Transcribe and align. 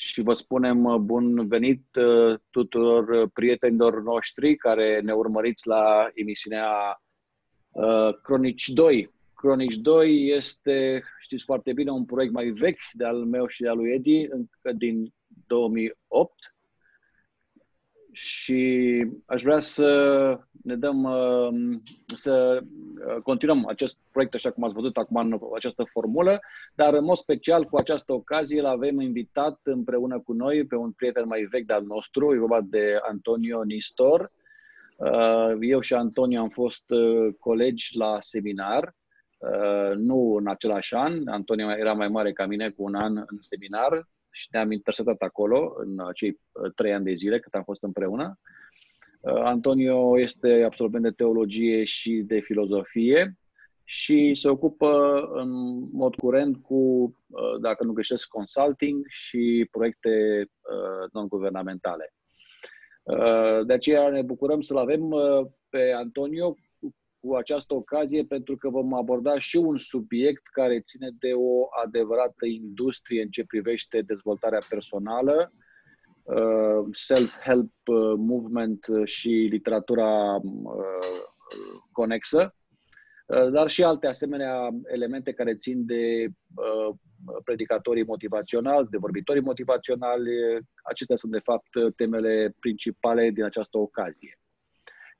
și 0.00 0.20
vă 0.20 0.32
spunem 0.32 1.04
bun 1.04 1.48
venit 1.48 1.82
tuturor 2.50 3.28
prietenilor 3.28 4.02
noștri 4.02 4.56
care 4.56 5.00
ne 5.00 5.12
urmăriți 5.12 5.66
la 5.66 6.10
emisiunea 6.14 7.00
Cronici 8.22 8.68
2. 8.68 9.10
Cronici 9.34 9.76
2 9.76 10.28
este, 10.28 11.02
știți 11.20 11.44
foarte 11.44 11.72
bine, 11.72 11.90
un 11.90 12.04
proiect 12.04 12.32
mai 12.32 12.50
vechi 12.50 12.90
de 12.92 13.04
al 13.04 13.24
meu 13.24 13.46
și 13.46 13.62
de 13.62 13.68
al 13.68 13.76
lui 13.76 13.90
Edi, 13.90 14.26
încă 14.30 14.72
din 14.76 15.14
2008 15.46 16.34
și 18.12 19.06
aș 19.26 19.42
vrea 19.42 19.60
să 19.60 19.88
ne 20.62 20.76
dăm, 20.76 21.02
uh, 21.02 21.78
să 22.16 22.62
uh, 22.62 23.22
continuăm 23.22 23.66
acest 23.66 23.98
proiect 24.12 24.34
așa 24.34 24.50
cum 24.50 24.64
ați 24.64 24.74
văzut 24.74 24.96
acum 24.96 25.16
în 25.16 25.38
această 25.54 25.84
formulă, 25.84 26.40
dar 26.74 26.94
în 26.94 27.04
mod 27.04 27.16
special 27.16 27.64
cu 27.64 27.76
această 27.76 28.12
ocazie 28.12 28.60
îl 28.60 28.66
avem 28.66 29.00
invitat 29.00 29.60
împreună 29.62 30.20
cu 30.20 30.32
noi 30.32 30.66
pe 30.66 30.76
un 30.76 30.90
prieten 30.90 31.26
mai 31.26 31.42
vechi 31.50 31.66
de-al 31.66 31.84
nostru, 31.84 32.34
e 32.34 32.38
vorba 32.38 32.60
de 32.60 32.98
Antonio 33.08 33.62
Nistor. 33.62 34.32
Uh, 34.96 35.56
eu 35.60 35.80
și 35.80 35.94
Antonio 35.94 36.40
am 36.40 36.48
fost 36.48 36.84
colegi 37.38 37.96
la 37.96 38.16
seminar, 38.20 38.94
nu 39.96 40.34
în 40.38 40.48
același 40.48 40.94
an, 40.94 41.28
Antonio 41.28 41.70
era 41.70 41.92
mai 41.92 42.08
mare 42.08 42.32
ca 42.32 42.46
mine 42.46 42.70
cu 42.70 42.82
un 42.82 42.94
an 42.94 43.16
în 43.16 43.38
seminar, 43.40 44.08
și 44.30 44.48
ne-am 44.50 44.72
intersetat 44.72 45.20
acolo 45.20 45.74
în 45.76 46.00
acei 46.08 46.40
uh, 46.52 46.72
trei 46.74 46.92
ani 46.92 47.04
de 47.04 47.14
zile 47.14 47.40
cât 47.40 47.54
am 47.54 47.62
fost 47.62 47.82
împreună. 47.82 48.38
Uh, 49.20 49.34
Antonio 49.34 50.20
este 50.20 50.62
absolvent 50.62 51.02
de 51.02 51.10
teologie 51.10 51.84
și 51.84 52.10
de 52.26 52.40
filozofie 52.40 53.38
și 53.84 54.34
se 54.34 54.48
ocupă 54.48 55.20
în 55.32 55.50
mod 55.92 56.14
curent 56.14 56.56
cu, 56.62 56.74
uh, 57.26 57.60
dacă 57.60 57.84
nu 57.84 57.92
greșesc, 57.92 58.28
consulting 58.28 59.04
și 59.08 59.68
proiecte 59.70 60.44
non-guvernamentale. 61.12 62.14
De 63.66 63.72
aceea 63.72 64.08
ne 64.08 64.22
bucurăm 64.22 64.60
să-l 64.60 64.76
avem 64.76 65.08
pe 65.68 65.92
Antonio 65.96 66.56
cu 67.20 67.34
această 67.34 67.74
ocazie 67.74 68.24
pentru 68.24 68.56
că 68.56 68.68
vom 68.68 68.94
aborda 68.94 69.38
și 69.38 69.56
un 69.56 69.78
subiect 69.78 70.42
care 70.46 70.80
ține 70.80 71.08
de 71.18 71.30
o 71.34 71.66
adevărată 71.84 72.46
industrie 72.46 73.22
în 73.22 73.28
ce 73.28 73.44
privește 73.44 74.00
dezvoltarea 74.00 74.58
personală, 74.68 75.52
uh, 76.22 76.88
self-help 76.92 77.72
uh, 77.84 78.14
movement 78.16 78.86
și 79.04 79.28
literatura 79.28 80.34
uh, 80.36 81.28
conexă, 81.92 82.54
dar 83.52 83.68
și 83.68 83.82
alte 83.84 84.06
asemenea 84.06 84.68
elemente 84.84 85.32
care 85.32 85.54
țin 85.54 85.86
de 85.86 86.28
predicatorii 87.44 88.04
motivaționali, 88.04 88.88
de 88.90 88.96
vorbitorii 88.96 89.42
motivaționali. 89.42 90.30
Acestea 90.82 91.16
sunt, 91.16 91.32
de 91.32 91.38
fapt, 91.38 91.68
temele 91.96 92.54
principale 92.60 93.30
din 93.30 93.44
această 93.44 93.78
ocazie. 93.78 94.39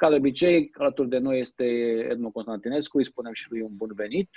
Ca 0.01 0.09
de 0.09 0.17
obicei, 0.17 0.70
alături 0.79 1.09
de 1.09 1.19
noi 1.19 1.41
este 1.41 1.65
Edmond 2.11 2.33
Constantinescu, 2.33 2.97
îi 2.97 3.05
spunem 3.05 3.33
și 3.33 3.47
lui 3.51 3.61
un 3.61 3.77
bun 3.77 3.93
venit. 3.95 4.29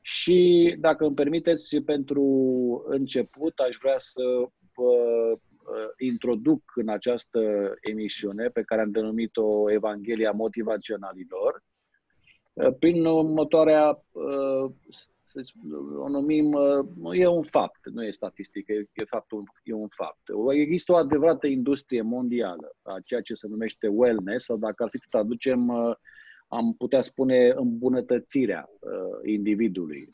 Și 0.00 0.74
dacă 0.78 1.04
îmi 1.04 1.14
permiteți, 1.14 1.80
pentru 1.80 2.24
început 2.88 3.58
aș 3.58 3.76
vrea 3.80 3.98
să 3.98 4.22
vă 4.74 4.92
uh, 5.32 5.38
introduc 5.98 6.62
în 6.74 6.88
această 6.88 7.40
emisiune 7.80 8.48
pe 8.48 8.62
care 8.62 8.80
am 8.80 8.90
denumit-o 8.90 9.70
Evanghelia 9.70 10.30
Motivaționalilor, 10.30 11.62
uh, 12.52 12.74
prin 12.78 13.04
următoarea 13.04 14.02
uh, 14.12 14.72
să 15.26 15.40
o 15.96 16.08
numim, 16.08 16.52
uh, 16.52 17.18
e 17.18 17.26
un 17.26 17.42
fapt, 17.42 17.88
nu 17.92 18.04
e 18.04 18.10
statistică, 18.10 18.72
e, 18.72 18.86
e, 18.92 19.04
faptul, 19.04 19.52
e 19.62 19.72
un 19.72 19.88
fapt. 19.88 20.20
Există 20.52 20.92
o 20.92 20.96
adevărată 20.96 21.46
industrie 21.46 22.02
mondială 22.02 22.76
a 22.82 22.96
ceea 23.04 23.20
ce 23.20 23.34
se 23.34 23.46
numește 23.46 23.88
wellness, 23.88 24.44
sau 24.44 24.56
dacă 24.56 24.82
ar 24.82 24.88
fi 24.88 24.98
să 24.98 25.06
traducem, 25.10 25.68
uh, 25.68 25.94
am 26.48 26.74
putea 26.74 27.00
spune 27.00 27.52
îmbunătățirea 27.56 28.68
uh, 28.78 28.90
individului. 29.30 30.08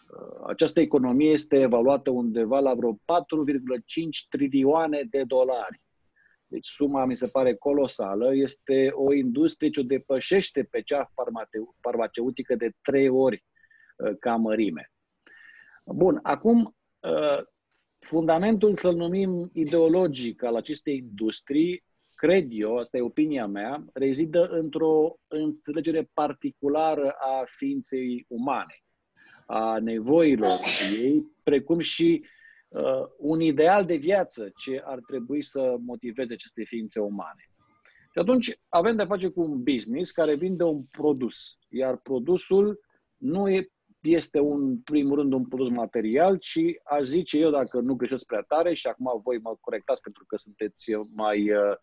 Această 0.46 0.80
economie 0.80 1.30
este 1.30 1.56
evaluată 1.60 2.10
undeva 2.10 2.60
la 2.60 2.74
vreo 2.74 2.92
4,5 2.92 2.98
trilioane 4.28 5.06
de 5.10 5.22
dolari. 5.26 5.80
Deci 6.46 6.66
suma 6.66 7.04
mi 7.04 7.16
se 7.16 7.28
pare 7.32 7.54
colosală, 7.54 8.34
este 8.34 8.90
o 8.92 9.12
industrie 9.12 9.70
ce 9.70 9.80
o 9.80 9.84
depășește 9.84 10.62
pe 10.62 10.82
cea 10.82 11.12
farmaceutică 11.80 12.54
de 12.54 12.72
trei 12.82 13.08
ori 13.08 13.44
ca 14.18 14.36
mărime. 14.36 14.92
Bun, 15.86 16.18
acum, 16.22 16.76
uh, 17.00 17.44
fundamentul 17.98 18.74
să-l 18.74 18.96
numim 18.96 19.50
ideologic 19.52 20.42
al 20.42 20.56
acestei 20.56 20.96
industrii, 20.96 21.84
cred 22.14 22.46
eu, 22.50 22.76
asta 22.76 22.96
e 22.96 23.00
opinia 23.00 23.46
mea, 23.46 23.84
rezidă 23.92 24.46
într-o 24.46 25.16
înțelegere 25.28 26.10
particulară 26.12 27.10
a 27.10 27.42
ființei 27.46 28.24
umane, 28.28 28.82
a 29.46 29.78
nevoilor 29.78 30.58
ei, 31.00 31.26
precum 31.42 31.78
și 31.78 32.24
uh, 32.68 33.06
un 33.18 33.40
ideal 33.40 33.84
de 33.84 33.96
viață 33.96 34.52
ce 34.56 34.82
ar 34.84 34.98
trebui 35.06 35.42
să 35.42 35.76
motiveze 35.78 36.32
aceste 36.32 36.64
ființe 36.64 37.00
umane. 37.00 37.46
Și 38.12 38.18
atunci 38.18 38.60
avem 38.68 38.96
de 38.96 39.04
face 39.04 39.28
cu 39.28 39.40
un 39.40 39.62
business 39.62 40.10
care 40.10 40.34
vinde 40.34 40.64
un 40.64 40.82
produs, 40.82 41.58
iar 41.68 41.96
produsul 41.96 42.80
nu 43.16 43.48
e 43.48 43.68
este 44.02 44.40
un, 44.40 44.78
primul 44.78 45.16
rând 45.16 45.32
un 45.32 45.46
produs 45.46 45.68
material, 45.68 46.36
ci 46.36 46.60
aș 46.84 47.02
zice 47.02 47.38
eu, 47.38 47.50
dacă 47.50 47.80
nu 47.80 47.94
greșesc 47.94 48.26
prea 48.26 48.44
tare, 48.46 48.74
și 48.74 48.86
acum 48.86 49.20
voi 49.24 49.38
mă 49.38 49.56
corectați 49.60 50.00
pentru 50.00 50.24
că 50.24 50.36
sunteți 50.36 50.90
mai 51.14 51.50
uh, 51.50 51.74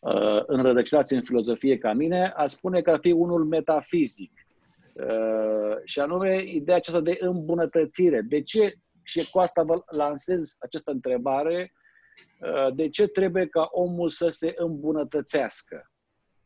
uh, 0.00 0.42
înrădăcinați 0.46 1.14
în 1.14 1.22
filozofie 1.22 1.78
ca 1.78 1.92
mine, 1.92 2.32
aș 2.36 2.50
spune 2.50 2.80
că 2.80 2.90
ar 2.90 2.98
fi 3.00 3.10
unul 3.10 3.44
metafizic. 3.44 4.32
Uh, 4.94 5.76
și 5.84 6.00
anume 6.00 6.42
ideea 6.44 6.76
aceasta 6.76 7.00
de 7.00 7.16
îmbunătățire. 7.20 8.20
De 8.20 8.42
ce, 8.42 8.74
și 9.02 9.30
cu 9.30 9.38
asta 9.38 9.62
vă 9.62 9.82
lansez 9.86 10.56
această 10.58 10.90
întrebare, 10.90 11.72
uh, 12.40 12.74
de 12.74 12.88
ce 12.88 13.06
trebuie 13.06 13.46
ca 13.46 13.68
omul 13.70 14.08
să 14.08 14.28
se 14.28 14.52
îmbunătățească? 14.56 15.90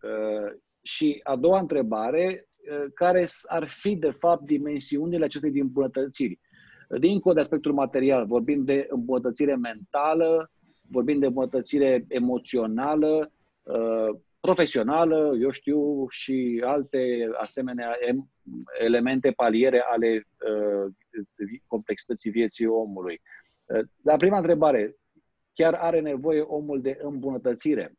Uh, 0.03 0.53
și 0.83 1.21
a 1.23 1.37
doua 1.37 1.59
întrebare, 1.59 2.49
Uh, 2.56 2.56
care 2.95 3.27
ar 3.47 3.69
fi, 3.69 3.97
de 3.97 4.11
fapt, 4.11 4.43
dimensiunile 4.43 5.25
acestei 5.25 5.61
îmbunătățiri. 5.61 6.39
Dincolo 6.99 7.35
de 7.35 7.41
aspectul 7.41 7.73
material, 7.73 8.27
vorbim 8.27 8.65
de 8.65 8.87
îmbunătățire 8.91 9.57
mentală, 9.57 10.51
vorbim 10.91 11.19
de 11.19 11.27
îmbunătățire 11.27 12.05
emoțională, 12.09 13.33
uh, 13.63 14.19
profesională, 14.41 15.37
eu 15.41 15.51
știu, 15.51 16.07
și 16.09 16.63
alte 16.65 17.29
asemenea 17.41 17.97
elemente 18.79 19.31
paliere 19.31 19.81
ale 19.91 20.09
uh, 20.17 20.93
complexității 21.67 22.31
vieții 22.31 22.67
omului. 22.67 23.21
La 24.03 24.17
prima 24.17 24.37
întrebare, 24.37 24.97
chiar 25.53 25.75
are 25.75 26.01
nevoie 26.01 26.41
omul 26.41 26.81
de 26.81 26.99
îmbunătățire? 27.03 27.93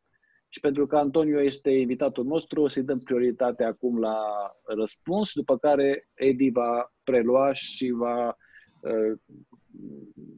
Și 0.49 0.59
pentru 0.59 0.87
că 0.87 0.97
Antonio 0.97 1.41
este 1.41 1.69
invitatul 1.69 2.25
nostru, 2.25 2.61
o 2.61 2.67
să-i 2.67 2.83
dăm 2.83 2.99
prioritate 2.99 3.63
acum 3.63 3.99
la 3.99 4.17
răspuns, 4.63 5.33
după 5.33 5.57
care 5.57 6.09
Edi 6.13 6.49
va 6.49 6.93
prelua 7.03 7.53
și 7.53 7.89
va 7.89 8.37
uh, 8.79 9.19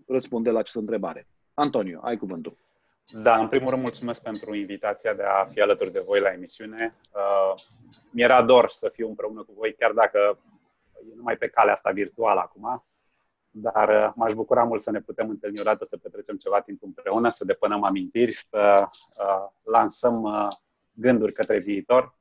răspunde 0.07 0.49
la 0.49 0.59
această 0.59 0.79
întrebare. 0.79 1.27
Antonio, 1.53 1.99
ai 2.03 2.17
cuvântul. 2.17 2.57
Da, 3.23 3.39
în 3.39 3.47
primul 3.47 3.69
rând 3.69 3.81
mulțumesc 3.81 4.23
pentru 4.23 4.55
invitația 4.55 5.13
de 5.13 5.23
a 5.23 5.45
fi 5.45 5.61
alături 5.61 5.91
de 5.91 6.03
voi 6.05 6.19
la 6.19 6.31
emisiune. 6.31 6.95
Uh, 7.13 7.53
mi-era 8.11 8.43
dor 8.43 8.69
să 8.69 8.89
fiu 8.93 9.07
împreună 9.07 9.43
cu 9.43 9.53
voi, 9.57 9.75
chiar 9.79 9.91
dacă 9.91 10.39
e 11.11 11.15
numai 11.15 11.37
pe 11.37 11.47
calea 11.47 11.73
asta 11.73 11.91
virtuală 11.91 12.39
acum 12.39 12.83
dar 13.51 13.89
uh, 13.89 14.11
m-aș 14.15 14.33
bucura 14.33 14.63
mult 14.63 14.81
să 14.81 14.91
ne 14.91 15.01
putem 15.01 15.29
întâlni 15.29 15.59
o 15.59 15.63
dată, 15.63 15.85
să 15.85 15.97
petrecem 15.97 16.37
ceva 16.37 16.61
timp 16.61 16.83
împreună, 16.83 17.29
să 17.29 17.45
depunem 17.45 17.83
amintiri, 17.83 18.31
să 18.31 18.83
uh, 18.87 19.49
lansăm 19.63 20.23
uh, 20.23 20.47
gânduri 20.93 21.33
către 21.33 21.59
viitor. 21.59 22.17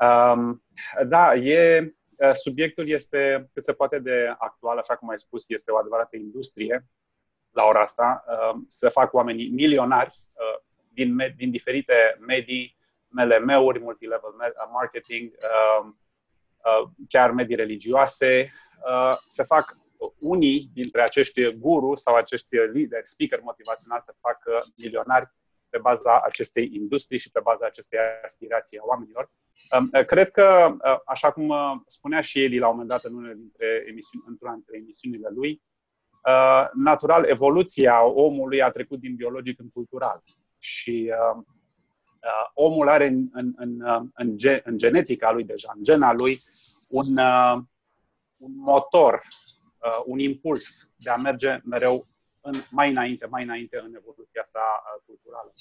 Um, 0.00 0.64
da, 1.06 1.34
e, 1.34 1.94
uh, 2.16 2.32
subiectul 2.32 2.88
este 2.88 3.50
cât 3.52 3.64
se 3.64 3.72
poate 3.72 3.98
de 3.98 4.34
actual, 4.38 4.78
așa 4.78 4.96
cum 4.96 5.08
ai 5.08 5.18
spus, 5.18 5.48
este 5.48 5.70
o 5.70 5.76
adevărată 5.76 6.16
industrie 6.16 6.86
la 7.50 7.64
ora 7.64 7.80
asta. 7.80 8.24
Uh, 8.28 8.60
să 8.68 8.88
fac 8.88 9.12
oamenii 9.12 9.50
milionari 9.50 10.14
uh, 10.32 10.60
din, 10.88 11.34
din 11.36 11.50
diferite 11.50 11.94
medii, 12.26 12.76
MLM-uri, 13.08 13.80
multilevel 13.80 14.34
marketing, 14.72 15.32
uh, 15.32 15.86
uh, 16.64 16.88
chiar 17.08 17.30
medii 17.30 17.56
religioase, 17.56 18.52
uh, 18.86 19.16
să 19.26 19.42
fac 19.42 19.76
unii 20.18 20.70
dintre 20.74 21.02
acești 21.02 21.52
guru 21.52 21.94
sau 21.94 22.14
acești 22.14 22.56
lideri, 22.56 23.08
speaker 23.08 23.40
motivaționali 23.40 24.02
să 24.04 24.14
facă 24.20 24.64
milionari 24.76 25.30
pe 25.72 25.78
baza 25.78 26.20
acestei 26.24 26.70
industrii 26.72 27.18
și 27.18 27.30
pe 27.30 27.40
baza 27.42 27.66
acestei 27.66 27.98
aspirații 28.24 28.78
a 28.78 28.82
oamenilor. 28.84 29.30
Um, 29.78 30.04
cred 30.06 30.30
că, 30.30 30.74
uh, 30.74 30.98
așa 31.04 31.32
cum 31.32 31.48
uh, 31.48 31.72
spunea 31.86 32.20
și 32.20 32.44
el 32.44 32.58
la 32.58 32.66
un 32.66 32.72
moment 32.72 32.90
dat 32.90 33.04
în 33.04 33.14
unele 33.14 33.34
dintre 33.34 33.84
emisiuni, 33.88 34.24
într-una 34.26 34.52
dintre 34.52 34.76
emisiunile 34.76 35.28
lui, 35.34 35.62
uh, 36.28 36.68
natural, 36.74 37.24
evoluția 37.24 38.04
omului 38.04 38.62
a 38.62 38.70
trecut 38.70 39.00
din 39.00 39.14
biologic 39.14 39.60
în 39.60 39.70
cultural. 39.70 40.22
Și 40.58 41.12
uh, 41.12 41.42
uh, 42.22 42.50
omul 42.54 42.88
are 42.88 43.06
în, 43.06 43.28
în, 43.32 43.52
în, 43.56 43.80
uh, 43.80 44.02
în, 44.14 44.36
gen, 44.36 44.60
în 44.64 44.78
genetica 44.78 45.32
lui 45.32 45.44
deja, 45.44 45.72
în 45.76 45.82
gena 45.82 46.12
lui, 46.12 46.38
un, 46.88 47.16
uh, 47.16 47.56
un 48.36 48.52
motor, 48.54 49.14
uh, 49.14 49.41
un 50.04 50.18
impuls 50.18 50.92
de 50.96 51.10
a 51.10 51.16
merge 51.16 51.60
mereu 51.64 52.06
în, 52.40 52.52
mai 52.70 52.90
înainte, 52.90 53.26
mai 53.26 53.42
înainte 53.42 53.78
în 53.78 53.94
evoluția 53.94 54.42
sa 54.44 54.60
uh, 54.60 55.02
culturală. 55.06 55.52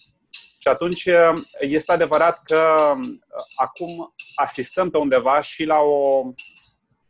Și 0.62 0.68
atunci 0.68 1.06
uh, 1.06 1.34
este 1.60 1.92
adevărat 1.92 2.44
că 2.44 2.94
uh, 2.98 3.20
acum 3.56 4.14
asistăm 4.36 4.90
pe 4.90 4.98
undeva 4.98 5.42
și 5.42 5.64
la 5.64 5.80
o, 5.80 6.24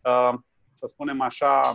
uh, 0.03 0.33
să 0.73 0.87
spunem 0.87 1.21
așa, 1.21 1.73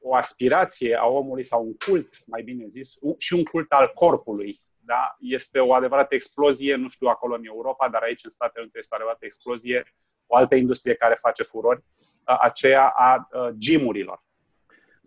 o 0.00 0.14
aspirație 0.14 0.96
a 0.96 1.06
omului 1.06 1.44
sau 1.44 1.64
un 1.64 1.76
cult, 1.86 2.08
mai 2.26 2.42
bine 2.42 2.66
zis, 2.68 2.92
și 3.18 3.34
un 3.34 3.44
cult 3.44 3.72
al 3.72 3.90
corpului. 3.94 4.60
Da? 4.78 5.16
Este 5.18 5.58
o 5.58 5.74
adevărată 5.74 6.14
explozie, 6.14 6.74
nu 6.74 6.88
știu 6.88 7.06
acolo 7.06 7.34
în 7.34 7.44
Europa, 7.44 7.88
dar 7.88 8.02
aici 8.02 8.24
în 8.24 8.30
Statele 8.30 8.62
Unite 8.62 8.78
este 8.78 8.94
o 8.94 8.96
adevărată 8.96 9.24
explozie, 9.24 9.94
o 10.26 10.36
altă 10.36 10.54
industrie 10.54 10.94
care 10.94 11.18
face 11.20 11.42
furori, 11.42 11.84
aceea 12.24 12.88
a 12.88 13.28
gymurilor. 13.58 14.22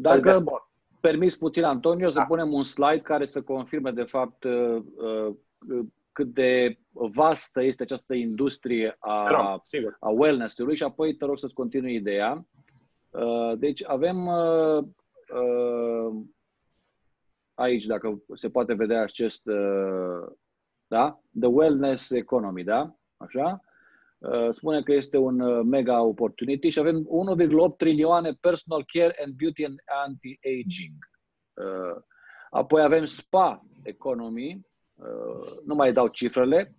Dacă 0.02 0.44
permis 1.00 1.36
puțin, 1.38 1.64
Antonio, 1.64 2.10
să 2.10 2.18
da. 2.18 2.26
punem 2.26 2.54
un 2.54 2.64
slide 2.64 3.02
care 3.02 3.26
să 3.26 3.42
confirme, 3.42 3.92
de 3.92 4.04
fapt, 4.04 4.46
cât 6.12 6.34
de 6.34 6.80
vastă 6.92 7.64
este 7.64 7.84
această 7.84 8.14
industrie 8.14 8.96
a, 9.00 9.60
a 10.00 10.10
wellness-ului 10.10 10.76
și 10.76 10.84
apoi 10.84 11.16
te 11.16 11.26
rog 11.26 11.40
să-ți 11.40 11.54
continui 11.54 11.96
ideea. 11.96 12.46
Uh, 13.10 13.54
deci 13.58 13.84
avem 13.86 14.28
uh, 14.28 14.84
uh, 15.34 16.24
aici, 17.54 17.86
dacă 17.86 18.24
se 18.34 18.50
poate 18.50 18.74
vedea 18.74 19.02
acest, 19.02 19.42
da? 20.88 21.20
The 21.40 21.50
Wellness 21.50 22.10
Economy, 22.10 22.64
da? 22.64 22.96
Așa? 23.18 23.62
Spune 24.50 24.82
că 24.82 24.94
este 24.94 25.18
un 25.18 25.68
mega 25.68 26.02
opportunity 26.02 26.70
și 26.70 26.80
avem 26.80 27.08
1,8 27.72 27.78
trilioane 27.78 28.34
personal 28.42 28.86
care 28.94 29.16
and 29.24 29.34
beauty 29.34 29.66
and 29.66 29.80
anti-aging. 30.06 30.98
Apoi 32.50 32.82
avem 32.82 33.06
spa 33.06 33.66
economy, 33.84 34.68
nu 35.66 35.76
mai 35.76 35.94
dau 35.94 36.08
cifrele, 36.08 36.76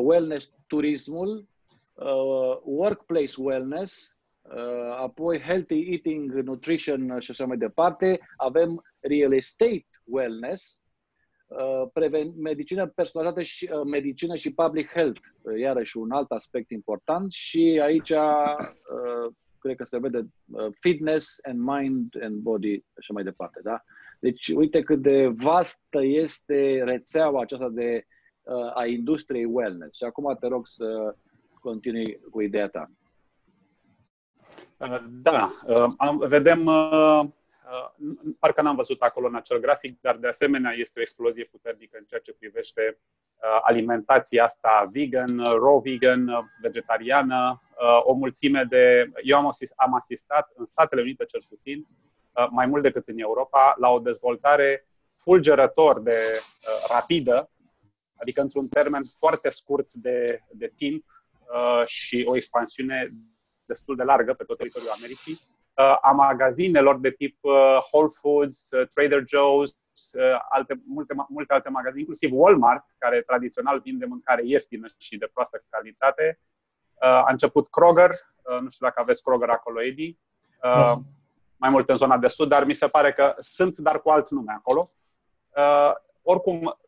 wellness 0.00 0.52
turismul, 0.66 1.46
workplace 2.64 3.32
wellness, 3.36 4.16
Uh, 4.42 4.96
apoi 4.98 5.40
healthy 5.40 5.92
eating, 5.92 6.32
nutrition 6.32 7.20
și 7.20 7.30
așa 7.30 7.46
mai 7.46 7.56
departe. 7.56 8.20
Avem 8.36 8.82
real 9.00 9.32
estate 9.32 9.86
wellness, 10.04 10.74
uh, 10.74 10.81
preven- 11.92 12.34
medicină 12.36 12.86
personalizată 12.86 13.42
și 13.42 13.70
uh, 13.72 13.80
medicină 13.84 14.34
și 14.36 14.54
public 14.54 14.90
health, 14.90 15.20
iarăși 15.58 15.96
un 15.96 16.10
alt 16.10 16.30
aspect 16.30 16.70
important 16.70 17.32
și 17.32 17.80
aici 17.82 18.12
cred 19.58 19.76
că 19.76 19.84
se 19.84 19.98
vede 19.98 20.26
fitness 20.80 21.38
and 21.42 21.60
mind 21.60 22.22
and 22.22 22.36
body 22.36 22.74
și 22.74 22.84
așa 22.98 23.12
mai 23.12 23.22
departe, 23.22 23.60
da? 23.62 23.82
Deci 24.20 24.48
uite 24.48 24.82
cât 24.82 25.02
de 25.02 25.26
vastă 25.26 26.04
este 26.04 26.82
rețeaua 26.84 27.40
aceasta 27.40 27.68
de 27.68 28.06
a 28.74 28.86
industriei 28.86 29.44
wellness. 29.44 29.96
Și 29.96 30.04
acum 30.04 30.36
te 30.40 30.46
rog 30.46 30.66
să 30.66 31.16
continui 31.60 32.20
cu 32.30 32.40
ideea 32.40 32.68
ta. 32.68 32.90
Uh, 34.82 35.04
da, 35.22 35.50
uh, 35.66 36.26
vedem, 36.26 36.66
uh, 36.66 37.22
parcă 38.38 38.62
n-am 38.62 38.76
văzut 38.76 39.00
acolo 39.00 39.26
în 39.26 39.34
acel 39.34 39.60
grafic, 39.60 40.00
dar 40.00 40.16
de 40.16 40.28
asemenea 40.28 40.72
este 40.72 40.98
o 40.98 41.02
explozie 41.02 41.44
puternică 41.44 41.96
în 41.98 42.04
ceea 42.04 42.20
ce 42.20 42.32
privește 42.32 42.98
alimentația 43.62 44.44
asta 44.44 44.88
vegan, 44.92 45.42
raw 45.44 45.80
vegan, 45.80 46.52
vegetariană, 46.60 47.62
o 48.02 48.12
mulțime 48.12 48.64
de... 48.64 49.10
Eu 49.22 49.36
am, 49.38 49.46
asist, 49.46 49.72
am 49.76 49.94
asistat 49.94 50.52
în 50.54 50.66
Statele 50.66 51.00
Unite 51.00 51.24
cel 51.24 51.40
puțin, 51.48 51.86
mai 52.50 52.66
mult 52.66 52.82
decât 52.82 53.06
în 53.06 53.18
Europa, 53.18 53.74
la 53.78 53.88
o 53.88 53.98
dezvoltare 53.98 54.86
fulgerător 55.14 56.00
de 56.00 56.16
rapidă, 56.88 57.50
adică 58.16 58.40
într-un 58.40 58.68
termen 58.68 59.02
foarte 59.18 59.50
scurt 59.50 59.92
de, 59.92 60.40
de 60.50 60.72
timp 60.76 61.04
și 61.84 62.24
o 62.28 62.36
expansiune 62.36 63.10
destul 63.64 63.96
de 63.96 64.02
largă 64.02 64.32
pe 64.32 64.44
tot 64.44 64.58
teritoriul 64.58 64.90
Americii, 64.90 65.32
uh, 65.32 65.61
a 65.74 66.12
magazinelor 66.12 66.98
de 66.98 67.10
tip 67.10 67.38
uh, 67.40 67.52
Whole 67.92 68.08
Foods, 68.20 68.70
uh, 68.70 68.88
Trader 68.88 69.20
Joe's, 69.20 69.70
alte, 70.48 70.82
multe, 70.86 71.14
multe 71.28 71.52
alte 71.52 71.68
magazine, 71.68 72.00
inclusiv 72.00 72.30
Walmart, 72.32 72.84
care 72.98 73.20
tradițional 73.20 73.80
vinde 73.80 74.04
mâncare 74.04 74.42
ieftină 74.44 74.88
și 74.96 75.18
de 75.18 75.30
proastă 75.32 75.64
calitate. 75.70 76.40
A 76.98 77.30
început 77.30 77.68
Kroger, 77.68 78.10
nu 78.60 78.70
știu 78.70 78.86
dacă 78.86 79.00
aveți 79.00 79.22
Kroger 79.22 79.48
acolo, 79.48 79.82
Edi, 79.82 80.18
da. 80.60 81.02
mai 81.56 81.70
mult 81.70 81.88
în 81.88 81.94
zona 81.94 82.18
de 82.18 82.28
sud, 82.28 82.48
dar 82.48 82.64
mi 82.64 82.72
se 82.72 82.86
pare 82.86 83.12
că 83.12 83.34
sunt, 83.38 83.78
dar 83.78 84.02
cu 84.02 84.10
alt 84.10 84.30
nume 84.30 84.52
acolo. 84.52 84.90
Oricum, 86.22 86.78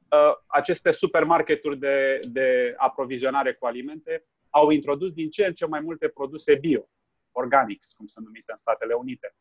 aceste 0.47 0.91
supermarketuri 0.91 1.79
de, 1.79 2.21
de 2.23 2.75
aprovizionare 2.77 3.53
cu 3.53 3.67
alimente 3.67 4.25
au 4.51 4.71
introdus 4.71 5.13
din 5.13 5.31
ce 5.31 5.47
în 5.47 5.53
ce 5.53 5.67
mai 5.67 5.81
multe 5.81 6.09
produse 6.09 6.55
bio, 6.55 6.89
organics, 7.35 7.93
cum 7.93 8.07
sunt 8.07 8.25
numite 8.25 8.51
în 8.51 8.57
Statele 8.57 8.95
Unite. 8.95 9.35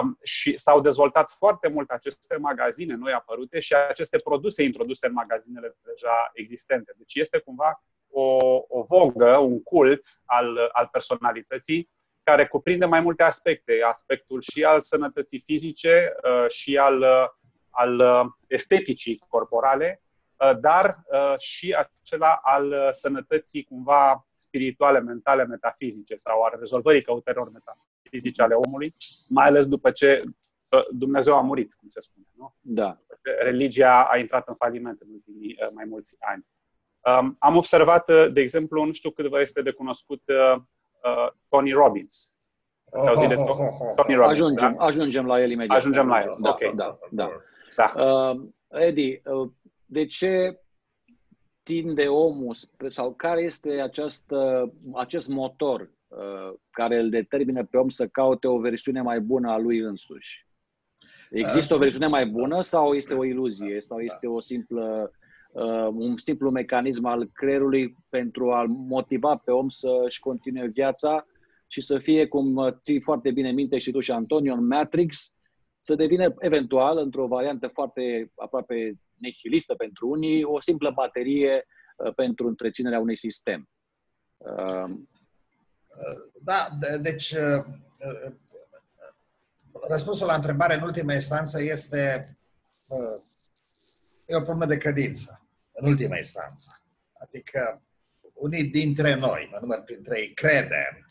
Um, 0.00 0.18
și 0.22 0.58
s-au 0.58 0.80
dezvoltat 0.80 1.30
foarte 1.30 1.68
mult 1.68 1.90
aceste 1.90 2.36
magazine 2.36 2.94
noi 2.94 3.12
apărute 3.12 3.60
și 3.60 3.74
aceste 3.74 4.16
produse 4.16 4.62
introduse 4.62 5.06
în 5.06 5.12
magazinele 5.12 5.76
deja 5.82 6.30
existente. 6.32 6.92
Deci 6.96 7.14
este 7.14 7.38
cumva 7.38 7.82
o, 8.08 8.36
o 8.68 8.82
vogă, 8.82 9.36
un 9.36 9.62
cult 9.62 10.00
al, 10.24 10.70
al 10.72 10.88
personalității 10.92 11.90
care 12.22 12.46
cuprinde 12.46 12.84
mai 12.84 13.00
multe 13.00 13.22
aspecte. 13.22 13.72
Aspectul 13.86 14.40
și 14.40 14.64
al 14.64 14.82
sănătății 14.82 15.42
fizice 15.44 16.12
uh, 16.24 16.50
și 16.50 16.76
al, 16.76 17.00
uh, 17.00 17.28
al 17.70 17.94
uh, 17.98 18.32
esteticii 18.46 19.24
corporale, 19.28 20.02
Uh, 20.02 20.11
dar 20.60 21.02
uh, 21.06 21.38
și 21.38 21.76
acela 22.02 22.40
al 22.42 22.66
uh, 22.66 22.88
sănătății 22.90 23.64
cumva 23.64 24.26
spirituale, 24.36 25.00
mentale, 25.00 25.44
metafizice 25.44 26.16
sau 26.16 26.42
al 26.42 26.56
rezolvării 26.58 27.02
căutărilor 27.02 27.50
metafizice 27.50 28.42
ale 28.42 28.54
omului, 28.54 28.94
mai 29.28 29.46
ales 29.46 29.66
după 29.66 29.90
ce 29.90 30.24
Dumnezeu 30.90 31.36
a 31.36 31.40
murit, 31.40 31.74
cum 31.74 31.88
se 31.88 32.00
spune. 32.00 32.26
Nu? 32.36 32.54
Da. 32.60 32.98
Religia 33.42 34.02
a 34.02 34.18
intrat 34.18 34.48
în 34.48 34.54
faliment 34.54 35.00
în 35.00 35.08
ultimii 35.12 35.56
mai 35.74 35.84
mulți 35.84 36.16
ani. 36.18 36.46
Um, 37.00 37.36
am 37.38 37.56
observat, 37.56 38.32
de 38.32 38.40
exemplu, 38.40 38.84
nu 38.84 38.92
știu 38.92 39.10
cât 39.10 39.26
vă 39.26 39.40
este 39.40 39.62
de 39.62 39.70
cunoscut 39.70 40.22
Tony 41.48 41.72
Robbins. 41.72 42.34
Ați 42.92 43.08
auzit 43.08 43.28
de 43.28 43.34
Tony 43.96 44.14
Robbins? 44.14 44.40
Ajungem, 44.40 44.74
da? 44.76 44.84
ajungem 44.84 45.26
la 45.26 45.40
el 45.40 45.50
imediat. 45.50 45.76
Ajungem 45.76 46.08
la 46.08 46.20
el, 46.20 46.36
da, 46.40 46.50
ok. 46.50 46.74
Da, 46.74 46.98
da. 47.10 47.30
da. 47.76 48.02
Uh, 48.02 48.48
Edi, 48.68 49.22
uh, 49.24 49.50
de 49.92 50.06
ce 50.06 50.60
tinde 51.62 52.06
omul 52.06 52.54
sau 52.88 53.14
care 53.14 53.42
este 53.42 53.80
această, 53.80 54.72
acest 54.94 55.28
motor 55.28 55.80
uh, 56.08 56.52
care 56.70 56.98
îl 56.98 57.10
determină 57.10 57.64
pe 57.64 57.76
om 57.76 57.88
să 57.88 58.06
caute 58.06 58.46
o 58.46 58.58
versiune 58.58 59.02
mai 59.02 59.20
bună 59.20 59.50
a 59.50 59.58
lui 59.58 59.78
însuși? 59.78 60.46
Există 61.30 61.74
o 61.74 61.78
versiune 61.78 62.06
mai 62.06 62.26
bună 62.26 62.60
sau 62.60 62.92
este 62.92 63.14
o 63.14 63.24
iluzie 63.24 63.80
sau 63.80 64.00
este 64.00 64.26
o 64.26 64.40
simplă, 64.40 65.12
uh, 65.52 65.88
un 65.94 66.16
simplu 66.16 66.50
mecanism 66.50 67.04
al 67.04 67.30
creierului 67.32 67.96
pentru 68.08 68.52
a-l 68.52 68.68
motiva 68.68 69.36
pe 69.36 69.50
om 69.50 69.68
să-și 69.68 70.20
continue 70.20 70.66
viața 70.66 71.26
și 71.66 71.80
să 71.80 71.98
fie, 71.98 72.26
cum 72.26 72.76
ții 72.82 73.00
foarte 73.00 73.30
bine 73.30 73.50
minte 73.50 73.78
și 73.78 73.90
tu 73.90 74.00
și 74.00 74.10
Antonio, 74.10 74.52
în 74.52 74.66
Matrix, 74.66 75.34
să 75.80 75.94
devină 75.94 76.34
eventual, 76.38 76.98
într-o 76.98 77.26
variantă 77.26 77.66
foarte 77.66 78.32
aproape 78.36 78.98
nihilistă 79.22 79.74
pentru 79.74 80.08
unii, 80.08 80.44
o 80.44 80.60
simplă 80.60 80.90
baterie 80.90 81.66
uh, 81.96 82.14
pentru 82.14 82.46
întreținerea 82.46 82.98
unui 82.98 83.16
sistem. 83.16 83.68
Uh, 84.36 84.90
da, 86.42 86.68
deci 87.00 87.30
uh, 87.30 87.64
răspunsul 89.88 90.26
la 90.26 90.34
întrebare 90.34 90.74
în 90.74 90.82
ultima 90.82 91.12
instanță 91.12 91.62
este 91.62 92.36
e 94.26 94.36
o 94.36 94.40
problemă 94.40 94.66
de 94.66 94.76
credință, 94.76 95.46
în 95.72 95.88
ultima 95.88 96.16
instanță. 96.16 96.82
Adică 97.12 97.82
unii 98.32 98.64
dintre 98.64 99.14
noi, 99.14 99.48
mă 99.50 99.58
număr 99.60 99.82
printre 99.82 100.20
ei, 100.20 100.32
credem 100.32 101.06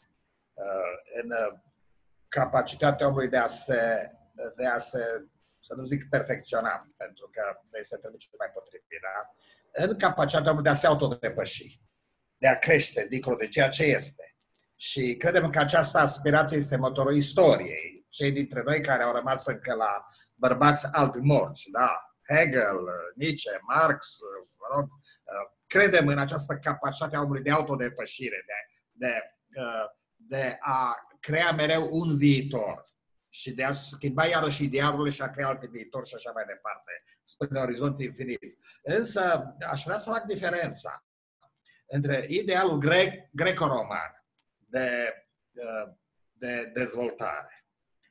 în 1.21 1.31
capacitatea 2.27 3.07
omului 3.07 3.27
de 3.27 3.37
a 3.37 3.47
se, 3.47 4.11
de 4.55 4.65
a 4.65 4.77
se 4.77 5.25
să 5.61 5.73
nu 5.75 5.83
zic 5.83 6.09
perfecționat, 6.09 6.85
pentru 6.97 7.29
că 7.31 7.41
nu 7.71 7.77
este 7.77 7.97
traducerea 7.97 8.37
mai 8.39 8.51
potrivit, 8.53 8.87
da? 9.01 9.15
în 9.85 9.97
capacitatea 9.97 10.51
omului 10.51 10.69
de 10.69 10.75
a 10.75 10.79
se 10.79 10.87
autodepăși, 10.87 11.81
de 12.37 12.47
a 12.47 12.57
crește 12.57 13.07
dincolo 13.09 13.35
de 13.35 13.47
ceea 13.47 13.69
ce 13.69 13.83
este. 13.83 14.35
Și 14.75 15.15
credem 15.15 15.49
că 15.49 15.59
această 15.59 15.97
aspirație 15.97 16.57
este 16.57 16.77
motorul 16.77 17.15
istoriei. 17.15 18.05
cei 18.09 18.31
dintre 18.31 18.61
noi 18.65 18.81
care 18.81 19.03
au 19.03 19.13
rămas 19.13 19.45
încă 19.45 19.73
la 19.73 20.05
bărbați 20.33 20.87
albi 20.91 21.19
morți, 21.19 21.69
da? 21.71 22.05
Hegel, 22.27 22.79
Nietzsche, 23.15 23.59
Marx, 23.67 24.17
mă 24.57 24.75
rog, 24.75 24.89
credem 25.67 26.07
în 26.07 26.17
această 26.17 26.57
capacitate 26.57 27.15
a 27.15 27.21
omului 27.21 27.41
de 27.41 27.51
autodepășire, 27.51 28.43
de, 28.45 28.53
de, 28.91 29.21
de 30.15 30.57
a 30.59 30.95
crea 31.19 31.51
mereu 31.51 31.87
un 31.91 32.17
viitor 32.17 32.85
și 33.33 33.53
de 33.53 33.63
a 33.63 33.71
schimba 33.71 34.25
iarăși 34.25 34.63
idealurile 34.63 35.09
și 35.09 35.21
a 35.21 35.29
crea 35.29 35.47
alte 35.47 35.67
viitor 35.67 36.05
și 36.05 36.15
așa 36.15 36.31
mai 36.31 36.43
departe, 36.47 36.91
spre 37.23 37.47
un 37.51 37.55
orizont 37.55 38.01
infinit. 38.01 38.39
Însă 38.83 39.55
aș 39.69 39.83
vrea 39.83 39.97
să 39.97 40.11
fac 40.11 40.23
diferența 40.23 41.05
între 41.87 42.25
idealul 42.29 42.77
grec, 42.77 43.29
greco-roman 43.31 44.25
de, 44.57 45.13
de 46.31 46.71
dezvoltare 46.73 47.65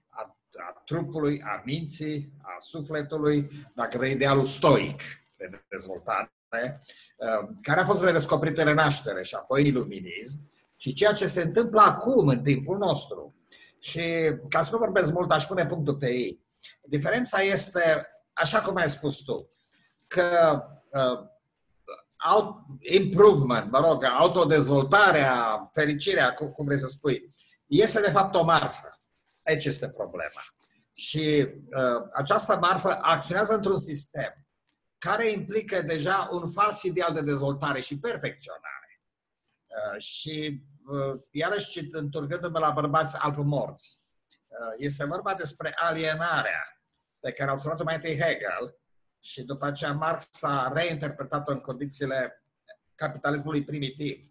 a, 0.08 0.38
a 0.68 0.82
trupului, 0.84 1.42
a 1.42 1.62
minții, 1.64 2.32
a 2.42 2.56
sufletului, 2.58 3.48
dacă 3.74 3.98
vrei 3.98 4.12
idealul 4.12 4.44
stoic 4.44 5.00
de 5.36 5.64
dezvoltare, 5.68 6.32
care 7.62 7.80
a 7.80 7.84
fost 7.84 8.04
redescoperit 8.04 8.58
în 8.58 8.64
renaștere 8.64 9.22
și 9.22 9.34
apoi 9.34 9.66
iluminism, 9.66 10.50
și 10.76 10.92
ceea 10.92 11.12
ce 11.12 11.26
se 11.26 11.42
întâmplă 11.42 11.80
acum, 11.80 12.28
în 12.28 12.42
timpul 12.42 12.78
nostru. 12.78 13.34
Și 13.80 14.34
ca 14.48 14.62
să 14.62 14.68
nu 14.72 14.78
vorbesc 14.78 15.12
mult, 15.12 15.30
aș 15.30 15.44
pune 15.44 15.66
punctul 15.66 15.96
pe 15.96 16.06
ei. 16.06 16.44
Diferența 16.82 17.40
este, 17.40 18.06
așa 18.32 18.60
cum 18.60 18.76
ai 18.76 18.88
spus 18.88 19.18
tu, 19.18 19.50
că 20.06 20.62
uh, 20.92 21.28
out, 22.34 22.56
improvement, 22.78 23.70
mă 23.70 23.78
rog, 23.78 24.04
autodezvoltarea, 24.04 25.68
fericirea, 25.72 26.34
cum, 26.34 26.50
cum 26.50 26.64
vrei 26.64 26.78
să 26.78 26.86
spui, 26.86 27.30
este 27.66 28.00
de 28.00 28.10
fapt 28.10 28.34
o 28.34 28.44
marfă. 28.44 29.00
Aici 29.42 29.64
este 29.64 29.88
problema. 29.88 30.42
Și 30.92 31.48
uh, 31.48 32.08
această 32.12 32.56
marfă 32.56 32.98
acționează 33.00 33.54
într-un 33.54 33.78
sistem 33.78 34.46
care 34.98 35.30
implică 35.30 35.82
deja 35.82 36.28
un 36.32 36.50
fals 36.50 36.82
ideal 36.82 37.14
de 37.14 37.20
dezvoltare 37.20 37.80
și 37.80 37.98
perfecționare. 37.98 39.02
Uh, 39.66 40.00
și 40.00 40.32
uh, 40.50 40.79
iarăși 41.30 41.88
întorcându-mă 41.92 42.58
la 42.58 42.70
bărbați 42.70 43.16
morți, 43.36 44.02
uh, 44.48 44.74
este 44.76 45.04
vorba 45.04 45.34
despre 45.34 45.74
alienarea 45.76 46.82
pe 47.20 47.32
care 47.32 47.50
a 47.50 47.52
observat-o 47.52 47.84
mai 47.84 47.94
întâi 47.94 48.20
Hegel 48.20 48.78
și 49.18 49.42
după 49.42 49.66
aceea 49.66 49.92
Marx 49.92 50.42
a 50.42 50.72
reinterpretat-o 50.74 51.52
în 51.52 51.60
condițiile 51.60 52.44
capitalismului 52.94 53.64
primitiv. 53.64 54.24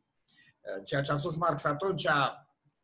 Ceea 0.83 1.01
ce 1.01 1.11
a 1.11 1.15
spus 1.15 1.35
Marx 1.35 1.63
atunci 1.63 2.07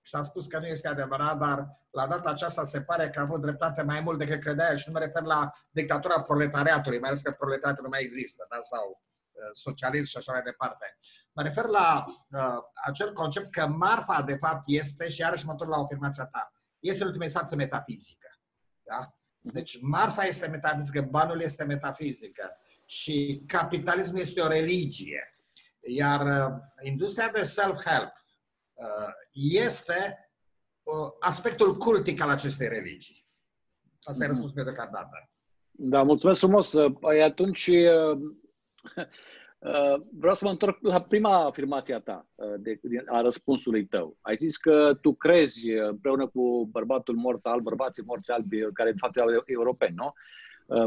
s-a 0.02 0.22
spus 0.22 0.48
că 0.48 0.60
nu 0.60 0.66
este 0.66 0.88
adevărat, 0.88 1.38
dar 1.38 1.68
la 1.92 2.08
data 2.08 2.30
aceasta 2.30 2.64
se 2.64 2.82
pare 2.82 3.10
că 3.10 3.20
a 3.20 3.22
avut 3.22 3.42
dreptate 3.42 3.82
mai 3.82 4.02
mult 4.02 4.18
decât 4.18 4.40
credea 4.40 4.76
și 4.76 4.84
nu 4.88 4.94
mă 4.94 5.00
refer 5.00 5.24
la 5.24 5.52
dictatura 5.70 6.22
proletariatului, 6.22 7.00
mai 7.00 7.10
ales 7.10 7.22
că 7.22 7.32
proletariatul 7.32 7.84
nu 7.84 7.90
mai 7.90 8.02
există, 8.02 8.46
da? 8.50 8.62
sau 8.62 9.02
uh, 9.32 9.42
socialism 9.52 10.10
și 10.10 10.18
așa 10.18 10.32
mai 10.32 10.42
departe. 10.42 10.98
Mă 11.36 11.42
refer 11.42 11.66
la 11.66 12.06
uh, 12.30 12.64
acel 12.86 13.14
concept 13.14 13.52
că 13.52 13.68
marfa, 13.68 14.22
de 14.22 14.36
fapt, 14.36 14.64
este, 14.66 15.10
și 15.10 15.22
iarăși 15.22 15.46
mă 15.46 15.52
întorc 15.52 15.70
la 15.70 15.78
afirmația 15.78 16.26
ta, 16.26 16.52
este 16.80 17.02
în 17.02 17.08
ultima 17.08 17.24
instanță 17.24 17.56
metafizică. 17.56 18.28
Da? 18.84 19.16
Deci 19.40 19.82
marfa 19.82 20.24
este 20.24 20.48
metafizică, 20.48 21.02
banul 21.02 21.42
este 21.42 21.64
metafizică 21.64 22.58
și 22.86 23.44
capitalismul 23.48 24.20
este 24.20 24.42
o 24.42 24.48
religie. 24.48 25.40
Iar 25.88 26.48
uh, 26.48 26.54
industria 26.84 27.30
de 27.30 27.44
self-help 27.44 28.12
uh, 28.74 29.10
este 29.34 30.30
uh, 30.84 31.12
aspectul 31.20 31.78
cultic 31.78 32.22
al 32.22 32.30
acestei 32.30 32.68
religii. 32.68 33.28
Asta 34.04 34.24
e 34.24 34.28
mhm. 34.28 34.36
răspunsul 34.36 34.56
meu 34.56 34.74
deocamdată. 34.74 35.30
Da, 35.72 36.04
mulțumesc 36.04 36.40
frumos. 36.40 36.74
Păi 37.00 37.24
atunci 37.24 37.70
vreau 40.20 40.36
să 40.36 40.46
mă 40.46 40.52
întorc 40.52 40.78
la 40.82 41.02
prima 41.02 41.46
afirmație 41.46 41.94
a 41.94 42.00
ta, 42.00 42.28
de, 42.58 42.80
a 43.06 43.22
răspunsului 43.22 43.86
tău. 43.86 44.18
Ai 44.22 44.36
zis 44.36 44.58
că 44.58 44.98
tu 45.02 45.14
crezi, 45.14 45.70
împreună 45.72 46.28
cu 46.28 46.70
bărbatul 46.72 47.16
mort 47.16 47.46
al, 47.46 47.60
bărbații 47.60 48.04
morți 48.06 48.32
albi, 48.32 48.72
care 48.74 48.92
de 48.92 48.98
fapt 49.00 49.18
erau 49.18 49.44
europeni, 49.46 49.96
nu? 49.96 50.14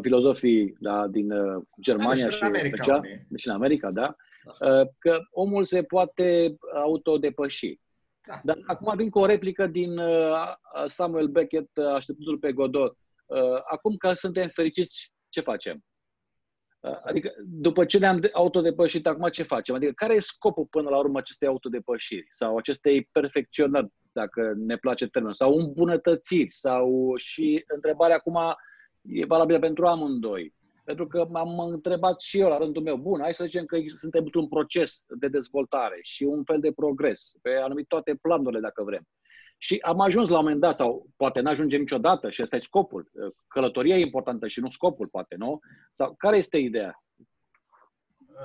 Filozofii 0.00 0.76
da, 0.80 1.06
din 1.06 1.32
Germania 1.80 2.24
da, 2.24 2.30
și, 2.30 2.36
și 2.36 2.42
în 2.42 2.48
America, 2.48 2.76
special, 2.76 3.02
și 3.36 3.48
în 3.48 3.54
America, 3.54 3.90
da? 3.90 4.16
da? 4.58 4.84
Că 4.98 5.18
omul 5.30 5.64
se 5.64 5.82
poate 5.82 6.56
autodepăși. 6.74 7.78
Da. 8.28 8.40
Dar 8.44 8.58
acum 8.66 8.96
vin 8.96 9.10
cu 9.10 9.18
o 9.18 9.26
replică 9.26 9.66
din 9.66 9.98
uh, 9.98 10.54
Samuel 10.86 11.26
Beckett, 11.26 11.76
uh, 11.76 11.86
așteptându-l 11.86 12.38
pe 12.38 12.52
Godot. 12.52 12.96
Uh, 13.26 13.38
acum 13.70 13.96
că 13.96 14.12
suntem 14.12 14.48
fericiți, 14.48 15.12
ce 15.28 15.40
facem? 15.40 15.84
Adică, 16.80 17.32
după 17.44 17.84
ce 17.84 17.98
ne-am 17.98 18.20
autodepășit, 18.32 19.06
acum 19.06 19.28
ce 19.28 19.42
facem? 19.42 19.74
Adică, 19.74 19.92
care 19.94 20.14
e 20.14 20.18
scopul 20.18 20.66
până 20.70 20.88
la 20.88 20.98
urmă 20.98 21.18
acestei 21.18 21.48
autodepășiri 21.48 22.26
sau 22.30 22.56
acestei 22.56 23.08
perfecționări, 23.12 23.88
dacă 24.12 24.52
ne 24.56 24.76
place 24.76 25.06
termenul, 25.06 25.36
sau 25.36 25.54
îmbunătățiri, 25.54 26.52
sau 26.52 27.12
și 27.16 27.64
întrebarea 27.66 28.16
acum 28.16 28.38
e 29.02 29.24
valabilă 29.24 29.58
pentru 29.58 29.86
amândoi. 29.86 30.54
Pentru 30.84 31.06
că 31.06 31.26
m-am 31.30 31.58
întrebat 31.58 32.20
și 32.20 32.38
eu 32.38 32.48
la 32.48 32.58
rândul 32.58 32.82
meu, 32.82 32.96
bun, 32.96 33.20
hai 33.20 33.34
să 33.34 33.44
zicem 33.44 33.64
că 33.64 33.76
suntem 33.86 34.24
într-un 34.24 34.48
proces 34.48 35.04
de 35.18 35.28
dezvoltare 35.28 35.98
și 36.02 36.22
un 36.22 36.44
fel 36.44 36.60
de 36.60 36.72
progres 36.72 37.32
pe 37.42 37.50
anumite 37.50 37.86
toate 37.88 38.18
planurile, 38.22 38.60
dacă 38.60 38.82
vrem. 38.82 39.02
Și 39.60 39.78
am 39.82 40.00
ajuns 40.00 40.28
la 40.28 40.38
un 40.38 40.42
moment 40.42 40.60
dat, 40.60 40.74
sau 40.74 41.10
poate 41.16 41.40
nu 41.40 41.50
ajungem 41.50 41.80
niciodată 41.80 42.30
și 42.30 42.42
ăsta 42.42 42.56
e 42.56 42.58
scopul. 42.58 43.10
Călătoria 43.48 43.96
e 43.96 44.00
importantă 44.00 44.48
și 44.48 44.60
nu 44.60 44.68
scopul, 44.68 45.08
poate, 45.08 45.34
nu? 45.34 45.58
Sau 45.92 46.14
care 46.18 46.36
este 46.36 46.58
ideea? 46.58 47.02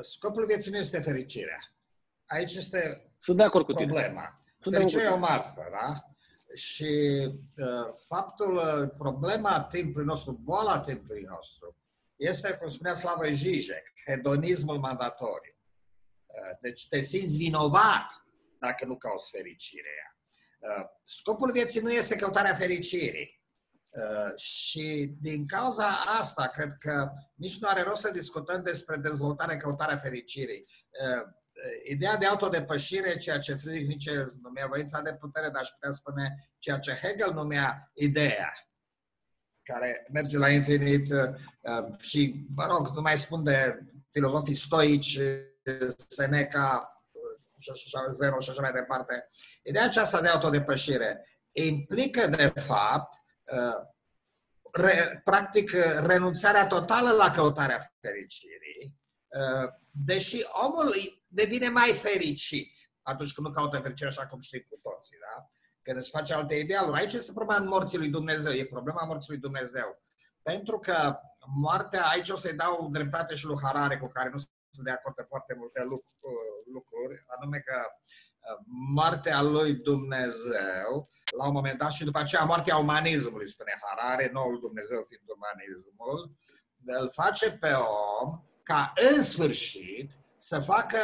Scopul 0.01 0.45
vieții 0.45 0.71
nu 0.71 0.77
este 0.77 0.99
fericirea. 0.99 1.59
Aici 2.25 2.53
este 2.55 3.11
Sunt 3.19 3.37
de 3.37 3.43
acord 3.43 3.65
cu 3.65 3.73
tine. 3.73 3.85
problema. 3.85 4.41
Sunt 4.59 4.75
Fericirea 4.75 5.05
e 5.05 5.13
o 5.13 5.17
marfă, 5.17 5.67
da? 5.71 6.15
Și 6.53 6.85
uh, 7.57 7.93
faptul, 8.07 8.55
uh, 8.55 8.89
problema 8.97 9.63
timpului 9.63 10.07
nostru, 10.07 10.31
boala 10.31 10.79
timpului 10.79 11.21
nostru, 11.21 11.77
este, 12.15 12.57
cum 12.57 12.69
spunea 12.69 12.93
Slavă 12.93 13.27
Zizek, 13.29 13.83
hedonismul 14.05 14.77
mandatoriu. 14.77 15.55
Uh, 16.25 16.57
deci 16.61 16.87
te 16.87 17.01
simți 17.01 17.37
vinovat 17.37 18.25
dacă 18.59 18.85
nu 18.85 18.97
cauți 18.97 19.29
fericirea. 19.29 20.12
Uh, 20.63 20.85
scopul 21.03 21.51
vieții 21.51 21.81
nu 21.81 21.91
este 21.91 22.15
căutarea 22.15 22.55
fericirii. 22.55 23.41
Uh, 23.91 24.37
și 24.39 25.15
din 25.21 25.47
cauza 25.47 25.87
asta, 26.19 26.47
cred 26.47 26.75
că 26.79 27.11
nici 27.35 27.59
nu 27.59 27.67
are 27.67 27.81
rost 27.81 28.01
să 28.01 28.11
discutăm 28.11 28.63
despre 28.63 28.95
dezvoltare, 28.95 29.57
căutarea 29.57 29.97
fericirii. 29.97 30.65
Ideea 31.89 32.17
de 32.17 32.25
autodepășire, 32.25 33.17
ceea 33.17 33.39
ce 33.39 33.55
Friedrich 33.55 33.87
Nietzsche 33.87 34.39
numea 34.41 34.67
voința 34.67 35.01
de 35.01 35.13
putere, 35.13 35.49
dar 35.49 35.61
aș 35.61 35.69
putea 35.69 35.91
spune 35.91 36.49
ceea 36.59 36.79
ce 36.79 36.91
Hegel 36.93 37.33
numea 37.33 37.91
ideea 37.93 38.53
care 39.63 40.05
merge 40.11 40.37
la 40.37 40.49
infinit 40.49 41.11
uh, 41.11 41.99
și, 41.99 42.45
mă 42.55 42.65
rog, 42.65 42.87
nu 42.95 43.01
mai 43.01 43.17
spun 43.17 43.43
de 43.43 43.79
filozofii 44.09 44.55
stoici, 44.55 45.19
Seneca, 46.07 46.92
și 47.63 47.83
așa, 47.85 48.09
Zeno 48.09 48.39
și 48.39 48.49
așa 48.49 48.61
mai 48.61 48.71
departe. 48.71 49.27
Ideea 49.63 49.85
aceasta 49.85 50.21
de 50.21 50.27
autodepășire 50.27 51.27
implică, 51.51 52.27
de 52.27 52.53
fapt, 52.55 53.17
uh, 53.43 53.87
re, 54.71 55.21
practic, 55.23 55.71
renunțarea 56.05 56.67
totală 56.67 57.11
la 57.11 57.31
căutarea 57.31 57.93
fericirii, 58.01 58.99
uh, 59.27 59.69
deși 59.89 60.37
omul 60.65 60.93
devine 61.27 61.69
mai 61.69 61.93
fericit 61.93 62.71
atunci 63.01 63.33
când 63.33 63.47
nu 63.47 63.53
caută 63.53 63.77
fericire, 63.77 64.09
așa 64.09 64.25
cum 64.25 64.39
știi 64.39 64.63
cu 64.63 64.79
toții, 64.81 65.17
da? 65.19 65.49
când 65.81 65.97
își 65.97 66.09
face 66.09 66.33
alte 66.33 66.55
idealuri. 66.55 66.99
Aici 66.99 67.13
este 67.13 67.31
problema 67.33 67.65
morții 67.65 67.97
lui 67.97 68.09
Dumnezeu, 68.09 68.51
e 68.51 68.65
problema 68.65 69.03
morții 69.03 69.31
lui 69.31 69.41
Dumnezeu. 69.41 70.01
Pentru 70.41 70.79
că 70.79 71.19
moartea, 71.55 72.03
aici 72.05 72.29
o 72.29 72.35
să-i 72.35 72.53
dau 72.53 72.89
dreptate 72.91 73.35
și 73.35 73.45
lui 73.45 73.59
Harare, 73.61 73.97
cu 73.97 74.07
care 74.07 74.29
nu 74.29 74.37
sunt 74.37 74.85
de 74.85 74.91
acord 74.91 75.15
pe 75.15 75.23
foarte 75.27 75.53
multe 75.57 75.81
lucruri, 75.81 76.52
anume 77.39 77.59
că 77.59 77.77
uh, 77.85 78.65
moartea 78.93 79.41
lui 79.41 79.73
Dumnezeu, 79.73 81.09
la 81.37 81.47
un 81.47 81.53
moment 81.53 81.77
dat, 81.77 81.91
și 81.91 82.03
după 82.03 82.19
aceea 82.19 82.43
moartea 82.43 82.77
umanismului, 82.77 83.47
spune 83.47 83.79
Harare, 83.81 84.29
noul 84.33 84.59
Dumnezeu 84.59 85.01
fiind 85.03 85.23
umanismul, 85.37 86.31
îl 86.85 87.11
face 87.11 87.51
pe 87.59 87.71
om 88.21 88.41
ca 88.63 88.93
în 89.15 89.23
sfârșit 89.23 90.11
să 90.37 90.59
facă 90.59 90.99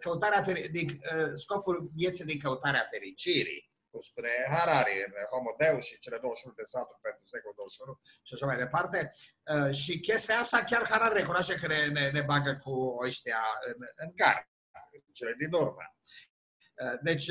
căutarea 0.00 0.44
din, 0.70 1.00
scopul 1.34 1.90
vieții 1.94 2.24
din 2.24 2.38
căutarea 2.38 2.86
fericirii, 2.90 3.67
cum 3.90 4.00
spune 4.00 4.32
Harari 4.54 4.94
în 5.06 5.12
Homo 5.30 5.52
Deus 5.58 5.84
și 5.84 5.98
cele 5.98 6.18
21 6.18 6.54
de 6.54 6.62
sfaturi 6.70 7.04
pentru 7.06 7.24
secolul 7.32 7.56
21 7.56 8.00
și 8.26 8.34
așa 8.34 8.46
mai 8.46 8.58
departe. 8.64 8.98
Și 9.80 10.00
chestia 10.08 10.38
asta 10.38 10.58
chiar 10.70 10.84
Harari 10.92 11.18
recunoaște 11.18 11.54
că 11.60 11.66
ne, 11.66 11.80
ne, 11.96 12.04
ne 12.16 12.22
bagă 12.30 12.52
cu 12.64 12.74
ăștia 13.06 13.42
în, 13.70 13.78
în 14.02 14.10
gar, 14.20 14.38
cele 15.12 15.34
din 15.38 15.52
urmă. 15.52 15.84
Deci, 17.02 17.30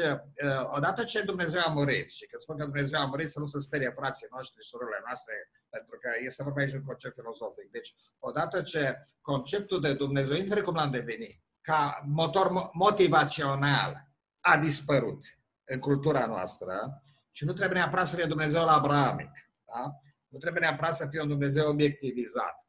odată 0.77 1.03
ce 1.03 1.21
Dumnezeu 1.21 1.61
a 1.65 1.71
murit, 1.71 2.11
și 2.11 2.25
când 2.25 2.41
spun 2.41 2.57
că 2.57 2.63
Dumnezeu 2.63 2.99
a 2.99 3.05
murit, 3.05 3.29
să 3.29 3.39
nu 3.39 3.45
se 3.45 3.59
sperie 3.59 3.89
frații 3.89 4.27
noștri 4.31 4.63
și 4.63 4.69
surorile 4.69 5.01
noastre, 5.05 5.33
pentru 5.69 5.97
că 6.01 6.09
este 6.25 6.43
vorba 6.43 6.59
aici 6.59 6.71
de 6.71 6.77
un 6.77 6.83
concept 6.83 7.13
filozofic. 7.15 7.71
Deci, 7.71 7.95
odată 8.19 8.61
ce 8.61 8.97
conceptul 9.21 9.81
de 9.81 9.93
Dumnezeu, 9.93 10.35
indiferent 10.35 10.65
cum 10.65 10.75
l-am 10.75 10.91
devenit, 10.91 11.41
ca 11.61 12.01
motor 12.05 12.69
motivațional, 12.73 14.07
a 14.39 14.57
dispărut 14.57 15.36
în 15.67 15.79
cultura 15.79 16.25
noastră 16.25 17.03
și 17.31 17.45
nu 17.45 17.53
trebuie 17.53 17.79
neapărat 17.79 18.07
să 18.07 18.15
fie 18.15 18.25
Dumnezeu 18.25 18.67
abrahamic. 18.67 19.31
Da? 19.65 19.91
Nu 20.27 20.37
trebuie 20.37 20.61
neapărat 20.61 20.95
să 20.95 21.07
fie 21.09 21.21
un 21.21 21.27
Dumnezeu 21.27 21.69
obiectivizat. 21.69 22.65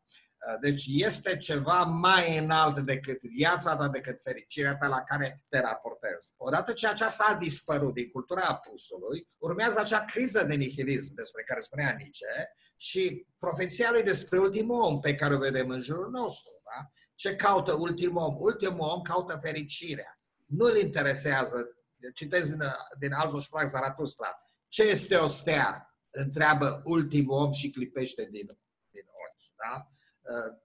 Deci 0.61 0.85
este 0.89 1.37
ceva 1.37 1.83
mai 1.83 2.39
înalt 2.39 2.79
decât 2.79 3.21
viața 3.21 3.77
ta, 3.77 3.89
decât 3.89 4.23
fericirea 4.23 4.77
ta 4.77 4.87
la 4.87 5.03
care 5.03 5.45
te 5.49 5.61
raportezi. 5.61 6.35
Odată 6.37 6.73
ce 6.73 6.89
aceasta 6.89 7.25
a 7.29 7.39
dispărut 7.39 7.95
din 7.95 8.09
cultura 8.11 8.41
apusului, 8.41 9.29
urmează 9.39 9.81
acea 9.81 10.05
criză 10.05 10.45
de 10.45 10.55
nihilism 10.55 11.15
despre 11.15 11.43
care 11.43 11.61
spunea 11.61 11.95
Nietzsche 11.99 12.53
și 12.77 13.27
profeția 13.39 13.89
lui 13.93 14.03
despre 14.03 14.39
ultimul 14.39 14.83
om 14.83 15.01
pe 15.01 15.15
care 15.15 15.35
o 15.35 15.39
vedem 15.39 15.69
în 15.69 15.81
jurul 15.81 16.11
nostru. 16.11 16.51
Da? 16.65 16.91
Ce 17.15 17.37
caută 17.37 17.73
ultimul 17.73 18.23
om? 18.23 18.37
Ultimul 18.39 18.89
om 18.89 19.03
caută 19.03 19.39
fericirea. 19.43 20.21
Nu-l 20.47 20.77
interesează, 20.77 21.78
citesc 22.15 22.49
din, 22.49 22.63
din 22.99 23.13
Alzo 23.13 23.39
Sprach 23.39 23.69
Zaratustra, 23.69 24.41
ce 24.69 24.83
este 24.83 25.17
o 25.17 25.27
stea? 25.27 25.95
Întreabă 26.11 26.81
ultimul 26.85 27.39
om 27.39 27.53
și 27.53 27.71
clipește 27.71 28.29
din, 28.31 28.47
din 28.91 29.05
ochi. 29.07 29.53
Da? 29.57 29.89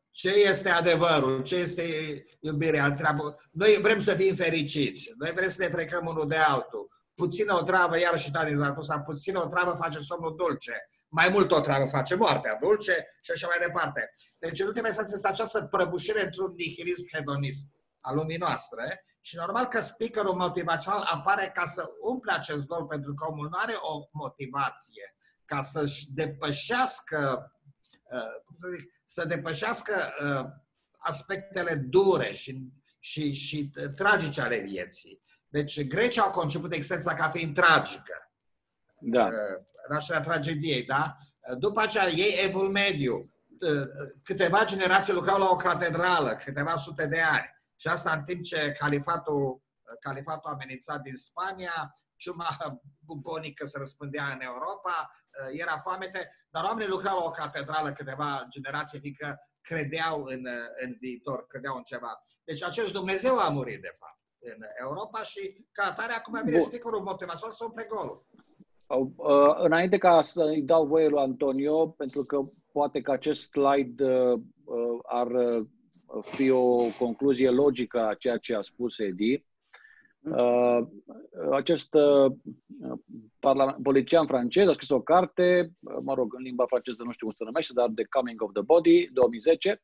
Ce 0.10 0.30
este 0.30 0.70
adevărul? 0.70 1.44
Ce 1.44 1.56
este 1.56 1.84
iubirea? 2.40 2.86
Întreabă. 2.86 3.36
Noi 3.52 3.80
vrem 3.82 4.00
să 4.00 4.16
fim 4.16 4.36
fericiți. 4.36 5.13
Noi 5.18 5.32
vrem 5.32 5.50
să 5.50 5.56
ne 5.60 5.70
trecăm 5.70 6.06
unul 6.06 6.28
de 6.28 6.36
altul. 6.36 6.90
Puțină 7.16 7.54
o 7.54 7.63
travă, 7.63 8.00
iar 8.00 8.18
și 8.18 8.32
din 8.32 8.56
Zaratustra, 8.56 9.00
puțină 9.00 9.44
o 9.44 9.48
travă 9.48 9.78
face 9.82 10.00
somnul 10.00 10.36
dulce. 10.36 10.90
Mai 11.08 11.30
mult 11.30 11.52
o 11.52 11.62
travă 11.62 11.86
face 11.86 12.16
moartea 12.16 12.58
dulce 12.62 13.08
și 13.22 13.32
așa 13.32 13.48
mai 13.48 13.68
departe. 13.68 14.12
Deci, 14.38 14.60
în 14.60 14.68
ultima 14.68 14.88
instanță, 14.88 15.12
este 15.16 15.28
această 15.28 15.68
prăbușire 15.72 16.24
într-un 16.24 16.54
nihilism 16.58 17.08
hedonist 17.13 17.66
al 18.03 18.15
lumii 18.15 18.38
noastre 18.38 19.05
și 19.19 19.36
normal 19.36 19.65
că 19.65 19.81
speakerul 19.81 20.36
motivațional 20.36 21.07
apare 21.12 21.51
ca 21.55 21.65
să 21.65 21.89
umple 22.01 22.31
acest 22.31 22.65
gol 22.65 22.86
pentru 22.86 23.13
că 23.13 23.25
omul 23.31 23.48
nu 23.51 23.57
are 23.62 23.74
o 23.81 24.07
motivație 24.12 25.15
ca 25.45 25.62
să-și 25.62 26.12
depășească, 26.13 27.51
uh, 28.03 28.43
cum 28.45 28.55
să 28.55 28.67
zic, 28.75 28.91
să 29.05 29.25
depășească 29.25 30.13
uh, 30.24 30.45
aspectele 30.98 31.75
dure 31.75 32.31
și, 32.31 32.67
și, 33.00 33.31
și 33.31 33.72
tragice 33.95 34.41
ale 34.41 34.60
vieții. 34.60 35.22
Deci 35.48 35.88
grecii 35.88 36.22
au 36.22 36.31
conceput 36.31 36.74
existența 36.74 37.13
ca 37.13 37.29
fiind 37.29 37.55
tragică. 37.55 38.31
Da. 39.00 39.25
Uh, 39.25 39.65
nașterea 39.89 40.22
tragediei, 40.22 40.83
da? 40.83 41.17
După 41.57 41.81
aceea, 41.81 42.10
ei, 42.10 42.45
evul 42.45 42.69
mediu, 42.69 43.33
câteva 44.24 44.65
generații 44.65 45.13
lucrau 45.13 45.39
la 45.39 45.50
o 45.50 45.55
catedrală, 45.55 46.36
câteva 46.36 46.75
sute 46.75 47.05
de 47.05 47.22
ani. 47.22 47.62
Și 47.84 47.90
asta 47.90 48.12
în 48.12 48.24
timp 48.24 48.44
ce 48.44 48.75
califatul, 48.80 49.62
califatul 50.00 50.52
amenințat 50.52 51.02
din 51.02 51.16
Spania, 51.16 51.96
ciuma 52.16 52.48
bubonică 53.08 53.66
se 53.66 53.78
răspândea 53.78 54.25
în 54.25 54.42
Europa, 54.42 55.12
era 55.52 55.78
foamete, 55.78 56.30
dar 56.50 56.63
oamenii 56.63 56.92
lucrau 56.92 57.18
la 57.18 57.25
o 57.25 57.30
catedrală 57.30 57.94
câteva 57.94 58.46
generații, 58.50 59.00
fiindcă 59.00 59.40
credeau 59.62 60.24
în, 60.24 60.42
în 60.84 60.96
viitor, 61.00 61.48
credeau 61.48 61.75
în 61.75 61.84
ceva. 61.84 62.24
Deci 62.44 62.63
acest 62.63 62.92
Dumnezeu 62.92 63.40
a 63.40 63.50
murit, 63.50 63.82
de 63.82 63.96
fapt, 64.00 64.20
în 64.40 64.62
Europa 64.82 65.20
și 65.24 65.68
ca 65.72 65.84
atare 65.84 66.13
acum 66.13 66.42
vine 66.46 66.60
speakerul 66.60 67.02
motivațional 67.02 67.56
să 67.56 67.63
umple 67.66 67.88
golul. 67.90 68.25
Uh, 68.88 69.56
înainte 69.58 69.98
ca 69.98 70.24
să-i 70.24 70.62
dau 70.62 70.86
voie 70.86 71.08
lui 71.08 71.22
Antonio, 71.22 71.88
pentru 71.88 72.22
că 72.24 72.40
poate 72.72 73.02
că 73.02 73.12
acest 73.12 73.50
slide 73.50 74.04
uh, 74.04 74.40
uh, 74.63 75.00
ar 75.04 75.28
fi 76.22 76.50
o 76.50 76.75
concluzie 77.00 77.50
logică 77.50 78.08
a 78.08 78.13
ceea 78.13 78.38
ce 78.38 78.55
a 78.55 78.62
spus 78.62 79.00
Edi, 79.00 79.46
acest 81.51 81.90
politician 83.83 84.27
francez 84.27 84.68
a 84.68 84.74
scris 84.74 84.90
o 84.90 85.01
carte, 85.01 85.72
mă 86.01 86.14
rog, 86.14 86.33
în 86.33 86.42
limba 86.42 86.66
franceză 86.66 87.01
nu 87.03 87.11
știu 87.11 87.27
cum 87.27 87.35
se 87.35 87.44
numește, 87.44 87.74
dar 87.74 87.90
The 87.96 88.05
Coming 88.09 88.42
of 88.42 88.51
the 88.51 88.61
Body, 88.61 89.09
2010. 89.14 89.81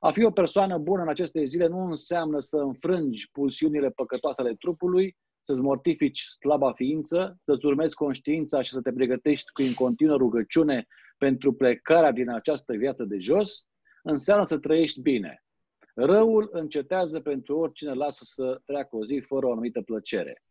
A 0.00 0.10
fi 0.10 0.24
o 0.24 0.30
persoană 0.30 0.78
bună 0.78 1.02
în 1.02 1.08
aceste 1.08 1.44
zile 1.44 1.66
nu 1.66 1.78
înseamnă 1.78 2.40
să 2.40 2.56
înfrângi 2.56 3.30
pulsiunile 3.32 3.90
păcătoase 3.90 4.40
ale 4.40 4.54
trupului, 4.54 5.16
să-ți 5.42 5.60
mortifici 5.60 6.20
slaba 6.20 6.72
ființă, 6.72 7.38
să-ți 7.44 7.66
urmezi 7.66 7.94
conștiința 7.94 8.62
și 8.62 8.70
să 8.70 8.80
te 8.80 8.92
pregătești 8.92 9.52
cu 9.52 9.62
în 9.62 9.74
continuă 9.74 10.16
rugăciune 10.16 10.86
pentru 11.18 11.52
plecarea 11.52 12.12
din 12.12 12.30
această 12.30 12.72
viață 12.72 13.04
de 13.04 13.18
jos, 13.18 13.66
înseamnă 14.02 14.44
să 14.44 14.58
trăiești 14.58 15.00
bine. 15.00 15.44
Răul 16.04 16.48
încetează 16.52 17.20
pentru 17.20 17.58
oricine 17.58 17.92
lasă 17.92 18.24
să 18.24 18.60
treacă 18.64 18.96
o 18.96 19.04
zi 19.04 19.22
fără 19.26 19.46
o 19.46 19.52
anumită 19.52 19.82
plăcere. 19.82 20.42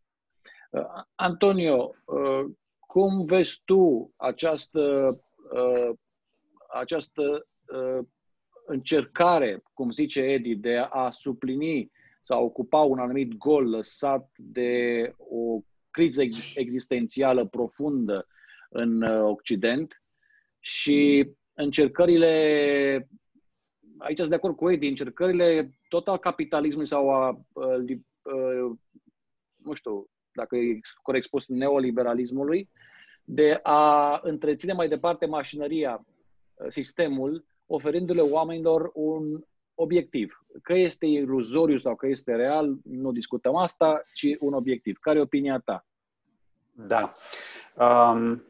Uh, 0.70 0.82
Antonio, 1.14 1.94
uh, 2.04 2.50
cum 2.78 3.24
vezi 3.24 3.60
tu 3.64 4.12
această, 4.16 5.08
uh, 5.52 5.96
această 6.72 7.44
încercare, 8.66 9.62
cum 9.74 9.90
zice 9.90 10.20
Edi, 10.20 10.54
de 10.54 10.76
a 10.76 11.10
suplini 11.10 11.90
sau 12.22 12.44
ocupa 12.44 12.78
un 12.78 12.98
anumit 12.98 13.36
gol 13.36 13.68
lăsat 13.68 14.30
de 14.36 15.14
o 15.16 15.60
criză 15.90 16.22
existențială 16.54 17.46
profundă 17.46 18.26
în 18.68 19.02
uh, 19.02 19.22
Occident 19.22 20.02
și 20.58 21.30
încercările, 21.54 23.08
aici 24.00 24.16
sunt 24.16 24.28
de 24.28 24.34
acord 24.34 24.56
cu 24.56 24.70
ei, 24.70 24.78
din 24.78 24.88
încercările 24.88 25.70
tot 25.88 26.08
al 26.08 26.18
capitalismului 26.18 26.88
sau 26.88 27.10
a, 27.10 27.26
a, 27.26 27.38
uh, 27.52 27.64
a 27.64 28.30
uh, 28.34 28.76
nu 29.56 29.74
știu 29.74 30.08
dacă 30.32 30.56
e 30.56 30.80
corect 31.02 31.24
spus, 31.24 31.46
neoliberalismului, 31.46 32.68
de 33.24 33.60
a 33.62 34.20
întreține 34.22 34.72
mai 34.72 34.88
departe 34.88 35.26
mașinăria, 35.26 36.04
sistemul, 36.68 37.44
oferindu-le 37.66 38.20
oamenilor 38.20 38.90
un 38.94 39.44
obiectiv. 39.74 40.44
Că 40.62 40.74
este 40.74 41.06
iluzoriu 41.06 41.78
sau 41.78 41.96
că 41.96 42.06
este 42.06 42.34
real, 42.34 42.78
nu 42.82 43.12
discutăm 43.12 43.56
asta, 43.56 44.02
ci 44.14 44.36
un 44.38 44.52
obiectiv. 44.52 44.98
Care 44.98 45.18
e 45.18 45.22
opinia 45.22 45.58
ta? 45.58 45.86
Da. 46.72 47.14
Um, 47.76 48.42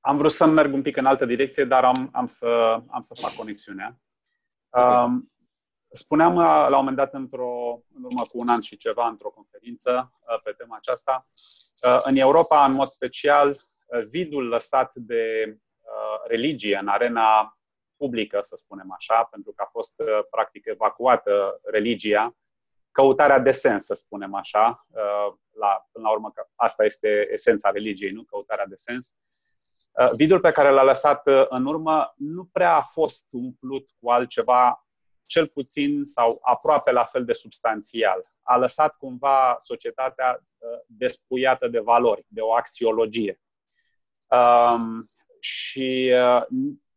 am 0.00 0.16
vrut 0.16 0.30
să 0.30 0.46
merg 0.46 0.74
un 0.74 0.82
pic 0.82 0.96
în 0.96 1.06
altă 1.06 1.24
direcție, 1.24 1.64
dar 1.64 1.84
am, 1.84 2.08
am, 2.12 2.26
să, 2.26 2.80
am 2.88 3.02
să 3.02 3.14
fac 3.20 3.32
conexiunea. 3.32 4.00
Um, 4.68 5.32
spuneam 5.90 6.36
uh, 6.36 6.42
la 6.44 6.66
un 6.66 6.74
moment 6.74 6.96
dat, 6.96 7.14
într-o, 7.14 7.82
în 7.94 8.04
urmă 8.04 8.22
cu 8.22 8.38
un 8.38 8.48
an 8.48 8.60
și 8.60 8.76
ceva, 8.76 9.08
într-o 9.08 9.30
conferință 9.30 10.12
uh, 10.20 10.40
pe 10.42 10.50
tema 10.50 10.76
aceasta, 10.76 11.26
uh, 11.86 12.00
în 12.02 12.16
Europa, 12.16 12.64
în 12.64 12.72
mod 12.72 12.88
special, 12.88 13.56
vidul 14.10 14.48
lăsat 14.48 14.92
de 14.94 15.56
religie 16.26 16.76
în 16.76 16.88
arena 16.88 17.58
publică, 18.00 18.38
să 18.42 18.56
spunem 18.56 18.92
așa, 18.92 19.24
pentru 19.24 19.52
că 19.52 19.62
a 19.62 19.68
fost 19.70 19.94
uh, 20.00 20.06
practic 20.30 20.66
evacuată 20.66 21.60
religia, 21.62 22.36
căutarea 22.90 23.38
de 23.38 23.50
sens, 23.50 23.84
să 23.84 23.94
spunem 23.94 24.34
așa, 24.34 24.86
uh, 24.88 25.28
la, 25.62 25.88
până 25.92 26.04
la 26.06 26.12
urmă 26.12 26.30
că 26.34 26.46
asta 26.54 26.84
este 26.84 27.28
esența 27.32 27.70
religiei, 27.70 28.10
nu 28.10 28.22
căutarea 28.22 28.66
de 28.66 28.74
sens. 28.74 29.18
Uh, 29.92 30.10
vidul 30.14 30.40
pe 30.40 30.50
care 30.50 30.70
l-a 30.70 30.82
lăsat 30.82 31.22
în 31.48 31.66
urmă 31.66 32.14
nu 32.16 32.44
prea 32.52 32.74
a 32.74 32.82
fost 32.82 33.26
umplut 33.32 33.88
cu 34.00 34.10
altceva 34.10 34.86
cel 35.26 35.46
puțin 35.46 36.04
sau 36.04 36.38
aproape 36.42 36.92
la 36.92 37.04
fel 37.04 37.24
de 37.24 37.32
substanțial. 37.32 38.32
A 38.42 38.56
lăsat 38.56 38.96
cumva 38.96 39.56
societatea 39.58 40.44
despuiată 40.86 41.68
de 41.68 41.78
valori, 41.78 42.24
de 42.28 42.40
o 42.40 42.54
axiologie. 42.54 43.40
Um, 44.30 45.04
și 45.40 46.12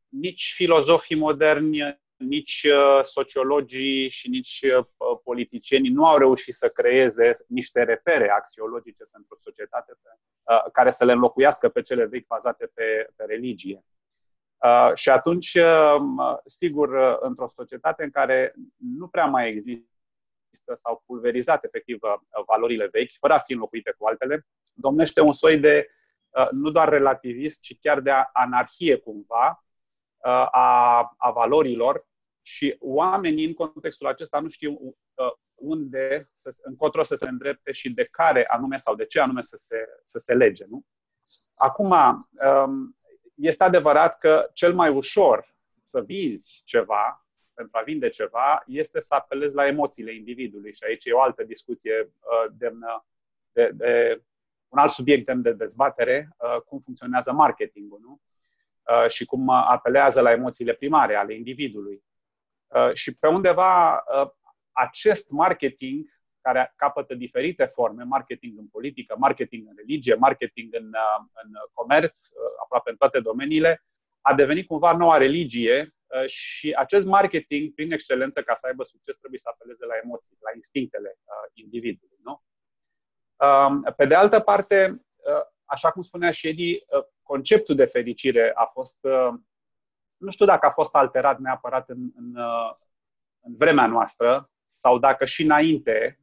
nici 0.10 0.54
filozofii 0.56 1.16
moderni, 1.16 2.03
nici 2.18 2.64
uh, 2.64 3.04
sociologii 3.04 4.10
și 4.10 4.30
nici 4.30 4.62
uh, 4.62 4.86
politicienii 5.24 5.90
nu 5.90 6.06
au 6.06 6.18
reușit 6.18 6.54
să 6.54 6.72
creeze 6.74 7.32
niște 7.48 7.84
repere 7.84 8.30
axiologice 8.30 9.04
pentru 9.12 9.36
societate 9.38 9.94
uh, 10.02 10.72
care 10.72 10.92
să 10.92 11.06
le 11.06 11.12
înlocuiască 11.12 11.70
pe 11.70 11.82
cele 11.82 12.06
vechi 12.06 12.28
bazate 12.28 12.72
pe, 12.74 13.10
pe 13.16 13.24
religie. 13.24 13.84
Și 14.94 15.10
atunci, 15.10 15.58
sigur, 16.46 17.18
într-o 17.20 17.48
societate 17.48 18.04
în 18.04 18.10
care 18.10 18.54
nu 18.78 19.08
prea 19.08 19.26
mai 19.26 19.50
există 19.50 19.86
sau 20.76 21.04
pulverizate 21.06 21.68
efectiv 21.68 22.00
valorile 22.46 22.88
vechi, 22.92 23.12
fără 23.20 23.34
a 23.34 23.40
fi 23.40 23.54
înlocuite 23.54 23.96
cu 23.98 24.06
altele, 24.06 24.46
domnește 24.74 25.22
un 25.22 25.34
soi 25.34 25.58
de 25.58 25.88
nu 26.52 26.70
doar 26.70 26.90
relativism, 26.90 27.58
ci 27.62 27.78
chiar 27.82 28.00
de 28.00 28.12
anarhie 28.34 28.98
cumva, 28.98 29.64
a, 30.30 31.00
a 31.18 31.32
valorilor 31.32 32.08
și 32.42 32.76
oamenii 32.80 33.46
în 33.46 33.54
contextul 33.54 34.08
acesta 34.08 34.40
nu 34.40 34.50
știu 34.50 34.72
uh, 34.82 35.32
unde, 35.56 36.30
să, 36.34 36.56
încotro 36.64 37.04
să 37.04 37.16
se 37.16 37.30
îndrepte 37.30 37.72
și 37.72 37.90
de 37.90 38.04
care 38.04 38.46
anume 38.46 38.78
sau 38.78 38.96
de 38.96 39.06
ce 39.06 39.20
anume 39.20 39.42
să 39.42 39.58
se, 39.58 39.86
să 40.04 40.20
se 40.20 40.34
lege. 40.34 40.66
Nu? 40.70 40.86
Acum, 41.56 41.92
um, 41.92 42.96
este 43.36 43.64
adevărat 43.64 44.18
că 44.18 44.50
cel 44.54 44.74
mai 44.74 44.90
ușor 44.90 45.56
să 45.82 46.02
vizi 46.02 46.62
ceva, 46.66 47.28
pentru 47.54 47.78
a 47.78 47.84
vinde 47.84 48.10
ceva, 48.10 48.64
este 48.68 49.00
să 49.00 49.14
apelezi 49.14 49.56
la 49.56 49.68
emoțiile 49.68 50.14
individului. 50.14 50.74
Și 50.74 50.84
aici 50.84 51.06
e 51.06 51.12
o 51.12 51.22
altă 51.22 51.44
discuție 51.44 52.02
uh, 52.02 52.52
demnă 52.58 53.06
de, 53.52 53.70
de 53.74 54.24
un 54.68 54.80
alt 54.80 54.92
subiect 54.92 55.26
demn 55.26 55.42
de 55.42 55.54
dezbatere, 55.54 56.36
uh, 56.38 56.62
cum 56.62 56.80
funcționează 56.80 57.32
marketingul 57.32 58.00
nu? 58.02 58.22
Uh, 58.84 59.10
și 59.10 59.26
cum 59.26 59.50
apelează 59.50 60.22
la 60.22 60.32
emoțiile 60.32 60.74
primare 60.74 61.16
ale 61.16 61.34
individului. 61.34 62.04
Și 62.94 63.14
pe 63.14 63.28
undeva 63.28 64.04
acest 64.72 65.30
marketing 65.30 66.06
care 66.42 66.74
capătă 66.76 67.16
diferite 67.16 67.66
forme, 67.66 68.04
marketing 68.04 68.58
în 68.58 68.68
politică, 68.68 69.16
marketing 69.18 69.68
în 69.68 69.74
religie, 69.78 70.16
marketing 70.16 70.74
în, 70.76 70.92
în 71.44 71.52
comerț, 71.74 72.18
aproape 72.64 72.90
în 72.90 72.96
toate 72.96 73.20
domeniile, 73.20 73.84
a 74.26 74.34
devenit 74.34 74.68
cumva 74.68 74.98
noua 74.98 75.18
religie 75.18 75.96
uh, 76.08 76.28
și 76.28 76.74
acest 76.78 77.06
marketing, 77.06 77.74
prin 77.74 77.92
excelență, 77.92 78.42
ca 78.42 78.56
să 78.56 78.68
aibă 78.68 78.84
succes, 78.84 79.18
trebuie 79.18 79.40
să 79.40 79.50
apeleze 79.52 79.86
la 79.86 79.94
emoții, 80.04 80.38
la 80.40 80.52
instinctele 80.56 81.18
uh, 81.18 81.52
individului. 81.54 82.20
Nu? 82.24 82.44
Um, 83.48 83.94
pe 83.98 84.06
de 84.06 84.16
altă 84.16 84.40
parte, 84.40 84.78
uh, 84.90 85.46
așa 85.74 85.92
cum 85.92 86.02
spunea 86.02 86.32
și 86.32 86.48
Edi, 86.48 86.86
conceptul 87.24 87.76
de 87.76 87.86
fericire 87.86 88.52
a 88.56 88.66
fost, 88.66 89.00
nu 90.18 90.32
știu 90.32 90.46
dacă 90.46 90.66
a 90.66 90.70
fost 90.70 90.96
alterat 90.96 91.40
neapărat 91.40 91.90
în, 91.90 92.12
în, 92.16 92.36
în 93.42 93.56
vremea 93.58 93.88
noastră 93.88 94.52
sau 94.68 95.00
dacă 95.00 95.26
și 95.26 95.44
înainte 95.44 96.20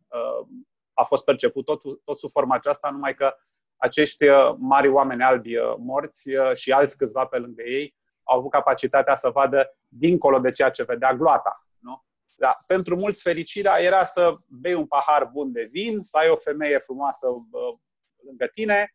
a 0.92 1.04
fost 1.04 1.24
perceput 1.24 1.64
tot, 1.64 1.82
tot 2.04 2.18
sub 2.18 2.30
forma 2.30 2.54
aceasta, 2.54 2.90
numai 2.90 3.14
că 3.14 3.34
acești 3.76 4.28
uh, 4.28 4.54
mari 4.58 4.88
oameni 4.88 5.22
albi 5.22 5.56
uh, 5.56 5.74
morți 5.78 6.30
uh, 6.30 6.54
și 6.54 6.72
alți 6.72 6.96
câțiva 6.96 7.24
pe 7.26 7.38
lângă 7.38 7.62
ei 7.62 7.96
au 8.22 8.38
avut 8.38 8.50
capacitatea 8.50 9.14
să 9.14 9.30
vadă 9.30 9.76
dincolo 9.88 10.38
de 10.38 10.50
ceea 10.50 10.70
ce 10.70 10.82
vedea 10.82 11.14
gloata. 11.14 11.66
Nu? 11.78 12.04
Da, 12.36 12.56
pentru 12.66 12.96
mulți 12.96 13.22
fericirea 13.22 13.80
era 13.80 14.04
să 14.04 14.36
bei 14.46 14.74
un 14.74 14.86
pahar 14.86 15.24
bun 15.24 15.52
de 15.52 15.68
vin, 15.70 16.02
să 16.02 16.16
ai 16.16 16.28
o 16.28 16.36
femeie 16.36 16.78
frumoasă 16.78 17.26
lângă 18.24 18.46
tine, 18.46 18.94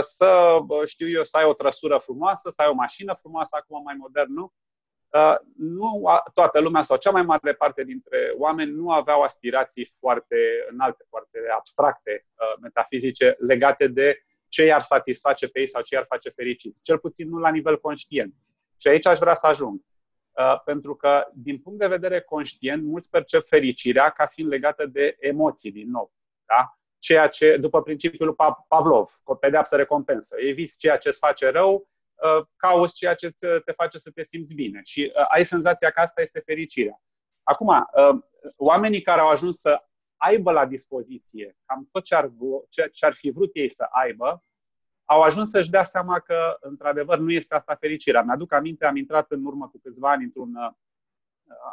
să, 0.00 0.58
știu 0.84 1.08
eu, 1.08 1.24
să 1.24 1.36
ai 1.36 1.44
o 1.44 1.54
trăsură 1.54 1.98
frumoasă, 1.98 2.50
să 2.50 2.62
ai 2.62 2.68
o 2.68 2.74
mașină 2.74 3.16
frumoasă, 3.20 3.56
acum 3.60 3.82
mai 3.82 3.94
modern, 3.98 4.32
nu? 4.32 4.52
Uh, 5.14 5.34
nu 5.56 6.02
toată 6.34 6.60
lumea 6.60 6.82
sau 6.82 6.96
cea 6.96 7.10
mai 7.10 7.22
mare 7.22 7.54
parte 7.54 7.84
dintre 7.84 8.32
oameni 8.36 8.70
nu 8.70 8.90
aveau 8.90 9.22
aspirații 9.22 9.90
foarte 9.98 10.36
înalte, 10.70 11.04
foarte 11.08 11.38
abstracte, 11.56 12.26
uh, 12.34 12.58
metafizice, 12.60 13.36
legate 13.38 13.86
de 13.86 14.18
ce 14.48 14.64
i-ar 14.64 14.82
satisface 14.82 15.48
pe 15.48 15.60
ei 15.60 15.68
sau 15.68 15.82
ce 15.82 15.94
i-ar 15.94 16.04
face 16.08 16.30
fericiți. 16.30 16.82
Cel 16.82 16.98
puțin 16.98 17.28
nu 17.28 17.38
la 17.38 17.50
nivel 17.50 17.80
conștient. 17.80 18.34
Și 18.76 18.88
aici 18.88 19.06
aș 19.06 19.18
vrea 19.18 19.34
să 19.34 19.46
ajung. 19.46 19.80
Uh, 20.30 20.60
pentru 20.64 20.94
că, 20.94 21.26
din 21.34 21.58
punct 21.58 21.78
de 21.78 21.86
vedere 21.86 22.20
conștient, 22.20 22.82
mulți 22.82 23.10
percep 23.10 23.46
fericirea 23.46 24.10
ca 24.10 24.26
fiind 24.26 24.50
legată 24.50 24.86
de 24.86 25.16
emoții, 25.18 25.72
din 25.72 25.90
nou. 25.90 26.12
Da? 26.46 26.78
Ceea 27.04 27.28
ce, 27.28 27.56
după 27.56 27.82
principiul 27.82 28.36
Pavlov, 28.68 29.10
pedeapsă 29.40 29.76
recompensă. 29.76 30.36
Eviți 30.38 30.78
ceea 30.78 30.96
ce 30.96 31.08
îți 31.08 31.18
face 31.18 31.48
rău, 31.50 31.88
Uh, 32.14 32.46
cauți 32.56 32.94
ceea 32.94 33.14
ce 33.14 33.30
te 33.64 33.72
face 33.72 33.98
să 33.98 34.10
te 34.10 34.22
simți 34.22 34.54
bine 34.54 34.80
și 34.84 35.12
uh, 35.16 35.24
ai 35.28 35.44
senzația 35.44 35.90
că 35.90 36.00
asta 36.00 36.20
este 36.20 36.40
fericirea. 36.40 37.02
Acum, 37.42 37.68
uh, 37.68 38.22
oamenii 38.56 39.00
care 39.02 39.20
au 39.20 39.28
ajuns 39.28 39.60
să 39.60 39.82
aibă 40.16 40.50
la 40.50 40.66
dispoziție 40.66 41.56
cam 41.64 41.88
tot 41.92 42.04
ce 42.04 42.14
ar, 42.14 42.30
ce 42.92 43.06
ar 43.06 43.14
fi 43.14 43.30
vrut 43.30 43.50
ei 43.54 43.70
să 43.70 43.86
aibă, 43.90 44.44
au 45.04 45.22
ajuns 45.22 45.50
să-și 45.50 45.70
dea 45.70 45.84
seama 45.84 46.20
că, 46.20 46.56
într-adevăr, 46.60 47.18
nu 47.18 47.30
este 47.32 47.54
asta 47.54 47.74
fericirea. 47.74 48.22
Mi-aduc 48.22 48.52
aminte, 48.52 48.86
am 48.86 48.96
intrat 48.96 49.30
în 49.30 49.44
urmă 49.44 49.68
cu 49.68 49.80
câțiva 49.82 50.10
ani 50.10 50.24
într-un... 50.24 50.54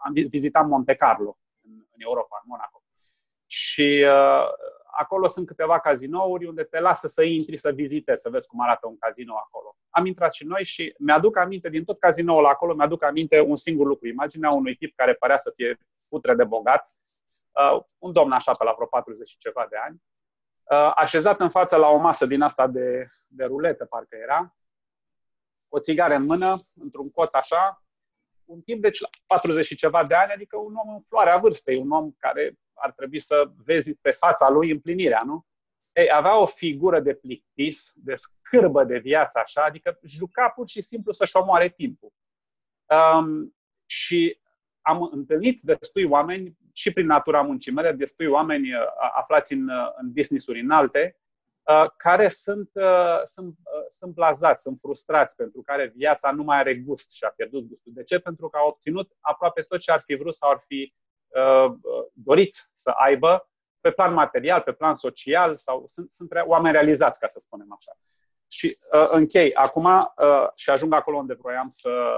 Am 0.04 0.14
vizitat 0.14 0.68
Monte 0.68 0.96
Carlo, 0.96 1.38
în, 1.62 1.72
în 1.72 2.02
Europa, 2.02 2.42
în 2.44 2.50
Monaco. 2.50 2.84
Și 3.46 4.06
uh, 4.08 4.48
acolo 4.92 5.28
sunt 5.28 5.48
câteva 5.48 5.80
cazinouri 5.80 6.46
unde 6.46 6.64
te 6.64 6.80
lasă 6.80 7.08
să 7.08 7.24
intri, 7.24 7.58
să 7.58 7.72
vizitezi, 7.72 8.22
să 8.22 8.30
vezi 8.30 8.48
cum 8.48 8.62
arată 8.62 8.88
un 8.88 8.98
casino 8.98 9.36
acolo. 9.38 9.76
Am 9.90 10.06
intrat 10.06 10.34
și 10.34 10.46
noi 10.46 10.64
și 10.64 10.96
mi-aduc 10.98 11.38
aminte, 11.38 11.70
din 11.70 11.84
tot 11.84 12.00
cazinoul 12.00 12.46
acolo, 12.46 12.74
mi-aduc 12.74 13.04
aminte 13.04 13.40
un 13.40 13.56
singur 13.56 13.88
lucru. 13.88 14.08
Imaginea 14.08 14.50
unui 14.50 14.76
tip 14.76 14.96
care 14.96 15.14
părea 15.14 15.38
să 15.38 15.52
fie 15.56 15.78
putre 16.08 16.36
de 16.36 16.44
bogat, 16.44 16.96
uh, 17.52 17.84
un 17.98 18.12
domn 18.12 18.32
așa 18.32 18.52
pe 18.52 18.64
la 18.64 18.74
vreo 18.76 18.88
40 18.88 19.30
și 19.30 19.38
ceva 19.38 19.68
de 19.70 19.78
ani, 19.78 20.02
uh, 20.64 20.92
așezat 20.96 21.40
în 21.40 21.50
față 21.50 21.76
la 21.76 21.88
o 21.88 21.98
masă 21.98 22.26
din 22.26 22.42
asta 22.42 22.68
de, 22.68 23.08
de 23.28 23.44
ruletă, 23.44 23.86
parcă 23.86 24.16
era, 24.16 24.56
o 25.70 25.80
țigară 25.80 26.16
în 26.16 26.24
mână, 26.24 26.58
într-un 26.76 27.10
cot 27.12 27.34
așa, 27.34 27.84
un 28.46 28.62
tip 28.62 28.82
de 28.82 28.92
40 29.28 29.66
și 29.66 29.76
ceva 29.76 30.04
de 30.04 30.16
ani, 30.16 30.32
adică 30.32 30.58
un 30.58 30.76
om 30.76 30.94
în 30.94 31.02
floarea 31.08 31.38
vârstei, 31.38 31.78
un 31.78 31.92
om 31.92 32.12
care 32.18 32.54
ar 32.82 32.92
trebui 32.92 33.20
să 33.20 33.52
vezi 33.66 33.96
pe 33.96 34.12
fața 34.12 34.50
lui 34.50 34.72
împlinirea, 34.72 35.22
nu? 35.26 35.46
Ei, 35.92 36.12
avea 36.12 36.40
o 36.40 36.46
figură 36.46 37.00
de 37.00 37.14
plictis, 37.14 37.94
de 37.96 38.16
scârbă 38.16 38.84
de 38.84 38.98
viață, 38.98 39.40
așa, 39.40 39.64
adică 39.64 40.00
juca 40.04 40.50
pur 40.50 40.70
și 40.70 40.82
simplu 40.82 41.12
să-și 41.12 41.36
omoare 41.36 41.70
timpul. 41.70 42.12
Um, 42.86 43.56
și 43.86 44.40
am 44.82 45.10
întâlnit 45.12 45.62
destui 45.62 46.04
oameni, 46.04 46.58
și 46.74 46.94
prin 46.94 47.06
natura 47.06 47.42
muncii 47.42 47.72
mele, 47.72 47.92
destui 47.92 48.28
oameni 48.28 48.74
uh, 48.74 48.80
aflați 49.16 49.54
în, 49.54 49.70
uh, 49.70 49.92
în 49.96 50.12
business-uri 50.12 50.60
înalte, 50.60 51.20
uh, 51.64 51.86
care 51.98 52.28
sunt, 52.28 52.70
uh, 52.74 53.22
sunt, 53.24 53.58
uh, 53.58 53.86
sunt 53.90 54.14
blazați, 54.14 54.62
sunt 54.62 54.78
frustrați, 54.82 55.36
pentru 55.36 55.62
care 55.62 55.94
viața 55.96 56.32
nu 56.32 56.44
mai 56.44 56.58
are 56.58 56.76
gust 56.76 57.12
și 57.12 57.24
a 57.24 57.30
pierdut 57.30 57.68
gustul. 57.68 57.92
De 57.96 58.04
ce? 58.04 58.20
Pentru 58.20 58.50
că 58.50 58.58
au 58.58 58.68
obținut 58.68 59.12
aproape 59.20 59.62
tot 59.62 59.80
ce 59.80 59.92
ar 59.92 60.02
fi 60.06 60.16
vrut 60.16 60.36
sau 60.36 60.50
ar 60.50 60.64
fi 60.68 60.94
Uh, 61.32 61.74
doriți 62.14 62.72
să 62.74 62.90
aibă 62.90 63.50
pe 63.80 63.92
plan 63.92 64.14
material, 64.14 64.62
pe 64.62 64.72
plan 64.72 64.94
social 64.94 65.56
sau 65.56 65.84
sunt, 65.88 66.12
sunt 66.12 66.32
oameni 66.46 66.74
realizați, 66.74 67.20
ca 67.20 67.28
să 67.28 67.40
spunem 67.40 67.74
așa. 67.80 67.98
Și 68.48 68.78
uh, 68.94 69.08
închei 69.10 69.54
acum 69.54 69.86
uh, 69.86 70.48
și 70.56 70.70
ajung 70.70 70.94
acolo 70.94 71.18
unde 71.18 71.34
vroiam 71.34 71.70
să, 71.70 72.12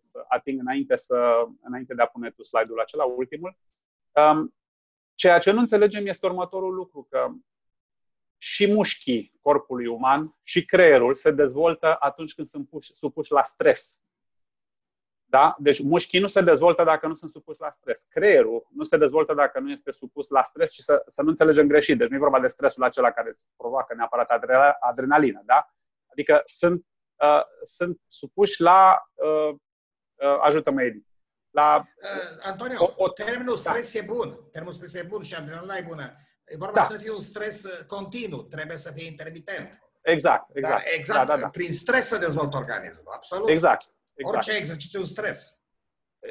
să 0.00 0.24
ating 0.28 0.60
înainte, 0.60 0.96
să, 0.96 1.46
înainte 1.62 1.94
de 1.94 2.02
a 2.02 2.06
pune 2.06 2.30
tu 2.30 2.44
slide-ul 2.44 2.80
acela, 2.80 3.04
ultimul. 3.04 3.56
Um, 4.12 4.54
ceea 5.14 5.38
ce 5.38 5.50
nu 5.50 5.60
înțelegem 5.60 6.06
este 6.06 6.26
următorul 6.26 6.74
lucru, 6.74 7.06
că 7.10 7.28
și 8.38 8.72
mușchii 8.72 9.32
corpului 9.40 9.86
uman 9.86 10.36
și 10.42 10.64
creierul 10.64 11.14
se 11.14 11.30
dezvoltă 11.30 11.96
atunci 11.98 12.34
când 12.34 12.46
sunt 12.46 12.68
puși, 12.68 12.94
supuși 12.94 13.32
la 13.32 13.42
stres. 13.42 14.05
Da? 15.28 15.56
Deci 15.58 15.82
mușchii 15.82 16.20
nu 16.20 16.26
se 16.26 16.40
dezvoltă 16.40 16.84
dacă 16.84 17.06
nu 17.06 17.14
sunt 17.14 17.30
supuși 17.30 17.60
la 17.60 17.70
stres. 17.70 18.06
Creierul 18.10 18.66
nu 18.74 18.84
se 18.84 18.96
dezvoltă 18.96 19.34
dacă 19.34 19.60
nu 19.60 19.70
este 19.70 19.90
supus 19.90 20.28
la 20.28 20.42
stres 20.42 20.72
și 20.72 20.82
să, 20.82 21.02
să 21.06 21.22
nu 21.22 21.28
înțelegem 21.28 21.66
greșit. 21.66 21.98
Deci 21.98 22.08
nu 22.08 22.16
e 22.16 22.18
vorba 22.18 22.40
de 22.40 22.46
stresul 22.46 22.82
acela 22.82 23.10
care 23.10 23.28
îți 23.28 23.46
provoacă 23.56 23.94
neapărat 23.94 24.30
adrenalină. 24.80 25.42
Da? 25.44 25.70
Adică 26.10 26.42
sunt, 26.44 26.86
uh, 27.22 27.42
sunt 27.62 28.00
supuși 28.08 28.60
la... 28.60 29.02
Uh, 29.14 29.54
uh, 30.14 30.38
ajută-mă, 30.40 30.82
Edi. 30.82 31.04
La, 31.50 31.82
uh, 31.84 32.46
Antonio, 32.46 32.76
o, 32.78 32.92
o, 32.96 33.08
termenul 33.08 33.58
da. 33.62 33.70
stres 33.70 33.92
da. 33.92 33.98
e 33.98 34.02
bun. 34.02 34.48
Termenul 34.52 34.76
stres 34.76 34.94
e 34.94 35.06
bun 35.08 35.22
și 35.22 35.34
adrenalina 35.34 35.76
e 35.76 35.84
bună. 35.86 36.12
E 36.44 36.56
vorba 36.56 36.80
da. 36.80 36.86
să 36.90 36.96
fie 36.96 37.10
un 37.10 37.20
stres 37.20 37.64
uh, 37.64 37.84
continuu, 37.86 38.42
trebuie 38.42 38.76
să 38.76 38.92
fie 38.92 39.06
intermitent. 39.06 39.80
Exact, 40.02 40.56
exact. 40.56 40.82
Da, 40.84 40.90
exact. 40.96 41.26
Da, 41.26 41.34
da, 41.34 41.40
da. 41.40 41.48
Prin 41.48 41.72
stres 41.72 42.06
se 42.06 42.18
dezvoltă 42.18 42.56
organismul, 42.56 43.12
absolut. 43.12 43.48
Exact. 43.48 43.95
Exact. 44.16 44.36
Orice 44.36 44.56
exercițiu 44.56 45.02
stres. 45.02 45.58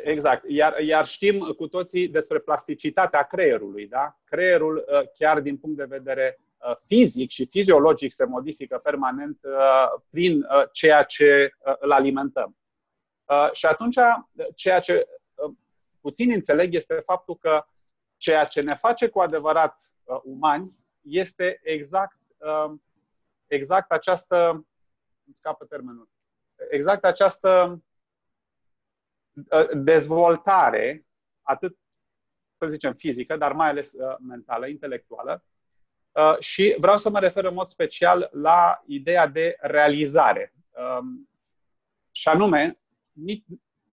Exact. 0.04 0.44
Iar, 0.48 0.80
iar 0.80 1.06
știm 1.06 1.40
cu 1.58 1.68
toții 1.68 2.08
despre 2.08 2.40
plasticitatea 2.40 3.24
creierului. 3.24 3.88
Da? 3.88 4.20
Creierul, 4.24 4.86
uh, 4.88 5.10
chiar 5.14 5.40
din 5.40 5.58
punct 5.58 5.78
de 5.78 5.84
vedere 5.84 6.40
uh, 6.58 6.76
fizic 6.86 7.30
și 7.30 7.46
fiziologic, 7.46 8.14
se 8.14 8.26
modifică 8.26 8.78
permanent 8.78 9.40
uh, 9.44 10.02
prin 10.10 10.46
ceea 10.72 11.04
ce 11.04 11.50
îl 11.80 11.92
alimentăm. 11.92 12.58
Și 13.52 13.66
atunci, 13.66 13.98
ceea 14.56 14.80
ce 14.80 15.08
puțin 16.02 16.32
înțeleg 16.32 16.74
este 16.74 17.04
faptul 17.06 17.38
că 17.38 17.66
ceea 18.18 18.44
ce 18.44 18.62
ne 18.62 18.76
face 18.76 19.08
cu 19.08 19.20
adevărat 19.20 19.94
umani 20.24 20.76
este 21.02 21.60
exact, 21.64 22.18
exact 23.48 23.92
această, 23.92 24.50
îmi 25.26 25.36
scapă 25.36 25.66
termenul, 25.66 26.10
exact 26.70 27.06
această 27.06 27.82
uh, 29.34 29.70
dezvoltare, 29.74 31.06
atât, 31.42 31.78
să 32.52 32.68
zicem, 32.68 32.94
fizică, 32.94 33.38
dar 33.38 33.52
mai 33.52 33.70
ales 33.70 33.94
uh, 33.94 34.16
mentală, 34.20 34.68
intelectuală. 34.68 35.44
Uh, 36.12 36.40
și 36.40 36.76
vreau 36.80 36.98
să 36.98 37.10
mă 37.10 37.20
refer 37.20 37.44
în 37.44 37.54
mod 37.54 37.70
special 37.70 38.30
la 38.34 38.84
ideea 38.86 39.28
de 39.28 39.58
realizare. 39.60 40.54
Um, 41.00 41.30
și 42.12 42.28
anume, 42.28 42.80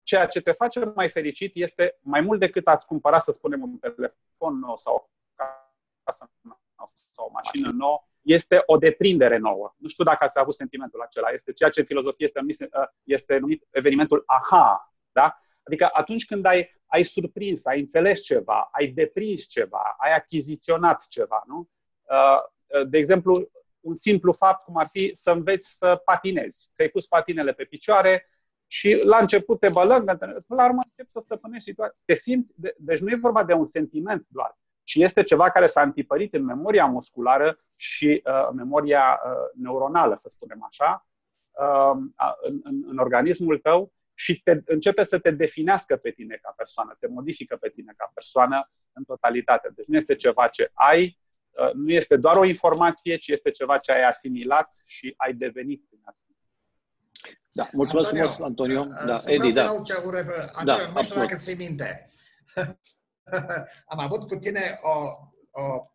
ceea 0.04 0.28
ce 0.28 0.42
te 0.42 0.52
face 0.52 0.92
mai 0.96 1.10
fericit 1.10 1.52
este 1.56 1.98
mai 2.02 2.22
mult 2.22 2.40
decât 2.40 2.68
ați 2.68 2.86
cumpăra, 2.86 3.20
să 3.20 3.32
spunem, 3.32 3.62
un 3.62 3.78
telefon 3.78 4.60
nou 4.60 4.78
sau 4.78 4.96
o 4.96 5.08
casă 6.04 6.32
nouă 6.42 6.60
sau 7.12 7.26
o 7.26 7.32
mașină 7.32 7.72
nouă, 7.72 8.08
este 8.22 8.62
o 8.66 8.78
deprindere 8.78 9.38
nouă. 9.38 9.76
Nu 9.78 9.88
știu 9.88 10.04
dacă 10.04 10.24
ați 10.24 10.40
avut 10.40 10.54
sentimentul 10.54 11.02
acela. 11.02 11.30
Este 11.30 11.52
ceea 11.52 11.70
ce 11.70 11.80
în 11.80 11.86
filozofie 11.86 12.26
este 12.26 12.40
numit, 12.40 12.70
este 13.04 13.38
numit 13.38 13.68
evenimentul 13.70 14.24
aha. 14.26 14.94
Da? 15.12 15.38
Adică 15.64 15.90
atunci 15.92 16.26
când 16.26 16.46
ai, 16.46 16.82
ai 16.86 17.04
surprins, 17.04 17.66
ai 17.66 17.80
înțeles 17.80 18.22
ceva, 18.22 18.70
ai 18.72 18.88
deprins 18.88 19.46
ceva, 19.46 19.96
ai 19.98 20.16
achiziționat 20.16 21.06
ceva, 21.08 21.44
nu? 21.48 21.70
De 22.90 22.98
exemplu, 22.98 23.52
un 23.80 23.94
simplu 23.94 24.32
fapt 24.32 24.64
cum 24.64 24.78
ar 24.78 24.88
fi 24.92 25.10
să 25.14 25.32
înveți 25.32 25.78
să 25.78 26.02
patinezi. 26.06 26.70
Ți-ai 26.72 26.88
pus 26.88 27.08
patinele 27.08 27.54
pe 27.54 27.64
picioare 27.64 28.26
și 28.68 29.00
la 29.04 29.18
început 29.18 29.60
te 29.60 29.70
bălângă, 29.70 30.18
la 30.48 30.66
urmă 30.66 30.82
începi 30.84 31.12
să 31.12 31.20
stăpânești 31.20 31.70
situația. 31.70 32.02
Te 32.06 32.14
simți, 32.14 32.54
de, 32.56 32.76
deci 32.78 33.00
nu 33.00 33.10
e 33.10 33.16
vorba 33.16 33.44
de 33.44 33.54
un 33.54 33.66
sentiment 33.66 34.26
doar, 34.28 34.58
ci 34.84 34.96
este 34.96 35.24
ceva 35.24 35.50
care 35.50 35.68
s-a 35.68 35.82
întipărit 35.82 36.34
în 36.34 36.44
memoria 36.44 36.86
musculară 36.86 37.56
și 37.78 38.22
uh, 38.26 38.50
memoria 38.54 39.20
uh, 39.26 39.62
neuronală, 39.62 40.16
să 40.16 40.30
spunem 40.30 40.68
așa, 40.70 41.08
uh, 41.52 41.98
în, 42.42 42.60
în, 42.64 42.84
în 42.88 42.98
organismul 42.98 43.58
tău 43.58 43.94
și 44.14 44.42
te, 44.42 44.62
începe 44.66 45.04
să 45.04 45.20
te 45.20 45.32
definească 45.32 45.96
pe 45.96 46.12
tine 46.12 46.40
ca 46.42 46.54
persoană, 46.58 46.98
te 47.00 47.08
modifică 47.08 47.56
pe 47.56 47.70
tine 47.70 47.94
ca 47.98 48.12
persoană 48.14 48.68
în 48.94 49.04
totalitate. 49.04 49.72
Deci 49.76 49.86
nu 49.86 49.98
este 49.98 50.16
ceva 50.16 50.48
ce 50.48 50.72
ai, 50.74 51.20
uh, 51.50 51.72
nu 51.74 51.92
este 51.92 52.18
doar 52.18 52.36
o 52.36 52.46
informație, 52.46 53.16
ci 53.16 53.28
este 53.28 53.52
ceva 53.52 53.78
ce 53.78 53.92
ai 53.92 54.04
asimilat 54.04 54.70
și 54.86 55.14
ai 55.18 55.34
devenit 55.34 55.86
prin 55.90 56.02
asta. 56.04 56.26
Da, 57.54 57.68
mulțumesc 57.72 58.14
Antonio, 58.14 58.28
frumos, 58.28 58.50
Antonio. 58.50 58.80
Uh, 58.80 59.06
da, 59.06 59.22
Edi, 59.26 59.54
da. 59.54 59.82
Ce 59.84 59.94
Antonio, 60.54 60.64
da, 60.64 60.92
nu 60.94 61.04
știu 61.04 61.20
dacă 61.20 61.36
ți 61.36 61.54
minte. 61.54 62.10
Am 63.94 64.00
avut 64.00 64.28
cu 64.28 64.36
tine 64.36 64.80
o, 64.82 64.96
o, 65.52 65.86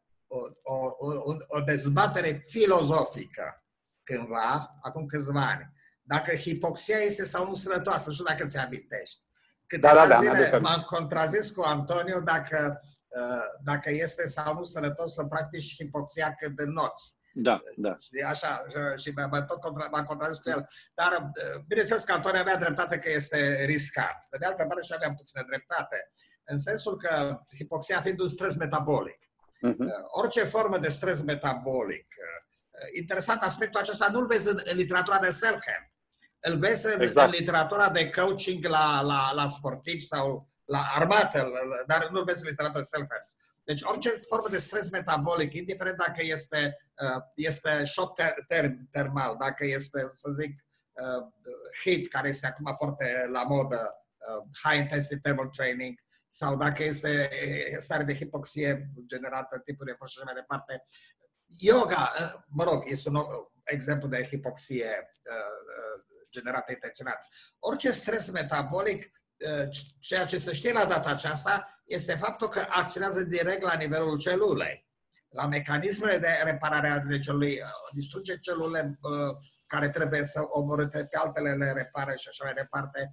o, 0.63 0.75
o, 0.99 1.37
o 1.47 1.61
dezbatere 1.61 2.43
filozofică 2.45 3.61
cândva, 4.03 4.77
acum 4.83 5.07
câțiva 5.07 5.41
ani. 5.41 5.73
Dacă 6.03 6.37
hipoxia 6.37 6.97
este 6.97 7.25
sau 7.25 7.49
nu 7.49 7.55
sănătoasă, 7.55 8.05
nu 8.07 8.13
știu 8.13 8.25
dacă 8.25 8.45
ți 8.45 8.59
amintești. 8.59 9.21
Câteva 9.67 9.95
da, 9.95 10.07
da, 10.07 10.21
da, 10.23 10.35
zile 10.35 10.59
m-am 10.59 10.83
contrazis 10.83 11.51
cu 11.51 11.63
Antonio 11.63 12.21
dacă, 12.21 12.81
uh, 13.09 13.47
dacă 13.65 13.91
este 13.91 14.29
sau 14.29 14.55
nu 14.55 14.63
sănătos 14.63 15.15
să 15.15 15.25
practici 15.25 15.75
hipoxia 15.75 16.35
când 16.35 16.59
noți. 16.59 17.19
Da, 17.33 17.61
da. 17.77 17.97
Știi, 17.99 18.23
așa, 18.23 18.67
și 18.97 19.11
m-am 19.11 19.45
tot 19.45 19.61
contra, 19.61 19.89
m-am 19.91 20.05
contrazis 20.05 20.39
cu 20.39 20.49
el. 20.49 20.69
Dar, 20.95 21.13
uh, 21.13 21.61
bineînțeles 21.67 22.05
că 22.05 22.13
Antonio 22.13 22.41
avea 22.41 22.57
dreptate 22.57 22.99
că 22.99 23.11
este 23.11 23.65
riscat. 23.65 24.27
Pe 24.31 24.39
de 24.39 24.45
altă 24.45 24.65
parte 24.65 24.83
și 24.83 24.93
aveam 24.95 25.15
puțină 25.15 25.45
dreptate 25.47 26.11
în 26.47 26.59
sensul 26.59 26.97
că 26.97 27.41
hipoxia 27.57 28.01
fiind 28.01 28.21
un 28.21 28.29
stres 28.29 28.57
metabolic. 28.57 29.19
Uh-huh. 29.19 29.77
Orice 30.07 30.41
formă 30.41 30.79
de 30.79 30.89
stres 30.89 31.23
metabolic. 31.23 32.07
Uh, 32.19 32.97
interesant 32.99 33.43
aspectul 33.43 33.81
acesta 33.81 34.09
nu-l 34.09 34.27
vezi 34.27 34.49
în, 34.49 34.61
în 34.65 34.77
literatura 34.77 35.19
de 35.19 35.31
self-help. 35.31 35.95
Îl 36.41 36.59
vezi 36.59 36.95
în, 36.95 37.01
exact. 37.01 37.27
în 37.27 37.39
literatura 37.39 37.91
de 37.91 38.11
coaching 38.11 38.65
la, 38.65 39.01
la, 39.01 39.33
la 39.33 39.47
sportivi 39.47 40.01
sau 40.01 40.49
la 40.65 40.83
armată, 40.95 41.53
dar 41.87 42.09
nu-l 42.11 42.25
vezi 42.25 42.43
în 42.43 42.49
literatura 42.49 42.81
de 42.83 42.89
self-help. 42.89 43.25
Deci 43.65 43.83
orice 43.83 44.09
formă 44.09 44.49
de 44.49 44.59
stres 44.59 44.91
metabolic, 44.91 45.55
indiferent 45.55 45.97
dacă 45.97 46.23
este, 46.23 46.77
uh, 47.01 47.23
este 47.35 47.85
shock 47.85 48.21
term, 48.49 48.89
termal, 48.91 49.37
dacă 49.39 49.65
este, 49.65 50.03
să 50.15 50.31
zic, 50.31 50.65
HIIT, 51.83 52.09
care 52.09 52.29
este 52.29 52.47
acum 52.47 52.75
foarte 52.77 53.29
la 53.33 53.43
modă, 53.43 54.07
High 54.63 54.81
Intensity 54.81 55.21
Thermal 55.21 55.49
Training, 55.49 55.99
sau 56.37 56.57
dacă 56.57 56.85
este 56.85 57.29
stare 57.79 58.05
de 58.05 58.15
hipoxie 58.15 58.79
generată 59.07 59.55
în 59.55 59.61
timpul 59.61 59.85
de 59.87 59.91
efort 59.91 60.11
și 60.11 60.19
așa 60.19 60.33
mai 60.33 60.41
departe. 60.41 60.85
Yoga, 61.47 62.13
mă 62.49 62.65
rog, 62.65 62.83
este 62.87 63.09
un 63.09 63.25
exemplu 63.65 64.09
de 64.09 64.25
hipoxie 64.25 65.13
generată 66.31 66.73
intenționat. 66.73 67.27
Orice 67.59 67.91
stres 67.91 68.31
metabolic, 68.31 69.11
ceea 69.99 70.25
ce 70.25 70.39
se 70.39 70.53
știe 70.53 70.73
la 70.73 70.85
data 70.85 71.09
aceasta, 71.09 71.83
este 71.85 72.13
faptul 72.13 72.49
că 72.49 72.67
acționează 72.69 73.23
direct 73.23 73.63
la 73.63 73.75
nivelul 73.75 74.19
celulei. 74.19 74.89
La 75.29 75.47
mecanismele 75.47 76.19
de 76.19 76.29
reparare 76.45 76.89
a 76.89 77.19
celulei, 77.19 77.63
distruge 77.95 78.39
celule 78.39 78.99
care 79.67 79.91
trebuie 79.91 80.25
să 80.25 80.41
omorâte 80.49 81.07
pe 81.11 81.17
altele, 81.17 81.55
le 81.55 81.73
repare 81.73 82.17
și 82.17 82.29
așa 82.29 82.45
mai 82.45 82.55
departe, 82.55 83.13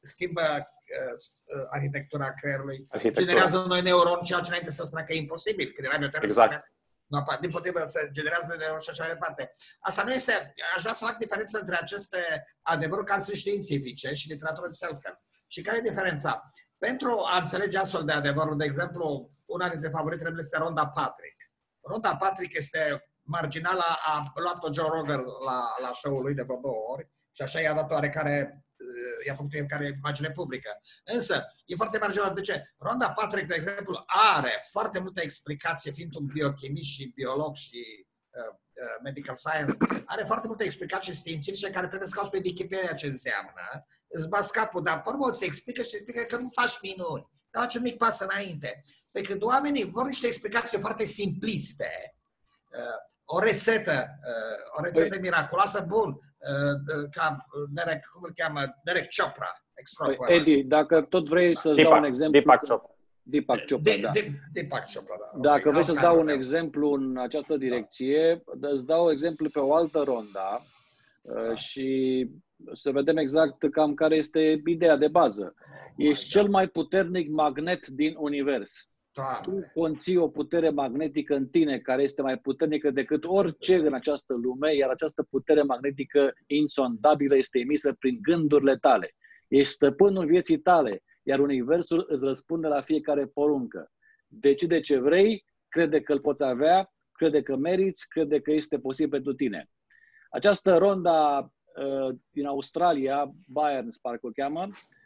schimbă 0.00 0.42
uh, 0.42 1.66
arhitectura 1.70 2.34
creierului, 2.34 2.86
arhitectura. 2.88 3.26
generează 3.26 3.64
noi 3.66 3.82
neuroni, 3.82 4.22
ceea 4.22 4.40
ce 4.40 4.48
înainte 4.48 4.70
să 4.70 4.84
spună 4.84 5.04
că 5.04 5.12
e 5.12 5.16
imposibil, 5.16 5.66
că 5.66 5.80
era 5.82 5.92
radioterapie 5.92 6.28
exact. 6.28 6.72
Nu, 7.06 7.24
din 7.40 7.50
potrivă, 7.50 7.84
se 7.84 8.08
generează 8.12 8.54
neuroni 8.58 8.82
și 8.82 8.90
așa 8.90 9.02
mai 9.02 9.12
departe. 9.12 9.50
Asta 9.80 10.02
nu 10.02 10.12
este, 10.12 10.54
aș 10.74 10.80
vrea 10.82 10.92
să 10.92 11.04
fac 11.04 11.16
diferență 11.18 11.58
între 11.58 11.76
aceste 11.76 12.18
adevăruri 12.62 13.06
care 13.06 13.20
sunt 13.20 13.36
științifice 13.36 14.12
și 14.14 14.28
literatură 14.28 14.66
de 14.66 14.72
self 14.72 14.98
-help. 14.98 15.16
Și 15.48 15.60
care 15.60 15.78
e 15.78 15.90
diferența? 15.90 16.52
Pentru 16.78 17.24
a 17.32 17.38
înțelege 17.38 17.78
astfel 17.78 18.04
de 18.04 18.12
adevăruri, 18.12 18.56
de 18.56 18.64
exemplu, 18.64 19.30
una 19.46 19.68
dintre 19.68 19.88
favoritele 19.88 20.28
mele 20.28 20.40
este 20.40 20.58
Ronda 20.58 20.86
Patrick. 20.86 21.36
Ronda 21.80 22.16
Patrick 22.16 22.54
este 22.54 23.09
marginală, 23.30 23.84
a 24.04 24.32
luat-o 24.34 24.72
Joe 24.72 24.88
Rogan 24.88 25.24
la, 25.46 25.74
la 25.82 25.90
show-ul 25.92 26.22
lui 26.22 26.34
de 26.34 26.42
vreo 26.42 26.60
două 26.62 26.82
ori 26.92 27.10
și 27.30 27.42
așa 27.42 27.60
i-a 27.60 27.74
dat 27.74 27.90
oarecare 27.90 28.64
i-a 29.26 29.34
făcut 29.34 29.50
care 29.68 29.86
imagine 29.86 30.30
publică. 30.30 30.80
Însă, 31.04 31.46
e 31.64 31.74
foarte 31.74 31.98
marginal. 31.98 32.34
De 32.34 32.40
ce? 32.40 32.74
Ronda 32.78 33.10
Patrick, 33.10 33.48
de 33.48 33.54
exemplu, 33.54 34.04
are 34.40 34.64
foarte 34.70 34.98
multe 34.98 35.22
explicații, 35.22 35.92
fiind 35.92 36.14
un 36.14 36.26
biochimist 36.26 36.90
și 36.90 37.12
biolog 37.14 37.54
și 37.54 38.06
uh, 38.30 38.54
uh, 38.72 39.00
medical 39.02 39.34
science, 39.34 39.76
are 40.06 40.24
foarte 40.24 40.46
multe 40.46 40.64
explicații 40.64 41.14
științifice 41.14 41.70
care 41.70 41.86
trebuie 41.86 42.08
să 42.08 42.14
cauți 42.14 42.30
pe 42.30 42.40
Wikipedia 42.44 42.92
ce 42.92 43.06
înseamnă. 43.06 43.86
Îți 44.08 44.28
bați 44.28 44.52
capul, 44.52 44.82
dar 44.82 45.02
pe 45.02 45.08
urmă 45.08 45.28
îți 45.28 45.44
explică 45.44 45.82
și 45.82 45.86
îți 45.86 45.96
explică 45.96 46.36
că 46.36 46.42
nu 46.42 46.50
faci 46.60 46.80
minuni. 46.82 47.30
Dar 47.50 47.66
ce 47.66 47.78
mic 47.78 47.96
pas 47.96 48.20
înainte. 48.20 48.84
Pe 49.10 49.20
când 49.20 49.42
oamenii 49.42 49.84
vor 49.84 50.06
niște 50.06 50.26
explicații 50.26 50.78
foarte 50.78 51.04
simpliste, 51.04 52.16
uh, 52.70 53.08
o 53.34 53.38
rețetă, 53.38 54.06
uh, 54.30 54.78
o 54.78 54.82
rețetă 54.82 55.08
păi, 55.08 55.20
miraculoasă, 55.20 55.84
bun, 55.88 56.18
Uh, 56.40 57.08
ca 57.10 57.46
Derek, 57.70 58.04
cum 58.12 58.22
îl 58.24 58.32
cheamă, 58.34 58.60
Derek 58.84 59.08
Chopra. 59.16 59.50
Păi, 60.06 60.36
Edi, 60.36 60.62
dacă 60.62 61.00
tot 61.00 61.28
vrei 61.28 61.56
să 61.56 61.74
dau 61.74 61.96
un 61.96 62.04
exemplu... 62.04 62.30
Deepak 62.30 62.68
Chopra. 62.68 62.94
Deepak 63.22 63.64
Chopra, 63.66 63.92
de, 63.92 64.00
da. 64.00 64.10
De, 64.10 64.30
Deepak 64.52 64.92
Chopra, 64.94 65.14
da. 65.18 65.40
Dacă 65.40 65.68
okay, 65.68 65.72
vrei 65.72 65.94
să 65.94 66.00
dau 66.00 66.20
un 66.20 66.28
exemplu 66.28 66.92
în 66.92 67.16
această 67.16 67.56
direcție, 67.56 68.42
da. 68.56 68.68
îți 68.68 68.86
dau 68.86 69.10
exemplu 69.10 69.48
pe 69.52 69.58
o 69.58 69.74
altă 69.74 69.98
ronda 69.98 70.60
uh, 71.22 71.46
da. 71.48 71.54
și 71.54 72.28
să 72.72 72.90
vedem 72.90 73.16
exact 73.16 73.70
cam 73.70 73.94
care 73.94 74.16
este 74.16 74.62
ideea 74.66 74.96
de 74.96 75.08
bază. 75.08 75.54
Oh, 75.56 76.06
Ești 76.06 76.28
cel 76.28 76.48
mai 76.48 76.68
puternic 76.68 77.30
magnet 77.30 77.86
din 77.86 78.14
univers. 78.18 78.89
Doamne. 79.12 79.60
Tu 79.60 79.70
conții 79.80 80.16
o 80.16 80.28
putere 80.28 80.70
magnetică 80.70 81.34
în 81.34 81.48
tine 81.48 81.78
care 81.78 82.02
este 82.02 82.22
mai 82.22 82.38
puternică 82.38 82.90
decât 82.90 83.24
orice 83.24 83.76
în 83.76 83.94
această 83.94 84.34
lume, 84.34 84.74
iar 84.74 84.90
această 84.90 85.22
putere 85.30 85.62
magnetică 85.62 86.32
insondabilă 86.46 87.36
este 87.36 87.58
emisă 87.58 87.92
prin 87.92 88.18
gândurile 88.22 88.76
tale. 88.76 89.14
Ești 89.48 89.72
stăpânul 89.72 90.26
vieții 90.26 90.58
tale, 90.58 91.02
iar 91.22 91.38
Universul 91.38 92.06
îți 92.08 92.24
răspunde 92.24 92.66
la 92.66 92.80
fiecare 92.80 93.26
poruncă. 93.26 93.90
Decide 94.26 94.80
ce 94.80 94.98
vrei, 94.98 95.44
crede 95.68 96.00
că 96.00 96.12
îl 96.12 96.20
poți 96.20 96.44
avea, 96.44 96.92
crede 97.12 97.42
că 97.42 97.56
meriți, 97.56 98.08
crede 98.08 98.40
că 98.40 98.52
este 98.52 98.78
posibil 98.78 99.10
pentru 99.10 99.32
tine. 99.32 99.70
Această 100.30 100.76
ronda 100.76 101.38
uh, 101.38 102.14
din 102.30 102.46
Australia, 102.46 103.30
Bayern, 103.46 103.88
parcă 104.00 104.26
o 104.26 104.30
cheamă, 104.30 104.66
Uh, 104.66 104.99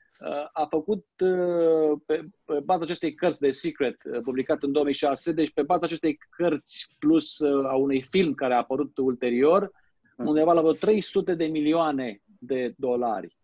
a 0.52 0.66
făcut 0.66 1.06
uh, 1.18 1.98
pe, 2.06 2.24
pe 2.44 2.60
baza 2.64 2.82
acestei 2.82 3.14
cărți 3.14 3.40
de 3.40 3.50
Secret, 3.50 3.96
uh, 4.04 4.20
publicat 4.22 4.62
în 4.62 4.72
2006, 4.72 5.32
deci 5.32 5.52
pe 5.52 5.62
baza 5.62 5.84
acestei 5.84 6.18
cărți 6.30 6.86
plus 6.98 7.40
a 7.40 7.74
unui 7.74 8.02
film 8.02 8.34
care 8.34 8.54
a 8.54 8.56
apărut 8.56 8.96
ulterior, 8.98 9.70
hmm. 10.16 10.26
undeva 10.26 10.52
la 10.52 10.60
vreo 10.60 10.72
300 10.72 11.34
de 11.34 11.44
milioane 11.44 12.20
de 12.38 12.74
dolari. 12.76 13.36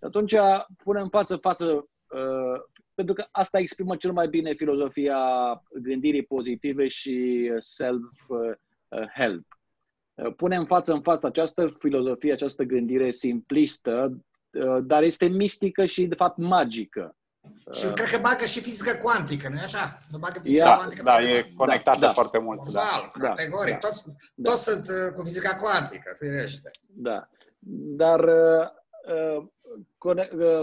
Atunci 0.00 0.34
punem 0.84 1.08
față 1.08 1.36
față, 1.36 1.88
pentru 2.94 3.14
că 3.14 3.26
asta 3.30 3.58
exprimă 3.58 3.96
cel 3.96 4.12
mai 4.12 4.28
bine 4.28 4.52
filozofia 4.52 5.18
gândirii 5.82 6.22
pozitive 6.24 6.88
și 6.88 7.48
self-help. 7.58 9.46
Punem 10.36 10.64
față 10.64 10.92
în 10.92 11.02
față 11.02 11.26
această 11.26 11.66
filozofie, 11.78 12.32
această 12.32 12.62
gândire 12.62 13.10
simplistă, 13.10 14.10
Uh, 14.10 14.27
dar 14.82 15.02
este 15.02 15.26
mistică 15.26 15.84
și, 15.84 16.06
de 16.06 16.14
fapt, 16.14 16.36
magică. 16.36 17.16
Și 17.72 17.86
uh, 17.86 17.92
cred 17.92 18.08
că 18.10 18.18
bagă 18.20 18.44
și 18.44 18.60
fizică 18.60 18.98
cuantică, 19.02 19.48
nu-i 19.48 19.58
așa? 19.58 19.98
Nu 20.10 20.18
bagă 20.18 20.40
fizică 20.42 20.64
da, 20.64 20.76
cuantică. 20.76 21.02
Da, 21.02 21.20
e 21.20 21.52
conectată 21.56 21.98
da, 21.98 22.12
foarte 22.12 22.38
mult. 22.38 22.70
Da, 22.72 23.08
da, 23.18 23.28
categoric. 23.28 23.72
Da, 23.72 23.88
toți, 23.88 24.04
da. 24.34 24.50
toți 24.50 24.62
sunt 24.62 24.88
uh, 24.88 25.12
cu 25.14 25.22
fizica 25.22 25.56
cuantică, 25.56 26.16
firește. 26.18 26.70
Da. 26.86 27.28
Dar 27.96 28.20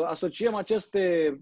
asociem 0.05 0.55
aceste, 0.55 1.35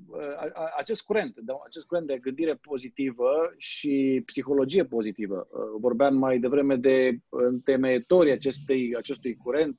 acest 0.77 1.01
curent, 1.01 1.35
acest 1.67 1.87
curent 1.87 2.07
de 2.07 2.17
gândire 2.17 2.55
pozitivă 2.55 3.53
și 3.57 4.23
psihologie 4.25 4.85
pozitivă. 4.85 5.47
Vorbeam 5.79 6.15
mai 6.15 6.39
devreme 6.39 6.75
de 6.75 7.17
întemeietorii 7.29 8.31
acestei, 8.31 8.95
acestui 8.97 9.35
curent 9.35 9.77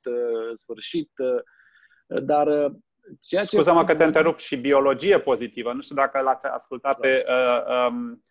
sfârșit, 0.55 1.11
dar 2.05 2.47
ceea 3.21 3.43
ce... 3.43 3.55
Scuză-mă 3.55 3.85
că 3.85 3.95
te 3.95 4.03
întrerup 4.03 4.37
și 4.37 4.55
biologie 4.55 5.19
pozitivă. 5.19 5.73
Nu 5.73 5.81
știu 5.81 5.95
dacă 5.95 6.19
l-ați 6.19 6.45
ascultat 6.45 6.99
pe 6.99 7.25
uh, 7.27 7.87
um, 7.89 8.23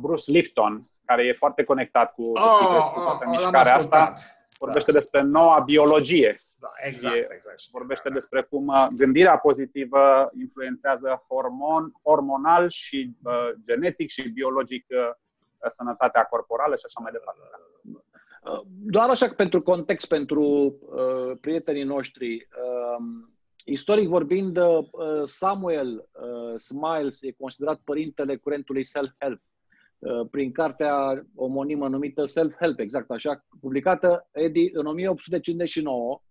Bruce 0.00 0.30
Lipton, 0.30 0.82
care 1.04 1.24
e 1.24 1.32
foarte 1.32 1.62
conectat 1.62 2.14
cu, 2.14 2.22
oh, 2.22 2.90
cu 2.94 3.00
toată 3.00 3.24
oh, 3.26 3.30
mișcarea 3.30 3.76
asta. 3.76 4.14
Vorbește 4.58 4.92
da. 4.92 4.98
despre 4.98 5.22
noua 5.22 5.58
biologie. 5.58 6.34
Da, 6.60 6.68
exact, 6.86 7.14
e, 7.14 7.28
exact. 7.30 7.60
Vorbește 7.70 8.08
da, 8.08 8.14
despre 8.14 8.42
cum 8.42 8.66
uh, 8.66 8.86
gândirea 8.96 9.38
pozitivă 9.38 10.30
influențează 10.38 11.24
hormon, 11.28 11.92
hormonal 12.02 12.68
și 12.68 13.16
uh, 13.22 13.50
genetic 13.64 14.08
și 14.10 14.32
biologic 14.32 14.86
uh, 14.88 15.68
sănătatea 15.68 16.24
corporală 16.24 16.76
și 16.76 16.82
așa 16.86 17.00
mai 17.02 17.12
departe. 17.12 17.40
Uh, 18.48 18.60
doar 18.84 19.08
așa 19.08 19.28
pentru 19.28 19.62
context, 19.62 20.08
pentru 20.08 20.42
uh, 20.42 21.38
prietenii 21.40 21.82
noștri, 21.82 22.34
uh, 22.34 23.04
istoric 23.64 24.08
vorbind, 24.08 24.56
uh, 24.56 24.84
Samuel 25.24 26.08
uh, 26.12 26.54
Smiles 26.56 27.22
e 27.22 27.32
considerat 27.32 27.80
părintele 27.84 28.36
curentului 28.36 28.84
self-help. 28.84 29.40
Uh, 29.98 30.28
prin 30.30 30.52
cartea 30.52 31.26
omonimă 31.34 31.88
numită 31.88 32.24
Self-Help, 32.24 32.78
exact 32.78 33.10
așa, 33.10 33.44
publicată 33.60 34.28
Eddie 34.32 34.70
în 34.72 34.86
1859, 34.86 36.22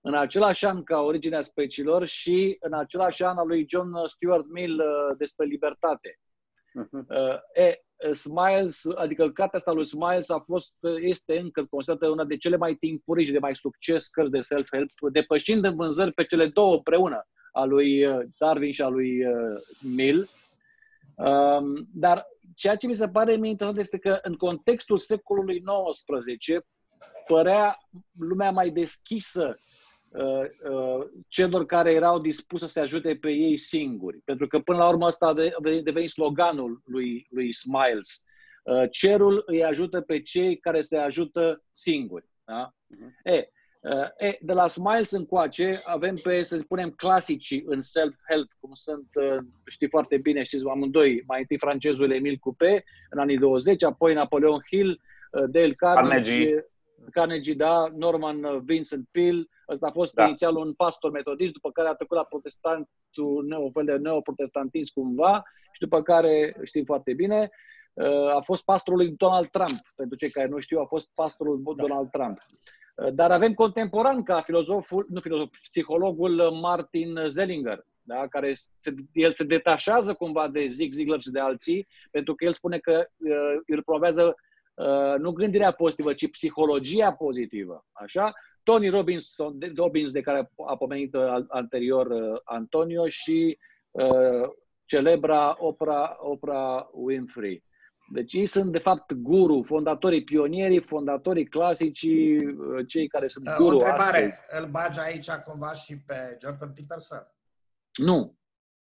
în 0.00 0.14
același 0.14 0.66
an 0.66 0.82
ca 0.82 1.00
Originea 1.00 1.40
Speciilor 1.40 2.06
și 2.06 2.56
în 2.60 2.72
același 2.72 3.24
an 3.24 3.36
al 3.36 3.46
lui 3.46 3.66
John 3.68 4.06
Stuart 4.06 4.50
Mill 4.50 4.80
uh, 4.80 5.16
despre 5.18 5.46
libertate. 5.46 6.18
Uh-huh. 6.80 7.38
E, 7.54 7.82
Smiles, 8.12 8.82
adică 8.94 9.30
cartea 9.30 9.58
asta 9.58 9.72
lui 9.72 9.86
Smiles 9.86 10.30
a 10.30 10.38
fost, 10.38 10.74
este 11.00 11.38
încă 11.38 11.66
considerată 11.70 12.08
una 12.08 12.24
de 12.24 12.36
cele 12.36 12.56
mai 12.56 12.74
timpurii 12.74 13.26
și 13.26 13.32
de 13.32 13.38
mai 13.38 13.56
succes 13.56 14.08
cărți 14.08 14.30
de 14.30 14.40
self-help, 14.40 14.90
depășind 15.12 15.64
în 15.64 15.76
vânzări 15.76 16.12
pe 16.12 16.24
cele 16.24 16.46
două 16.46 16.74
împreună, 16.74 17.26
a 17.52 17.64
lui 17.64 18.06
Darwin 18.38 18.72
și 18.72 18.82
a 18.82 18.88
lui 18.88 19.22
Mill. 19.96 20.28
Um, 21.14 21.88
dar 21.92 22.26
ceea 22.54 22.76
ce 22.76 22.86
mi 22.86 22.96
se 22.96 23.08
pare 23.08 23.36
mie 23.36 23.50
interesant 23.50 23.78
este 23.78 23.98
că 23.98 24.18
în 24.22 24.34
contextul 24.34 24.98
secolului 24.98 25.62
XIX 25.62 26.66
părea 27.26 27.78
lumea 28.18 28.50
mai 28.50 28.70
deschisă 28.70 29.46
uh, 29.46 29.54
uh, 29.54 29.89
celor 31.28 31.66
care 31.66 31.92
erau 31.92 32.18
dispuși 32.18 32.62
să 32.62 32.68
se 32.68 32.80
ajute 32.80 33.16
pe 33.20 33.30
ei 33.30 33.56
singuri. 33.56 34.18
Pentru 34.24 34.46
că 34.46 34.58
până 34.58 34.78
la 34.78 34.88
urmă 34.88 35.06
asta 35.06 35.26
a 35.26 35.34
devenit 35.82 36.10
sloganul 36.10 36.82
lui, 36.84 37.26
lui 37.30 37.52
Smiles. 37.52 38.22
Uh, 38.64 38.82
cerul 38.90 39.42
îi 39.46 39.64
ajută 39.64 40.00
pe 40.00 40.20
cei 40.22 40.56
care 40.58 40.80
se 40.80 40.96
ajută 40.96 41.64
singuri. 41.72 42.28
Da? 42.44 42.70
Uh-huh. 42.70 43.32
E, 43.32 43.48
Uh, 43.80 44.26
e, 44.28 44.38
de 44.40 44.52
la 44.52 44.66
Smiles 44.66 45.10
încoace 45.10 45.80
avem 45.84 46.14
pe, 46.22 46.42
să 46.42 46.58
spunem, 46.58 46.90
clasicii 46.90 47.62
în 47.66 47.80
self-help, 47.80 48.50
cum 48.58 48.70
sunt, 48.72 49.08
uh, 49.14 49.38
știi 49.66 49.88
foarte 49.88 50.16
bine, 50.16 50.42
știți 50.42 50.66
amândoi, 50.66 51.22
mai 51.26 51.38
întâi 51.40 51.58
francezul 51.58 52.10
Emil 52.10 52.36
Coupé 52.36 52.84
în 53.10 53.18
anii 53.18 53.38
20, 53.38 53.82
apoi 53.82 54.14
Napoleon 54.14 54.60
Hill, 54.70 54.90
uh, 54.90 55.44
Dale 55.50 55.72
Carnegie, 55.72 56.34
Carnegie, 56.36 56.64
Carnegie 57.10 57.54
da, 57.54 57.92
Norman 57.96 58.64
Vincent 58.64 59.08
Peale, 59.10 59.46
ăsta 59.70 59.86
a 59.86 59.90
fost 59.90 60.14
da. 60.14 60.26
inițial 60.26 60.56
un 60.56 60.72
pastor 60.72 61.10
metodist, 61.10 61.52
după 61.52 61.70
care 61.70 61.88
a 61.88 61.94
trecut 61.94 62.16
la 62.16 62.24
protestantul, 62.24 63.56
un 63.58 63.70
fel 63.70 63.84
de 63.84 63.96
neoprotestantism 63.96 64.92
cumva, 64.94 65.42
și 65.72 65.80
după 65.80 66.02
care, 66.02 66.56
știm 66.64 66.84
foarte 66.84 67.14
bine, 67.14 67.50
a 68.36 68.40
fost 68.40 68.64
pastorul 68.64 68.98
lui 68.98 69.14
Donald 69.16 69.48
Trump. 69.48 69.78
Pentru 69.96 70.16
cei 70.16 70.30
care 70.30 70.48
nu 70.48 70.58
știu, 70.58 70.80
a 70.80 70.84
fost 70.84 71.10
pastorul 71.14 71.62
da. 71.64 71.86
Donald 71.86 72.10
Trump. 72.10 72.38
Dar 73.12 73.30
avem 73.30 73.54
contemporan 73.54 74.22
ca 74.22 74.40
filozoful, 74.40 75.06
nu 75.08 75.20
filozof, 75.20 75.48
psihologul 75.68 76.50
Martin 76.60 77.18
Zellinger, 77.26 77.86
da? 78.02 78.26
care 78.28 78.52
se, 78.76 78.94
el 79.12 79.32
se 79.32 79.44
detașează 79.44 80.14
cumva 80.14 80.48
de 80.48 80.66
Zig 80.66 80.92
Ziglar 80.92 81.20
și 81.20 81.30
de 81.30 81.40
alții, 81.40 81.88
pentru 82.10 82.34
că 82.34 82.44
el 82.44 82.52
spune 82.52 82.78
că 82.78 83.06
uh, 83.16 83.60
îl 83.66 83.82
promovează 83.82 84.34
uh, 84.74 85.14
nu 85.18 85.30
gândirea 85.32 85.72
pozitivă, 85.72 86.12
ci 86.12 86.30
psihologia 86.30 87.12
pozitivă. 87.12 87.86
Așa? 87.92 88.32
Tony 88.62 88.88
Robbins, 88.88 89.34
Robbins 89.76 90.10
de 90.10 90.20
care 90.20 90.50
a 90.66 90.76
pomenit 90.76 91.14
uh, 91.14 91.44
anterior 91.48 92.06
uh, 92.06 92.38
Antonio 92.44 93.08
și 93.08 93.58
uh, 93.90 94.48
celebra 94.84 95.56
Oprah, 95.58 96.10
Oprah 96.18 96.86
Winfrey. 96.92 97.64
Deci 98.12 98.32
ei 98.32 98.46
sunt, 98.46 98.72
de 98.72 98.78
fapt, 98.78 99.12
guru, 99.12 99.62
fondatorii, 99.62 100.24
pionierii, 100.24 100.80
fondatorii 100.80 101.46
clasici, 101.48 102.02
uh, 102.02 102.86
cei 102.86 103.08
care 103.08 103.28
sunt 103.28 103.48
uh, 103.48 103.54
guru 103.58 103.76
O 103.76 103.78
întrebare, 103.78 104.26
astăzi. 104.26 104.62
îl 104.62 104.70
bagi 104.70 105.00
aici 105.00 105.30
cumva 105.30 105.72
și 105.72 105.98
pe 106.06 106.36
Jordan 106.40 106.72
Peterson? 106.72 107.32
Nu. 107.94 108.38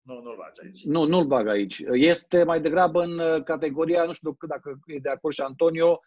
Nu, 0.02 0.20
nu-l 0.22 0.36
bagi 0.36 0.60
aici. 0.62 0.84
Nu, 0.84 1.04
nu-l 1.04 1.24
bag 1.24 1.46
aici. 1.48 1.82
Este 1.92 2.42
mai 2.42 2.60
degrabă 2.60 3.02
în 3.02 3.18
uh, 3.18 3.42
categoria, 3.42 4.04
nu 4.04 4.12
știu 4.12 4.36
dacă 4.48 4.78
e 4.86 4.98
de 4.98 5.08
acord 5.08 5.34
și 5.34 5.40
Antonio, 5.40 6.00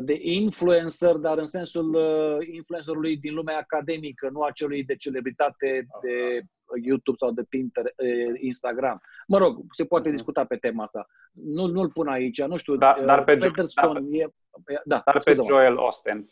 de 0.00 0.18
influencer, 0.20 1.14
dar 1.14 1.38
în 1.38 1.46
sensul 1.46 1.98
influencerului 2.52 3.16
din 3.16 3.34
lumea 3.34 3.58
academică, 3.58 4.28
nu 4.32 4.42
a 4.42 4.50
celui 4.50 4.84
de 4.84 4.96
celebritate, 4.96 5.86
de 6.02 6.42
YouTube 6.82 7.16
sau 7.16 7.30
de 7.30 7.42
Pinterest, 7.48 7.94
Instagram. 8.40 9.00
Mă 9.26 9.38
rog, 9.38 9.60
se 9.70 9.84
poate 9.84 10.08
uh-huh. 10.08 10.12
discuta 10.12 10.44
pe 10.44 10.56
tema 10.56 10.84
asta. 10.84 11.06
Nu, 11.32 11.66
nu-l 11.66 11.90
pun 11.90 12.08
aici, 12.08 12.42
nu 12.42 12.56
știu. 12.56 12.76
Da, 12.76 12.96
dar 13.04 13.24
pe, 13.24 13.36
Peterson 13.36 13.92
dar, 13.92 14.02
e... 14.10 14.32
Da, 14.84 15.02
dar 15.04 15.22
pe 15.22 15.36
Joel 15.48 15.76
Austin. 15.76 16.28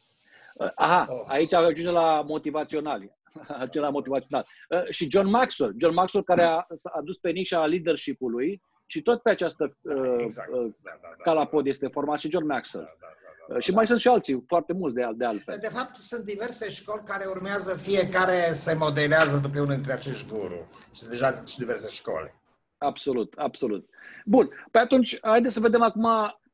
Aha, 0.75 1.07
oh. 1.09 1.25
aici 1.27 1.53
ajunge 1.53 1.91
la 1.91 2.23
motivațional. 2.27 3.17
Ajunge 3.49 3.81
la 3.81 3.91
motivațional. 3.91 4.47
Și 4.91 5.11
John 5.11 5.29
Maxwell. 5.29 5.75
John 5.79 5.95
Maxwell 5.95 6.25
care 6.25 6.43
a, 6.43 6.67
a 6.83 7.01
dus 7.05 7.19
pe 7.19 7.31
nișa 7.31 7.67
leadership-ului 7.67 8.63
și 8.91 9.03
tot 9.03 9.23
pe 9.23 9.31
această 9.31 9.77
da, 9.81 10.17
exact. 10.19 10.49
uh, 10.53 10.67
da, 10.83 10.99
da, 11.03 11.09
da, 11.17 11.23
calapod 11.23 11.67
este 11.67 11.87
format 11.87 12.19
și 12.19 12.31
John 12.31 12.47
Maxwell. 12.47 12.85
Da, 12.85 12.91
da, 13.01 13.07
da. 13.49 13.55
Uh, 13.55 13.63
și 13.63 13.73
mai 13.73 13.87
sunt 13.87 13.99
și 13.99 14.09
alții, 14.09 14.45
foarte 14.47 14.73
mulți 14.73 14.95
de, 14.95 15.09
de 15.15 15.25
altfel. 15.25 15.59
De 15.61 15.69
fapt, 15.69 15.97
sunt 15.97 16.25
diverse 16.25 16.71
școli 16.71 17.03
care 17.05 17.25
urmează, 17.27 17.77
fiecare 17.77 18.53
se 18.53 18.75
modelează 18.75 19.37
după 19.37 19.61
unul 19.61 19.75
dintre 19.75 19.93
acești 19.93 20.29
guru. 20.29 20.69
Și 20.93 21.01
sunt 21.01 21.11
deja 21.11 21.43
și 21.47 21.59
diverse 21.59 21.89
școli. 21.89 22.35
Absolut, 22.79 23.33
absolut. 23.37 23.89
Bun, 24.25 24.51
pe 24.71 24.79
atunci, 24.79 25.19
haideți 25.21 25.55
să 25.55 25.61
vedem 25.61 25.83
acum 25.83 26.05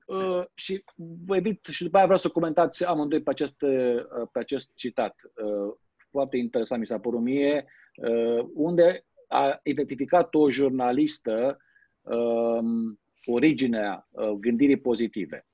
uh, 0.06 0.44
și 0.54 0.84
vă 1.26 1.36
evit 1.36 1.64
și 1.70 1.82
după 1.82 1.96
aia 1.96 2.06
vreau 2.06 2.20
să 2.20 2.28
comentați 2.28 2.84
amândoi 2.84 3.22
pe 3.22 3.30
acest, 3.30 3.62
uh, 3.62 4.28
pe 4.32 4.38
acest 4.38 4.70
citat. 4.74 5.14
Uh, 5.34 5.74
foarte 6.10 6.36
interesant 6.36 6.80
mi 6.80 6.86
s-a 6.86 6.98
părut 6.98 7.20
mie, 7.20 7.66
uh, 7.96 8.46
unde 8.54 9.04
a 9.28 9.60
identificat 9.62 10.34
o 10.34 10.50
jurnalistă 10.50 11.56
uh, 11.58 11.63
originea 13.26 14.08
uh, 14.10 14.28
gândirii 14.28 14.80
pozitive 14.80 15.46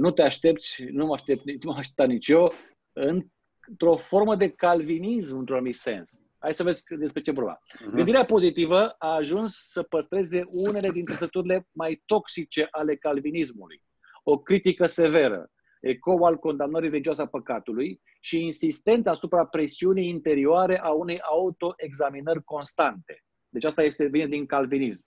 nu 0.00 0.10
te 0.10 0.22
aștepți, 0.22 0.82
nu 0.90 1.06
mă 1.06 1.12
aștept, 1.12 1.44
nu 1.44 1.70
mă 1.70 1.76
aștepta 1.76 2.04
nici 2.04 2.28
eu, 2.28 2.52
într-o 2.92 3.96
formă 3.96 4.36
de 4.36 4.48
calvinism, 4.48 5.36
într-un 5.36 5.56
anumit 5.56 5.74
sens. 5.74 6.20
Hai 6.38 6.54
să 6.54 6.62
vezi 6.62 6.82
despre 6.98 7.20
ce 7.20 7.30
vorba. 7.30 7.58
Uh-huh. 7.58 7.94
Gândirea 7.94 8.24
pozitivă 8.24 8.94
a 8.98 9.14
ajuns 9.14 9.56
să 9.56 9.82
păstreze 9.82 10.44
unele 10.50 10.90
dintre 10.90 11.14
trăsăturile 11.14 11.68
mai 11.72 12.02
toxice 12.06 12.68
ale 12.70 12.96
calvinismului. 12.96 13.82
O 14.22 14.38
critică 14.38 14.86
severă, 14.86 15.50
ecou 15.80 16.24
al 16.24 16.36
condamnării 16.36 16.88
religioase 16.88 17.22
a 17.22 17.26
păcatului 17.26 18.00
și 18.20 18.44
insistența 18.44 19.10
asupra 19.10 19.46
presiunii 19.46 20.08
interioare 20.08 20.80
a 20.80 20.90
unei 20.90 21.20
autoexaminări 21.20 22.44
constante. 22.44 23.24
Deci 23.48 23.64
asta 23.64 23.82
este, 23.82 24.06
vine 24.06 24.26
din 24.26 24.46
calvinism. 24.46 25.06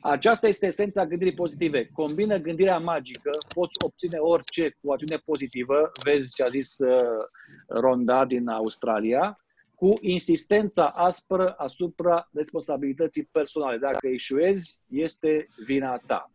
Aceasta 0.00 0.46
este 0.48 0.66
esența 0.66 1.06
gândirii 1.06 1.34
pozitive. 1.34 1.88
Combină 1.92 2.36
gândirea 2.36 2.78
magică, 2.78 3.30
poți 3.54 3.74
obține 3.84 4.18
orice 4.18 4.76
cu 4.80 4.92
atitudine 4.92 5.22
pozitivă, 5.24 5.90
vezi 6.04 6.34
ce 6.34 6.42
a 6.42 6.46
zis 6.46 6.78
uh, 6.78 6.98
Ronda 7.68 8.24
din 8.24 8.48
Australia, 8.48 9.36
cu 9.74 9.92
insistența 10.00 10.86
aspră 10.86 11.54
asupra 11.56 12.28
responsabilității 12.32 13.28
personale. 13.32 13.78
Dacă 13.78 14.06
eșuezi, 14.06 14.80
este 14.88 15.48
vina 15.66 15.96
ta. 16.06 16.30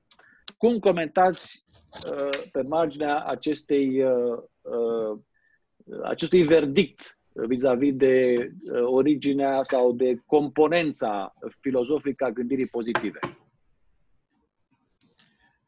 Cum 0.58 0.80
comentați 0.80 1.66
uh, 2.12 2.30
pe 2.52 2.62
marginea 2.62 3.24
acestei, 3.24 4.04
uh, 4.04 4.38
uh, 4.62 5.20
acestui 6.04 6.44
verdict 6.44 7.17
vis-a-vis 7.46 7.94
de 7.94 8.48
uh, 8.72 8.82
originea 8.82 9.64
sau 9.64 9.94
de 9.94 10.22
componența 10.26 11.34
filozofică 11.62 12.26
a 12.26 12.30
gândirii 12.30 12.68
pozitive? 12.68 13.20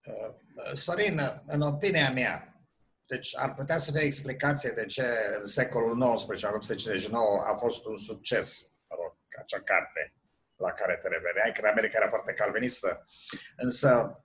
Uh, 0.06 0.74
Sorin, 0.74 1.20
în 1.46 1.62
opinia 1.62 2.12
mea, 2.12 2.64
deci 3.06 3.38
ar 3.38 3.54
putea 3.54 3.78
să 3.78 3.92
fie 3.92 4.06
explicație 4.06 4.72
de 4.76 4.86
ce 4.86 5.04
în 5.40 5.46
secolul 5.46 6.16
XIX, 6.16 6.44
1859, 6.44 7.44
a 7.46 7.56
fost 7.56 7.86
un 7.86 7.96
succes, 7.96 8.62
mă 8.90 8.96
rog, 9.02 9.16
acea 9.40 9.62
carte 9.62 10.14
la 10.56 10.72
care 10.72 11.00
te 11.02 11.08
reveneai, 11.08 11.52
că 11.52 11.68
America 11.68 11.98
era 11.98 12.08
foarte 12.08 12.34
calvinistă. 12.34 13.06
Însă, 13.56 14.24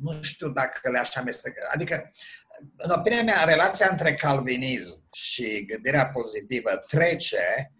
nu 0.00 0.22
știu 0.22 0.48
dacă 0.48 0.90
le-aș 0.90 1.16
amesteca. 1.16 1.68
Adică, 1.72 2.10
în 2.76 2.90
opinia 2.90 3.22
mea, 3.22 3.44
relația 3.44 3.88
între 3.90 4.14
calvinism 4.14 5.02
și 5.12 5.64
gândirea 5.64 6.06
pozitivă 6.06 6.70
trece 6.88 7.72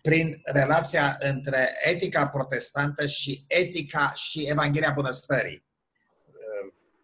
prin 0.00 0.40
relația 0.44 1.16
între 1.20 1.76
etica 1.82 2.28
protestantă 2.28 3.06
și 3.06 3.44
etica 3.46 4.12
și 4.12 4.48
Evanghelia 4.48 4.92
Bunăstării. 4.92 5.66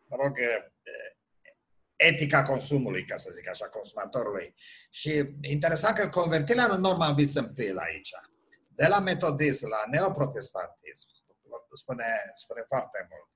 Mă 0.08 0.16
rog, 0.22 0.36
etica 1.96 2.42
consumului, 2.42 3.04
ca 3.04 3.16
să 3.16 3.30
zic 3.32 3.48
așa, 3.48 3.68
consumatorului. 3.68 4.54
Și 4.90 5.34
interesant 5.40 5.96
că 5.96 6.08
convertirea 6.08 6.64
în 6.64 6.80
Norman 6.80 7.14
Wiesenpiel 7.16 7.78
aici, 7.78 8.10
de 8.68 8.86
la 8.86 8.98
metodism 9.00 9.68
la 9.68 9.84
neoprotestantism, 9.90 11.08
spune, 11.74 12.06
spune 12.34 12.64
foarte 12.68 13.08
mult. 13.10 13.28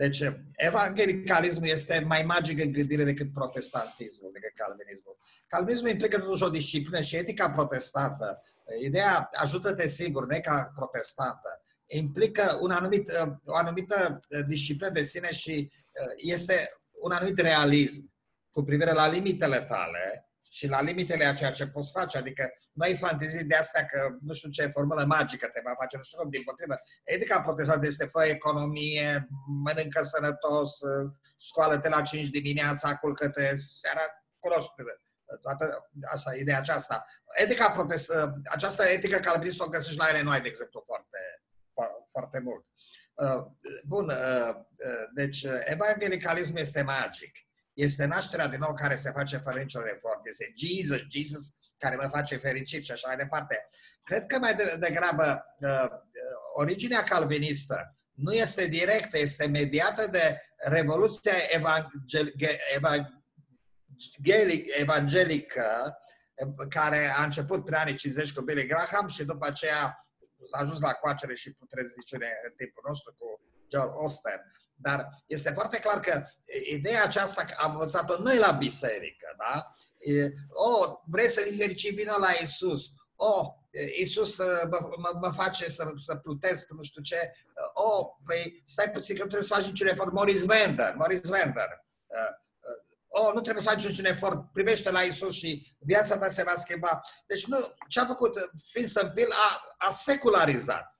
Deci, 0.00 0.22
evangelicalismul 0.56 1.68
este 1.68 2.04
mai 2.06 2.22
magic 2.22 2.60
în 2.60 2.72
gândire 2.72 3.04
decât 3.04 3.32
protestantismul, 3.32 4.30
decât 4.32 4.54
calvinismul. 4.54 5.16
Calvinismul 5.46 5.90
implică 5.90 6.18
totuși 6.18 6.42
o 6.42 6.48
disciplină 6.48 7.00
și 7.00 7.16
etica 7.16 7.50
protestantă. 7.50 8.42
Ideea 8.82 9.28
ajută-te 9.32 9.88
sigur, 9.88 10.26
ne 10.26 10.40
ca 10.40 10.72
protestantă, 10.74 11.62
implică 11.86 12.58
un 12.60 12.70
anumit, 12.70 13.12
o 13.44 13.54
anumită 13.54 14.20
disciplină 14.46 14.90
de 14.90 15.02
sine 15.02 15.32
și 15.32 15.72
uh, 15.72 16.12
este 16.16 16.80
un 16.90 17.12
anumit 17.12 17.38
realism 17.38 18.12
cu 18.50 18.62
privire 18.62 18.92
la 18.92 19.08
limitele 19.08 19.60
tale 19.60 20.29
și 20.52 20.68
la 20.68 20.80
limitele 20.80 21.24
a 21.24 21.34
ceea 21.34 21.50
ce 21.50 21.66
poți 21.66 21.90
face. 21.90 22.18
Adică 22.18 22.50
nu 22.72 22.84
ai 22.84 22.96
fantezii 22.96 23.44
de 23.44 23.54
astea 23.54 23.86
că 23.86 24.16
nu 24.20 24.34
știu 24.34 24.50
ce 24.50 24.66
formulă 24.66 25.04
magică 25.04 25.46
te 25.46 25.60
va 25.64 25.74
face, 25.78 25.96
nu 25.96 26.02
știu 26.02 26.18
cum, 26.18 26.30
din 26.30 26.42
potrivă. 26.42 26.74
Edica 27.04 27.40
protestant 27.40 27.84
este 27.84 28.06
fă 28.06 28.24
economie, 28.24 29.28
mănâncă 29.64 30.02
sănătos, 30.02 30.78
scoală-te 31.36 31.88
la 31.88 32.02
5 32.02 32.28
dimineața, 32.28 32.96
culcă-te 32.96 33.56
seara, 33.56 34.00
cunoaște 34.38 34.82
toată 35.42 35.90
asta, 36.04 36.34
ideea 36.34 36.58
aceasta. 36.58 37.04
Etica 37.36 37.70
protest, 37.70 38.12
această 38.44 38.84
etică 38.84 39.18
calvinistă 39.18 39.64
o 39.64 39.68
găsești 39.68 39.98
la 39.98 40.08
ele 40.08 40.22
noi, 40.22 40.40
de 40.40 40.48
exemplu, 40.48 40.82
foarte, 40.86 41.18
foarte 42.10 42.38
mult. 42.38 42.64
Uh, 43.14 43.46
bun, 43.84 44.08
uh, 44.08 44.54
uh, 44.54 45.08
deci 45.14 45.46
evangelicalismul 45.64 46.58
este 46.58 46.82
magic 46.82 47.49
este 47.80 48.04
nașterea 48.04 48.48
din 48.48 48.58
nou 48.58 48.74
care 48.74 48.94
se 48.94 49.10
face 49.10 49.36
fără 49.36 49.58
nicio 49.58 49.80
reformă. 49.80 50.22
Este 50.24 50.52
Jesus, 50.56 51.02
Jesus 51.10 51.54
care 51.78 51.96
mă 51.96 52.08
face 52.08 52.36
fericit 52.36 52.84
și 52.84 52.92
așa 52.92 53.08
mai 53.08 53.16
departe. 53.16 53.66
Cred 54.02 54.26
că 54.26 54.38
mai 54.38 54.56
degrabă 54.78 55.44
uh, 55.60 55.88
originea 56.54 57.02
calvinistă 57.02 57.96
nu 58.12 58.32
este 58.32 58.66
directă, 58.66 59.18
este 59.18 59.46
mediată 59.46 60.06
de 60.06 60.40
revoluția 60.56 61.32
evangel, 61.48 62.34
evangelic, 62.74 64.66
evanghelică 64.78 65.98
care 66.68 67.12
a 67.16 67.24
început 67.24 67.64
prin 67.64 67.76
anii 67.76 67.94
50 67.94 68.32
cu 68.32 68.42
Billy 68.42 68.66
Graham 68.66 69.06
și 69.06 69.24
după 69.24 69.46
aceea 69.46 69.98
a 70.50 70.58
ajuns 70.58 70.80
la 70.80 70.92
coacere 70.92 71.34
și 71.34 71.52
putrezicere 71.52 72.40
în 72.48 72.52
timpul 72.56 72.82
nostru 72.86 73.14
cu 73.18 73.40
George 73.68 73.94
Oster. 73.94 74.40
Dar 74.82 75.08
este 75.26 75.50
foarte 75.50 75.78
clar 75.78 76.00
că 76.00 76.24
ideea 76.68 77.02
aceasta 77.02 77.44
am 77.56 77.70
învățat-o 77.70 78.22
noi 78.22 78.38
la 78.38 78.50
biserică, 78.50 79.34
da? 79.38 79.70
O, 80.48 80.78
oh, 80.78 80.98
vrei 81.04 81.28
să 81.28 81.40
fii 81.40 81.56
fericit, 81.56 81.94
vină 81.94 82.16
la 82.18 82.28
Isus. 82.42 82.86
O, 83.16 83.26
oh, 83.26 83.46
Isus 84.00 84.38
mă, 84.38 84.90
mă, 84.96 85.18
mă 85.20 85.32
face 85.32 85.70
să, 85.70 85.92
să 85.96 86.14
plutesc, 86.14 86.70
nu 86.70 86.82
știu 86.82 87.02
ce. 87.02 87.32
O, 87.72 87.96
oh, 87.96 88.06
păi 88.26 88.62
stai 88.66 88.90
puțin 88.90 89.14
că 89.14 89.22
nu 89.22 89.28
trebuie 89.28 89.48
să 89.48 89.54
faci 89.54 89.66
niciun 89.66 89.86
efort. 89.86 90.12
Maurice 90.12 90.46
Vender, 90.46 90.94
Maurice 90.94 91.28
Vender. 91.28 91.84
Oh, 93.12 93.30
nu 93.34 93.40
trebuie 93.40 93.62
să 93.62 93.70
faci 93.70 93.86
niciun 93.86 94.04
efort, 94.04 94.52
privește 94.52 94.90
la 94.90 95.02
Isus 95.02 95.34
și 95.34 95.76
viața 95.78 96.18
ta 96.18 96.28
se 96.28 96.42
va 96.42 96.54
schimba. 96.56 97.00
Deci 97.26 97.46
nu, 97.46 97.56
ce 97.88 98.00
a 98.00 98.06
făcut 98.06 98.50
Vincent 98.74 99.12
Bill 99.12 99.30
a, 99.30 99.62
a 99.78 99.90
secularizat 99.90 100.94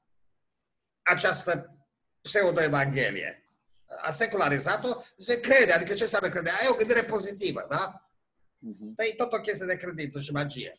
această 1.02 1.74
pseudo-evanghelie 2.22 3.39
a 4.02 4.10
secularizat-o, 4.10 4.88
se 5.16 5.40
crede. 5.40 5.72
Adică 5.72 5.94
ce 5.94 6.02
înseamnă 6.02 6.28
crede? 6.28 6.50
Ai 6.50 6.68
o 6.70 6.74
gândire 6.74 7.02
pozitivă, 7.02 7.66
da? 7.68 8.10
Uh-huh. 8.68 9.10
E 9.10 9.14
tot 9.14 9.32
o 9.32 9.40
chestie 9.40 9.66
de 9.66 9.76
credință 9.76 10.20
și 10.20 10.32
magie. 10.32 10.76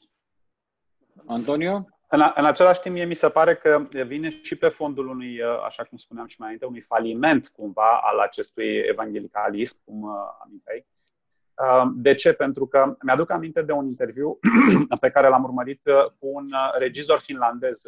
Antonio? 1.26 1.88
În, 2.09 2.32
în 2.36 2.45
același 2.45 2.80
timp, 2.80 2.95
mie 2.95 3.05
mi 3.05 3.16
se 3.16 3.30
pare 3.30 3.55
că 3.55 3.88
vine 4.05 4.30
și 4.30 4.55
pe 4.55 4.68
fondul 4.68 5.07
unui, 5.07 5.41
uh, 5.41 5.64
așa 5.66 5.84
cum 5.84 5.97
spuneam 5.97 6.28
și 6.28 6.36
mai 6.39 6.47
înainte, 6.47 6.66
unui 6.66 6.82
faliment 6.82 7.47
cumva 7.47 7.99
al 8.03 8.20
acestui 8.20 8.78
evangelicalism, 8.78 9.82
cum 9.86 10.01
uh, 10.01 10.12
aminteai. 10.43 10.86
Uh, 10.88 11.00
de 11.95 12.16
ce? 12.16 12.34
Pentru 12.34 12.68
că 12.68 12.95
mi-aduc 13.01 13.32
aminte 13.32 13.62
de 13.62 13.72
un 13.72 13.86
interviu 13.86 14.39
pe 15.01 15.09
care 15.09 15.28
l-am 15.28 15.43
urmărit 15.43 15.82
cu 16.20 16.28
un 16.28 16.47
regizor 16.78 17.20
finlandez. 17.20 17.82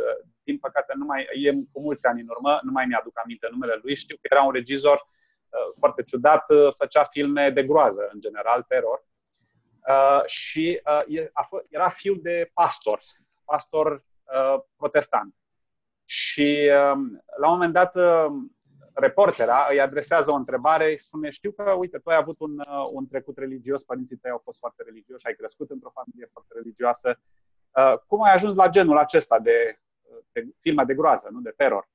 Din 0.43 0.57
păcate, 0.57 0.93
nu 0.95 1.05
mai, 1.05 1.27
e 1.43 1.51
cu 1.71 1.81
mulți 1.81 2.05
ani 2.05 2.21
în 2.21 2.27
urmă, 2.29 2.59
nu 2.63 2.71
mai 2.71 2.85
mi-aduc 2.85 3.19
aminte 3.23 3.47
numele 3.51 3.79
lui. 3.81 3.95
Știu 3.95 4.15
că 4.15 4.27
era 4.31 4.41
un 4.41 4.51
regizor 4.51 5.07
Uh, 5.53 5.73
foarte 5.77 6.03
ciudat, 6.03 6.49
uh, 6.49 6.73
făcea 6.75 7.03
filme 7.03 7.49
de 7.49 7.63
groază, 7.63 8.09
în 8.13 8.19
general, 8.19 8.63
teror. 8.67 9.05
Uh, 9.87 10.25
și 10.25 10.81
era 11.69 11.89
fiu 11.89 12.15
de 12.15 12.51
pastor, 12.53 13.01
pastor 13.45 14.03
protestant. 14.75 15.35
Și 16.05 16.69
um, 16.93 17.23
la 17.39 17.47
un 17.47 17.53
moment 17.53 17.73
dat 17.73 17.95
reportera 18.93 19.67
îi 19.69 19.81
adresează 19.81 20.31
o 20.31 20.35
întrebare, 20.35 20.89
îi 20.89 20.97
spune, 20.97 21.29
știu 21.29 21.51
că, 21.51 21.71
uite, 21.71 21.97
tu 21.97 22.09
ai 22.09 22.15
avut 22.15 22.39
un, 22.39 22.59
un 22.93 23.07
trecut 23.07 23.37
religios, 23.37 23.83
părinții 23.83 24.17
tăi 24.17 24.31
au 24.31 24.41
fost 24.43 24.59
foarte 24.59 24.83
religioși, 24.83 25.27
ai 25.27 25.35
crescut 25.35 25.69
într-o 25.69 25.89
familie 25.93 26.29
foarte 26.31 26.53
religioasă. 26.55 27.19
Cum 28.07 28.23
ai 28.23 28.33
ajuns 28.33 28.55
la 28.55 28.69
genul 28.69 28.97
acesta 28.97 29.39
de, 29.39 29.79
de 30.31 30.47
filme 30.59 30.83
de 30.83 30.93
groază, 30.93 31.29
nu 31.31 31.39
de 31.39 31.53
teror? 31.57 31.89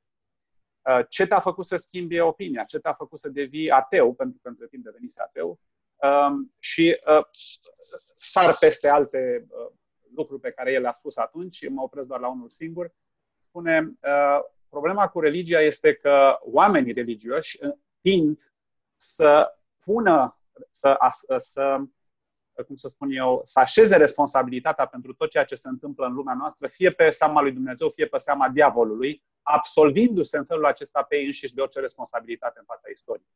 Uh, 0.88 1.05
ce 1.09 1.26
te-a 1.26 1.40
făcut 1.40 1.66
să 1.66 1.76
schimbi 1.76 2.20
opinia, 2.20 2.64
ce 2.64 2.78
te-a 2.78 2.92
făcut 2.92 3.18
să 3.18 3.28
devii 3.28 3.70
ateu, 3.70 4.14
pentru 4.14 4.38
că 4.42 4.49
între 4.49 4.66
timp 4.66 4.84
devenise 4.84 5.20
ateu, 5.20 5.61
um, 5.96 6.55
și 6.59 7.01
uh, 7.07 7.24
sar 8.16 8.57
peste 8.61 8.88
alte 8.88 9.46
uh, 9.49 9.72
lucruri 10.14 10.40
pe 10.40 10.51
care 10.51 10.72
el 10.72 10.80
le-a 10.80 10.92
spus 10.92 11.16
atunci, 11.16 11.68
mă 11.68 11.82
opresc 11.82 12.07
doar 12.07 12.20
la 12.20 12.28
unul 12.28 12.49
singur, 12.49 12.92
spune, 13.38 13.99
problema 14.70 15.08
cu 15.08 15.20
religia 15.20 15.60
este 15.60 15.94
că 15.94 16.38
oamenii 16.40 16.92
religioși 16.92 17.58
tind 18.00 18.52
să 18.96 19.58
pună, 19.84 20.38
să, 20.70 20.96
să 21.38 21.80
cum 22.66 22.76
să 22.76 22.88
spun 22.88 23.10
eu, 23.10 23.40
să 23.44 23.60
așeze 23.60 23.96
responsabilitatea 23.96 24.86
pentru 24.86 25.14
tot 25.14 25.30
ceea 25.30 25.44
ce 25.44 25.54
se 25.54 25.68
întâmplă 25.68 26.06
în 26.06 26.12
lumea 26.12 26.34
noastră, 26.34 26.68
fie 26.68 26.88
pe 26.88 27.10
seama 27.10 27.40
lui 27.40 27.52
Dumnezeu, 27.52 27.90
fie 27.90 28.06
pe 28.06 28.18
seama 28.18 28.48
diavolului, 28.48 29.22
absolvindu-se 29.42 30.38
în 30.38 30.44
felul 30.44 30.66
acesta 30.66 31.02
pe 31.02 31.16
ei 31.16 31.26
înșiși 31.26 31.54
de 31.54 31.60
orice 31.60 31.80
responsabilitate 31.80 32.58
în 32.58 32.64
fața 32.64 32.88
istoriei. 32.92 33.28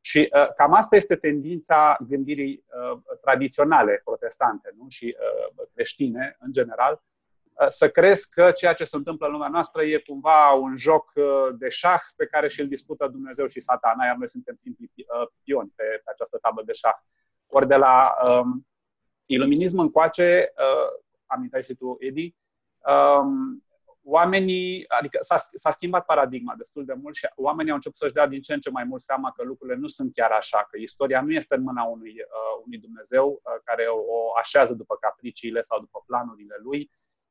Și 0.00 0.28
uh, 0.32 0.54
cam 0.54 0.72
asta 0.72 0.96
este 0.96 1.16
tendința 1.16 1.96
gândirii 2.08 2.64
uh, 2.66 3.00
tradiționale 3.20 4.00
protestante 4.04 4.74
nu? 4.76 4.88
și 4.88 5.16
uh, 5.18 5.66
creștine, 5.74 6.36
în 6.40 6.52
general, 6.52 6.92
uh, 6.92 7.09
să 7.68 7.90
crezi 7.90 8.30
că 8.30 8.50
ceea 8.50 8.74
ce 8.74 8.84
se 8.84 8.96
întâmplă 8.96 9.26
în 9.26 9.32
lumea 9.32 9.48
noastră 9.48 9.82
e 9.82 9.98
cumva 9.98 10.52
un 10.52 10.76
joc 10.76 11.12
uh, 11.14 11.24
de 11.58 11.68
șah 11.68 12.00
pe 12.16 12.26
care 12.26 12.48
și-l 12.48 12.68
dispută 12.68 13.08
Dumnezeu 13.08 13.46
și 13.46 13.60
satana, 13.60 14.04
iar 14.04 14.16
noi 14.16 14.30
suntem 14.30 14.54
simpli 14.56 14.90
uh, 14.96 15.28
pioni 15.42 15.72
pe, 15.76 15.82
pe 16.04 16.10
această 16.10 16.38
tablă 16.38 16.62
de 16.66 16.72
șah. 16.72 16.96
Ori 17.46 17.66
de 17.66 17.76
la 17.76 18.02
um, 18.26 18.66
iluminism 19.26 19.78
încoace, 19.78 20.52
uh, 20.56 21.02
amintai 21.26 21.62
și 21.62 21.74
tu, 21.74 21.96
Edi, 22.00 22.34
um, 22.78 23.64
oamenii, 24.04 24.84
adică 24.88 25.18
s-a, 25.20 25.36
s-a 25.36 25.70
schimbat 25.70 26.04
paradigma 26.04 26.54
destul 26.56 26.84
de 26.84 26.94
mult 27.02 27.14
și 27.14 27.28
oamenii 27.36 27.70
au 27.70 27.76
început 27.76 27.98
să-și 27.98 28.12
dea 28.12 28.26
din 28.26 28.40
ce 28.40 28.54
în 28.54 28.60
ce 28.60 28.70
mai 28.70 28.84
mult 28.84 29.02
seama 29.02 29.32
că 29.32 29.42
lucrurile 29.42 29.76
nu 29.76 29.86
sunt 29.86 30.12
chiar 30.14 30.30
așa, 30.30 30.66
că 30.70 30.78
istoria 30.78 31.22
nu 31.22 31.32
este 31.32 31.54
în 31.54 31.62
mâna 31.62 31.82
unui, 31.82 32.10
uh, 32.10 32.62
unui 32.64 32.78
Dumnezeu 32.78 33.28
uh, 33.30 33.60
care 33.64 33.86
o 33.86 34.38
așează 34.38 34.74
după 34.74 34.96
capriciile 35.00 35.60
sau 35.62 35.80
după 35.80 36.02
planurile 36.06 36.56
lui, 36.62 36.90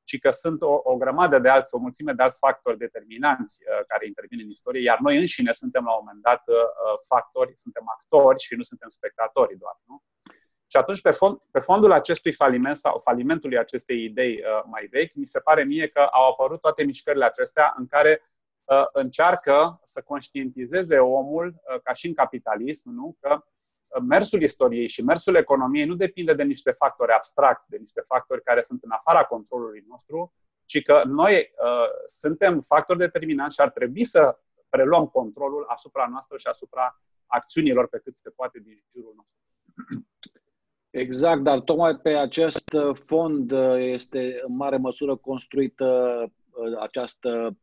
ci 0.09 0.19
că 0.19 0.31
sunt 0.31 0.61
o, 0.61 0.73
o 0.83 0.95
grămadă 0.97 1.39
de 1.39 1.49
alți, 1.49 1.75
o 1.75 1.77
mulțime 1.77 2.13
de 2.13 2.23
alți 2.23 2.37
factori 2.37 2.77
determinanți 2.77 3.55
uh, 3.61 3.85
care 3.87 4.05
intervin 4.05 4.39
în 4.43 4.49
istorie, 4.49 4.81
iar 4.81 4.99
noi 4.99 5.17
înșine 5.17 5.51
suntem 5.51 5.83
la 5.83 5.91
un 5.91 6.01
moment 6.03 6.21
dat 6.23 6.43
uh, 6.47 6.55
factori, 7.07 7.51
suntem 7.55 7.83
actori 7.97 8.39
și 8.39 8.55
nu 8.55 8.63
suntem 8.63 8.89
spectatori 8.89 9.57
doar. 9.57 9.75
Nu? 9.87 10.03
Și 10.71 10.77
atunci, 10.77 11.01
pe, 11.01 11.11
fond, 11.11 11.37
pe 11.51 11.59
fondul 11.59 11.91
acestui 11.91 12.33
faliment 12.33 12.75
sau 12.75 13.01
falimentului 13.03 13.57
acestei 13.57 14.03
idei 14.03 14.33
uh, 14.33 14.63
mai 14.65 14.87
vechi, 14.91 15.13
mi 15.13 15.25
se 15.27 15.39
pare 15.39 15.63
mie 15.63 15.87
că 15.87 15.99
au 15.99 16.29
apărut 16.29 16.61
toate 16.61 16.83
mișcările 16.83 17.25
acestea 17.25 17.73
în 17.77 17.87
care 17.87 18.21
uh, 18.63 18.83
încearcă 18.93 19.79
să 19.83 20.01
conștientizeze 20.01 20.97
omul, 20.97 21.47
uh, 21.47 21.81
ca 21.83 21.93
și 21.93 22.07
în 22.07 22.13
capitalism, 22.13 22.89
nu? 22.89 23.17
că 23.19 23.31
uh, 23.33 23.58
mersul 24.07 24.41
istoriei 24.41 24.87
și 24.87 25.03
mersul 25.03 25.35
economiei 25.35 25.85
nu 25.85 25.95
depinde 25.95 26.33
de 26.33 26.43
niște 26.43 26.71
factori 26.71 27.11
abstracti, 27.11 27.69
de 27.69 27.77
niște 27.77 28.03
factori 28.07 28.43
care 28.43 28.61
sunt 28.61 28.83
în 28.83 28.91
afara 28.91 29.23
controlului 29.23 29.83
nostru, 29.87 30.33
ci 30.65 30.83
că 30.83 31.01
noi 31.05 31.33
uh, 31.33 31.89
suntem 32.05 32.61
factori 32.61 32.99
determinanți 32.99 33.55
și 33.55 33.61
ar 33.61 33.69
trebui 33.69 34.03
să 34.03 34.39
preluăm 34.69 35.07
controlul 35.07 35.65
asupra 35.67 36.07
noastră 36.11 36.37
și 36.37 36.47
asupra 36.47 37.01
acțiunilor 37.25 37.87
pe 37.87 38.01
cât 38.03 38.15
se 38.15 38.29
poate 38.29 38.59
din 38.59 38.83
jurul 38.91 39.13
nostru. 39.15 39.37
Exact, 40.89 41.43
dar 41.43 41.59
tocmai 41.59 41.95
pe 41.95 42.09
acest 42.09 42.63
fond 42.93 43.51
este 43.77 44.39
în 44.45 44.55
mare 44.55 44.77
măsură 44.77 45.15
construită 45.15 45.85
uh, 46.23 46.79
această, 46.79 47.57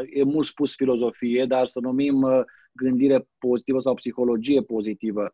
uh, 0.00 0.06
e 0.14 0.22
mult 0.22 0.46
spus 0.46 0.74
filozofie, 0.74 1.44
dar 1.46 1.66
să 1.66 1.78
numim 1.80 2.22
uh, 2.22 2.40
gândire 2.72 3.28
pozitivă 3.38 3.80
sau 3.80 3.94
psihologie 3.94 4.62
pozitivă. 4.62 5.32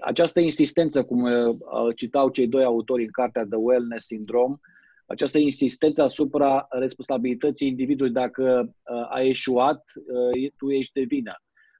Această 0.00 0.40
insistență, 0.40 1.04
cum 1.04 1.28
citau 1.96 2.28
cei 2.28 2.48
doi 2.48 2.64
autori 2.64 3.02
în 3.02 3.10
cartea 3.10 3.44
The 3.44 3.56
Wellness 3.56 4.06
Syndrome, 4.06 4.56
această 5.06 5.38
insistență 5.38 6.02
asupra 6.02 6.66
responsabilității 6.70 7.68
individului 7.68 8.12
dacă 8.12 8.74
a 9.08 9.20
eșuat, 9.20 9.84
tu 10.56 10.70
ești 10.70 10.92
de 10.92 11.02
vină. 11.02 11.34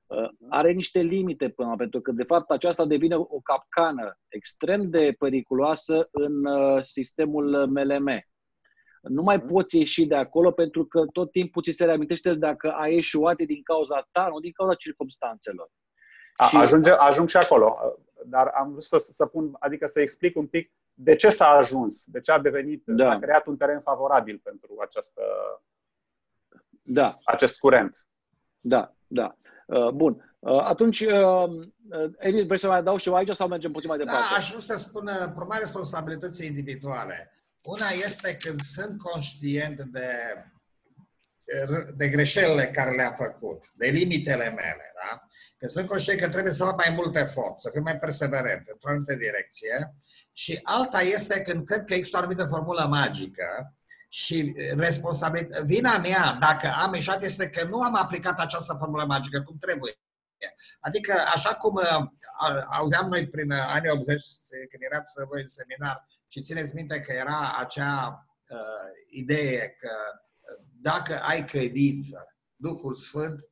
Uh, 0.06 0.28
are 0.48 0.72
niște 0.72 1.00
limite 1.00 1.48
până 1.48 1.68
la 1.68 1.76
pentru 1.76 2.00
că, 2.00 2.12
de 2.12 2.22
fapt, 2.22 2.50
aceasta 2.50 2.86
devine 2.86 3.14
o 3.16 3.40
capcană 3.42 4.18
extrem 4.28 4.90
de 4.90 5.14
periculoasă 5.18 6.08
în 6.10 6.44
uh, 6.44 6.82
sistemul 6.82 7.66
MLM. 7.66 8.26
Nu 9.02 9.22
mai 9.22 9.36
mhm. 9.36 9.46
poți 9.46 9.76
ieși 9.76 10.06
de 10.06 10.14
acolo 10.14 10.50
pentru 10.50 10.84
că 10.84 11.04
tot 11.12 11.30
timpul 11.30 11.62
ți 11.62 11.70
se 11.70 11.84
reamintește 11.84 12.34
dacă 12.34 12.70
ai 12.70 12.96
eșuat 12.96 13.36
din 13.36 13.62
cauza 13.62 14.08
ta, 14.12 14.28
nu 14.32 14.40
din 14.40 14.52
cauza 14.52 14.74
circumstanțelor. 14.74 15.68
A, 16.36 16.46
și... 16.46 16.56
Ajunge, 16.56 16.90
ajung 16.90 17.28
și 17.28 17.36
acolo, 17.36 17.78
dar 18.26 18.46
am 18.46 18.70
vrut 18.70 18.82
să, 18.82 18.98
să 18.98 19.26
pun, 19.26 19.56
adică 19.58 19.86
să 19.86 20.00
explic 20.00 20.36
un 20.36 20.46
pic 20.46 20.72
de 20.94 21.16
ce 21.16 21.28
s-a 21.28 21.48
ajuns, 21.48 22.04
de 22.06 22.20
ce 22.20 22.32
a 22.32 22.38
devenit, 22.38 22.82
da. 22.86 23.04
s-a 23.04 23.18
creat 23.18 23.46
un 23.46 23.56
teren 23.56 23.80
favorabil 23.80 24.40
pentru 24.42 24.76
această, 24.80 25.22
da. 26.82 27.18
acest 27.24 27.58
curent. 27.58 28.06
Da, 28.60 28.94
da. 29.06 29.36
Uh, 29.66 29.88
bun. 29.88 30.36
Uh, 30.38 30.60
atunci, 30.60 31.00
uh, 31.00 31.68
Edith, 32.18 32.46
vrei 32.46 32.58
să 32.58 32.66
mai 32.66 32.78
adaug 32.78 32.98
ceva 32.98 33.16
aici 33.16 33.34
sau 33.34 33.48
mergem 33.48 33.72
puțin 33.72 33.88
mai 33.88 33.98
departe? 33.98 34.26
Da, 34.30 34.36
aș 34.36 34.48
vrea 34.48 34.60
să 34.60 34.78
spun 34.78 35.10
problema 35.34 35.58
responsabilității 35.58 36.46
individuale. 36.46 37.32
Una 37.62 37.88
este 37.88 38.36
când 38.36 38.60
sunt 38.60 38.98
conștient 39.02 39.80
de, 39.82 40.08
de 41.96 42.08
greșelile 42.08 42.64
care 42.64 42.94
le-am 42.94 43.14
făcut, 43.16 43.64
de 43.74 43.86
limitele 43.86 44.48
mele, 44.48 44.92
da? 44.94 45.23
Când 45.64 45.76
sunt 45.76 45.88
conștient 45.88 46.20
că 46.20 46.28
trebuie 46.28 46.52
să 46.52 46.64
fac 46.64 46.76
mai 46.76 46.94
mult 46.94 47.16
efort, 47.16 47.60
să 47.60 47.70
fiu 47.72 47.82
mai 47.82 47.98
perseverent 47.98 48.68
într-o 48.68 48.90
anumită 48.90 49.14
direcție, 49.14 49.94
și 50.32 50.60
alta 50.62 51.00
este 51.00 51.42
când 51.42 51.66
cred 51.66 51.84
că 51.84 51.94
există 51.94 52.16
o 52.16 52.20
anumită 52.20 52.44
formulă 52.44 52.86
magică 52.86 53.74
și 54.08 54.54
responsabilitatea, 54.76 55.64
vina 55.64 55.98
mea, 55.98 56.36
dacă 56.40 56.74
am 56.76 56.94
eșat, 56.94 57.22
este 57.22 57.50
că 57.50 57.64
nu 57.64 57.80
am 57.80 57.94
aplicat 57.94 58.38
această 58.38 58.76
formulă 58.78 59.04
magică 59.04 59.42
cum 59.42 59.56
trebuie. 59.60 59.92
Adică, 60.80 61.12
așa 61.34 61.54
cum 61.54 61.74
uh, 61.74 62.06
auzeam 62.70 63.08
noi 63.08 63.28
prin 63.28 63.52
anii 63.52 63.90
80, 63.90 64.22
când 64.70 64.82
erați 64.82 65.12
voi 65.28 65.40
în 65.40 65.46
seminar, 65.46 66.08
și 66.28 66.42
țineți 66.42 66.74
minte 66.74 67.00
că 67.00 67.12
era 67.12 67.56
acea 67.58 68.26
uh, 68.48 68.58
idee 69.10 69.76
că 69.80 69.90
uh, 69.90 70.64
dacă 70.80 71.20
ai 71.22 71.44
credință, 71.44 72.36
Duhul 72.56 72.94
Sfânt 72.94 73.48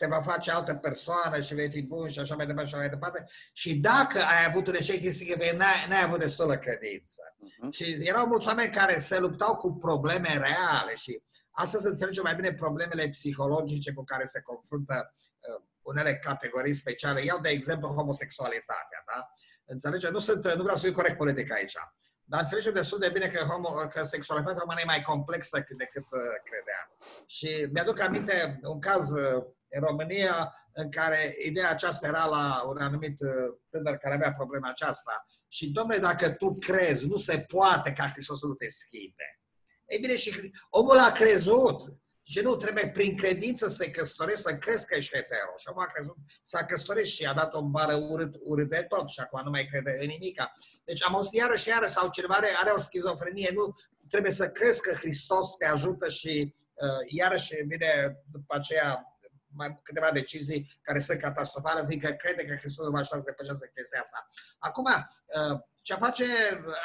te 0.00 0.06
va 0.06 0.22
face 0.22 0.50
altă 0.50 0.74
persoană 0.74 1.40
și 1.40 1.54
vei 1.54 1.70
fi 1.70 1.82
bun 1.82 2.08
și 2.08 2.18
așa 2.18 2.34
mai 2.34 2.46
departe 2.46 2.68
și 2.68 2.74
așa 2.74 2.82
mai 2.82 2.92
departe. 2.96 3.24
Și 3.52 3.74
dacă 3.74 4.18
ai 4.18 4.44
avut 4.48 4.66
un 4.66 4.74
eșec, 4.74 5.02
este 5.02 5.24
că 5.26 5.56
n-ai, 5.56 5.86
n-ai 5.88 6.02
avut 6.02 6.18
destulă 6.18 6.58
credință. 6.58 7.22
Uh-huh. 7.34 7.70
Și 7.70 7.96
erau 8.00 8.26
mulți 8.26 8.46
oameni 8.46 8.72
care 8.72 8.98
se 8.98 9.18
luptau 9.18 9.56
cu 9.56 9.72
probleme 9.72 10.28
reale 10.28 10.94
și 10.94 11.22
astăzi 11.50 11.86
înțelegem 11.86 12.22
mai 12.22 12.34
bine 12.34 12.54
problemele 12.54 13.08
psihologice 13.08 13.92
cu 13.92 14.04
care 14.04 14.24
se 14.24 14.40
confruntă 14.40 15.12
uh, 15.12 15.62
unele 15.82 16.16
categorii 16.16 16.74
speciale. 16.74 17.24
Iau 17.24 17.40
de 17.40 17.48
exemplu 17.48 17.88
homosexualitatea, 17.88 19.02
da? 19.06 19.30
Înțelege? 19.64 20.10
Nu, 20.10 20.18
sunt, 20.18 20.54
nu 20.54 20.62
vreau 20.62 20.76
să 20.76 20.84
fiu 20.84 20.92
corect 20.92 21.16
politic 21.16 21.52
aici. 21.52 21.76
Dar 22.24 22.40
înțelegem 22.40 22.72
destul 22.72 22.98
de 22.98 23.08
bine 23.08 23.26
că, 23.26 23.44
homo, 23.44 23.68
că 23.68 24.02
sexualitatea 24.02 24.62
umană 24.64 24.80
e 24.80 24.92
mai 24.94 25.02
complexă 25.02 25.64
decât 25.76 26.06
uh, 26.10 26.20
credeam. 26.48 26.88
Și 27.26 27.68
mi-aduc 27.72 28.00
aminte 28.00 28.60
un 28.62 28.80
caz 28.80 29.10
uh, 29.10 29.44
în 29.70 29.80
România 29.80 30.54
în 30.72 30.90
care 30.90 31.36
ideea 31.44 31.70
aceasta 31.70 32.06
era 32.06 32.24
la 32.24 32.62
un 32.66 32.78
anumit 32.78 33.20
uh, 33.20 33.30
tânăr 33.70 33.96
care 33.96 34.14
avea 34.14 34.32
problema 34.32 34.68
aceasta. 34.68 35.26
Și, 35.48 35.70
domnule, 35.70 35.98
dacă 35.98 36.30
tu 36.30 36.58
crezi, 36.58 37.06
nu 37.06 37.16
se 37.16 37.44
poate 37.48 37.92
ca 37.92 38.08
Hristos 38.08 38.38
să 38.38 38.46
nu 38.46 38.54
te 38.54 38.68
schimbe. 38.68 39.40
Ei 39.86 39.98
bine, 39.98 40.16
și 40.16 40.52
omul 40.70 40.98
a 40.98 41.12
crezut. 41.12 42.00
Și 42.22 42.40
nu 42.40 42.56
trebuie 42.56 42.90
prin 42.90 43.16
credință 43.16 43.68
să 43.68 43.76
te 43.76 43.90
căsătorești, 43.90 44.40
să 44.40 44.56
crezi 44.56 44.86
că 44.86 44.94
ești 44.94 45.14
hetero. 45.14 45.52
Și 45.58 45.68
omul 45.70 45.82
a 45.82 45.86
crezut, 45.86 46.16
s-a 46.42 46.64
căsătorit 46.64 47.06
și 47.06 47.26
a 47.26 47.34
dat 47.34 47.54
o 47.54 47.62
bară 47.62 47.96
urât, 47.96 48.34
urât 48.40 48.68
de 48.68 48.84
tot 48.88 49.08
și 49.08 49.20
acum 49.20 49.40
nu 49.44 49.50
mai 49.50 49.64
crede 49.64 49.96
în 50.00 50.06
nimica. 50.06 50.52
Deci 50.84 51.04
am 51.04 51.16
auzit 51.16 51.32
iarăși 51.32 51.68
iară 51.68 51.86
sau 51.86 52.10
cineva 52.10 52.34
are, 52.34 52.48
are 52.60 52.70
o 52.70 52.80
schizofrenie, 52.80 53.50
nu 53.54 53.74
trebuie 54.08 54.32
să 54.32 54.50
crezi 54.50 54.80
că 54.80 54.94
Hristos 54.94 55.56
te 55.56 55.66
ajută 55.66 56.08
și 56.08 56.54
uh, 56.74 56.88
iarăși 57.06 57.54
vine 57.66 58.16
după 58.32 58.54
aceea 58.54 59.09
mai 59.52 59.80
câteva 59.82 60.10
decizii 60.10 60.78
care 60.82 60.98
sunt 60.98 61.20
catastrofale, 61.20 61.84
fiindcă 61.88 62.10
crede 62.10 62.44
că 62.44 62.54
Hristos 62.54 62.88
va 62.88 62.98
ajuta 62.98 63.16
să 63.18 63.24
depășească 63.26 63.70
chestia 63.74 64.00
asta. 64.00 64.26
Acum, 64.58 64.84
uh, 64.84 65.60
ce 65.80 65.94
face 65.94 66.24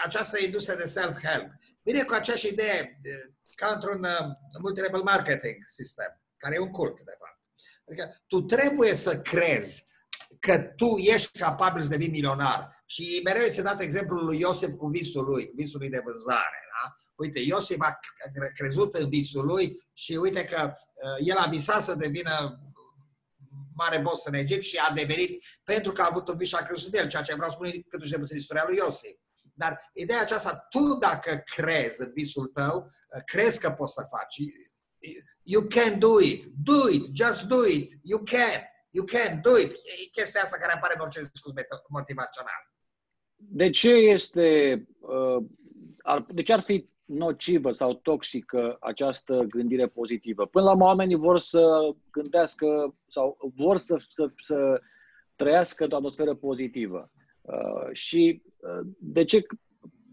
această 0.04 0.40
industrie 0.40 0.76
de 0.76 0.86
self-help? 0.86 1.50
Vine 1.82 2.04
cu 2.04 2.14
aceeași 2.14 2.48
idee, 2.48 3.02
ca 3.56 3.68
într-un 3.74 4.04
uh, 4.04 4.36
multilevel 4.62 5.02
marketing 5.02 5.56
sistem, 5.68 6.22
care 6.38 6.56
e 6.56 6.60
un 6.60 6.72
cult, 6.72 7.02
de 7.02 7.16
fapt. 7.20 7.40
Adică 7.88 8.24
tu 8.28 8.42
trebuie 8.42 8.96
să 8.96 9.20
crezi 9.20 9.86
că 10.40 10.60
tu 10.60 10.98
ești 10.98 11.40
capabil 11.40 11.82
să 11.82 11.90
devii 11.90 12.10
milionar. 12.10 12.84
Și 12.86 13.22
mereu 13.24 13.44
este 13.44 13.62
dat 13.62 13.82
exemplul 13.82 14.26
lui 14.26 14.40
Iosef 14.40 14.74
cu 14.74 14.88
visul 14.88 15.26
lui, 15.26 15.48
cu 15.48 15.54
visul 15.56 15.80
lui 15.80 15.90
de 15.90 16.02
vânzare. 16.04 16.60
Da? 16.74 16.96
Uite, 17.16 17.40
Iosif 17.40 17.78
a 17.80 18.00
crezut 18.56 18.96
în 18.96 19.10
visul 19.10 19.46
lui 19.46 19.84
și 19.94 20.14
uite 20.16 20.44
că 20.44 20.74
uh, 20.74 21.28
el 21.28 21.38
a 21.38 21.48
visat 21.50 21.84
să 21.84 21.96
devină 21.96 22.60
mare 23.76 24.00
boss 24.00 24.26
în 24.26 24.34
Egipt 24.34 24.62
și 24.62 24.78
a 24.78 24.94
devenit 24.94 25.44
pentru 25.64 25.92
că 25.92 26.02
a 26.02 26.08
avut 26.10 26.28
un 26.28 26.38
vis 26.38 26.48
și 26.48 26.56
a 26.56 26.66
crezut 26.66 26.94
în 26.94 27.00
el, 27.00 27.08
ceea 27.08 27.24
ce 27.24 27.34
vreau 27.34 27.50
să 27.50 27.56
spun 27.56 27.82
cât 27.88 28.10
de 28.10 28.18
puțin 28.20 28.38
istoria 28.38 28.64
lui 28.68 28.78
Iosif. 28.78 29.18
Dar 29.54 29.92
ideea 29.94 30.22
aceasta, 30.22 30.68
tu 30.70 30.98
dacă 31.00 31.44
crezi 31.56 32.02
în 32.02 32.12
visul 32.14 32.48
tău, 32.48 32.78
uh, 32.78 33.22
crezi 33.26 33.60
că 33.60 33.72
poți 33.72 33.94
să 33.94 34.08
faci. 34.10 34.36
You 35.42 35.64
can 35.64 36.00
do 36.00 36.20
it. 36.20 36.46
Do 36.46 36.90
it. 36.92 37.16
Just 37.16 37.44
do 37.44 37.66
it. 37.66 37.92
You 38.04 38.24
can. 38.24 38.62
You 38.90 39.06
can 39.06 39.42
do 39.42 39.58
it. 39.58 39.72
E 39.72 40.10
chestia 40.12 40.42
asta 40.42 40.58
care 40.58 40.74
apare 40.74 40.94
în 40.96 41.02
orice 41.02 41.30
discurs 41.32 41.54
motivațional. 41.90 42.74
De 43.36 43.70
ce 43.70 43.90
este, 43.90 44.48
uh, 45.00 45.46
de 46.28 46.44
ce 46.44 46.54
ar 46.54 46.62
fi 46.62 46.90
nocivă 47.06 47.72
sau 47.72 47.94
toxică 47.94 48.78
această 48.80 49.46
gândire 49.50 49.88
pozitivă. 49.88 50.46
Până 50.46 50.66
la 50.66 50.72
urmă, 50.72 50.84
oamenii 50.84 51.16
vor 51.16 51.40
să 51.40 51.94
gândească 52.12 52.96
sau 53.08 53.52
vor 53.56 53.78
să, 53.78 53.98
să, 54.10 54.30
să 54.42 54.82
trăiască 55.36 55.88
o 55.90 55.96
atmosferă 55.96 56.36
pozitivă. 56.36 57.12
Uh, 57.42 57.90
și 57.92 58.42
uh, 58.58 58.88
de 59.00 59.24
ce 59.24 59.46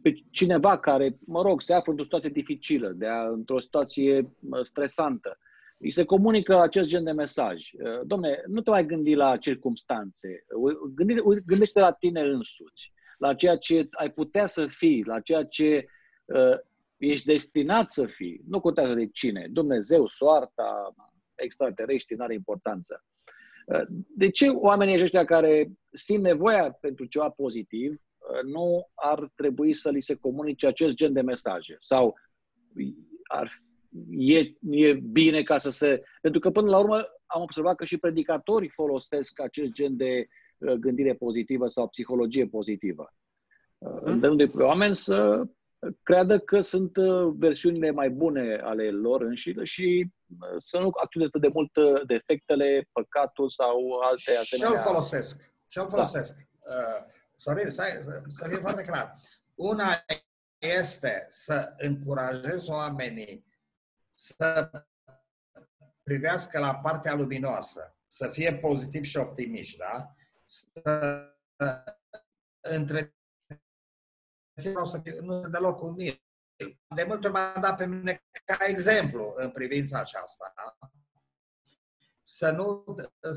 pe 0.02 0.14
cineva 0.30 0.78
care, 0.78 1.18
mă 1.26 1.42
rog, 1.42 1.60
se 1.60 1.72
află 1.72 1.90
într-o 1.90 2.04
situație 2.04 2.30
dificilă, 2.30 2.88
de 2.88 3.06
a, 3.06 3.28
într-o 3.28 3.58
situație 3.58 4.18
uh, 4.18 4.60
stresantă, 4.62 5.38
îi 5.78 5.90
se 5.90 6.04
comunică 6.04 6.60
acest 6.60 6.88
gen 6.88 7.04
de 7.04 7.10
mesaj. 7.10 7.70
Uh, 7.72 8.00
domne, 8.04 8.42
nu 8.46 8.60
te 8.60 8.70
mai 8.70 8.86
gândi 8.86 9.14
la 9.14 9.36
circumstanțe, 9.36 10.44
gândește 11.46 11.80
la 11.80 11.92
tine 11.92 12.20
însuți, 12.20 12.92
la 13.18 13.34
ceea 13.34 13.56
ce 13.56 13.88
ai 13.90 14.10
putea 14.10 14.46
să 14.46 14.66
fii, 14.66 15.04
la 15.06 15.20
ceea 15.20 15.44
ce 15.44 15.86
uh, 16.24 16.58
ești 17.08 17.26
destinat 17.26 17.90
să 17.90 18.06
fii. 18.06 18.42
Nu 18.48 18.60
contează 18.60 18.94
de 18.94 19.06
cine. 19.06 19.48
Dumnezeu, 19.50 20.06
soarta, 20.06 20.94
extraterestri, 21.34 22.16
nu 22.16 22.24
are 22.24 22.34
importanță. 22.34 23.04
De 24.08 24.30
ce 24.30 24.48
oamenii 24.48 25.02
ăștia 25.02 25.24
care 25.24 25.72
simt 25.92 26.22
nevoia 26.22 26.70
pentru 26.80 27.04
ceva 27.04 27.30
pozitiv 27.30 28.00
nu 28.44 28.90
ar 28.94 29.30
trebui 29.34 29.74
să 29.74 29.90
li 29.90 30.00
se 30.00 30.14
comunice 30.14 30.66
acest 30.66 30.94
gen 30.94 31.12
de 31.12 31.20
mesaje? 31.20 31.76
Sau 31.80 32.14
ar, 33.22 33.62
e, 34.10 34.38
e 34.70 34.92
bine 34.94 35.42
ca 35.42 35.58
să 35.58 35.70
se... 35.70 36.02
Pentru 36.20 36.40
că 36.40 36.50
până 36.50 36.70
la 36.70 36.78
urmă 36.78 37.06
am 37.26 37.42
observat 37.42 37.76
că 37.76 37.84
și 37.84 37.98
predicatorii 37.98 38.68
folosesc 38.68 39.40
acest 39.40 39.72
gen 39.72 39.96
de 39.96 40.26
uh, 40.58 40.72
gândire 40.72 41.14
pozitivă 41.14 41.68
sau 41.68 41.88
psihologie 41.88 42.46
pozitivă. 42.46 43.14
Mm. 43.78 44.00
Îndemnându-i 44.04 44.48
pe 44.48 44.62
oameni 44.62 44.96
să 44.96 45.44
creadă 46.02 46.38
că 46.38 46.60
sunt 46.60 46.96
uh, 46.96 47.32
versiunile 47.36 47.90
mai 47.90 48.10
bune 48.10 48.60
ale 48.62 48.90
lor 48.90 49.20
înșile 49.20 49.64
și 49.64 50.12
uh, 50.40 50.62
să 50.64 50.78
nu 50.78 50.90
acționeze 51.02 51.38
de 51.40 51.48
mult 51.52 51.76
uh, 51.76 52.06
defectele, 52.06 52.88
păcatul 52.92 53.48
sau 53.48 53.98
alte 54.02 54.30
asemenea. 54.40 54.76
Și-l 54.76 54.86
folosesc. 54.86 55.52
Și-l 55.66 55.82
da. 55.82 55.88
folosesc. 55.88 56.34
Da. 56.34 56.74
Uh, 56.74 57.12
Sorin, 57.36 57.70
să, 57.70 57.82
să 58.28 58.48
fie 58.48 58.56
foarte 58.56 58.84
clar. 58.84 59.14
Una 59.54 60.04
este 60.58 61.26
să 61.28 61.74
încurajezi 61.76 62.70
oamenii 62.70 63.44
să 64.10 64.70
privească 66.02 66.58
la 66.58 66.74
partea 66.74 67.14
luminoasă, 67.14 67.96
să 68.06 68.28
fie 68.28 68.54
pozitiv 68.54 69.02
și 69.02 69.16
optimiști, 69.16 69.78
da? 69.78 70.14
Să 70.44 71.24
între 72.60 73.14
vreau 74.54 74.84
să 74.84 75.00
fie, 75.04 75.16
nu 75.20 75.40
deloc 75.40 75.82
umil. 75.82 76.22
De 76.94 77.04
multe 77.04 77.26
ori 77.26 77.36
m-a 77.36 77.60
dat 77.60 77.76
pe 77.76 77.86
mine 77.86 78.24
ca 78.44 78.56
exemplu 78.66 79.32
în 79.36 79.50
privința 79.50 79.98
aceasta. 79.98 80.54
Să 82.22 82.50
nu, 82.50 82.84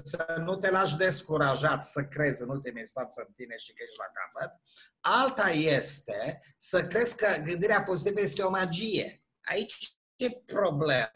să 0.04 0.36
nu 0.40 0.56
te 0.56 0.70
lași 0.70 0.98
descurajat 0.98 1.86
să 1.86 2.06
crezi 2.06 2.42
în 2.42 2.50
ultima 2.50 2.80
instanță 2.80 3.24
în 3.28 3.34
tine 3.34 3.58
și 3.58 3.74
că 3.74 3.84
ești 3.84 3.98
la 3.98 4.06
capăt. 4.06 4.62
Alta 5.00 5.50
este 5.50 6.42
să 6.58 6.88
crezi 6.88 7.18
că 7.18 7.42
gândirea 7.44 7.84
pozitivă 7.84 8.22
este 8.22 8.42
o 8.42 8.50
magie. 8.50 9.24
Aici 9.42 9.98
e 10.16 10.30
problema. 10.30 11.12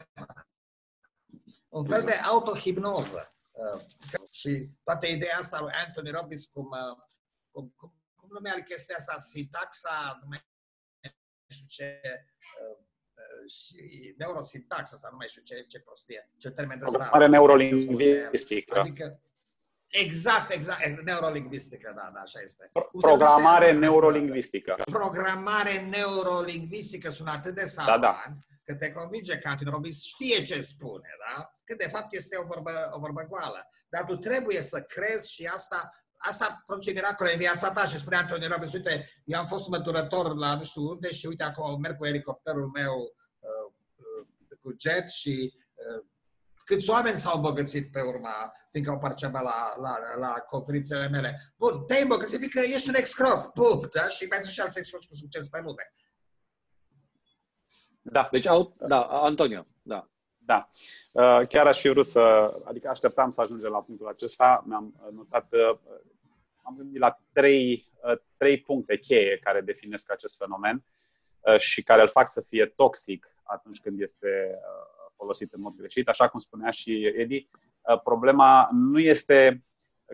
Un 1.68 1.84
fel 1.84 2.02
de 2.02 2.12
autohipnoză. 2.12 3.34
Uh, 3.50 3.82
și 4.30 4.70
toată 4.82 5.06
ideea 5.06 5.38
asta 5.38 5.60
lui 5.60 5.72
Anthony 5.86 6.10
Robbins, 6.10 6.46
cum, 6.46 6.64
uh, 6.64 7.04
cum, 7.50 7.74
cum 7.76 7.99
cum 8.30 8.42
numea 8.42 8.62
chestia 8.62 8.96
asta, 8.98 9.18
sintaxa, 9.18 10.18
nu 10.22 10.26
mai 10.28 10.44
știu 11.48 11.66
ce, 11.68 12.00
uh, 12.02 12.76
uh, 13.14 13.50
și 13.50 14.14
neurosintaxa 14.18 14.94
asta, 14.94 15.08
nu 15.10 15.16
mai 15.16 15.28
știu 15.28 15.42
ce, 15.42 15.64
ce 15.68 15.80
prostie, 15.80 16.30
ce 16.38 16.50
termen 16.50 16.78
de 16.78 16.84
ăsta. 16.84 17.08
Are 17.12 17.26
neurolingvistică. 17.26 18.78
Adică, 18.78 19.20
Exact, 19.92 20.50
exact. 20.50 20.86
Neurolingvistică, 21.02 21.92
da, 21.96 22.10
da, 22.14 22.20
așa 22.20 22.40
este. 22.40 22.70
Programare 23.00 23.72
neurolingvistică. 23.72 24.76
Programare 24.90 25.80
neurolingvistică 25.80 27.10
sună 27.10 27.30
atât 27.30 27.54
de 27.54 27.64
savan 27.64 28.00
da, 28.00 28.06
da. 28.06 28.36
că 28.64 28.74
te 28.74 28.92
convinge 28.92 29.38
că 29.38 29.48
Anthony 29.48 29.70
Robbins 29.70 30.02
știe 30.02 30.42
ce 30.42 30.60
spune, 30.60 31.08
da? 31.28 31.54
Că 31.64 31.74
de 31.74 31.88
fapt 31.88 32.14
este 32.14 32.36
o 32.36 32.42
vorbă, 32.42 32.90
o 32.92 32.98
vorbă 32.98 33.26
goală. 33.28 33.68
Dar 33.88 34.04
tu 34.04 34.16
trebuie 34.16 34.62
să 34.62 34.82
crezi 34.82 35.32
și 35.32 35.46
asta 35.46 35.90
asta 36.20 36.62
produce 36.66 36.92
miracole 36.92 37.32
în 37.32 37.38
viața 37.38 37.72
ta 37.72 37.86
și 37.86 37.98
spune 37.98 38.16
Antonio 38.16 38.48
Robbins, 38.48 38.72
uite, 38.72 39.08
eu 39.24 39.38
am 39.38 39.46
fost 39.46 39.68
măturător 39.68 40.36
la 40.36 40.56
nu 40.56 40.64
știu 40.64 40.82
unde 40.82 41.10
și 41.10 41.26
uite 41.26 41.42
acum 41.42 41.80
merg 41.80 41.96
cu 41.96 42.06
elicopterul 42.06 42.70
meu 42.74 42.94
uh, 43.38 43.72
uh, 43.96 44.58
cu 44.60 44.74
jet 44.78 45.10
și 45.10 45.54
uh, 45.74 46.04
câți 46.64 46.90
oameni 46.90 47.16
s-au 47.16 47.36
îmbogățit 47.36 47.92
pe 47.92 48.00
urma, 48.00 48.52
fiindcă 48.70 48.92
au 48.92 48.98
participat 48.98 49.42
la, 49.42 49.74
la, 49.80 49.94
la 50.18 50.32
conferințele 50.32 51.08
mele. 51.08 51.54
Bun, 51.56 51.84
te-ai 51.86 52.02
îmbogățit, 52.02 52.52
că 52.52 52.60
ești 52.74 52.88
un 52.88 52.94
excrof, 52.94 53.46
punct, 53.54 53.94
da? 53.94 54.08
Și 54.08 54.26
mai 54.30 54.38
sunt 54.38 54.52
și 54.52 54.60
alți 54.60 54.78
excrofi 54.78 55.06
cu 55.06 55.14
succes 55.14 55.48
pe 55.48 55.60
lume. 55.64 55.92
Da. 58.02 58.28
Deci, 58.30 58.46
au, 58.46 58.72
da, 58.88 59.00
Antonio, 59.02 59.66
da. 59.82 60.10
Da. 60.36 60.66
Uh, 61.12 61.48
chiar 61.48 61.66
aș 61.66 61.80
fi 61.80 61.88
vrut 61.88 62.06
să, 62.06 62.54
adică 62.64 62.88
așteptam 62.88 63.30
să 63.30 63.40
ajungem 63.40 63.70
la 63.70 63.82
punctul 63.82 64.08
acesta, 64.08 64.64
mi-am 64.66 64.94
notat, 65.12 65.52
uh, 65.52 65.78
am 66.62 66.74
gândit 66.76 67.00
la 67.00 67.20
trei, 67.32 67.90
uh, 68.02 68.18
trei 68.36 68.60
puncte 68.60 68.98
cheie 68.98 69.38
care 69.38 69.60
definesc 69.60 70.12
acest 70.12 70.36
fenomen 70.36 70.84
și 71.58 71.82
care 71.82 72.02
îl 72.02 72.08
fac 72.08 72.28
să 72.28 72.40
fie 72.40 72.66
toxic 72.66 73.26
atunci 73.42 73.80
când 73.80 74.00
este 74.00 74.58
folosit 75.16 75.52
în 75.52 75.60
mod 75.60 75.74
greșit. 75.76 76.08
Așa 76.08 76.28
cum 76.28 76.40
spunea 76.40 76.70
și 76.70 77.12
Edi, 77.16 77.48
problema 78.02 78.68
nu 78.72 78.98
este 78.98 79.64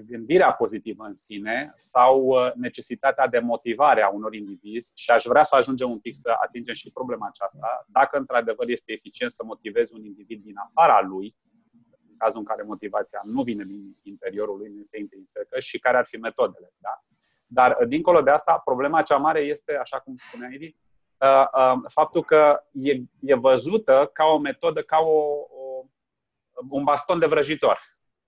gândirea 0.05 0.53
pozitivă 0.53 1.05
în 1.05 1.15
sine 1.15 1.73
sau 1.75 2.25
uh, 2.25 2.53
necesitatea 2.55 3.27
de 3.27 3.39
motivare 3.39 4.03
a 4.03 4.09
unor 4.09 4.35
indivizi 4.35 4.93
și 4.95 5.11
aș 5.11 5.25
vrea 5.25 5.43
să 5.43 5.57
ajungem 5.57 5.91
un 5.91 5.99
pic 5.99 6.15
să 6.17 6.35
atingem 6.43 6.75
și 6.75 6.91
problema 6.91 7.27
aceasta. 7.27 7.87
Dacă 7.89 8.19
într-adevăr 8.19 8.69
este 8.69 8.93
eficient 8.93 9.33
să 9.33 9.45
motivezi 9.45 9.95
un 9.95 10.05
individ 10.05 10.43
din 10.43 10.57
afara 10.57 11.01
lui, 11.01 11.35
în 11.45 11.46
cazul 12.19 12.39
în 12.39 12.45
care 12.45 12.63
motivația 12.63 13.21
nu 13.23 13.43
vine 13.43 13.65
din 13.65 13.97
interiorul 14.03 14.57
lui, 14.59 14.69
nu 14.69 14.81
este 14.81 14.99
intrinsecă 14.99 15.61
și 15.61 15.79
care 15.79 15.97
ar 15.97 16.07
fi 16.07 16.17
metodele. 16.17 16.73
Da? 16.77 17.05
Dar 17.47 17.77
uh, 17.81 17.89
dincolo 17.89 18.21
de 18.21 18.31
asta, 18.31 18.59
problema 18.65 19.03
cea 19.03 19.17
mare 19.17 19.41
este, 19.41 19.77
așa 19.77 19.99
cum 20.01 20.15
spunea 20.17 20.49
Edi, 20.53 20.77
uh, 21.21 21.75
faptul 21.89 22.25
că 22.25 22.63
e, 22.73 22.93
e 23.21 23.35
văzută 23.35 24.11
ca 24.13 24.25
o 24.25 24.39
metodă, 24.39 24.81
ca 24.81 24.99
o, 24.99 25.19
o, 25.51 25.85
un 26.71 26.83
baston 26.83 27.19
de 27.19 27.27
vrăjitor, 27.27 27.81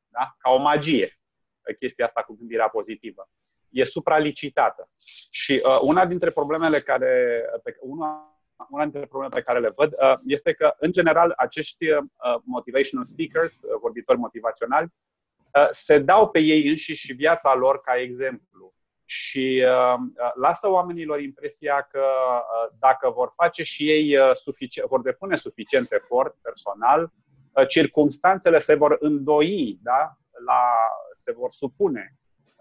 da? 0.08 0.36
ca 0.38 0.50
o 0.50 0.58
magie 0.58 1.12
chestia 1.78 2.04
asta 2.04 2.20
cu 2.20 2.36
gândirea 2.36 2.68
pozitivă. 2.68 3.28
E 3.70 3.84
supralicitată. 3.84 4.86
Și 5.30 5.62
uh, 5.64 5.78
una 5.82 6.06
dintre 6.06 6.30
problemele 6.30 6.78
care, 6.78 7.42
pe, 7.62 7.76
una, 7.80 8.37
una 8.68 8.82
dintre 8.82 9.06
problemele 9.06 9.40
pe 9.40 9.46
care 9.46 9.60
le 9.60 9.72
văd 9.76 9.92
uh, 9.92 10.18
este 10.26 10.52
că, 10.52 10.74
în 10.78 10.92
general, 10.92 11.32
acești 11.36 11.90
uh, 11.90 12.04
motivational 12.44 13.04
speakers, 13.04 13.62
uh, 13.62 13.78
vorbitori 13.80 14.18
motivaționali, 14.18 14.92
uh, 15.54 15.68
se 15.70 15.98
dau 15.98 16.28
pe 16.28 16.38
ei 16.38 16.68
înșiși 16.68 17.06
și 17.06 17.12
viața 17.12 17.54
lor 17.54 17.80
ca 17.80 17.96
exemplu. 17.96 18.72
Și 19.04 19.64
uh, 19.66 19.98
uh 19.98 20.32
lasă 20.34 20.70
oamenilor 20.70 21.20
impresia 21.20 21.88
că 21.90 22.04
uh, 22.04 22.76
dacă 22.78 23.10
vor 23.10 23.32
face 23.36 23.62
și 23.62 23.90
ei 23.90 24.16
uh, 24.16 24.30
suficient, 24.34 24.88
vor 24.88 25.00
depune 25.00 25.36
suficient 25.36 25.92
efort 25.92 26.36
personal, 26.42 27.12
uh, 27.52 27.66
circumstanțele 27.66 28.58
se 28.58 28.74
vor 28.74 28.96
îndoi 29.00 29.78
da? 29.82 30.16
la 30.44 30.62
se 31.12 31.32
vor 31.32 31.50
supune 31.50 32.12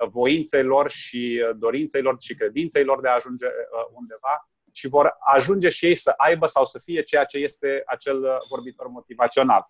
voinței 0.10 0.64
lor 0.64 0.90
și 0.90 1.44
dorinței 1.56 2.02
lor 2.02 2.16
și 2.20 2.36
credinței 2.36 2.84
lor 2.84 3.02
de 3.02 3.08
a 3.08 3.14
ajunge 3.14 3.46
uh, 3.46 3.52
undeva 3.94 4.50
și 4.78 4.88
vor 4.88 5.18
ajunge 5.20 5.70
și 5.70 5.86
ei 5.86 5.96
să 5.96 6.14
aibă 6.18 6.46
sau 6.46 6.66
să 6.66 6.80
fie 6.80 7.02
ceea 7.04 7.26
ce 7.26 7.38
este 7.38 7.84
acel 7.86 8.24
uh, 8.24 8.38
vorbitor 8.50 8.88
motivațional. 8.88 9.64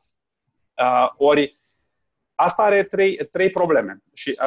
Uh, 0.74 1.10
ori 1.18 1.55
asta 2.36 2.64
are 2.64 2.84
trei, 2.84 3.16
trei 3.16 3.49
probleme 3.49 4.03
și 4.14 4.39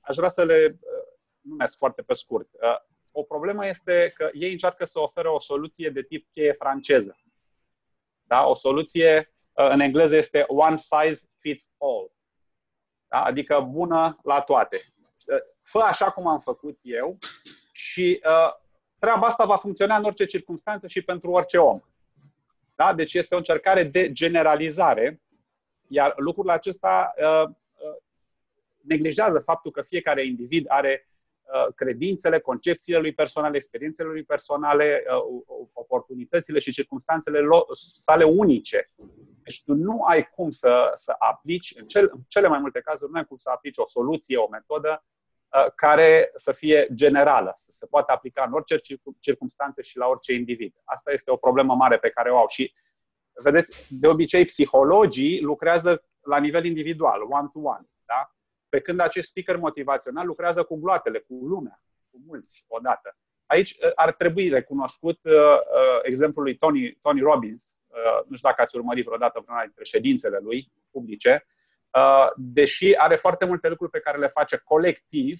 aș 0.00 0.16
vrea 0.16 0.28
să 0.28 0.44
le 0.44 0.78
numesc 1.40 1.76
foarte 1.76 2.02
pe 2.02 2.14
scurt. 2.14 2.48
O 3.10 3.22
problemă 3.22 3.66
este 3.66 4.12
că 4.14 4.30
ei 4.32 4.52
încearcă 4.52 4.84
să 4.84 5.00
ofere 5.00 5.28
o 5.28 5.40
soluție 5.40 5.90
de 5.90 6.02
tip 6.02 6.28
cheie 6.32 6.52
franceză. 6.52 7.18
Da? 8.22 8.46
O 8.46 8.54
soluție 8.54 9.32
în 9.52 9.80
engleză 9.80 10.16
este 10.16 10.44
one 10.46 10.76
size 10.76 11.28
fits 11.38 11.70
all. 11.78 12.12
Da? 13.08 13.22
Adică 13.22 13.60
bună 13.60 14.16
la 14.22 14.40
toate. 14.40 14.80
Fă 15.62 15.78
așa 15.78 16.10
cum 16.10 16.26
am 16.26 16.40
făcut 16.40 16.78
eu 16.82 17.18
și 17.72 18.20
uh, 18.24 18.65
treaba 19.06 19.26
asta 19.26 19.44
va 19.44 19.56
funcționa 19.56 19.96
în 19.96 20.04
orice 20.04 20.24
circunstanță 20.24 20.86
și 20.86 21.02
pentru 21.02 21.30
orice 21.30 21.58
om. 21.58 21.80
Da? 22.74 22.94
Deci 22.94 23.14
este 23.14 23.34
o 23.34 23.38
încercare 23.38 23.84
de 23.84 24.12
generalizare, 24.12 25.20
iar 25.88 26.14
lucrul 26.16 26.50
acesta 26.50 27.14
uh, 27.16 27.48
uh, 27.48 27.96
neglijează 28.82 29.38
faptul 29.38 29.70
că 29.70 29.82
fiecare 29.82 30.26
individ 30.26 30.64
are 30.68 31.08
uh, 31.42 31.74
credințele, 31.74 32.40
concepțiile 32.40 32.98
lui 32.98 33.12
personale, 33.12 33.56
experiențele 33.56 34.08
lui 34.08 34.24
personale, 34.24 35.04
uh, 35.06 35.42
oportunitățile 35.72 36.58
și 36.58 36.72
circunstanțele 36.72 37.40
sale 38.02 38.24
unice. 38.24 38.90
Deci 39.42 39.62
tu 39.64 39.74
nu 39.74 40.02
ai 40.02 40.28
cum 40.28 40.50
să, 40.50 40.90
să 40.94 41.14
aplici, 41.18 41.74
în, 41.76 41.86
cel, 41.86 42.10
în 42.12 42.20
cele 42.28 42.48
mai 42.48 42.58
multe 42.58 42.80
cazuri, 42.80 43.10
nu 43.10 43.18
ai 43.18 43.24
cum 43.24 43.36
să 43.36 43.50
aplici 43.50 43.78
o 43.78 43.86
soluție, 43.86 44.36
o 44.36 44.48
metodă 44.48 45.04
uh, 45.04 45.15
care 45.74 46.30
să 46.34 46.52
fie 46.52 46.88
generală, 46.94 47.52
să 47.54 47.70
se 47.70 47.86
poată 47.86 48.12
aplica 48.12 48.44
în 48.46 48.52
orice 48.52 48.80
circunstanțe 49.20 49.82
și 49.82 49.96
la 49.96 50.06
orice 50.06 50.32
individ. 50.32 50.74
Asta 50.84 51.12
este 51.12 51.30
o 51.30 51.36
problemă 51.36 51.74
mare 51.74 51.98
pe 51.98 52.08
care 52.08 52.30
o 52.30 52.36
au. 52.36 52.46
Și, 52.48 52.74
vedeți, 53.42 53.86
de 54.00 54.06
obicei, 54.06 54.44
psihologii 54.44 55.40
lucrează 55.40 56.04
la 56.20 56.38
nivel 56.38 56.64
individual, 56.64 57.22
one-to-one. 57.22 57.88
Da? 58.04 58.34
Pe 58.68 58.80
când 58.80 59.00
acești 59.00 59.30
speaker 59.30 59.56
motivațional 59.56 60.26
lucrează 60.26 60.62
cu 60.62 60.76
gloatele, 60.76 61.18
cu 61.18 61.34
lumea, 61.34 61.82
cu 62.10 62.20
mulți 62.26 62.64
odată. 62.68 63.16
Aici 63.46 63.70
uh, 63.70 63.90
ar 63.94 64.12
trebui 64.12 64.48
recunoscut 64.48 65.18
uh, 65.24 65.32
uh, 65.32 65.98
exemplul 66.02 66.44
lui 66.44 66.56
Tony, 66.56 66.98
Tony 67.02 67.20
Robbins, 67.20 67.78
uh, 67.86 68.24
nu 68.28 68.36
știu 68.36 68.48
dacă 68.48 68.62
ați 68.62 68.76
urmărit 68.76 69.04
vreodată 69.04 69.40
vreuna 69.40 69.62
dintre 69.62 69.84
ședințele 69.84 70.38
lui 70.42 70.72
publice, 70.90 71.46
uh, 71.46 71.55
deși 72.36 72.94
are 72.96 73.16
foarte 73.16 73.44
multe 73.44 73.68
lucruri 73.68 73.90
pe 73.90 74.00
care 74.00 74.18
le 74.18 74.28
face 74.28 74.60
colectiv, 74.64 75.38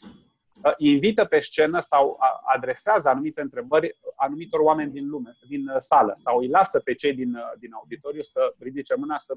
uh, 0.63 0.73
invită 0.77 1.25
pe 1.25 1.41
scenă 1.41 1.81
sau 1.81 2.19
adresează 2.55 3.09
anumite 3.09 3.41
întrebări 3.41 3.91
anumitor 4.17 4.61
oameni 4.61 4.93
din 4.93 5.09
lume, 5.09 5.37
din 5.49 5.69
uh, 5.69 5.77
sală, 5.79 6.13
sau 6.15 6.39
îi 6.39 6.49
lasă 6.49 6.81
pe 6.81 6.95
cei 6.95 7.15
din, 7.15 7.35
uh, 7.35 7.43
din 7.59 7.73
auditoriu 7.73 8.23
să 8.23 8.53
ridice 8.61 8.95
mâna, 8.95 9.19
să 9.19 9.35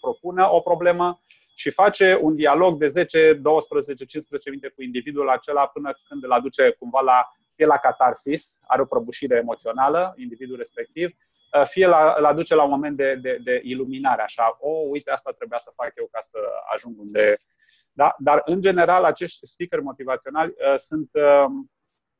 propună 0.00 0.52
o 0.52 0.60
problemă 0.60 1.20
și 1.54 1.70
face 1.70 2.18
un 2.20 2.34
dialog 2.34 2.76
de 2.76 2.88
10, 2.88 3.32
12, 3.32 4.04
15 4.04 4.50
minute 4.50 4.68
cu 4.68 4.82
individul 4.82 5.28
acela 5.28 5.66
până 5.66 5.92
când 6.08 6.24
îl 6.24 6.32
aduce 6.32 6.70
cumva 6.78 7.00
la 7.00 7.28
fie 7.54 7.66
la 7.66 7.76
catarsis, 7.76 8.60
are 8.66 8.82
o 8.82 8.84
prăbușire 8.84 9.36
emoțională, 9.36 10.14
individul 10.16 10.56
respectiv, 10.56 11.08
uh, 11.08 11.29
fie 11.68 11.86
la, 11.86 12.14
îl 12.18 12.24
aduce 12.24 12.54
la 12.54 12.62
un 12.62 12.70
moment 12.70 12.96
de, 12.96 13.14
de, 13.14 13.38
de 13.42 13.60
iluminare, 13.64 14.22
așa, 14.22 14.56
o, 14.60 14.70
oh, 14.70 14.88
uite, 14.90 15.10
asta 15.10 15.30
trebuia 15.30 15.58
să 15.58 15.72
fac 15.74 15.92
eu 15.96 16.08
ca 16.12 16.18
să 16.20 16.38
ajung 16.74 16.98
unde... 16.98 17.34
Da? 17.94 18.14
Dar, 18.18 18.42
în 18.44 18.60
general, 18.60 19.04
acești 19.04 19.46
speaker 19.46 19.80
motivaționali 19.80 20.50
uh, 20.50 20.78
sunt, 20.78 21.10
uh, 21.12 21.44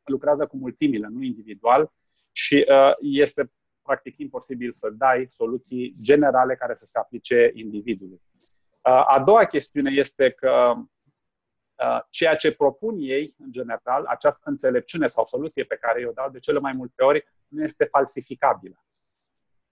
lucrează 0.05 0.47
cu 0.47 0.57
mulțimile, 0.57 1.07
nu 1.11 1.23
individual, 1.23 1.89
Și 2.33 2.67
uh, 2.69 2.93
este 3.01 3.53
practic 3.83 4.19
imposibil 4.19 4.73
să 4.73 4.91
dai 4.91 5.25
soluții 5.29 5.93
generale 6.03 6.55
care 6.55 6.75
să 6.75 6.85
se 6.85 6.99
aplice 6.99 7.51
individului. 7.55 8.21
Uh, 8.85 9.05
a 9.07 9.23
doua 9.25 9.45
chestiune 9.45 9.91
este 9.95 10.31
că 10.31 10.73
uh, 10.77 12.01
ceea 12.11 12.35
ce 12.35 12.55
propun 12.55 12.97
ei, 12.99 13.35
în 13.39 13.53
general, 13.53 14.05
această 14.05 14.43
înțelepciune 14.45 15.07
sau 15.07 15.27
soluție 15.27 15.65
pe 15.65 15.77
care 15.77 16.01
eu 16.01 16.13
dau 16.13 16.31
de 16.31 16.39
cele 16.39 16.59
mai 16.59 16.73
multe 16.73 17.03
ori, 17.03 17.25
nu 17.49 17.63
este 17.63 17.85
falsificabilă. 17.85 18.85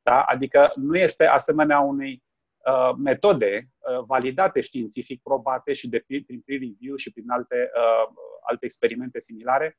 Da? 0.08 0.20
Adică 0.20 0.72
nu 0.74 0.96
este 0.96 1.24
asemenea 1.24 1.80
unei 1.80 2.22
uh, 2.66 2.94
metode 2.98 3.68
uh, 3.78 4.04
validate 4.06 4.60
științific, 4.60 5.22
probate 5.22 5.72
și 5.72 5.88
de, 5.88 6.04
prin 6.06 6.40
peer 6.44 6.60
review 6.60 6.96
și 6.96 7.12
prin 7.12 7.30
alte, 7.30 7.70
uh, 7.74 8.14
alte 8.42 8.64
experimente 8.64 9.20
similare, 9.20 9.78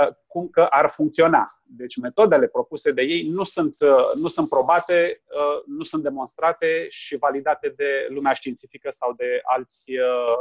Uh, 0.00 0.14
cum 0.26 0.48
că 0.48 0.62
ar 0.70 0.88
funcționa. 0.88 1.60
Deci 1.62 1.96
metodele 1.96 2.46
propuse 2.46 2.92
de 2.92 3.02
ei 3.02 3.28
nu 3.28 3.44
sunt, 3.44 3.76
uh, 3.80 4.20
nu 4.20 4.28
sunt 4.28 4.48
probate, 4.48 5.22
uh, 5.24 5.62
nu 5.66 5.84
sunt 5.84 6.02
demonstrate 6.02 6.86
și 6.88 7.16
validate 7.16 7.68
de 7.76 8.06
lumea 8.08 8.32
științifică 8.32 8.90
sau 8.90 9.12
de 9.12 9.40
alți, 9.42 9.84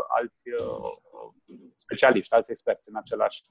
alți 0.07 0.43
specialiști, 1.75 2.33
alți 2.33 2.51
experți 2.51 2.89
în 2.89 2.95
același. 2.95 3.43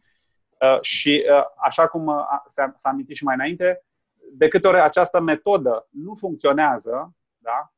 Și 0.81 1.25
așa 1.57 1.87
cum 1.89 2.27
s-a 2.47 2.89
amintit 2.89 3.17
și 3.17 3.25
mai 3.25 3.35
înainte, 3.35 3.85
de 4.33 4.49
câte 4.49 4.67
ori 4.67 4.81
această 4.81 5.21
metodă 5.21 5.89
nu 5.91 6.15
funcționează, 6.15 7.15
da, 7.39 7.73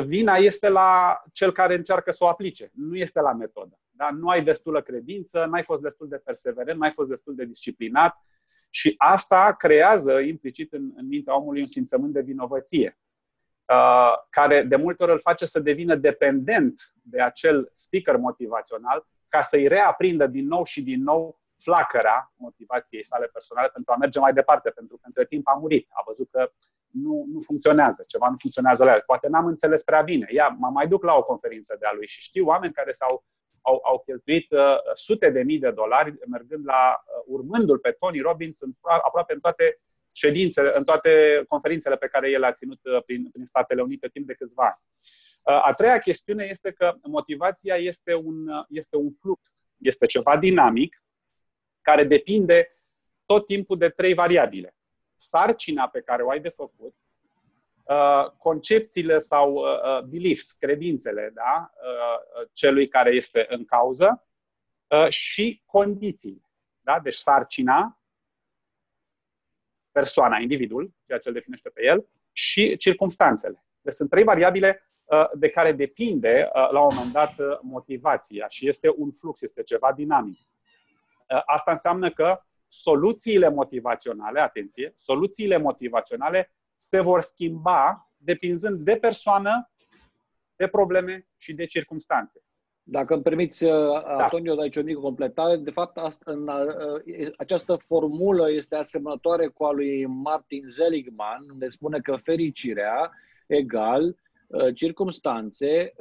vina 0.00 0.34
este 0.36 0.68
la 0.68 1.22
cel 1.32 1.52
care 1.52 1.74
încearcă 1.74 2.10
să 2.10 2.24
o 2.24 2.28
aplice, 2.28 2.70
nu 2.74 2.96
este 2.96 3.20
la 3.20 3.32
metodă. 3.32 3.78
Da? 3.90 4.10
Nu 4.10 4.28
ai 4.28 4.42
destulă 4.42 4.82
credință, 4.82 5.44
n-ai 5.50 5.62
fost 5.62 5.82
destul 5.82 6.08
de 6.08 6.16
perseverent, 6.16 6.78
n-ai 6.78 6.92
fost 6.92 7.08
destul 7.08 7.34
de 7.34 7.44
disciplinat 7.44 8.16
și 8.70 8.94
asta 8.96 9.54
creează 9.58 10.18
implicit 10.18 10.72
în, 10.72 10.92
în 10.96 11.06
mintea 11.06 11.36
omului 11.36 11.60
un 11.60 11.68
simțământ 11.68 12.12
de 12.12 12.20
vinovăție, 12.20 12.98
uh, 13.72 14.12
care 14.30 14.62
de 14.62 14.76
multe 14.76 15.02
ori 15.02 15.12
îl 15.12 15.20
face 15.20 15.46
să 15.46 15.60
devină 15.60 15.94
dependent 15.94 16.80
de 17.02 17.20
acel 17.20 17.70
speaker 17.72 18.16
motivațional 18.16 19.06
ca 19.28 19.42
să-i 19.42 19.68
reaprindă 19.68 20.26
din 20.26 20.46
nou 20.46 20.64
și 20.64 20.82
din 20.82 21.02
nou 21.02 21.40
flacăra 21.62 22.32
motivației 22.36 23.04
sale 23.04 23.26
personale 23.26 23.68
pentru 23.74 23.92
a 23.92 23.96
merge 23.96 24.18
mai 24.18 24.32
departe, 24.32 24.70
pentru 24.70 24.96
că 24.96 25.02
între 25.04 25.24
timp 25.24 25.48
a 25.48 25.58
murit, 25.60 25.88
a 25.90 26.02
văzut 26.06 26.28
că 26.30 26.52
nu, 27.04 27.24
nu 27.32 27.40
funcționează, 27.40 28.04
ceva 28.06 28.28
nu 28.28 28.36
funcționează 28.38 28.84
la 28.84 28.92
el. 28.92 29.02
Poate 29.06 29.28
n-am 29.28 29.46
înțeles 29.46 29.82
prea 29.82 30.02
bine. 30.02 30.26
Ia, 30.30 30.56
mă 30.58 30.68
mai 30.68 30.88
duc 30.88 31.02
la 31.02 31.14
o 31.14 31.22
conferință 31.22 31.76
de 31.80 31.86
a 31.86 31.92
lui 31.92 32.06
și 32.06 32.20
știu 32.20 32.44
oameni 32.46 32.72
care 32.72 32.92
s-au 32.92 33.24
au, 33.64 33.80
au 33.84 34.02
cheltuit 34.06 34.50
uh, 34.50 34.76
sute 34.94 35.30
de 35.30 35.42
mii 35.42 35.58
de 35.58 35.70
dolari 35.70 36.14
mergând 36.28 36.64
la, 36.66 37.02
uh, 37.04 37.24
urmându-l 37.26 37.78
pe 37.78 37.96
Tony 37.98 38.20
Robbins 38.20 38.60
în, 38.60 38.72
aproape 38.80 39.32
în 39.32 39.40
toate 39.40 39.74
ședințele, 40.12 40.72
în 40.74 40.84
toate 40.84 41.44
conferințele 41.48 41.96
pe 41.96 42.06
care 42.06 42.30
el 42.30 42.44
a 42.44 42.52
ținut 42.52 42.80
uh, 42.82 43.02
prin, 43.06 43.28
prin 43.28 43.44
Statele 43.44 43.82
Unite 43.82 44.08
timp 44.08 44.26
de 44.26 44.34
câțiva 44.34 44.62
ani. 44.62 44.80
Uh, 45.42 45.66
a 45.66 45.72
treia 45.72 45.98
chestiune 45.98 46.46
este 46.50 46.72
că 46.72 46.94
motivația 47.02 47.76
este 47.76 48.14
un, 48.14 48.48
uh, 48.48 48.64
este 48.68 48.96
un 48.96 49.12
flux, 49.20 49.62
este 49.78 50.06
ceva 50.06 50.36
dinamic 50.36 51.01
care 51.82 52.04
depinde 52.04 52.66
tot 53.26 53.46
timpul 53.46 53.78
de 53.78 53.88
trei 53.88 54.14
variabile. 54.14 54.74
Sarcina 55.16 55.88
pe 55.88 56.00
care 56.00 56.22
o 56.22 56.30
ai 56.30 56.40
de 56.40 56.48
făcut, 56.48 56.94
Uh, 57.92 58.30
concepțiile 58.38 59.18
sau 59.18 59.52
uh, 59.52 59.64
uh, 59.64 60.02
beliefs, 60.02 60.52
credințele 60.52 61.30
da? 61.34 61.72
celui 62.52 62.88
care 62.88 63.10
este 63.10 63.46
în 63.48 63.64
cauză 63.64 64.26
și 65.08 65.62
condițiile. 65.66 66.50
Da? 66.80 67.00
Deci 67.00 67.14
sarcina, 67.14 68.00
persoana, 69.92 70.38
individul, 70.38 70.92
ceea 71.06 71.18
ce 71.18 71.28
îl 71.28 71.34
definește 71.34 71.68
pe 71.68 71.84
el, 71.84 72.06
și 72.32 72.76
circumstanțele. 72.76 73.64
Deci 73.80 73.94
sunt 73.94 74.10
trei 74.10 74.24
variabile 74.24 74.82
de 75.34 75.48
care 75.48 75.72
depinde 75.72 76.50
la 76.52 76.80
un 76.80 76.94
moment 76.94 77.12
dat 77.12 77.34
motivația 77.62 78.48
și 78.48 78.68
este 78.68 78.92
un 78.96 79.10
flux, 79.10 79.42
este 79.42 79.62
ceva 79.62 79.92
dinamic. 79.92 80.40
Asta 81.44 81.70
înseamnă 81.70 82.10
că 82.10 82.40
soluțiile 82.68 83.48
motivaționale, 83.48 84.40
atenție, 84.40 84.92
soluțiile 84.96 85.56
motivaționale 85.56 86.52
se 86.76 87.00
vor 87.00 87.20
schimba 87.20 88.12
depinzând 88.16 88.80
de 88.80 88.96
persoană, 88.96 89.70
de 90.56 90.66
probleme 90.66 91.28
și 91.36 91.52
de 91.52 91.66
circunstanțe. 91.66 92.40
Dacă 92.82 93.14
îmi 93.14 93.22
permiți, 93.22 93.64
uh, 93.64 93.70
da. 93.70 94.16
Antonio, 94.16 94.54
da. 94.54 94.62
aici 94.62 94.76
o 94.76 94.82
mică 94.82 95.00
completare, 95.00 95.56
de 95.56 95.70
fapt 95.70 95.98
în, 96.24 96.48
uh, 96.48 97.30
această 97.36 97.76
formulă 97.76 98.50
este 98.50 98.76
asemănătoare 98.76 99.46
cu 99.46 99.64
a 99.64 99.70
lui 99.70 100.06
Martin 100.06 100.68
Seligman, 100.68 101.46
unde 101.52 101.68
spune 101.68 102.00
că 102.00 102.16
fericirea 102.16 103.10
egal 103.46 104.04
uh, 104.04 104.14
circumstanțe, 104.74 105.92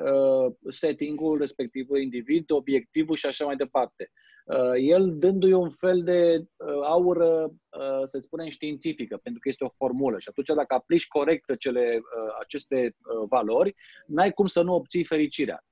settingul 0.70 1.38
respectivul 1.38 2.02
individ, 2.02 2.52
obiectivul 2.52 3.16
și 3.16 3.26
așa 3.26 3.46
mai 3.46 3.56
departe. 3.56 4.12
Uh, 4.46 4.74
el 4.76 5.18
dându-i 5.18 5.54
un 5.54 5.70
fel 5.70 6.04
de 6.04 6.38
uh, 6.38 6.68
aură, 6.84 7.52
uh, 7.70 8.02
să 8.06 8.20
spunem, 8.20 8.50
științifică, 8.50 9.20
pentru 9.24 9.42
că 9.42 9.50
este 9.50 9.64
o 9.64 9.70
formulă. 9.78 10.20
Și 10.20 10.28
atunci, 10.30 10.48
dacă 10.48 10.74
aplici 10.74 11.08
corect 11.08 11.58
cele, 11.58 12.02
aceste 12.40 12.96
valori, 13.30 13.74
n-ai 14.06 14.32
cum 14.32 14.46
să 14.46 14.62
nu 14.62 14.74
obții 14.74 15.04
fericirea. 15.04 15.64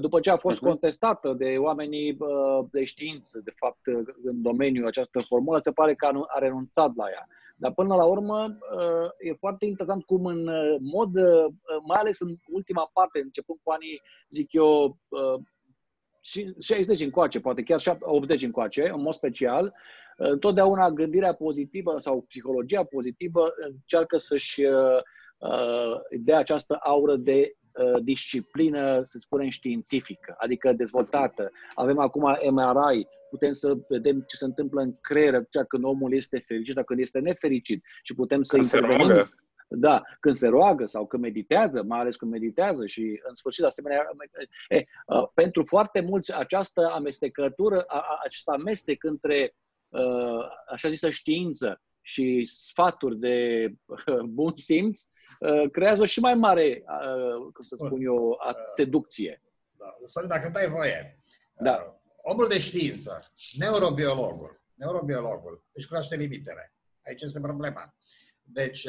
După 0.00 0.20
ce 0.20 0.30
a 0.30 0.36
fost 0.36 0.56
uh-huh. 0.56 0.68
contestată 0.68 1.32
de 1.32 1.56
oamenii 1.58 2.16
de 2.70 2.84
știință, 2.84 3.40
de 3.44 3.52
fapt, 3.56 3.80
în 4.24 4.42
domeniul 4.42 4.86
această 4.86 5.20
formulă, 5.20 5.58
se 5.60 5.70
pare 5.70 5.94
că 5.94 6.06
a 6.06 6.38
renunțat 6.38 6.94
la 6.96 7.04
ea. 7.10 7.26
Dar 7.62 7.72
până 7.72 7.94
la 7.94 8.04
urmă, 8.04 8.58
e 9.18 9.32
foarte 9.32 9.64
interesant 9.66 10.04
cum 10.04 10.24
în 10.24 10.50
mod, 10.80 11.12
mai 11.86 11.98
ales 12.00 12.20
în 12.20 12.36
ultima 12.52 12.90
parte, 12.92 13.20
începând 13.20 13.58
cu 13.62 13.70
anii, 13.70 14.02
zic 14.28 14.52
eu, 14.52 14.98
60 16.60 17.00
încoace, 17.00 17.40
poate 17.40 17.62
chiar 17.62 17.98
80 18.00 18.42
încoace, 18.42 18.90
în 18.94 19.00
mod 19.02 19.12
special, 19.12 19.74
întotdeauna 20.16 20.90
gândirea 20.90 21.34
pozitivă 21.34 21.98
sau 22.00 22.24
psihologia 22.28 22.84
pozitivă 22.84 23.52
încearcă 23.56 24.18
să-și 24.18 24.64
uh, 24.64 25.00
uh, 25.38 26.00
dea 26.20 26.38
această 26.38 26.78
aură 26.82 27.16
de 27.16 27.52
uh, 27.72 28.02
disciplină, 28.02 29.00
să 29.04 29.18
spunem, 29.18 29.48
științifică, 29.48 30.34
adică 30.38 30.72
dezvoltată. 30.72 31.50
Avem 31.74 31.98
acum 31.98 32.22
MRI, 32.50 33.06
putem 33.32 33.52
să 33.52 33.76
vedem 33.88 34.20
ce 34.20 34.36
se 34.36 34.44
întâmplă 34.44 34.80
în 34.80 34.92
creier 35.00 35.44
când 35.68 35.84
omul 35.84 36.14
este 36.14 36.38
fericit 36.46 36.74
sau 36.74 36.84
când 36.84 37.00
este 37.00 37.18
nefericit 37.18 37.84
și 38.02 38.14
putem 38.14 38.42
să 38.42 38.56
intervenim. 38.56 39.30
Da, 39.68 40.00
când 40.20 40.34
se 40.34 40.48
roagă 40.48 40.86
sau 40.86 41.06
când 41.06 41.22
meditează, 41.22 41.82
mai 41.82 42.00
ales 42.00 42.16
când 42.16 42.30
meditează 42.30 42.86
și 42.86 43.20
în 43.28 43.34
sfârșit 43.34 43.64
asemenea, 43.64 44.06
e, 44.68 44.84
pentru 45.34 45.64
foarte 45.66 46.00
mulți 46.00 46.34
această 46.34 46.90
amestecătură, 46.92 47.84
acest 48.24 48.48
amestec 48.48 49.04
între 49.04 49.54
așa 50.70 50.88
zisă 50.88 51.10
știință 51.10 51.80
și 52.00 52.44
sfaturi 52.44 53.18
de 53.18 53.68
bun 54.24 54.52
simț 54.56 55.02
creează 55.72 56.04
și 56.04 56.20
mai 56.20 56.34
mare, 56.34 56.84
cum 57.52 57.64
să 57.64 57.76
spun 57.76 58.02
eu, 58.02 58.38
seducție. 58.76 59.42
Da. 59.78 59.96
Sorin, 60.04 60.28
dacă 60.28 60.44
îmi 60.44 60.54
dai 60.54 60.68
voie, 60.68 61.18
da. 61.56 62.01
Omul 62.22 62.48
de 62.48 62.58
știință, 62.58 63.32
neurobiologul, 63.58 64.62
neurobiologul 64.74 65.64
își 65.72 65.86
cunoaște 65.86 66.16
limitele. 66.16 66.74
Aici 67.06 67.22
este 67.22 67.40
problema. 67.40 67.94
Deci, 68.42 68.86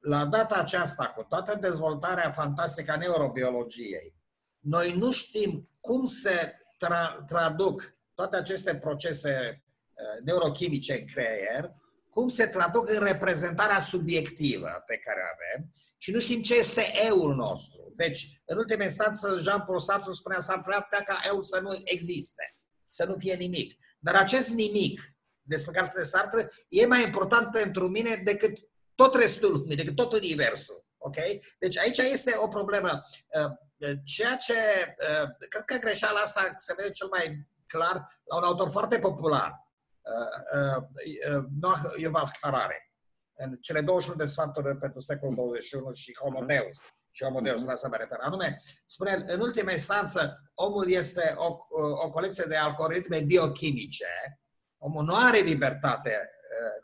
la 0.00 0.26
data 0.26 0.54
aceasta, 0.54 1.08
cu 1.08 1.22
toată 1.22 1.58
dezvoltarea 1.60 2.30
fantastică 2.30 2.92
a 2.92 2.96
neurobiologiei, 2.96 4.14
noi 4.58 4.92
nu 4.92 5.12
știm 5.12 5.68
cum 5.80 6.04
se 6.04 6.52
tra- 6.86 7.24
traduc 7.26 7.96
toate 8.14 8.36
aceste 8.36 8.76
procese 8.76 9.64
uh, 9.64 10.24
neurochimice 10.24 10.98
în 11.00 11.06
creier, 11.06 11.74
cum 12.10 12.28
se 12.28 12.46
traduc 12.46 12.88
în 12.88 13.04
reprezentarea 13.04 13.80
subiectivă 13.80 14.82
pe 14.86 14.96
care 14.96 15.20
o 15.20 15.30
avem 15.34 15.72
și 15.98 16.10
nu 16.10 16.20
știm 16.20 16.42
ce 16.42 16.54
este 16.54 16.82
eul 17.06 17.34
nostru. 17.34 17.92
Deci, 17.96 18.42
în 18.44 18.56
ultima 18.56 18.84
instanță, 18.84 19.38
Jean-Paul 19.42 19.78
Sartre 19.78 20.12
spunea 20.12 20.40
să 20.40 20.60
ca 21.06 21.20
eu 21.26 21.42
să 21.42 21.60
nu 21.60 21.80
existe, 21.84 22.57
să 22.88 23.04
nu 23.04 23.16
fie 23.18 23.34
nimic. 23.34 23.74
Dar 23.98 24.14
acest 24.14 24.48
nimic 24.48 25.00
despre 25.42 25.72
care 25.72 25.86
spune 25.86 26.04
Sartre 26.04 26.50
e 26.68 26.86
mai 26.86 27.02
important 27.02 27.52
pentru 27.52 27.88
mine 27.88 28.20
decât 28.24 28.58
tot 28.94 29.14
restul 29.14 29.52
lumii, 29.52 29.76
decât 29.76 29.94
tot 29.96 30.12
universul. 30.12 30.86
Ok? 30.98 31.16
Deci 31.58 31.78
aici 31.78 31.98
este 31.98 32.32
o 32.36 32.48
problemă. 32.48 33.02
Uh, 33.28 33.50
ceea 34.04 34.36
ce, 34.36 34.52
uh, 34.52 35.48
cred 35.48 35.64
că 35.64 35.76
greșeala 35.76 36.20
asta 36.20 36.54
se 36.56 36.74
vede 36.76 36.90
cel 36.90 37.08
mai 37.08 37.46
clar 37.66 38.20
la 38.24 38.36
un 38.36 38.42
autor 38.42 38.70
foarte 38.70 38.98
popular, 38.98 39.52
uh, 40.02 41.44
Noah 41.60 41.80
Yuval 41.96 42.30
Harari, 42.40 42.92
în 43.34 43.56
cele 43.60 43.80
21 43.80 44.16
de 44.16 44.24
sfaturi 44.24 44.76
pentru 44.78 45.00
secolul 45.00 45.34
21 45.34 45.92
și 45.92 46.16
Homo 46.16 46.44
Deus. 46.44 46.78
Și 47.18 47.24
Homo 47.24 47.40
Deus, 47.40 47.64
la 47.64 47.72
asta 47.72 47.88
mă 47.88 47.96
refer. 47.96 48.18
Anume, 48.20 48.56
spune, 48.86 49.24
în 49.26 49.40
ultima 49.40 49.72
instanță, 49.72 50.42
omul 50.54 50.90
este 50.90 51.34
o, 51.36 51.56
o 52.04 52.10
colecție 52.10 52.44
de 52.48 52.56
algoritme 52.56 53.20
biochimice, 53.20 54.40
omul 54.78 55.04
nu 55.04 55.14
are 55.14 55.38
libertate 55.38 56.30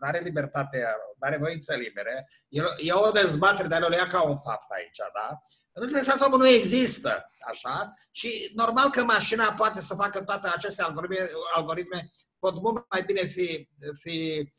nu 0.01 0.07
are 0.07 0.21
libertate, 0.21 0.79
nu 1.19 1.27
are 1.27 1.37
voință 1.37 1.75
libere. 1.75 2.29
E, 2.49 2.63
e 2.79 2.93
o 2.93 3.11
dezbatere, 3.11 3.69
dar 3.69 3.83
o 3.83 3.93
ia 3.93 4.07
ca 4.07 4.23
un 4.23 4.37
fapt 4.37 4.71
aici, 4.71 4.97
da? 4.97 5.43
În 5.73 5.83
ultima 5.83 5.99
instanță, 5.99 6.25
omul 6.25 6.39
nu 6.39 6.47
există, 6.47 7.31
așa? 7.47 7.95
Și 8.11 8.53
normal 8.55 8.91
că 8.91 9.05
mașina 9.05 9.55
poate 9.57 9.81
să 9.81 9.95
facă 9.95 10.23
toate 10.23 10.49
aceste 10.49 10.83
algoritme, 10.83 11.31
algoritme 11.55 12.11
pot 12.39 12.55
mult 12.63 12.87
mai 12.91 13.03
bine 13.03 13.25
fi, 13.25 13.69
fi, 14.01 14.51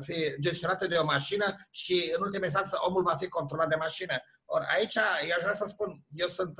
fi 0.00 0.34
gestionate 0.40 0.86
de 0.86 0.96
o 0.96 1.04
mașină 1.04 1.56
și, 1.70 2.12
în 2.16 2.22
ultima 2.22 2.44
instanță, 2.44 2.78
omul 2.80 3.02
va 3.02 3.16
fi 3.16 3.28
controlat 3.28 3.68
de 3.68 3.76
mașină. 3.76 4.14
Ori 4.44 4.64
aici, 4.76 4.94
eu 4.94 5.34
aș 5.36 5.42
vrea 5.42 5.52
să 5.52 5.64
spun, 5.66 6.04
eu 6.10 6.26
sunt, 6.26 6.54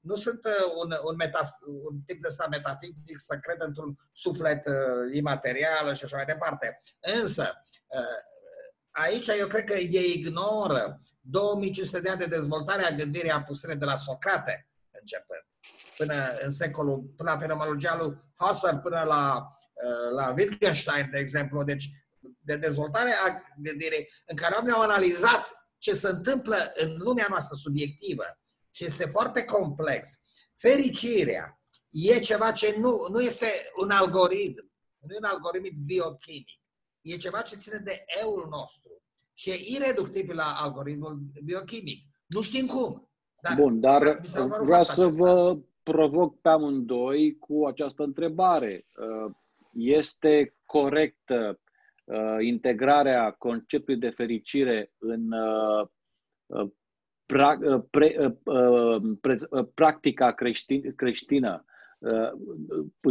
nu 0.00 0.14
sunt 0.14 0.40
un, 0.82 0.94
un, 1.02 1.14
metaf, 1.16 1.50
un 1.90 2.00
tip 2.06 2.22
de 2.22 2.28
stat 2.28 2.48
metafizic 2.48 3.18
să 3.18 3.38
cred 3.40 3.60
într-un 3.60 3.96
suflet 4.12 4.66
uh, 4.66 4.74
imaterial 5.12 5.94
și 5.94 6.04
așa 6.04 6.16
mai 6.16 6.24
departe. 6.24 6.80
Însă, 7.22 7.52
uh, 7.86 8.20
aici 8.90 9.26
eu 9.26 9.46
cred 9.46 9.64
că 9.64 9.74
ei 9.74 10.12
ignoră 10.16 11.00
2500 11.20 12.00
de 12.00 12.08
ani 12.08 12.18
de 12.18 12.26
dezvoltare 12.26 12.82
a 12.82 12.90
gândirii 12.90 13.30
apusere 13.30 13.74
de 13.74 13.84
la 13.84 13.96
Socrate, 13.96 14.68
începând, 15.00 15.46
până 15.96 16.14
în 16.44 16.50
secolul, 16.50 17.12
până 17.16 17.30
la 17.30 17.38
fenomenologia 17.38 17.96
lui 17.96 18.16
Husserl, 18.36 18.76
până 18.76 19.02
la, 19.02 19.52
uh, 19.72 20.14
la 20.16 20.34
Wittgenstein, 20.36 21.08
de 21.10 21.18
exemplu. 21.18 21.64
Deci, 21.64 21.88
de 22.44 22.56
dezvoltare 22.56 23.10
a 23.26 23.42
gândirii 23.56 24.08
în 24.26 24.36
care 24.36 24.54
oamenii 24.54 24.76
au 24.76 24.82
analizat 24.82 25.66
ce 25.78 25.94
se 25.94 26.08
întâmplă 26.08 26.56
în 26.74 26.96
lumea 26.98 27.26
noastră 27.28 27.56
subiectivă 27.56 28.24
și 28.70 28.84
este 28.84 29.06
foarte 29.06 29.44
complex. 29.44 30.08
Fericirea 30.54 31.60
e 31.90 32.20
ceva 32.20 32.52
ce 32.52 32.76
nu, 32.78 33.06
nu 33.10 33.20
este 33.20 33.46
un 33.82 33.90
algoritm, 33.90 34.70
nu 34.98 35.14
e 35.14 35.18
un 35.18 35.28
algoritm 35.28 35.76
biochimic. 35.84 36.48
E 37.00 37.16
ceva 37.16 37.40
ce 37.40 37.56
ține 37.56 37.78
de 37.78 38.04
eul 38.22 38.46
nostru 38.50 39.02
și 39.34 39.50
e 39.50 39.76
ireductibil 39.76 40.34
la 40.34 40.56
algoritmul 40.60 41.20
biochimic. 41.44 42.06
Nu 42.26 42.40
știm 42.40 42.66
cum. 42.66 43.10
Dar 43.40 43.54
Bun, 43.56 43.80
dar 43.80 44.20
vreau 44.64 44.84
să 44.84 45.06
vă 45.06 45.58
provoc 45.82 46.40
pe 46.40 46.48
amândoi 46.48 47.38
cu 47.38 47.66
această 47.66 48.02
întrebare. 48.02 48.86
Uh, 48.96 49.34
este 49.72 50.56
corectă 50.64 51.48
uh, 51.48 51.61
integrarea 52.40 53.30
conceptului 53.30 54.00
de 54.00 54.10
fericire 54.10 54.92
în 54.98 55.32
uh, 55.32 55.86
uh 56.46 56.70
pra, 57.26 57.58
uh, 57.60 57.82
pre, 57.90 58.16
uh, 58.18 58.54
uh, 58.54 59.02
pre, 59.20 59.36
uh, 59.50 59.66
practica 59.74 60.32
creștin, 60.32 60.94
creștină, 60.94 61.64
uh, 61.98 62.30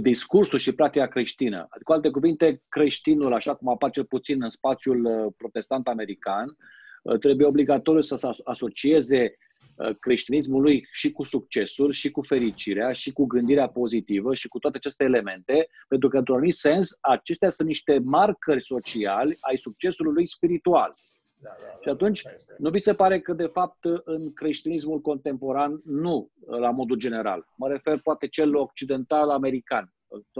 discursul 0.02 0.60
și 0.60 0.76
practica 0.76 1.08
creștină. 1.08 1.58
Adică, 1.58 1.84
cu 1.84 1.92
alte 1.92 2.10
cuvinte, 2.10 2.62
creștinul, 2.70 3.34
așa 3.34 3.56
cum 3.56 3.70
apare 3.70 3.92
cel 3.92 4.06
puțin 4.06 4.44
în 4.44 4.50
spațiul 4.50 5.06
uh, 5.06 5.34
protestant 5.38 5.88
american, 5.88 6.58
uh, 7.04 7.18
trebuie 7.18 7.48
obligatoriu 7.48 8.02
să 8.02 8.16
se 8.16 8.28
asocieze 8.44 9.22
Uh, 9.22 9.51
creștinismului 10.00 10.88
și 10.92 11.12
cu 11.12 11.24
succesul, 11.24 11.92
și 11.92 12.12
cu 12.12 12.22
fericirea, 12.22 12.92
și 12.92 13.12
cu 13.12 13.26
gândirea 13.26 13.70
pozitivă, 13.70 14.34
și 14.34 14.48
cu 14.48 14.60
toate 14.60 14.78
aceste 14.78 15.04
elemente, 15.04 15.68
pentru 15.88 16.10
că, 16.10 16.18
într-un 16.18 16.36
anumit 16.36 16.56
sens, 16.56 16.98
acestea 17.02 17.50
sunt 17.50 17.68
niște 17.68 18.00
marcări 18.04 18.64
sociali 18.64 19.38
ai 19.40 19.58
succesului 19.58 20.14
lui 20.14 20.28
spiritual. 20.28 20.94
Da, 21.36 21.50
da, 21.60 21.66
da. 21.66 21.80
Și 21.82 21.90
atunci, 21.90 22.22
nu 22.58 22.70
vi 22.70 22.80
se 22.80 22.94
pare 22.94 23.20
că, 23.20 23.34
de 23.34 23.50
fapt, 23.54 23.86
în 24.04 24.34
creștinismul 24.34 25.02
contemporan, 25.02 25.82
nu 25.86 26.32
la 26.46 26.72
modul 26.72 26.98
general, 26.98 27.48
mă 27.58 27.68
refer 27.68 28.00
poate 28.04 28.28
cel 28.28 28.56
occidental 28.56 29.30
american, 29.30 29.94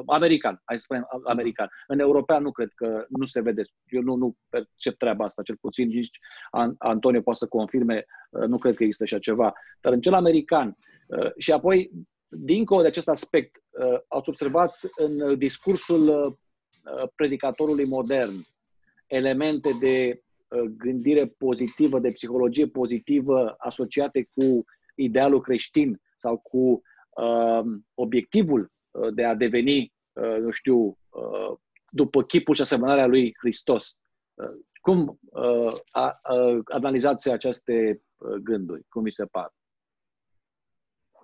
American, 0.06 0.62
hai 0.66 0.78
să 0.78 0.84
spunem 0.84 1.08
american. 1.24 1.70
În 1.88 2.00
european 2.00 2.44
nu 2.44 2.52
cred 2.52 2.72
că 2.76 3.06
nu 3.10 3.26
se 3.26 3.42
vede. 3.42 3.64
Eu 3.86 4.02
nu, 4.02 4.16
nu 4.16 4.36
percep 4.50 4.98
treaba 4.98 5.26
asta, 5.26 5.42
cel 5.42 5.58
puțin 5.62 5.88
nici 5.88 6.20
Antonio 6.78 7.22
poate 7.22 7.40
să 7.40 7.48
confirme, 7.48 8.06
uh, 8.30 8.48
nu 8.48 8.58
cred 8.58 8.76
că 8.76 8.84
există 8.84 9.04
așa 9.04 9.20
ceva. 9.20 9.54
Dar 9.82 9.94
în 9.94 10.02
cel 10.02 10.14
american 10.14 10.78
uh, 11.08 11.32
și 11.38 11.52
apoi, 11.52 11.92
dincolo 12.28 12.82
de 12.82 12.88
acest 12.88 13.08
aspect, 13.08 13.56
uh, 13.70 14.00
ați 14.08 14.30
observat 14.30 14.80
în 14.96 15.38
discursul 15.38 16.40
predicatorului 17.16 17.86
modern 17.86 18.34
elemente 19.08 19.70
de 19.80 20.24
gândire 20.78 21.26
pozitivă, 21.26 22.00
de 22.00 22.12
psihologie 22.12 22.68
pozitivă 22.68 23.56
asociate 23.58 24.30
cu 24.34 24.66
idealul 24.96 25.42
creștin 25.42 26.02
sau 26.18 26.38
cu 26.38 26.82
uh, 27.10 27.62
obiectivul 27.94 28.62
Uh, 28.62 28.81
de 29.14 29.26
a 29.26 29.36
deveni, 29.36 29.94
uh, 30.14 30.38
nu 30.40 30.52
știu, 30.52 30.98
uh, 31.10 31.58
după 31.90 32.24
chipul 32.24 32.56
și 32.56 32.62
asemănarea 32.62 33.06
lui 33.06 33.36
Hristos. 33.38 33.96
Cum 34.82 35.20
analizați 36.64 37.30
aceste 37.30 38.02
gânduri? 38.44 38.86
Cum 38.90 39.04
vi 39.04 39.12
se 39.12 39.26
par? 39.26 39.54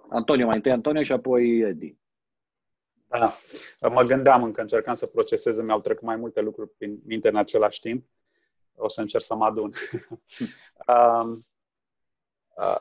Antonio, 0.10 0.46
mai 0.46 0.56
întâi 0.56 0.72
Antonio 0.72 1.04
și 1.04 1.12
apoi 1.12 1.60
Edi. 1.60 1.98
Da, 3.08 3.38
mă 3.90 4.04
gândeam 4.04 4.44
încă, 4.44 4.62
încercam 4.62 4.94
să 4.94 5.06
procesez, 5.06 5.62
mi-au 5.62 5.82
trecut 5.82 6.04
mai 6.04 6.16
multe 6.16 6.42
lucruri 6.42 6.70
prin 6.78 7.00
minte 7.06 7.30
în 7.30 7.36
același 7.36 7.80
timp. 7.80 8.06
O 8.76 8.88
să 8.88 9.02
încerc 9.02 9.24
să 9.24 9.36
mă 9.36 9.46
adun. 9.46 9.74
uh, 10.88 11.38
uh, 12.58 12.78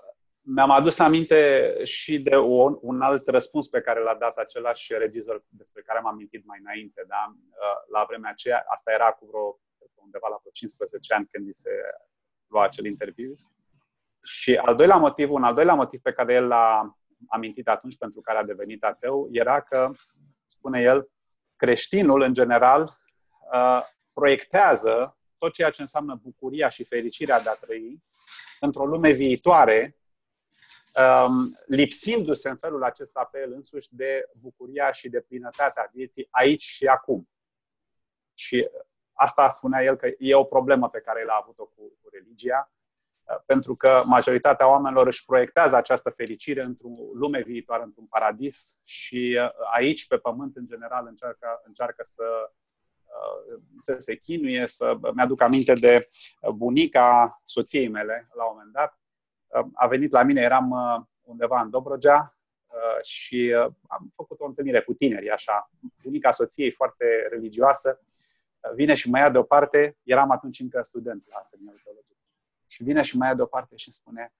mi-am 0.49 0.71
adus 0.71 0.99
aminte 0.99 1.73
și 1.83 2.19
de 2.19 2.37
un, 2.37 2.79
un 2.81 3.01
alt 3.01 3.29
răspuns 3.29 3.69
pe 3.69 3.81
care 3.81 4.01
l-a 4.01 4.15
dat 4.15 4.37
același 4.37 4.95
regizor 4.99 5.45
despre 5.49 5.83
care 5.83 5.99
am 5.99 6.07
amintit 6.07 6.47
mai 6.47 6.59
înainte. 6.61 7.05
Da? 7.07 7.35
Uh, 7.37 7.93
la 7.93 8.05
vremea 8.09 8.31
aceea, 8.31 8.65
asta 8.69 8.93
era 8.93 9.11
cu 9.11 9.27
vreo, 9.27 9.59
undeva 9.95 10.29
la 10.29 10.37
vreo 10.41 10.53
15 10.53 11.15
ani 11.15 11.29
când 11.31 11.55
se 11.55 11.71
lua 12.47 12.65
acel 12.65 12.85
interviu. 12.85 13.35
Și 14.23 14.57
al 14.57 14.77
doilea 14.77 14.97
motiv, 14.97 15.31
un 15.31 15.45
al 15.45 15.55
doilea 15.55 15.75
motiv 15.75 16.01
pe 16.01 16.13
care 16.13 16.35
el 16.35 16.47
l-a 16.47 16.97
amintit 17.29 17.69
atunci 17.69 17.97
pentru 17.97 18.21
care 18.21 18.39
a 18.39 18.45
devenit 18.45 18.85
ateu, 18.85 19.29
era 19.31 19.61
că, 19.61 19.91
spune 20.45 20.81
el, 20.81 21.11
creștinul, 21.57 22.21
în 22.21 22.35
general, 22.35 22.83
uh, 23.53 23.81
proiectează 24.13 25.19
tot 25.39 25.53
ceea 25.53 25.71
ce 25.71 25.81
înseamnă 25.81 26.21
bucuria 26.23 26.69
și 26.69 26.85
fericirea 26.85 27.41
de 27.41 27.49
a 27.49 27.55
trăi 27.55 28.03
într-o 28.61 28.85
lume 28.85 29.13
viitoare 29.13 29.97
um, 29.97 30.06
lipsindu-se 31.67 32.49
în 32.49 32.57
felul 32.57 32.85
acesta 32.85 33.29
pe 33.33 33.41
el 33.41 33.53
însuși 33.53 33.95
de 33.95 34.31
bucuria 34.41 34.93
și 34.93 35.09
de 35.09 35.21
plinătatea 35.21 35.91
vieții 35.93 36.29
aici 36.31 36.63
și 36.63 36.87
acum. 36.87 37.29
Și 38.35 38.69
asta 39.13 39.49
spunea 39.49 39.83
el 39.83 39.97
că 39.97 40.09
e 40.19 40.35
o 40.35 40.45
problemă 40.45 40.89
pe 40.89 41.01
care 41.01 41.21
el 41.21 41.29
a 41.29 41.41
avut-o 41.43 41.65
cu, 41.65 41.99
cu 42.03 42.09
religia, 42.13 42.73
uh, 43.25 43.37
pentru 43.47 43.75
că 43.75 44.03
majoritatea 44.05 44.69
oamenilor 44.71 45.07
își 45.07 45.25
proiectează 45.25 45.77
această 45.77 46.11
fericire 46.11 46.63
într-o 46.63 46.89
lume 47.15 47.43
viitoare, 47.43 47.83
într-un 47.83 48.07
paradis 48.07 48.81
și 48.85 49.39
uh, 49.43 49.51
aici, 49.75 50.07
pe 50.07 50.17
pământ, 50.17 50.57
în 50.57 50.67
general, 50.67 51.07
încearcă, 51.07 51.63
încearcă 51.65 52.05
să, 52.05 52.51
uh, 53.05 53.61
să 53.79 53.97
se 53.99 54.17
chinuie, 54.17 54.67
să 54.67 54.99
mi-aduc 55.15 55.41
aminte 55.41 55.73
de 55.73 56.07
bunica 56.55 57.41
soției 57.45 57.89
mele, 57.89 58.29
la 58.35 58.45
un 58.45 58.51
moment 58.53 58.73
dat, 58.73 58.99
a 59.75 59.87
venit 59.87 60.11
la 60.13 60.23
mine, 60.23 60.41
eram 60.41 60.71
uh, 60.71 61.05
undeva 61.23 61.61
în 61.61 61.71
Dobrogea 61.71 62.37
uh, 62.67 63.05
și 63.05 63.55
uh, 63.57 63.73
am 63.87 64.13
făcut 64.15 64.41
o 64.41 64.47
întâlnire 64.47 64.83
cu 64.83 64.93
tineri, 64.93 65.31
așa. 65.31 65.71
Bunica 66.03 66.31
soției, 66.31 66.71
foarte 66.71 67.27
religioasă, 67.31 68.01
vine 68.75 68.95
și 68.95 69.11
mă 69.11 69.19
ia 69.19 69.31
deoparte, 69.31 69.97
eram 70.03 70.31
atunci 70.31 70.61
încă 70.61 70.83
student 70.83 71.27
la 71.29 71.41
semiologie. 71.45 72.03
Și 72.67 72.83
vine 72.83 73.03
și 73.03 73.17
mă 73.17 73.27
ia 73.27 73.35
deoparte 73.35 73.77
și 73.77 73.87
îmi 73.87 73.95
spune, 73.95 74.33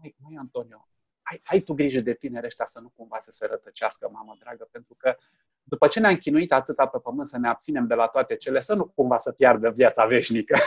măi, 0.00 0.16
măi 0.18 0.36
Antonio, 0.38 0.88
ai, 1.22 1.42
ai 1.44 1.60
tu 1.60 1.74
grijă 1.74 2.00
de 2.00 2.14
tineri 2.14 2.46
ăștia 2.46 2.66
să 2.66 2.80
nu 2.80 2.92
cumva 2.96 3.18
să 3.20 3.30
se 3.30 3.46
rătăcească, 3.46 4.08
mamă 4.12 4.36
dragă, 4.38 4.68
pentru 4.70 4.94
că 4.94 5.16
după 5.62 5.86
ce 5.86 6.00
ne-am 6.00 6.16
chinuit 6.16 6.52
atâta 6.52 6.86
pe 6.86 6.98
pământ 6.98 7.26
să 7.26 7.38
ne 7.38 7.48
abținem 7.48 7.86
de 7.86 7.94
la 7.94 8.06
toate 8.06 8.36
cele, 8.36 8.60
să 8.60 8.74
nu 8.74 8.84
cumva 8.84 9.18
să 9.18 9.32
piardă 9.32 9.70
viața 9.70 10.06
veșnică. 10.06 10.58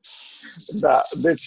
da, 0.80 1.00
deci 1.22 1.46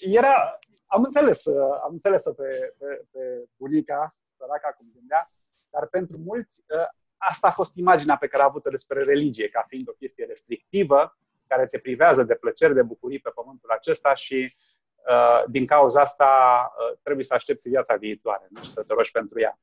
era, 0.00 0.58
am 0.96 1.02
înțeles, 1.04 1.44
uh, 1.44 1.78
am 1.82 1.90
înțeles 1.92 2.22
pe, 2.22 2.74
pe, 2.78 3.04
pe 3.12 3.44
bunica, 3.56 4.16
săraca 4.36 4.74
cum 4.76 4.86
gândea, 4.94 5.30
dar 5.70 5.86
pentru 5.86 6.18
mulți 6.18 6.62
uh, 6.68 6.88
asta 7.16 7.46
a 7.48 7.50
fost 7.50 7.76
imaginea 7.76 8.16
pe 8.16 8.26
care 8.26 8.42
a 8.42 8.46
avut-o 8.46 8.70
despre 8.70 9.02
religie, 9.02 9.48
ca 9.48 9.64
fiind 9.68 9.88
o 9.88 9.92
chestie 9.92 10.24
restrictivă, 10.24 11.18
care 11.46 11.66
te 11.66 11.78
privează 11.78 12.22
de 12.22 12.34
plăceri, 12.34 12.74
de 12.74 12.82
bucurii 12.82 13.18
pe 13.18 13.30
pământul 13.34 13.70
acesta 13.70 14.14
și 14.14 14.56
uh, 15.10 15.42
din 15.46 15.66
cauza 15.66 16.00
asta 16.00 16.30
trebuie 17.02 17.24
să 17.24 17.34
aștepți 17.34 17.68
viața 17.68 17.96
viitoare, 17.96 18.46
nu 18.50 18.62
și 18.62 18.70
să 18.70 18.84
te 18.84 18.94
rogi 18.94 19.10
pentru 19.10 19.40
ea. 19.40 19.58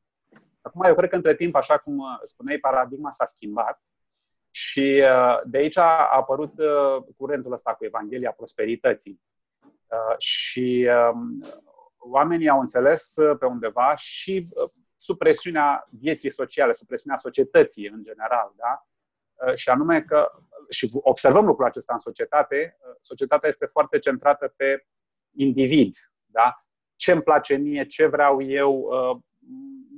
Acum, 0.61 0.83
eu 0.83 0.95
cred 0.95 1.09
că 1.09 1.15
între 1.15 1.35
timp, 1.35 1.55
așa 1.55 1.77
cum 1.77 2.19
spuneai, 2.23 2.57
paradigma 2.57 3.11
s-a 3.11 3.25
schimbat 3.25 3.81
și 4.51 5.03
de 5.43 5.57
aici 5.57 5.77
a 5.77 6.09
apărut 6.11 6.53
curentul 7.17 7.51
ăsta 7.51 7.73
cu 7.73 7.85
Evanghelia 7.85 8.31
Prosperității 8.31 9.21
Uh, 9.21 9.32
și 10.17 10.89
um, 11.13 11.43
oamenii 11.97 12.49
au 12.49 12.59
înțeles 12.59 13.15
uh, 13.15 13.37
pe 13.39 13.45
undeva 13.45 13.95
și 13.95 14.47
uh, 14.49 14.69
sub 14.97 15.17
presiunea 15.17 15.87
vieții 15.89 16.31
sociale, 16.31 16.73
sub 16.73 16.87
presiunea 16.87 17.17
societății 17.17 17.87
în 17.87 18.03
general, 18.03 18.53
da? 18.55 18.87
și 19.55 19.69
anume 19.69 20.01
că, 20.01 20.31
și 20.69 20.89
observăm 21.01 21.45
lucrul 21.45 21.65
acesta 21.65 21.93
în 21.93 21.99
societate, 21.99 22.77
societatea 22.99 23.49
este 23.49 23.65
foarte 23.65 23.99
centrată 23.99 24.53
pe 24.55 24.85
individ. 25.35 25.95
Da? 26.25 26.65
Ce 26.95 27.11
îmi 27.11 27.21
place 27.21 27.55
mie, 27.55 27.85
ce 27.85 28.05
vreau 28.05 28.41
eu, 28.41 28.89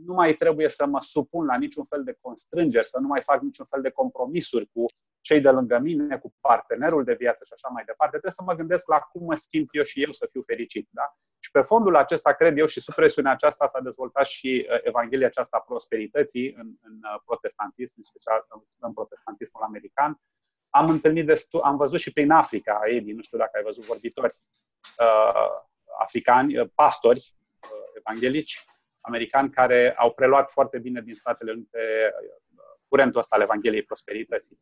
nu 0.06 0.14
mai 0.14 0.34
trebuie 0.34 0.70
să 0.70 0.86
mă 0.86 1.02
supun 1.02 1.46
la 1.46 1.58
niciun 1.58 1.86
fel 1.86 2.04
de 2.04 2.18
constrângeri, 2.22 2.88
să 2.88 3.00
nu 3.00 3.08
mai 3.08 3.22
fac 3.22 3.42
niciun 3.42 3.66
fel 3.66 3.82
de 3.82 3.90
compromisuri 3.90 4.70
cu 4.74 4.86
cei 5.28 5.42
de 5.42 5.50
lângă 5.50 5.78
mine, 5.78 6.18
cu 6.18 6.34
partenerul 6.42 7.04
de 7.04 7.14
viață 7.14 7.44
și 7.46 7.54
așa 7.54 7.68
mai 7.68 7.84
departe. 7.84 8.18
Trebuie 8.18 8.40
să 8.40 8.44
mă 8.46 8.54
gândesc 8.54 8.88
la 8.88 9.00
cum 9.00 9.24
mă 9.24 9.36
simt 9.36 9.70
eu 9.72 9.84
și 9.84 10.04
eu 10.04 10.12
să 10.12 10.28
fiu 10.32 10.42
fericit. 10.42 10.88
Da? 10.92 11.16
Și 11.40 11.52
pe 11.52 11.62
fondul 11.62 11.96
acesta, 11.96 12.34
cred 12.34 12.58
eu, 12.58 12.66
și 12.66 12.82
sub 12.82 12.94
presiunea 12.94 13.32
aceasta 13.32 13.70
s-a 13.72 13.80
dezvoltat 13.80 14.26
și 14.26 14.68
uh, 14.70 14.80
Evanghelia 14.84 15.28
aceasta 15.28 15.58
a 15.58 15.66
prosperității 15.70 16.54
în, 16.54 16.68
în 16.82 16.96
uh, 17.12 17.22
protestantism, 17.26 17.94
în 17.98 18.04
special 18.04 18.46
în 18.80 18.94
protestantismul 18.94 19.64
american. 19.64 20.22
Am 20.70 20.90
întâlnit 20.90 21.26
destul, 21.26 21.62
am 21.62 21.78
văzut 21.78 22.00
și 22.00 22.14
prin 22.14 22.32
Africa, 22.32 22.80
Edi, 22.84 23.12
nu 23.12 23.22
știu 23.22 23.38
dacă 23.38 23.52
ai 23.54 23.64
văzut 23.64 23.86
vorbitori 23.86 24.36
uh, 25.00 25.50
africani, 26.00 26.58
uh, 26.58 26.70
pastori 26.76 27.34
uh, 27.72 27.88
evanghelici 27.98 28.66
americani 29.02 29.50
care 29.50 29.96
au 29.98 30.12
preluat 30.14 30.52
foarte 30.52 30.78
bine 30.80 31.02
din 31.02 31.16
Statele 31.16 31.52
Unite 31.52 31.80
uh, 32.22 32.36
curentul 32.88 33.20
ăsta 33.20 33.36
al 33.36 33.42
Evangheliei 33.42 33.84
prosperității. 33.84 34.60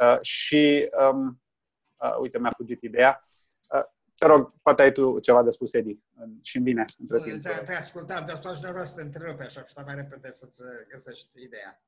Uh, 0.00 0.20
și, 0.20 0.90
um, 1.10 1.42
uh, 1.96 2.16
uite, 2.20 2.38
mi-a 2.38 2.52
fugit 2.56 2.82
ideea. 2.82 3.24
Uh, 3.68 3.84
te 4.18 4.26
rog, 4.26 4.52
poate 4.62 4.82
ai 4.82 4.92
tu 4.92 5.20
ceva 5.20 5.42
de 5.42 5.50
spus, 5.50 5.72
Edi, 5.72 5.98
și 6.42 6.56
în 6.56 6.62
bine, 6.62 6.84
între 6.98 7.30
timp. 7.30 7.42
Te, 7.42 7.62
te 7.66 7.74
ascultam, 7.74 8.26
dar 8.26 8.34
asta 8.34 8.48
aș 8.48 8.58
vrea 8.58 8.84
să 8.84 8.96
te 8.96 9.02
întrerupe 9.02 9.42
așa, 9.42 9.64
și 9.64 9.74
mai 9.84 9.94
repede 9.94 10.30
să-ți 10.30 10.62
găsești 10.88 11.42
ideea. 11.42 11.82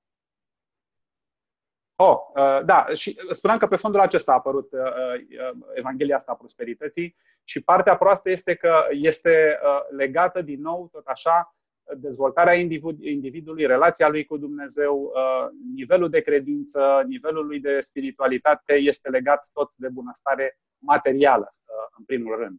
Oh, 2.02 2.16
uh, 2.34 2.64
da, 2.64 2.86
și 2.92 3.20
spuneam 3.30 3.58
că 3.58 3.66
pe 3.66 3.76
fondul 3.76 4.00
acesta 4.00 4.32
a 4.32 4.34
apărut 4.34 4.72
uh, 4.72 4.80
uh, 4.80 5.58
Evanghelia 5.74 6.16
asta 6.16 6.32
a 6.32 6.34
prosperității 6.34 7.16
și 7.44 7.62
partea 7.62 7.96
proastă 7.96 8.30
este 8.30 8.54
că 8.54 8.86
este 8.90 9.58
legată 9.96 10.42
din 10.42 10.60
nou, 10.60 10.88
tot 10.92 11.06
așa, 11.06 11.54
dezvoltarea 11.96 12.54
individului, 13.00 13.66
relația 13.66 14.08
lui 14.08 14.24
cu 14.24 14.36
Dumnezeu, 14.36 15.12
uh, 15.14 15.48
nivelul 15.74 16.10
de 16.10 16.20
credință, 16.20 17.04
nivelul 17.06 17.46
lui 17.46 17.60
de 17.60 17.80
spiritualitate 17.80 18.74
este 18.74 19.08
legat 19.08 19.48
tot 19.52 19.74
de 19.76 19.88
bunăstare 19.88 20.58
materială, 20.78 21.52
uh, 21.52 21.94
în 21.98 22.04
primul 22.04 22.36
rând. 22.36 22.58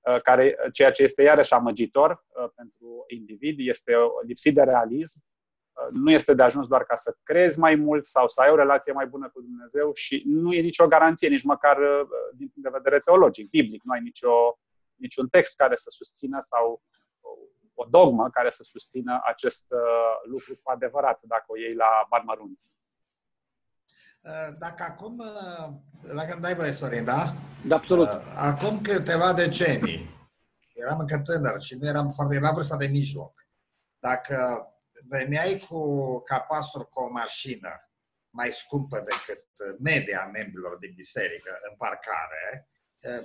Uh, 0.00 0.22
care, 0.22 0.56
ceea 0.72 0.90
ce 0.90 1.02
este 1.02 1.22
iarăși 1.22 1.52
amăgitor 1.52 2.24
pentru 2.54 3.04
individ, 3.06 3.68
este 3.68 3.94
lipsit 4.26 4.54
de 4.54 4.62
realism. 4.62 5.28
Nu 5.90 6.10
este 6.10 6.34
de 6.34 6.42
ajuns 6.42 6.66
doar 6.66 6.84
ca 6.84 6.96
să 6.96 7.16
crezi 7.22 7.58
mai 7.58 7.74
mult 7.74 8.04
sau 8.04 8.28
să 8.28 8.40
ai 8.40 8.50
o 8.50 8.56
relație 8.56 8.92
mai 8.92 9.06
bună 9.06 9.28
cu 9.28 9.40
Dumnezeu 9.40 9.90
și 9.94 10.22
nu 10.26 10.52
e 10.52 10.60
nicio 10.60 10.86
garanție, 10.86 11.28
nici 11.28 11.42
măcar 11.42 11.76
din 12.34 12.48
punct 12.48 12.68
de 12.68 12.78
vedere 12.82 13.00
teologic, 13.00 13.48
biblic. 13.50 13.82
Nu 13.82 13.92
ai 13.92 14.00
nicio, 14.00 14.58
niciun 14.94 15.28
text 15.28 15.56
care 15.56 15.76
să 15.76 15.86
susțină 15.90 16.38
sau 16.40 16.82
o 17.80 17.84
dogmă 17.84 18.30
care 18.30 18.50
să 18.50 18.62
susțină 18.62 19.20
acest 19.24 19.66
uh, 19.70 20.30
lucru 20.30 20.60
cu 20.62 20.70
adevărat, 20.70 21.20
dacă 21.22 21.44
o 21.46 21.56
iei 21.58 21.74
la 21.74 22.06
bani 22.08 22.24
mărunți. 22.24 22.70
Uh, 24.20 24.54
dacă 24.58 24.82
acum, 24.82 25.18
uh, 25.18 25.68
dacă 26.14 26.32
îmi 26.32 26.42
dai 26.42 26.54
voie, 26.54 26.72
Sorin, 26.72 27.04
da? 27.04 27.34
Da, 27.66 27.76
absolut. 27.76 28.08
Acum 28.34 28.80
câteva 28.80 29.32
decenii, 29.32 30.28
eram 30.74 30.98
încă 30.98 31.18
tânăr 31.18 31.60
și 31.60 31.74
nu 31.74 31.86
eram 31.86 32.10
foarte, 32.10 32.38
la 32.38 32.52
vârsta 32.52 32.76
de 32.76 32.86
mijloc. 32.86 33.46
Dacă 33.98 34.66
veneai 35.08 35.64
cu, 35.68 35.80
ca 36.20 36.40
pastor 36.40 36.88
cu 36.88 37.00
o 37.00 37.10
mașină 37.10 37.90
mai 38.30 38.50
scumpă 38.50 38.96
decât 38.96 39.44
media 39.78 40.30
membrilor 40.32 40.76
din 40.76 40.92
biserică 40.94 41.58
în 41.70 41.76
parcare, 41.76 42.68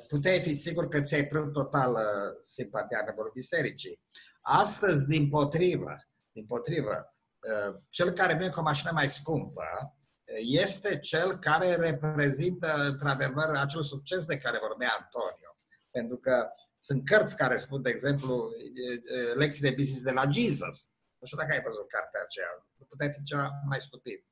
puteai 0.07 0.41
fi 0.41 0.53
sigur 0.53 0.87
că 0.87 1.01
ți-ai 1.01 1.27
prins 1.27 1.51
total 1.51 1.97
simpatia 2.41 3.01
membrilor 3.05 3.31
bisericii. 3.33 3.99
Astăzi, 4.47 5.07
din 5.07 5.29
potrivă, 5.29 5.95
din 6.31 6.45
potrivă, 6.45 7.15
uh, 7.39 7.75
cel 7.89 8.11
care 8.11 8.33
vine 8.33 8.49
cu 8.49 8.59
o 8.59 8.63
mașină 8.63 8.91
mai 8.93 9.09
scumpă 9.09 9.63
uh, 9.63 10.39
este 10.41 10.99
cel 10.99 11.39
care 11.39 11.75
reprezintă, 11.75 12.73
într-adevăr, 12.73 13.55
acel 13.55 13.81
succes 13.81 14.25
de 14.25 14.37
care 14.37 14.59
vorbea 14.67 14.97
Antonio. 14.99 15.55
Pentru 15.91 16.17
că 16.17 16.47
sunt 16.79 17.05
cărți 17.05 17.37
care 17.37 17.55
spun, 17.55 17.81
de 17.81 17.89
exemplu, 17.89 18.35
uh, 18.35 19.35
lecții 19.35 19.69
de 19.69 19.75
business 19.77 20.03
de 20.03 20.11
la 20.11 20.29
Jesus. 20.29 20.89
Nu 21.17 21.25
știu 21.25 21.37
dacă 21.37 21.51
ai 21.51 21.61
văzut 21.61 21.87
cartea 21.87 22.21
aceea. 22.23 22.47
Puteai 22.89 23.11
fi 23.13 23.23
ceva 23.23 23.51
mai 23.65 23.79
stupid. 23.79 24.25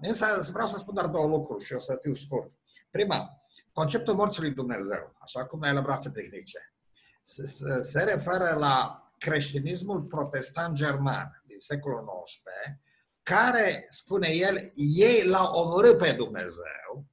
Însă 0.00 0.50
vreau 0.52 0.68
să 0.68 0.78
spun 0.78 0.94
doar 0.94 1.06
două 1.06 1.26
lucruri 1.26 1.64
și 1.64 1.72
o 1.72 1.78
să 1.78 1.98
fiu 2.00 2.12
scurt. 2.12 2.50
Prima, 2.90 3.44
conceptul 3.72 4.14
morții 4.14 4.42
lui 4.42 4.50
Dumnezeu, 4.50 5.16
așa 5.18 5.46
cum 5.46 5.62
a 5.62 5.68
elaborat 5.68 6.00
Friedrich 6.00 6.30
Nietzsche, 6.32 6.74
se 7.80 8.02
referă 8.02 8.54
la 8.58 9.03
creștinismul 9.24 10.02
protestant 10.02 10.74
german 10.74 11.42
din 11.46 11.58
secolul 11.58 12.04
XIX, 12.24 12.42
care, 13.22 13.86
spune 13.90 14.28
el, 14.28 14.72
ei 14.74 15.24
l-au 15.24 15.54
omorât 15.54 15.98
pe 15.98 16.12
Dumnezeu 16.12 17.06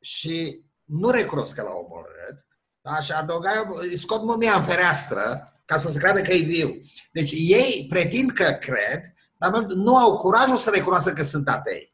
și 0.00 0.64
nu 0.84 1.10
recunosc 1.10 1.54
că 1.54 1.62
l-au 1.62 1.88
omorât, 1.88 2.46
da? 2.80 2.98
și 2.98 3.12
adăuga, 3.12 3.70
îi 3.74 3.96
scot 3.96 4.22
mumia 4.22 4.54
în 4.54 4.62
fereastră 4.62 5.52
ca 5.64 5.76
să 5.76 5.88
se 5.88 5.98
creadă 5.98 6.20
că 6.20 6.32
e 6.32 6.42
viu. 6.42 6.70
Deci 7.12 7.32
ei 7.34 7.86
pretind 7.88 8.30
că 8.30 8.56
cred, 8.60 9.00
dar 9.38 9.62
nu 9.62 9.96
au 9.96 10.16
curajul 10.16 10.56
să 10.56 10.70
recunoască 10.70 11.12
că 11.12 11.22
sunt 11.22 11.48
atei. 11.48 11.92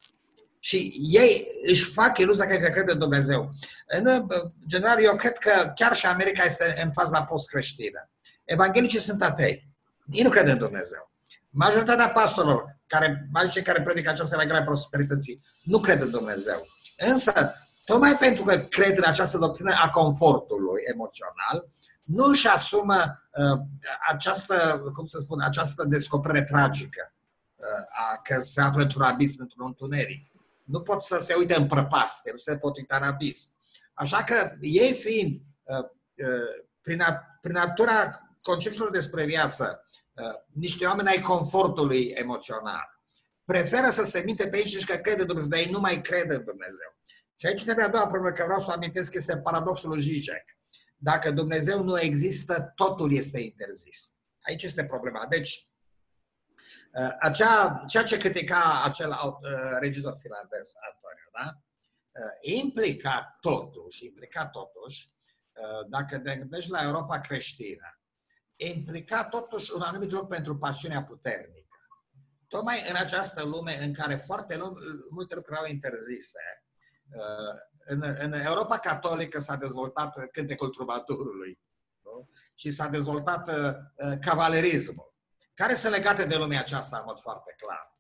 Și 0.59 0.93
ei 1.11 1.47
își 1.67 1.85
fac 1.85 2.19
iluzia 2.19 2.47
că 2.47 2.69
cred 2.69 2.89
în 2.89 2.99
Dumnezeu. 2.99 3.51
În 3.87 4.27
general, 4.67 5.03
eu 5.03 5.17
cred 5.17 5.39
că 5.39 5.73
chiar 5.75 5.97
și 5.97 6.07
America 6.07 6.45
este 6.45 6.81
în 6.85 6.93
faza 6.93 7.23
post-creștină. 7.23 8.11
Evanghelicii 8.49 8.99
sunt 8.99 9.23
atei. 9.23 9.69
Ei 10.11 10.23
nu 10.23 10.31
cred 10.31 10.49
în 10.49 10.59
Dumnezeu. 10.59 11.11
Majoritatea 11.51 12.09
pastorilor, 12.09 12.77
care, 12.87 13.31
cei 13.51 13.63
care 13.63 13.83
predică 13.83 14.11
această 14.11 14.35
evanghelie 14.35 14.63
a 14.63 14.65
prosperității, 14.65 15.45
nu 15.63 15.79
cred 15.79 16.01
în 16.01 16.11
Dumnezeu. 16.11 16.67
Însă, 16.97 17.33
tocmai 17.85 18.17
pentru 18.17 18.43
că 18.45 18.59
cred 18.59 18.97
în 18.97 19.05
această 19.05 19.39
doctrină 19.39 19.75
a 19.83 19.91
confortului 19.91 20.83
emoțional, 20.93 21.69
nu 22.03 22.25
își 22.25 22.49
asumă 22.49 23.23
uh, 23.33 23.61
această, 24.09 24.83
cum 24.95 25.07
să 25.07 25.19
spun, 25.19 25.41
această 25.41 25.85
descoperire 25.85 26.45
tragică 26.45 27.15
uh, 27.57 27.67
a, 27.89 28.21
că 28.23 28.41
se 28.41 28.61
află 28.61 28.83
într-un 28.83 29.03
abis, 29.03 29.39
într-un 29.39 29.67
întuneric. 29.67 30.31
Nu 30.65 30.81
pot 30.81 31.03
să 31.03 31.19
se 31.21 31.35
uite 31.35 31.55
în 31.55 31.67
prăpastie, 31.67 32.31
nu 32.31 32.39
se 32.39 32.57
pot 32.57 32.77
uita 32.77 32.97
în 32.97 33.03
abis. 33.03 33.51
Așa 33.95 34.25
că 34.25 34.57
ei 34.61 34.93
fiind, 34.93 35.41
uh, 35.63 35.85
uh, 36.27 36.65
prin, 36.83 37.01
a, 37.01 37.39
prin 37.41 37.55
natura 37.55 38.28
conceptul 38.51 38.91
despre 38.91 39.25
viață, 39.25 39.85
uh, 40.13 40.35
niște 40.53 40.87
oameni 40.87 41.09
ai 41.09 41.21
confortului 41.21 42.05
emoțional, 42.07 42.87
preferă 43.45 43.91
să 43.91 44.05
se 44.05 44.23
minte 44.25 44.49
pe 44.49 44.57
aici 44.57 44.77
și 44.77 44.87
că 44.87 44.97
crede 44.97 45.21
în 45.21 45.27
Dumnezeu, 45.27 45.51
dar 45.51 45.59
ei 45.59 45.71
nu 45.71 45.81
mai 45.81 46.01
cred 46.01 46.31
în 46.31 46.45
Dumnezeu. 46.45 46.91
Și 47.37 47.47
aici 47.47 47.65
trebuie 47.65 47.85
a 47.85 47.89
doua 47.89 48.07
problemă, 48.07 48.35
că 48.35 48.45
vreau 48.45 48.61
să 48.61 48.73
amintesc, 48.73 49.15
este 49.15 49.39
paradoxul 49.39 49.89
lui 49.89 50.01
Zizek. 50.01 50.45
Dacă 50.97 51.31
Dumnezeu 51.31 51.83
nu 51.83 52.01
există, 52.01 52.73
totul 52.75 53.13
este 53.13 53.41
interzis. 53.41 54.13
Aici 54.41 54.63
este 54.63 54.85
problema. 54.85 55.27
Deci, 55.29 55.69
uh, 56.93 57.17
acea, 57.21 57.83
ceea 57.89 58.03
ce 58.03 58.19
critica 58.19 58.83
acel 58.85 59.09
uh, 59.09 59.77
regizor 59.81 60.17
finlandez, 60.21 60.73
Antonio, 60.91 61.29
da? 61.39 61.63
implica 62.41 63.39
totuși, 63.41 64.05
implica 64.05 64.47
totuși, 64.47 65.09
dacă 65.89 66.19
te 66.19 66.37
gândești 66.37 66.71
la 66.71 66.83
Europa 66.83 67.19
creștină, 67.19 67.98
implica 68.59 69.29
totuși 69.29 69.73
un 69.75 69.81
anumit 69.81 70.11
loc 70.11 70.29
pentru 70.29 70.57
pasiunea 70.57 71.05
puternică. 71.05 71.67
Tocmai 72.49 72.77
în 72.89 72.97
această 72.97 73.45
lume 73.45 73.85
în 73.85 73.93
care 73.93 74.17
foarte 74.17 74.59
multe 75.11 75.35
lucruri 75.35 75.59
au 75.59 75.67
interzise, 75.67 76.65
uh, 77.11 77.61
în, 77.85 78.03
în 78.19 78.33
Europa 78.33 78.79
catolică 78.79 79.41
s-a 79.41 79.57
dezvoltat 79.57 80.31
cântecul 80.33 80.69
trubaturului 80.69 81.61
nu? 82.03 82.29
și 82.55 82.71
s-a 82.71 82.89
dezvoltat 82.89 83.49
uh, 83.49 83.75
cavalerismul, 84.21 85.15
care 85.55 85.75
sunt 85.75 85.93
legate 85.93 86.25
de 86.25 86.37
lumea 86.37 86.61
aceasta 86.61 86.97
în 86.97 87.05
mod 87.07 87.21
foarte 87.21 87.55
clar. 87.57 87.97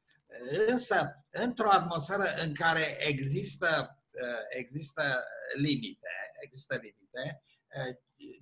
Însă, 0.68 1.14
într-o 1.30 1.70
atmosferă 1.70 2.24
în 2.44 2.54
care 2.54 3.06
există, 3.06 3.98
uh, 4.10 4.44
există 4.48 5.24
limite, 5.56 6.08
există 6.40 6.74
limite, 6.74 7.42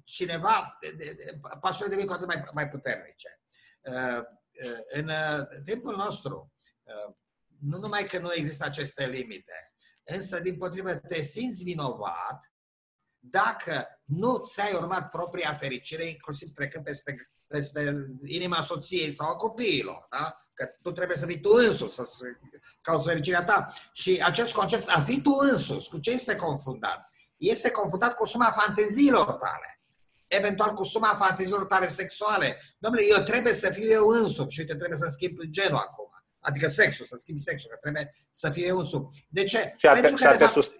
cineva, 0.05 0.79
pasiunile 1.61 1.95
devin 1.95 2.07
cu 2.07 2.13
atât 2.13 2.27
mai, 2.27 2.45
mai 2.53 2.69
puternice. 2.69 3.41
Uh, 3.81 4.19
uh, 4.65 4.79
în 4.93 5.09
uh, 5.09 5.47
timpul 5.65 5.97
nostru, 5.97 6.53
nu 7.61 7.79
numai 7.79 8.05
că 8.05 8.19
nu 8.19 8.33
există 8.33 8.65
aceste 8.65 9.07
limite, 9.07 9.73
însă, 10.05 10.41
din 10.41 10.57
potrivă, 10.57 10.95
te 10.95 11.21
simți 11.23 11.65
vinovat 11.65 12.53
dacă 13.19 13.87
nu 14.05 14.37
ți-ai 14.39 14.75
urmat 14.75 15.11
propria 15.11 15.55
fericire, 15.55 16.05
inclusiv 16.05 16.53
trecând 16.53 16.85
peste 16.85 17.31
peste 17.47 18.07
inima 18.25 18.61
soției 18.61 19.13
sau 19.13 19.29
a 19.29 19.37
copiilor, 19.37 20.07
da? 20.11 20.41
Că 20.55 20.67
tu 20.83 20.93
trebuie 20.93 21.17
să 21.17 21.27
fii 21.27 21.41
tu 21.41 21.51
însuți, 21.51 21.95
să, 21.95 22.05
să 22.05 22.25
cauți 22.81 23.07
fericirea 23.07 23.45
ta. 23.45 23.73
Și 23.93 24.23
acest 24.25 24.53
concept, 24.53 24.89
a 24.89 25.01
fi 25.01 25.21
tu 25.23 25.31
însuți, 25.53 25.89
cu 25.89 25.99
ce 25.99 26.11
este 26.11 26.37
confundat? 26.37 27.11
Este 27.37 27.71
confundat 27.71 28.15
cu 28.15 28.27
suma 28.27 28.51
fanteziilor 28.51 29.33
tale. 29.33 29.81
Eventual 30.27 30.73
cu 30.73 30.85
suma 30.85 31.17
fanteziilor 31.19 31.65
tale 31.65 31.89
sexuale. 31.89 32.61
Domnule, 32.79 33.05
eu 33.17 33.23
trebuie 33.23 33.53
să 33.53 33.71
fiu 33.71 33.91
eu 33.91 34.09
însuți 34.09 34.55
și 34.55 34.61
uite, 34.61 34.75
trebuie 34.75 34.99
să 34.99 35.09
schimb 35.11 35.39
genul 35.51 35.79
acum. 35.79 36.11
Adică 36.41 36.69
sexul, 36.69 37.05
să 37.05 37.17
schimb 37.19 37.39
sexul, 37.39 37.71
că 37.71 37.77
trebuie 37.81 38.15
să 38.33 38.51
fie 38.51 38.67
eu 38.67 38.79
însuți. 38.79 39.27
De 39.29 39.45
ce? 39.45 39.75
Și 39.77 39.87
Pentru 40.01 40.15
că, 40.15 40.37
de 40.37 40.45
fapt, 40.45 40.71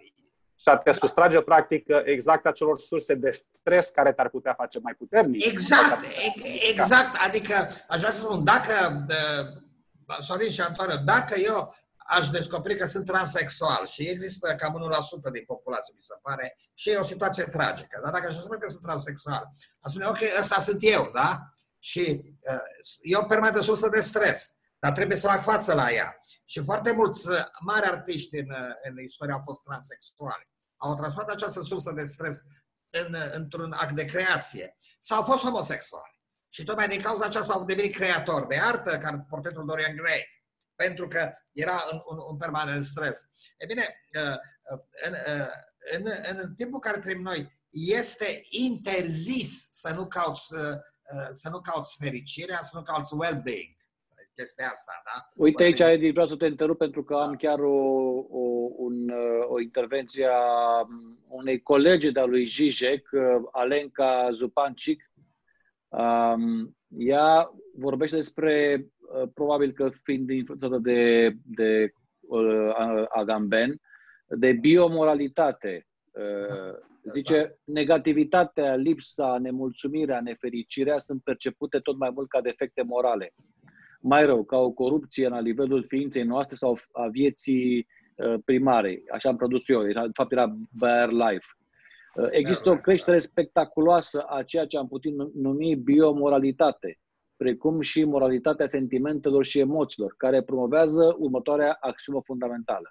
și 0.59 0.69
a 0.69 0.77
te 0.77 0.91
sustrage 0.91 1.41
practic 1.41 1.85
exact 2.03 2.45
acelor 2.45 2.79
surse 2.79 3.13
de 3.15 3.31
stres 3.31 3.89
care 3.89 4.13
te-ar 4.13 4.29
putea 4.29 4.53
face 4.53 4.79
mai 4.79 4.93
puternic. 4.93 5.45
Exact, 5.45 6.05
exact. 6.69 7.17
Adică 7.25 7.53
aș 7.87 7.99
vrea 7.99 8.11
să 8.11 8.19
spun, 8.19 8.43
dacă, 8.43 9.05
Sorin 10.19 10.51
și 10.51 10.61
Antonio, 10.61 10.95
dacă 11.05 11.39
eu 11.39 11.75
aș 12.07 12.29
descoperi 12.29 12.77
că 12.77 12.85
sunt 12.85 13.05
transexual 13.05 13.85
și 13.85 14.09
există 14.09 14.55
cam 14.55 14.91
1% 15.29 15.31
din 15.31 15.43
populație, 15.45 15.93
mi 15.95 16.01
se 16.01 16.13
pare, 16.21 16.57
și 16.73 16.89
e 16.89 16.97
o 16.97 17.03
situație 17.03 17.43
tragică. 17.43 17.99
Dar 18.03 18.11
dacă 18.11 18.27
aș 18.27 18.35
spune 18.35 18.57
că 18.57 18.69
sunt 18.69 18.83
transexual, 18.83 19.51
aș 19.79 19.91
spune, 19.91 20.05
ok, 20.05 20.19
ăsta 20.39 20.61
sunt 20.61 20.77
eu, 20.81 21.09
da? 21.13 21.39
Și 21.79 22.21
uh, 22.39 22.59
e 23.01 23.17
o 23.17 23.25
permanentă 23.25 23.61
sursă 23.61 23.89
de 23.89 24.01
stres, 24.01 24.51
dar 24.79 24.91
trebuie 24.91 25.17
să 25.17 25.27
fac 25.27 25.41
față 25.43 25.73
la 25.73 25.91
ea. 25.91 26.19
Și 26.45 26.63
foarte 26.63 26.91
mulți 26.91 27.27
mari 27.59 27.85
artiști 27.85 28.37
în, 28.37 28.53
în 28.89 28.99
istorie 29.03 29.33
au 29.33 29.41
fost 29.43 29.63
transexuali. 29.63 30.49
Au 30.77 30.95
transformat 30.95 31.35
această 31.35 31.61
sursă 31.61 31.91
de 31.91 32.03
stres 32.03 32.41
în, 32.89 33.15
într-un 33.31 33.71
act 33.71 33.91
de 33.91 34.05
creație. 34.05 34.77
Sau 34.99 35.17
au 35.17 35.23
fost 35.23 35.43
homosexuali. 35.43 36.21
Și 36.49 36.63
tocmai 36.63 36.87
din 36.87 37.01
cauza 37.01 37.25
aceasta 37.25 37.53
au 37.53 37.65
devenit 37.65 37.95
creatori 37.95 38.47
de 38.47 38.59
artă, 38.59 38.97
ca 38.97 39.25
portretul 39.29 39.65
Dorian 39.65 39.95
Gray 39.95 40.36
pentru 40.77 41.07
că 41.07 41.33
era 41.51 41.83
în, 41.91 41.99
în, 42.09 42.17
în 42.29 42.37
permanent 42.37 42.83
stres. 42.83 43.29
E 43.57 43.65
bine, 43.65 43.85
uh, 44.13 44.37
uh, 44.71 44.79
în, 45.05 45.13
uh, 45.13 45.47
în, 45.95 46.03
în 46.31 46.55
timpul 46.55 46.79
care 46.79 46.99
trăim 46.99 47.21
noi, 47.21 47.55
este 47.69 48.45
interzis 48.49 49.67
să 49.71 49.93
nu 49.93 50.07
cauți, 50.07 50.45
să 51.31 51.49
nu 51.49 51.61
cauți 51.61 51.95
fericirea, 51.99 52.61
să 52.61 52.71
nu 52.73 52.83
cauți 52.83 53.15
well-being. 53.15 53.75
Chestia 54.35 54.69
asta, 54.69 55.01
da? 55.05 55.29
Uite 55.35 55.63
aici, 55.63 55.79
Edi, 55.79 56.11
vreau 56.11 56.27
să 56.27 56.35
te 56.35 56.45
întrerup 56.45 56.77
pentru 56.77 57.03
că 57.03 57.15
am 57.15 57.35
chiar 57.35 57.59
o, 57.59 57.75
o, 58.29 58.69
un, 58.77 59.09
o 59.47 59.59
intervenție 59.59 60.27
a 60.31 60.87
unei 61.27 61.61
colegi 61.61 62.11
de-a 62.11 62.25
lui 62.25 62.45
Zizek, 62.45 63.09
Alenca 63.51 64.29
Zupancic. 64.31 65.11
Um, 65.87 66.77
ea 66.87 67.51
vorbește 67.75 68.15
despre 68.15 68.85
Uh, 68.96 68.96
probabil 69.33 69.71
că 69.71 69.89
fiind 70.03 70.29
influențată 70.29 70.77
de, 70.77 71.31
de 71.43 71.91
uh, 72.19 73.05
Agamben, 73.09 73.81
de 74.27 74.51
biomoralitate. 74.51 75.87
Uh, 76.11 76.75
zice, 77.13 77.57
negativitatea, 77.63 78.75
lipsa, 78.75 79.37
nemulțumirea, 79.37 80.21
nefericirea 80.21 80.99
sunt 80.99 81.23
percepute 81.23 81.79
tot 81.79 81.97
mai 81.97 82.11
mult 82.13 82.29
ca 82.29 82.41
defecte 82.41 82.81
morale. 82.81 83.33
Mai 84.01 84.25
rău, 84.25 84.43
ca 84.43 84.57
o 84.57 84.71
corupție 84.71 85.27
la 85.27 85.41
nivelul 85.41 85.85
ființei 85.87 86.23
noastre 86.23 86.55
sau 86.55 86.77
a 86.91 87.07
vieții 87.07 87.87
uh, 88.15 88.33
primare. 88.45 89.03
Așa 89.11 89.29
am 89.29 89.35
produs 89.35 89.69
eu. 89.69 89.83
De 89.83 90.09
fapt, 90.13 90.31
era 90.31 90.55
Bare 90.71 91.11
Life. 91.11 91.47
Există 92.31 92.69
o 92.69 92.77
creștere 92.77 93.19
spectaculoasă 93.19 94.25
a 94.29 94.43
ceea 94.43 94.65
ce 94.65 94.77
am 94.77 94.87
putut 94.87 95.33
numi 95.33 95.75
biomoralitate 95.75 96.99
precum 97.37 97.81
și 97.81 98.03
moralitatea 98.03 98.67
sentimentelor 98.67 99.45
și 99.45 99.59
emoțiilor, 99.59 100.13
care 100.17 100.43
promovează 100.43 101.15
următoarea 101.17 101.77
axiomă 101.79 102.21
fundamentală. 102.25 102.89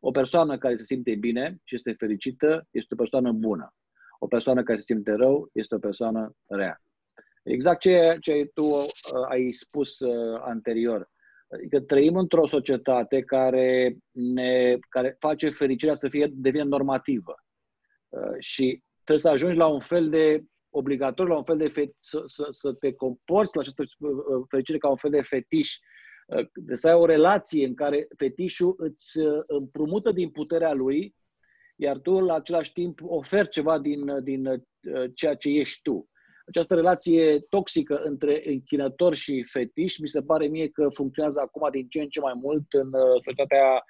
O 0.00 0.10
persoană 0.10 0.58
care 0.58 0.76
se 0.76 0.84
simte 0.84 1.14
bine 1.14 1.60
și 1.64 1.74
este 1.74 1.92
fericită 1.92 2.66
este 2.70 2.94
o 2.94 2.96
persoană 2.96 3.32
bună. 3.32 3.74
O 4.18 4.26
persoană 4.26 4.62
care 4.62 4.78
se 4.78 4.84
simte 4.84 5.12
rău 5.12 5.48
este 5.52 5.74
o 5.74 5.78
persoană 5.78 6.34
rea. 6.46 6.82
Exact 7.42 7.80
ce, 7.80 8.16
ce 8.20 8.50
tu 8.54 8.64
uh, 8.64 8.84
ai 9.28 9.52
spus 9.52 9.98
uh, 9.98 10.40
anterior. 10.44 11.08
Adică 11.48 11.80
trăim 11.80 12.16
într-o 12.16 12.46
societate 12.46 13.20
care, 13.20 13.96
ne, 14.10 14.76
care 14.88 15.16
face 15.18 15.50
fericirea 15.50 15.94
să 15.94 16.08
fie 16.08 16.30
devină 16.32 16.64
normativă. 16.64 17.34
Uh, 18.08 18.36
și 18.38 18.82
trebuie 18.94 19.18
să 19.18 19.28
ajungi 19.28 19.58
la 19.58 19.66
un 19.66 19.80
fel 19.80 20.08
de 20.08 20.44
obligatoriu 20.76 21.32
la 21.32 21.38
un 21.38 21.44
fel 21.44 21.56
de 21.56 21.68
fe- 21.68 21.92
să, 22.00 22.22
să, 22.26 22.46
să 22.50 22.72
te 22.72 22.92
comporți 22.92 23.50
la 23.54 23.60
această 23.60 23.82
uh, 23.82 24.44
fericire 24.48 24.78
ca 24.78 24.88
un 24.88 24.96
fel 24.96 25.10
de 25.10 25.20
fetiș, 25.20 25.76
uh, 26.26 26.46
de 26.54 26.74
să 26.74 26.88
ai 26.88 26.94
o 26.94 27.06
relație 27.06 27.66
în 27.66 27.74
care 27.74 28.06
fetișul 28.16 28.74
îți 28.78 29.18
uh, 29.18 29.42
împrumută 29.46 30.12
din 30.12 30.30
puterea 30.30 30.72
lui, 30.72 31.14
iar 31.76 31.98
tu 31.98 32.20
la 32.20 32.34
același 32.34 32.72
timp 32.72 33.00
oferi 33.02 33.48
ceva 33.48 33.78
din, 33.78 34.22
din 34.22 34.64
ceea 35.14 35.34
ce 35.34 35.48
ești 35.48 35.82
tu. 35.82 36.08
Această 36.46 36.74
relație 36.74 37.40
toxică 37.40 37.96
între 37.96 38.42
închinător 38.46 39.14
și 39.14 39.44
fetiș 39.50 39.98
mi 39.98 40.08
se 40.08 40.22
pare 40.22 40.46
mie 40.46 40.68
că 40.68 40.88
funcționează 40.92 41.40
acum 41.40 41.68
din 41.70 41.88
ce 41.88 42.00
în 42.00 42.08
ce 42.08 42.20
mai 42.20 42.32
mult 42.36 42.72
în 42.72 42.90
societatea 43.12 43.84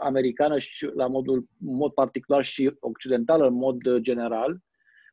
americană 0.00 0.58
și 0.58 0.90
la 0.94 1.06
modul, 1.06 1.36
în 1.66 1.74
mod 1.74 1.92
particular 1.92 2.44
și 2.44 2.76
occidental 2.80 3.42
în 3.42 3.54
mod 3.54 3.96
general. 3.96 4.60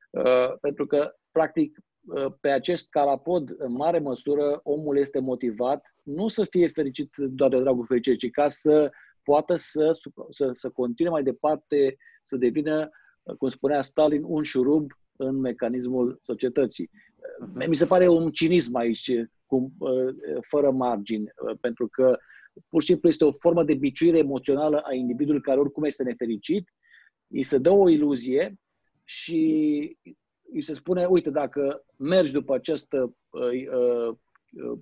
Uh, 0.10 0.58
pentru 0.62 0.86
că, 0.86 1.12
practic, 1.32 1.78
uh, 2.02 2.26
pe 2.42 2.50
acest 2.50 2.90
carapod, 2.90 3.56
în 3.58 3.72
mare 3.72 4.00
măsură, 4.00 4.60
omul 4.64 4.98
este 4.98 5.20
motivat 5.20 5.94
nu 6.04 6.28
să 6.28 6.46
fie 6.50 6.68
fericit 6.68 7.16
doar 7.18 7.50
de 7.50 7.60
dragul 7.60 7.86
fericirii, 7.86 8.30
ci 8.30 8.32
ca 8.32 8.50
să 8.50 8.92
poată 9.24 9.56
să, 9.56 9.92
să, 10.30 10.50
să 10.54 10.70
continue 10.70 11.12
mai 11.12 11.24
departe, 11.24 11.96
să 12.22 12.38
devină, 12.38 12.90
uh, 13.24 13.36
cum 13.36 13.50
spunea 13.50 13.82
Stalin, 13.82 14.24
un 14.26 14.44
șurub 14.44 14.92
în 15.16 15.40
mecanismul 15.40 16.20
societății. 16.24 16.90
Mi 17.68 17.76
se 17.76 17.86
pare 17.86 18.08
un 18.08 18.32
cinism 18.32 18.76
aici, 18.76 19.12
cum, 19.46 19.74
fără 20.42 20.72
margini, 20.72 21.32
pentru 21.62 21.88
că 21.88 22.18
pur 22.68 22.82
și 22.82 22.88
simplu 22.88 23.10
este 23.10 23.26
o 23.26 23.32
formă 23.32 23.64
de 23.64 23.74
biciuire 23.74 24.18
emoțională 24.18 24.80
a 24.80 24.94
individului 24.94 25.42
care 25.42 25.60
oricum 25.60 25.84
este 25.84 26.04
nefericit, 26.04 26.70
îi 27.28 27.44
se 27.44 27.58
dă 27.58 27.70
o 27.70 27.90
iluzie 27.90 28.60
și 29.10 29.98
îi 30.54 30.62
se 30.62 30.74
spune, 30.74 31.06
uite, 31.06 31.30
dacă 31.30 31.86
mergi 31.98 32.32
după 32.32 32.54
această 32.54 33.16
uh, 33.30 33.68
uh, 33.72 34.80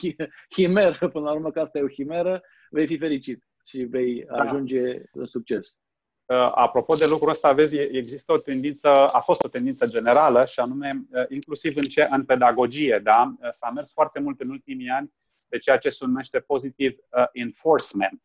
himeră, 0.54 1.08
până 1.08 1.24
la 1.24 1.32
urmă 1.32 1.50
că 1.50 1.60
asta 1.60 1.78
e 1.78 1.82
o 1.82 1.88
himeră, 1.88 2.42
vei 2.70 2.86
fi 2.86 2.98
fericit 2.98 3.44
și 3.64 3.78
vei 3.78 4.24
da. 4.24 4.34
ajunge 4.34 5.02
în 5.12 5.26
succes. 5.26 5.76
Uh, 6.24 6.52
apropo 6.54 6.94
de 6.94 7.06
lucrul 7.06 7.30
ăsta, 7.30 7.52
vezi, 7.52 7.76
există 7.76 8.32
o 8.32 8.38
tendință, 8.38 8.88
a 8.88 9.20
fost 9.20 9.44
o 9.44 9.48
tendință 9.48 9.86
generală 9.86 10.44
și 10.44 10.60
anume, 10.60 11.06
uh, 11.10 11.24
inclusiv 11.28 11.76
în, 11.76 11.82
ce, 11.82 12.06
în 12.10 12.24
pedagogie, 12.24 13.00
da? 13.02 13.34
Uh, 13.40 13.48
s-a 13.52 13.70
mers 13.70 13.92
foarte 13.92 14.20
mult 14.20 14.40
în 14.40 14.50
ultimii 14.50 14.88
ani 14.88 15.12
pe 15.48 15.58
ceea 15.58 15.78
ce 15.78 15.90
se 15.90 16.06
numește 16.06 16.40
positive 16.40 16.96
uh, 17.10 17.24
enforcement, 17.32 18.20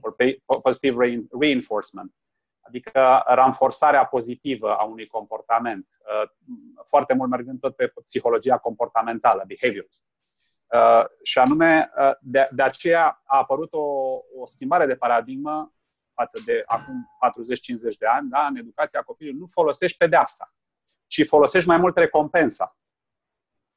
or 0.00 0.16
positive 0.62 1.26
reinforcement 1.40 2.14
adică 2.66 3.22
ranforsarea 3.26 4.04
pozitivă 4.04 4.76
a 4.76 4.84
unui 4.84 5.06
comportament, 5.06 5.86
uh, 6.22 6.30
foarte 6.86 7.14
mult 7.14 7.30
mergând 7.30 7.60
tot 7.60 7.76
pe 7.76 7.92
psihologia 8.04 8.58
comportamentală, 8.58 9.44
behaviors. 9.46 10.08
Uh, 10.66 11.04
și 11.22 11.38
anume, 11.38 11.90
uh, 11.98 12.10
de, 12.20 12.48
de 12.50 12.62
aceea 12.62 13.22
a 13.24 13.38
apărut 13.38 13.72
o, 13.72 13.82
o 14.38 14.46
schimbare 14.46 14.86
de 14.86 14.96
paradigmă 14.96 15.72
față 16.14 16.42
de 16.44 16.62
acum 16.66 17.08
40-50 17.94 17.98
de 17.98 18.06
ani, 18.06 18.28
da? 18.28 18.46
în 18.46 18.56
educația 18.56 19.02
copilului 19.02 19.38
nu 19.38 19.46
folosești 19.46 19.96
pedeapsa, 19.96 20.54
ci 21.06 21.26
folosești 21.26 21.68
mai 21.68 21.78
mult 21.78 21.96
recompensa. 21.96 22.76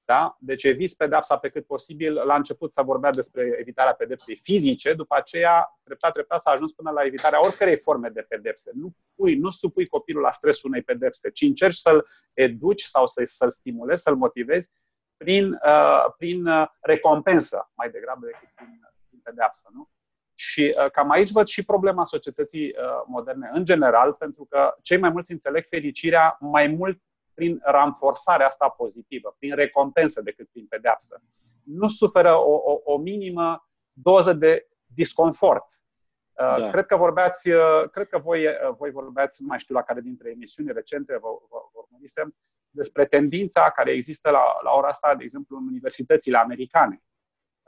Da? 0.07 0.37
Deci 0.39 0.63
eviți 0.63 0.95
pedepsa 0.95 1.37
pe 1.37 1.49
cât 1.49 1.65
posibil. 1.65 2.13
La 2.13 2.35
început 2.35 2.73
să 2.73 2.81
vorbea 2.81 3.11
despre 3.11 3.57
evitarea 3.59 3.93
pedepsei 3.93 4.35
fizice, 4.35 4.93
după 4.93 5.15
aceea, 5.15 5.79
treptat, 5.83 6.13
treptat, 6.13 6.41
s-a 6.41 6.51
ajuns 6.51 6.71
până 6.71 6.91
la 6.91 7.05
evitarea 7.05 7.39
oricărei 7.39 7.77
forme 7.77 8.09
de 8.09 8.21
pedepse. 8.21 8.71
Nu, 8.73 8.95
pui, 9.15 9.35
nu 9.35 9.49
supui 9.49 9.87
copilul 9.87 10.21
la 10.21 10.31
stresul 10.31 10.69
unei 10.69 10.81
pedepse, 10.81 11.29
ci 11.29 11.41
încerci 11.41 11.77
să-l 11.77 12.07
educi 12.33 12.81
sau 12.81 13.07
să, 13.07 13.21
să-l 13.25 13.51
stimulezi, 13.51 14.01
să-l 14.01 14.15
motivezi 14.15 14.71
prin, 15.17 15.51
uh, 15.51 16.05
prin 16.17 16.45
uh, 16.45 16.67
recompensă, 16.81 17.71
mai 17.73 17.89
degrabă 17.89 18.25
decât 18.25 18.49
prin, 18.55 18.79
prin 19.09 19.19
pedepsă. 19.23 19.69
Nu? 19.73 19.89
Și 20.33 20.75
uh, 20.77 20.91
cam 20.91 21.09
aici 21.09 21.31
văd 21.31 21.47
și 21.47 21.65
problema 21.65 22.05
societății 22.05 22.67
uh, 22.67 23.03
moderne 23.05 23.49
în 23.53 23.65
general, 23.65 24.13
pentru 24.13 24.45
că 24.49 24.75
cei 24.81 24.97
mai 24.97 25.09
mulți 25.09 25.31
înțeleg 25.31 25.65
fericirea 25.65 26.37
mai 26.39 26.67
mult 26.67 27.01
prin 27.37 27.59
ranforsarea 27.63 28.47
asta 28.47 28.69
pozitivă, 28.69 29.35
prin 29.39 29.55
recompensă 29.55 30.21
decât 30.21 30.49
prin 30.49 30.65
pedeapsă. 30.67 31.21
Nu 31.63 31.87
suferă 31.87 32.35
o, 32.35 32.53
o, 32.53 32.79
o 32.83 32.97
minimă 32.97 33.69
doză 33.93 34.33
de 34.33 34.67
disconfort. 34.85 35.65
Uh, 35.65 36.59
da. 36.59 36.69
Cred 36.69 36.85
că 36.85 36.95
vorbeați, 36.95 37.49
uh, 37.49 37.89
cred 37.91 38.07
că 38.07 38.17
voi, 38.17 38.45
uh, 38.45 38.53
voi 38.77 38.91
vorbeați, 38.91 39.41
nu 39.41 39.47
mai 39.47 39.59
știu 39.59 39.75
la 39.75 39.81
care 39.81 40.01
dintre 40.01 40.29
emisiuni 40.29 40.71
recente 40.71 41.13
vă, 41.13 41.27
vă, 41.49 41.57
vă 41.73 41.79
urmărisem, 41.83 42.35
despre 42.69 43.05
tendința 43.05 43.71
care 43.71 43.91
există 43.91 44.29
la, 44.29 44.43
la 44.63 44.71
ora 44.71 44.87
asta, 44.87 45.15
de 45.15 45.23
exemplu, 45.23 45.57
în 45.57 45.67
universitățile 45.67 46.37
americane. 46.37 47.01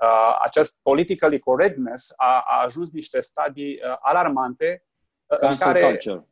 Uh, 0.01 0.37
acest 0.41 0.79
politically 0.81 1.39
correctness 1.39 2.13
a, 2.15 2.43
a 2.47 2.63
ajuns 2.63 2.91
niște 2.91 3.19
stadii 3.19 3.73
uh, 3.73 3.97
alarmante 3.99 4.85
uh, 5.25 5.37
în 5.39 5.55
care 5.55 5.81
culture. 5.81 6.27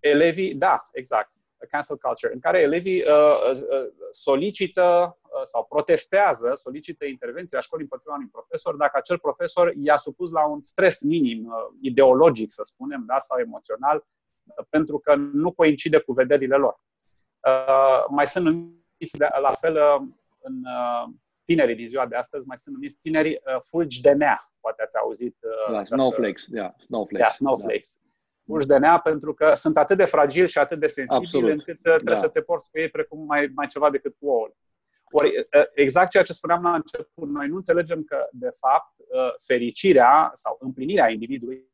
elevii, 0.00 0.54
da, 0.54 0.82
exact, 0.92 1.30
cancel 1.70 1.96
culture, 1.96 2.32
în 2.32 2.40
care 2.40 2.60
elevii 2.60 3.00
uh, 3.00 3.50
uh, 3.52 3.86
solicită 4.10 5.18
uh, 5.22 5.42
sau 5.44 5.64
protestează, 5.64 6.52
solicită 6.54 7.04
intervenția 7.04 7.60
școlii 7.60 7.84
împotriva 7.84 8.14
unui 8.14 8.28
profesor 8.32 8.74
dacă 8.74 8.96
acel 8.96 9.18
profesor 9.18 9.72
i-a 9.76 9.96
supus 9.96 10.30
la 10.30 10.46
un 10.46 10.62
stres 10.62 11.00
minim, 11.00 11.44
uh, 11.44 11.52
ideologic, 11.80 12.52
să 12.52 12.62
spunem, 12.64 13.04
da, 13.06 13.18
sau 13.18 13.40
emoțional, 13.40 13.96
uh, 14.44 14.64
pentru 14.68 14.98
că 14.98 15.14
nu 15.14 15.52
coincide 15.52 15.98
cu 15.98 16.12
vederile 16.12 16.56
lor. 16.56 16.80
Uh, 17.46 18.04
mai 18.08 18.26
sunt 18.26 18.44
numiți 18.44 19.16
de, 19.18 19.28
la 19.40 19.50
fel 19.50 19.74
uh, 19.74 20.06
în 20.40 20.54
uh, 20.64 21.14
tinerii 21.44 21.74
din 21.74 21.88
ziua 21.88 22.06
de 22.06 22.16
astăzi, 22.16 22.46
mai 22.46 22.58
sunt 22.58 22.74
numiți 22.74 22.98
tinerii 22.98 23.34
uh, 23.34 23.60
fulgi 23.68 24.00
de 24.00 24.12
nea. 24.12 24.52
Poate 24.60 24.82
ați 24.82 24.96
auzit. 24.96 25.36
Uh, 25.68 25.72
da, 25.72 25.84
snowflakes, 25.84 26.46
yeah, 26.52 26.72
snowflakes. 26.78 27.26
Da, 27.26 27.32
snowflakes. 27.32 28.00
Da 28.46 28.52
fulgi 28.52 28.66
de 28.66 28.76
nea 28.76 28.98
pentru 28.98 29.34
că 29.34 29.54
sunt 29.54 29.76
atât 29.76 29.96
de 29.96 30.04
fragili 30.04 30.48
și 30.48 30.58
atât 30.58 30.78
de 30.78 30.86
sensibili 30.86 31.26
Absolut. 31.26 31.50
încât 31.50 31.76
uh, 31.76 31.82
trebuie 31.82 32.14
da. 32.14 32.20
să 32.20 32.28
te 32.28 32.40
porți 32.40 32.70
cu 32.70 32.78
ei 32.78 32.88
precum 32.88 33.24
mai, 33.26 33.50
mai 33.54 33.66
ceva 33.66 33.90
decât 33.90 34.14
cu 34.18 34.26
ouă. 34.28 34.48
Ori, 35.10 35.38
uh, 35.38 35.64
exact 35.74 36.10
ceea 36.10 36.22
ce 36.22 36.32
spuneam 36.32 36.62
la 36.62 36.74
început, 36.74 37.28
noi 37.28 37.48
nu 37.48 37.56
înțelegem 37.56 38.02
că, 38.02 38.28
de 38.32 38.50
fapt, 38.58 38.94
fericirea 39.46 40.30
sau 40.34 40.56
împlinirea 40.60 41.10
individului 41.10 41.70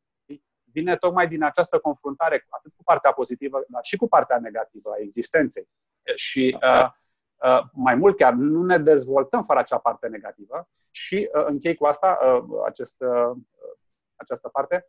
vine 0.73 0.97
tocmai 0.97 1.27
din 1.27 1.43
această 1.43 1.79
confruntare 1.79 2.45
atât 2.49 2.73
cu 2.75 2.83
partea 2.83 3.11
pozitivă, 3.11 3.63
dar 3.67 3.83
și 3.83 3.97
cu 3.97 4.07
partea 4.07 4.39
negativă 4.39 4.89
a 4.89 5.01
existenței. 5.01 5.67
Și 6.15 6.57
uh, 6.61 6.89
uh, 7.35 7.63
mai 7.73 7.95
mult 7.95 8.17
chiar 8.17 8.33
nu 8.33 8.63
ne 8.63 8.77
dezvoltăm 8.77 9.43
fără 9.43 9.59
acea 9.59 9.77
parte 9.77 10.07
negativă 10.07 10.67
și 10.91 11.29
uh, 11.33 11.45
închei 11.45 11.75
cu 11.75 11.85
asta, 11.85 12.19
uh, 12.21 12.61
acest, 12.65 12.95
uh, 13.01 13.37
această 14.15 14.47
parte. 14.47 14.87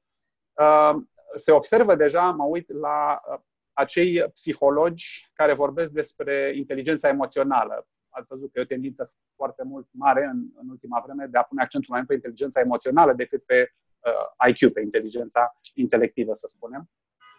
Uh, 1.34 1.40
se 1.40 1.52
observă 1.52 1.94
deja, 1.94 2.30
mă 2.30 2.44
uit 2.44 2.72
la 2.72 3.20
uh, 3.30 3.38
acei 3.72 4.30
psihologi 4.32 5.30
care 5.32 5.54
vorbesc 5.54 5.90
despre 5.90 6.52
inteligența 6.56 7.08
emoțională. 7.08 7.86
Ați 8.08 8.26
văzut 8.28 8.52
că 8.52 8.58
e 8.58 8.62
o 8.62 8.66
tendință 8.66 9.10
foarte 9.36 9.62
mult 9.62 9.88
mare 9.90 10.24
în, 10.24 10.44
în 10.60 10.68
ultima 10.68 11.02
vreme 11.04 11.26
de 11.26 11.38
a 11.38 11.42
pune 11.42 11.62
accentul 11.62 11.88
mai 11.90 11.98
mult 11.98 12.08
pe 12.08 12.14
inteligența 12.14 12.60
emoțională 12.60 13.12
decât 13.12 13.44
pe 13.44 13.72
uh, 14.00 14.48
IQ, 14.48 14.72
pe 14.72 14.80
inteligența 14.80 15.54
intelectivă, 15.74 16.34
să 16.34 16.46
spunem. 16.48 16.90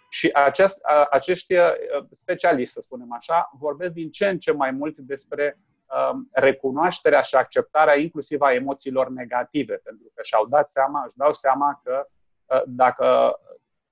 Și 0.09 0.30
acest, 0.34 0.77
uh, 0.77 1.07
acești 1.09 1.53
uh, 1.53 1.72
specialiști, 2.11 2.73
să 2.73 2.81
spunem 2.81 3.11
așa, 3.13 3.49
vorbesc 3.59 3.93
din 3.93 4.11
ce 4.11 4.27
în 4.27 4.39
ce 4.39 4.51
mai 4.51 4.72
mult 4.72 4.97
despre 4.97 5.59
uh, 5.85 6.19
recunoașterea 6.31 7.22
și 7.22 7.35
acceptarea 7.35 7.97
inclusiv 7.97 8.41
a 8.41 8.53
emoțiilor 8.53 9.09
negative, 9.09 9.76
pentru 9.76 10.11
că 10.13 10.23
și-au 10.23 10.45
dat 10.47 10.69
seama, 10.69 11.03
își 11.05 11.17
dau 11.17 11.34
seama 11.34 11.81
că 11.84 12.07
uh, 12.45 12.61
dacă 12.65 13.39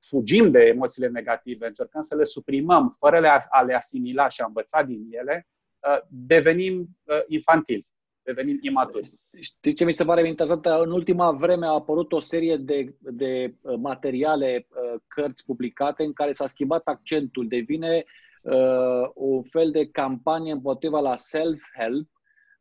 fugim 0.07 0.51
de 0.51 0.59
emoțiile 0.59 1.07
negative, 1.07 1.67
încercăm 1.67 2.01
să 2.01 2.15
le 2.15 2.23
suprimăm 2.23 2.95
fără 2.99 3.27
a 3.49 3.61
le 3.61 3.73
asimila 3.73 4.27
și 4.27 4.41
a 4.41 4.45
învăța 4.45 4.83
din 4.83 5.07
ele, 5.11 5.47
uh, 5.87 5.99
devenim 6.09 6.97
uh, 7.03 7.21
infantili, 7.27 7.85
devenim 8.21 8.57
imaturi. 8.61 9.11
Știi 9.41 9.73
ce 9.73 9.85
mi 9.85 9.93
se 9.93 10.03
pare 10.03 10.27
interesant? 10.27 10.65
În 10.65 10.91
ultima 10.91 11.31
vreme 11.31 11.65
a 11.65 11.69
apărut 11.69 12.11
o 12.11 12.19
serie 12.19 12.57
de, 12.57 12.95
de 12.99 13.55
uh, 13.61 13.75
materiale, 13.77 14.67
cărți 15.07 15.45
publicate 15.45 16.03
în 16.03 16.13
care 16.13 16.31
s-a 16.31 16.47
schimbat 16.47 16.81
accentul. 16.87 17.47
Devine 17.47 18.03
uh, 18.41 19.09
un 19.13 19.43
fel 19.43 19.71
de 19.71 19.89
campanie 19.89 20.51
împotriva 20.51 20.99
la 20.99 21.15
self-help. 21.15 22.09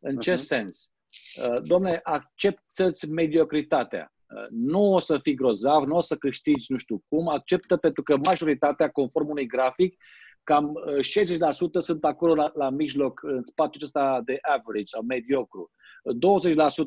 În 0.01 0.19
ce 0.19 0.33
uh-huh. 0.33 0.37
sens? 0.37 0.93
Uh, 1.49 1.61
domne, 1.61 2.01
acceptă-ți 2.03 3.11
mediocritatea 3.11 4.13
nu 4.51 4.93
o 4.93 4.99
să 4.99 5.19
fii 5.19 5.35
grozav, 5.35 5.85
nu 5.85 5.97
o 5.97 6.01
să 6.01 6.17
câștigi 6.17 6.73
nu 6.73 6.77
știu 6.77 7.03
cum, 7.09 7.29
acceptă 7.29 7.77
pentru 7.77 8.03
că 8.03 8.17
majoritatea, 8.17 8.91
conform 8.91 9.29
unui 9.29 9.47
grafic, 9.47 9.97
cam 10.45 10.73
60% 10.99 11.01
uh, 11.61 11.81
sunt 11.81 12.05
acolo 12.05 12.35
la, 12.35 12.53
la 12.55 12.71
mijloc, 12.71 13.23
în 13.23 13.45
spațiul 13.45 13.83
acesta 13.83 14.21
de 14.25 14.39
average 14.41 14.87
sau 14.87 15.03
mediocru. 15.03 15.71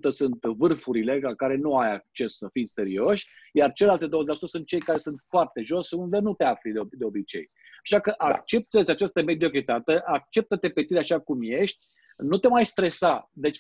20% 0.08 0.10
sunt 0.10 0.42
vârfurile 0.42 1.20
la 1.20 1.34
care 1.34 1.56
nu 1.56 1.78
ai 1.78 1.94
acces 1.94 2.38
să 2.38 2.48
fii 2.52 2.68
serioși, 2.68 3.28
iar 3.54 3.72
celelalte 3.72 4.06
20% 4.06 4.10
sunt 4.46 4.66
cei 4.66 4.80
care 4.80 4.98
sunt 4.98 5.24
foarte 5.30 5.62
jos, 5.62 5.92
unde 5.92 6.20
nu 6.20 6.34
te 6.34 6.44
afli 6.44 6.72
de, 6.72 6.80
de 6.92 7.06
obicei. 7.06 7.52
Așa 7.84 8.00
că 8.00 8.16
da. 8.18 8.26
acceptă 8.26 8.80
această 8.92 9.24
mediocritate, 9.24 10.02
acceptă-te 10.06 10.70
pe 10.70 10.84
tine 10.84 11.00
așa 11.00 11.20
cum 11.20 11.42
ești, 11.42 11.86
nu 12.16 12.38
te 12.38 12.48
mai 12.48 12.66
stresa. 12.66 13.30
Deci 13.34 13.58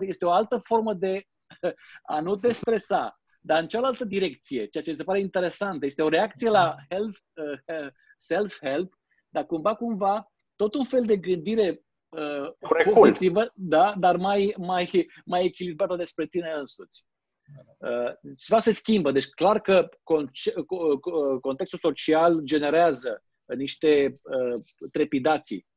este 0.00 0.24
o 0.24 0.30
altă 0.30 0.58
formă 0.58 0.94
de 0.94 1.24
a 2.12 2.20
nu 2.20 2.36
te 2.36 2.52
stresa, 2.52 3.20
dar 3.40 3.62
în 3.62 3.68
cealaltă 3.68 4.04
direcție, 4.04 4.66
ceea 4.66 4.84
ce 4.84 4.92
se 4.92 5.04
pare 5.04 5.20
interesant, 5.20 5.82
este 5.82 6.02
o 6.02 6.08
reacție 6.08 6.48
la 6.48 6.76
health, 6.88 7.18
uh, 7.34 7.88
self-help, 8.16 8.92
dar 9.28 9.46
cumva, 9.46 9.74
cumva, 9.74 10.32
tot 10.56 10.74
un 10.74 10.84
fel 10.84 11.04
de 11.04 11.16
gândire 11.16 11.80
uh, 12.08 12.52
pozitivă, 12.94 13.46
da, 13.54 13.94
dar 13.98 14.16
mai, 14.16 14.54
mai, 14.56 15.08
mai 15.24 15.44
echilibrată 15.44 15.96
despre 15.96 16.26
tine 16.26 16.52
însuți. 16.52 17.04
Uh, 17.78 18.34
ceva 18.36 18.60
se 18.60 18.70
schimbă, 18.70 19.12
deci 19.12 19.26
clar 19.26 19.60
că 19.60 19.88
contextul 21.40 21.78
social 21.78 22.40
generează 22.40 23.22
niște 23.44 24.20
uh, 24.22 24.60
trepidații 24.90 25.66
Uh, 25.66 25.75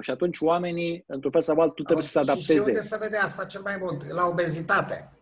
și 0.00 0.10
atunci 0.10 0.40
oamenii, 0.40 1.04
într-un 1.06 1.30
fel 1.30 1.42
sau 1.42 1.60
altul, 1.60 1.84
trebuie 1.84 2.04
să 2.04 2.10
se 2.10 2.18
adapteze. 2.18 2.52
Și 2.52 2.58
unde 2.58 2.80
se 2.80 2.98
vede 3.00 3.16
asta 3.16 3.44
cel 3.44 3.60
mai 3.60 3.76
mult? 3.80 4.10
La 4.10 4.26
obezitate. 4.26 5.12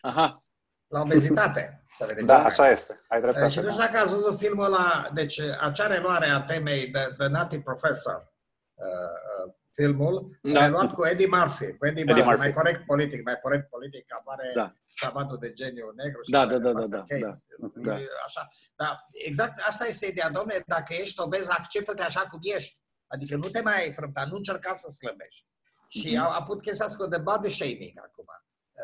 Aha. 0.00 0.38
La 0.86 1.00
obezitate 1.00 1.84
se 1.88 2.06
vede 2.06 2.22
Da, 2.22 2.42
așa 2.42 2.70
este. 2.70 3.00
Ai 3.08 3.20
dreptate. 3.20 3.48
Și 3.48 3.60
nu 3.60 3.70
știu 3.70 3.80
dacă 3.80 3.98
ați 3.98 4.12
văzut 4.12 4.38
filmul 4.38 4.64
ăla, 4.64 5.08
deci 5.14 5.40
acea 5.60 5.86
reluare 5.86 6.28
a 6.28 6.42
temei 6.42 6.86
de 6.86 7.14
The 7.18 7.28
Nutty 7.28 7.58
Professor, 7.58 8.32
uh, 8.74 8.84
uh, 8.84 9.52
filmul, 9.72 10.38
da. 10.42 10.64
reluat 10.64 10.92
cu 10.92 11.06
Eddie 11.06 11.26
Murphy, 11.26 11.76
cu 11.76 11.86
Eddie, 11.86 12.02
Eddie 12.02 12.04
Murphy, 12.04 12.28
Murphy, 12.28 12.38
mai 12.38 12.52
corect 12.52 12.86
politic, 12.86 13.24
mai 13.24 13.38
corect 13.42 13.68
politic, 13.68 14.14
apare 14.18 14.52
da. 14.54 14.74
savatul 14.88 15.38
de 15.40 15.52
geniu 15.52 15.92
negru 15.96 16.22
și 16.22 16.30
da, 16.30 16.46
da, 16.46 16.58
da, 16.58 16.72
da, 16.72 16.86
da, 16.86 17.02
da, 17.08 17.40
da. 17.74 17.96
Așa. 18.24 18.48
Da, 18.76 18.94
exact 19.26 19.62
asta 19.68 19.86
este 19.86 20.06
ideea, 20.06 20.30
domnule, 20.30 20.62
dacă 20.66 20.94
ești 21.00 21.20
obez, 21.20 21.48
acceptă-te 21.48 22.02
așa 22.02 22.20
cum 22.20 22.40
ești. 22.42 22.82
Adică 23.06 23.36
nu 23.36 23.48
te 23.48 23.60
mai 23.62 23.92
frămta, 23.92 24.26
nu 24.30 24.36
încerca 24.36 24.74
să 24.74 24.90
slăbești. 24.90 25.46
Și 25.88 26.14
mm-hmm. 26.14 26.20
a, 26.20 26.34
a 26.38 26.42
putut 26.42 26.62
chestia 26.62 26.86
asta 26.86 27.06
de 27.06 27.18
body 27.18 27.48
shaming 27.48 27.92
acum. 27.96 28.24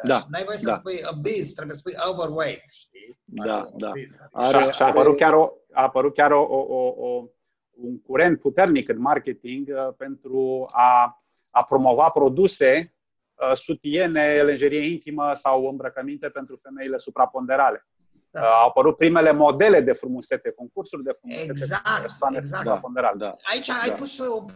Da, 0.03 0.27
N-ai 0.31 0.45
voie 0.45 0.59
da. 0.63 0.71
să 0.71 0.77
spui 0.79 1.01
obese, 1.13 1.53
trebuie 1.55 1.77
să 1.77 1.83
spui 1.87 2.11
overweight, 2.11 2.71
știi? 2.71 3.19
Da, 3.25 3.67
da. 3.77 3.91
Adică 3.91 4.29
are, 4.33 4.73
și 4.73 4.83
a, 4.83 4.87
apărut 4.87 5.17
chiar, 5.17 5.33
o, 5.33 5.53
a 5.73 5.83
apărut 5.83 6.15
chiar 6.15 6.31
o, 6.31 6.43
o, 6.43 6.57
o, 6.57 7.09
o, 7.09 7.29
un 7.71 8.01
curent 8.01 8.41
puternic 8.41 8.89
în 8.89 9.01
marketing 9.01 9.69
uh, 9.69 9.95
pentru 9.97 10.65
a, 10.73 11.17
a 11.51 11.65
promova 11.65 12.09
produse, 12.09 12.95
uh, 13.35 13.55
sutiene, 13.55 14.33
lenjerie 14.33 14.93
intimă 14.93 15.35
sau 15.35 15.65
îmbrăcăminte 15.65 16.29
pentru 16.29 16.59
femeile 16.63 16.97
supraponderale. 16.97 17.87
Da. 18.31 18.41
Uh, 18.41 18.47
au 18.47 18.69
apărut 18.69 18.97
primele 18.97 19.33
modele 19.33 19.81
de 19.81 19.93
frumusețe, 19.93 20.51
concursuri 20.51 21.03
de 21.03 21.17
frumusețe 21.19 21.51
exact, 21.51 21.83
pentru 21.83 22.01
persoane 22.03 22.37
exact. 22.37 22.65
Da. 22.65 23.13
Da. 23.17 23.35
Aici 23.43 23.67
da. 23.67 23.75
ai 23.83 23.95
pus 23.95 24.19
un 24.19 24.47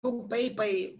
punct 0.00 0.28
pe 0.28 0.36
ei, 0.36 0.52
păi, 0.54 0.96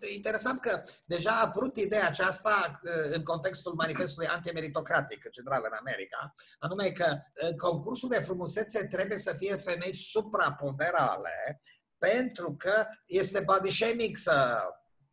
e 0.00 0.14
interesant 0.14 0.60
că 0.60 0.82
deja 1.04 1.30
a 1.30 1.44
apărut 1.44 1.76
ideea 1.76 2.06
aceasta 2.06 2.80
uh, 2.82 2.90
în 3.16 3.22
contextul 3.22 3.74
manifestului 3.74 4.28
antimeritocratic, 4.28 5.24
în 5.24 5.30
general 5.32 5.62
în 5.64 5.76
America, 5.78 6.34
anume 6.58 6.90
că 6.90 7.16
în 7.34 7.56
concursul 7.56 8.08
de 8.08 8.18
frumusețe 8.18 8.86
trebuie 8.86 9.18
să 9.18 9.34
fie 9.36 9.56
femei 9.56 9.92
supraponderale, 9.92 11.62
pentru 11.98 12.54
că 12.58 12.86
este 13.06 13.40
body 13.40 13.70
shaming 13.70 14.16
să 14.16 14.62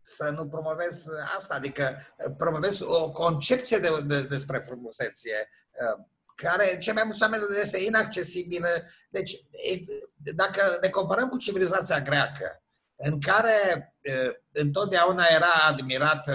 să 0.07 0.29
nu 0.29 0.47
promovezi 0.47 1.09
asta, 1.35 1.55
adică 1.55 1.97
promovezi 2.37 2.83
o 2.83 3.11
concepție 3.11 3.77
de, 3.77 3.89
de, 4.05 4.21
despre 4.21 4.57
frumusețe 4.57 5.49
uh, 5.71 6.05
care 6.35 6.77
cei 6.77 6.93
mai 6.93 7.03
mulți 7.03 7.21
oameni 7.21 7.43
este 7.61 7.77
inaccesibilă. 7.77 8.67
Deci, 9.09 9.35
dacă 10.35 10.77
ne 10.81 10.89
comparăm 10.89 11.29
cu 11.29 11.37
civilizația 11.37 12.01
greacă, 12.01 12.63
în 12.95 13.21
care 13.21 13.95
întotdeauna 14.51 15.25
era 15.25 15.51
admirat, 15.67 16.27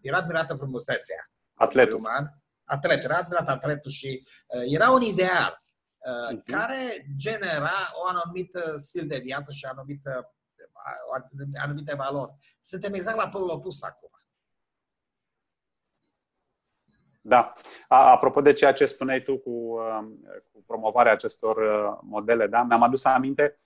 era 0.00 0.16
admirată 0.16 0.54
frumusețea 0.54 1.30
atletul. 1.54 1.94
uman, 1.94 2.42
atlet, 2.64 3.04
era 3.04 3.16
admirat 3.16 3.48
atletul 3.48 3.90
și 3.90 4.26
era 4.66 4.90
un 4.90 5.02
ideal 5.02 5.62
uh-huh. 5.62 6.42
care 6.44 6.76
genera 7.16 7.92
o 7.92 8.06
anumită 8.06 8.76
stil 8.78 9.06
de 9.06 9.18
viață 9.18 9.52
și 9.52 9.64
anumită, 9.64 10.34
anumite 11.62 11.94
valori. 11.94 12.32
Suntem 12.60 12.94
exact 12.94 13.16
la 13.16 13.28
polul 13.28 13.50
opus 13.50 13.82
acum. 13.82 14.10
Da. 17.20 17.52
Apropo 17.88 18.40
de 18.40 18.52
ceea 18.52 18.72
ce 18.72 18.86
spuneai 18.86 19.22
tu 19.22 19.38
cu, 19.38 19.50
um, 19.50 20.20
cu 20.52 20.62
promovarea 20.66 21.12
acestor 21.12 21.56
uh, 21.56 21.98
modele, 22.02 22.46
da? 22.46 22.62
mi-am 22.62 22.82
adus 22.82 23.04
aminte 23.04 23.60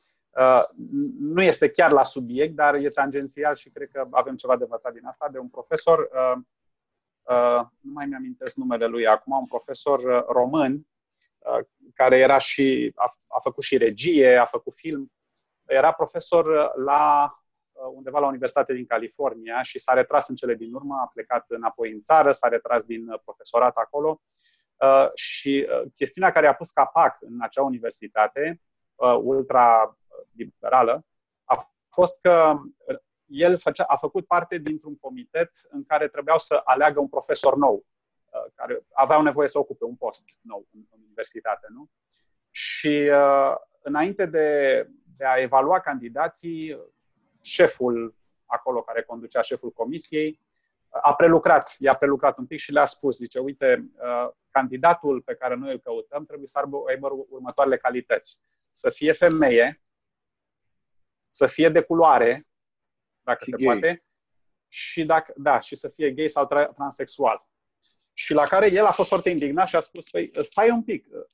nu 1.19 1.43
este 1.43 1.71
chiar 1.71 1.91
la 1.91 2.05
subiect, 2.05 2.55
dar 2.55 2.75
e 2.75 2.89
tangențial 2.89 3.55
și 3.55 3.71
cred 3.71 3.89
că 3.93 4.07
avem 4.11 4.37
ceva 4.37 4.57
de 4.57 4.63
învățat 4.63 4.93
din 4.93 5.07
asta, 5.07 5.29
de 5.29 5.39
un 5.39 5.49
profesor, 5.49 6.09
nu 7.81 7.93
mai 7.93 8.07
mi-amintesc 8.07 8.57
numele 8.57 8.87
lui 8.87 9.07
acum, 9.07 9.37
un 9.37 9.47
profesor 9.47 10.25
român, 10.29 10.87
care 11.95 12.19
era 12.19 12.39
și, 12.39 12.93
a, 12.95 13.13
a 13.29 13.41
făcut 13.41 13.63
și 13.63 13.77
regie, 13.77 14.37
a 14.37 14.45
făcut 14.45 14.75
film, 14.75 15.13
era 15.67 15.93
profesor 15.93 16.73
la 16.77 17.33
undeva 17.95 18.19
la 18.19 18.27
Universitate 18.27 18.73
din 18.73 18.87
California 18.87 19.63
și 19.63 19.79
s-a 19.79 19.93
retras 19.93 20.29
în 20.29 20.35
cele 20.35 20.55
din 20.55 20.75
urmă, 20.75 20.95
a 20.95 21.11
plecat 21.13 21.45
înapoi 21.49 21.93
în 21.93 22.01
țară, 22.01 22.33
s-a 22.33 22.49
retras 22.49 22.85
din 22.85 23.07
profesorat 23.25 23.77
acolo 23.77 24.21
și 25.15 25.69
chestiunea 25.95 26.33
care 26.33 26.47
a 26.47 26.55
pus 26.55 26.71
capac 26.71 27.17
în 27.21 27.37
acea 27.41 27.63
universitate, 27.63 28.61
ultra-liberală, 29.23 31.05
a 31.45 31.75
fost 31.91 32.21
că 32.21 32.61
el 33.27 33.59
făcea, 33.59 33.85
a 33.85 33.97
făcut 33.97 34.27
parte 34.27 34.57
dintr-un 34.57 34.97
comitet 34.99 35.51
în 35.71 35.85
care 35.85 36.09
trebuiau 36.09 36.39
să 36.39 36.61
aleagă 36.65 37.01
un 37.01 37.09
profesor 37.09 37.57
nou, 37.57 37.87
care 38.55 38.87
aveau 38.93 39.23
nevoie 39.23 39.49
să 39.49 39.59
ocupe 39.59 39.85
un 39.85 39.97
post 39.97 40.25
nou 40.43 40.67
în, 40.73 40.81
în 40.91 41.01
universitate. 41.07 41.67
Nu? 41.71 41.91
Și 42.51 43.11
uh, 43.13 43.55
înainte 43.83 44.27
de, 44.27 44.89
de 45.17 45.25
a 45.25 45.41
evalua 45.41 45.81
candidații, 45.81 46.79
șeful 47.45 48.15
acolo 48.45 48.83
care 48.83 49.03
conducea 49.03 49.43
șeful 49.43 49.71
comisiei 49.71 50.41
a 51.03 51.15
prelucrat, 51.15 51.75
i-a 51.79 51.93
prelucrat 51.93 52.39
un 52.39 52.47
pic 52.47 52.59
și 52.59 52.73
le-a 52.73 52.85
spus, 52.85 53.17
zice, 53.17 53.39
uite, 53.39 53.91
uh, 53.95 54.31
candidatul 54.51 55.21
pe 55.21 55.35
care 55.35 55.55
noi 55.55 55.73
îl 55.73 55.79
căutăm 55.79 56.25
trebuie 56.25 56.49
să 56.49 56.59
aibă 56.89 57.09
următoarele 57.29 57.77
calități. 57.77 58.41
Să 58.71 58.91
fie 58.91 59.13
femeie, 59.13 59.83
să 61.31 61.47
fie 61.47 61.69
de 61.69 61.81
culoare, 61.81 62.47
dacă 63.23 63.45
și 63.45 63.51
se 63.51 63.57
gay. 63.57 63.65
poate, 63.65 64.05
și, 64.69 65.05
dacă, 65.05 65.33
da, 65.37 65.61
și 65.61 65.77
să 65.77 65.89
fie 65.89 66.11
gay 66.11 66.29
sau 66.29 66.47
transexual. 66.75 67.49
Și 68.13 68.33
la 68.33 68.45
care 68.45 68.73
el 68.73 68.85
a 68.85 68.91
fost 68.91 69.09
foarte 69.09 69.31
indignat 69.31 69.69
și 69.69 69.77
a 69.77 69.81
spus, 69.81 70.11
păi, 70.11 70.31
stai 70.39 70.71
un 70.71 70.83
pic, 70.83 71.07
uh, 71.11 71.25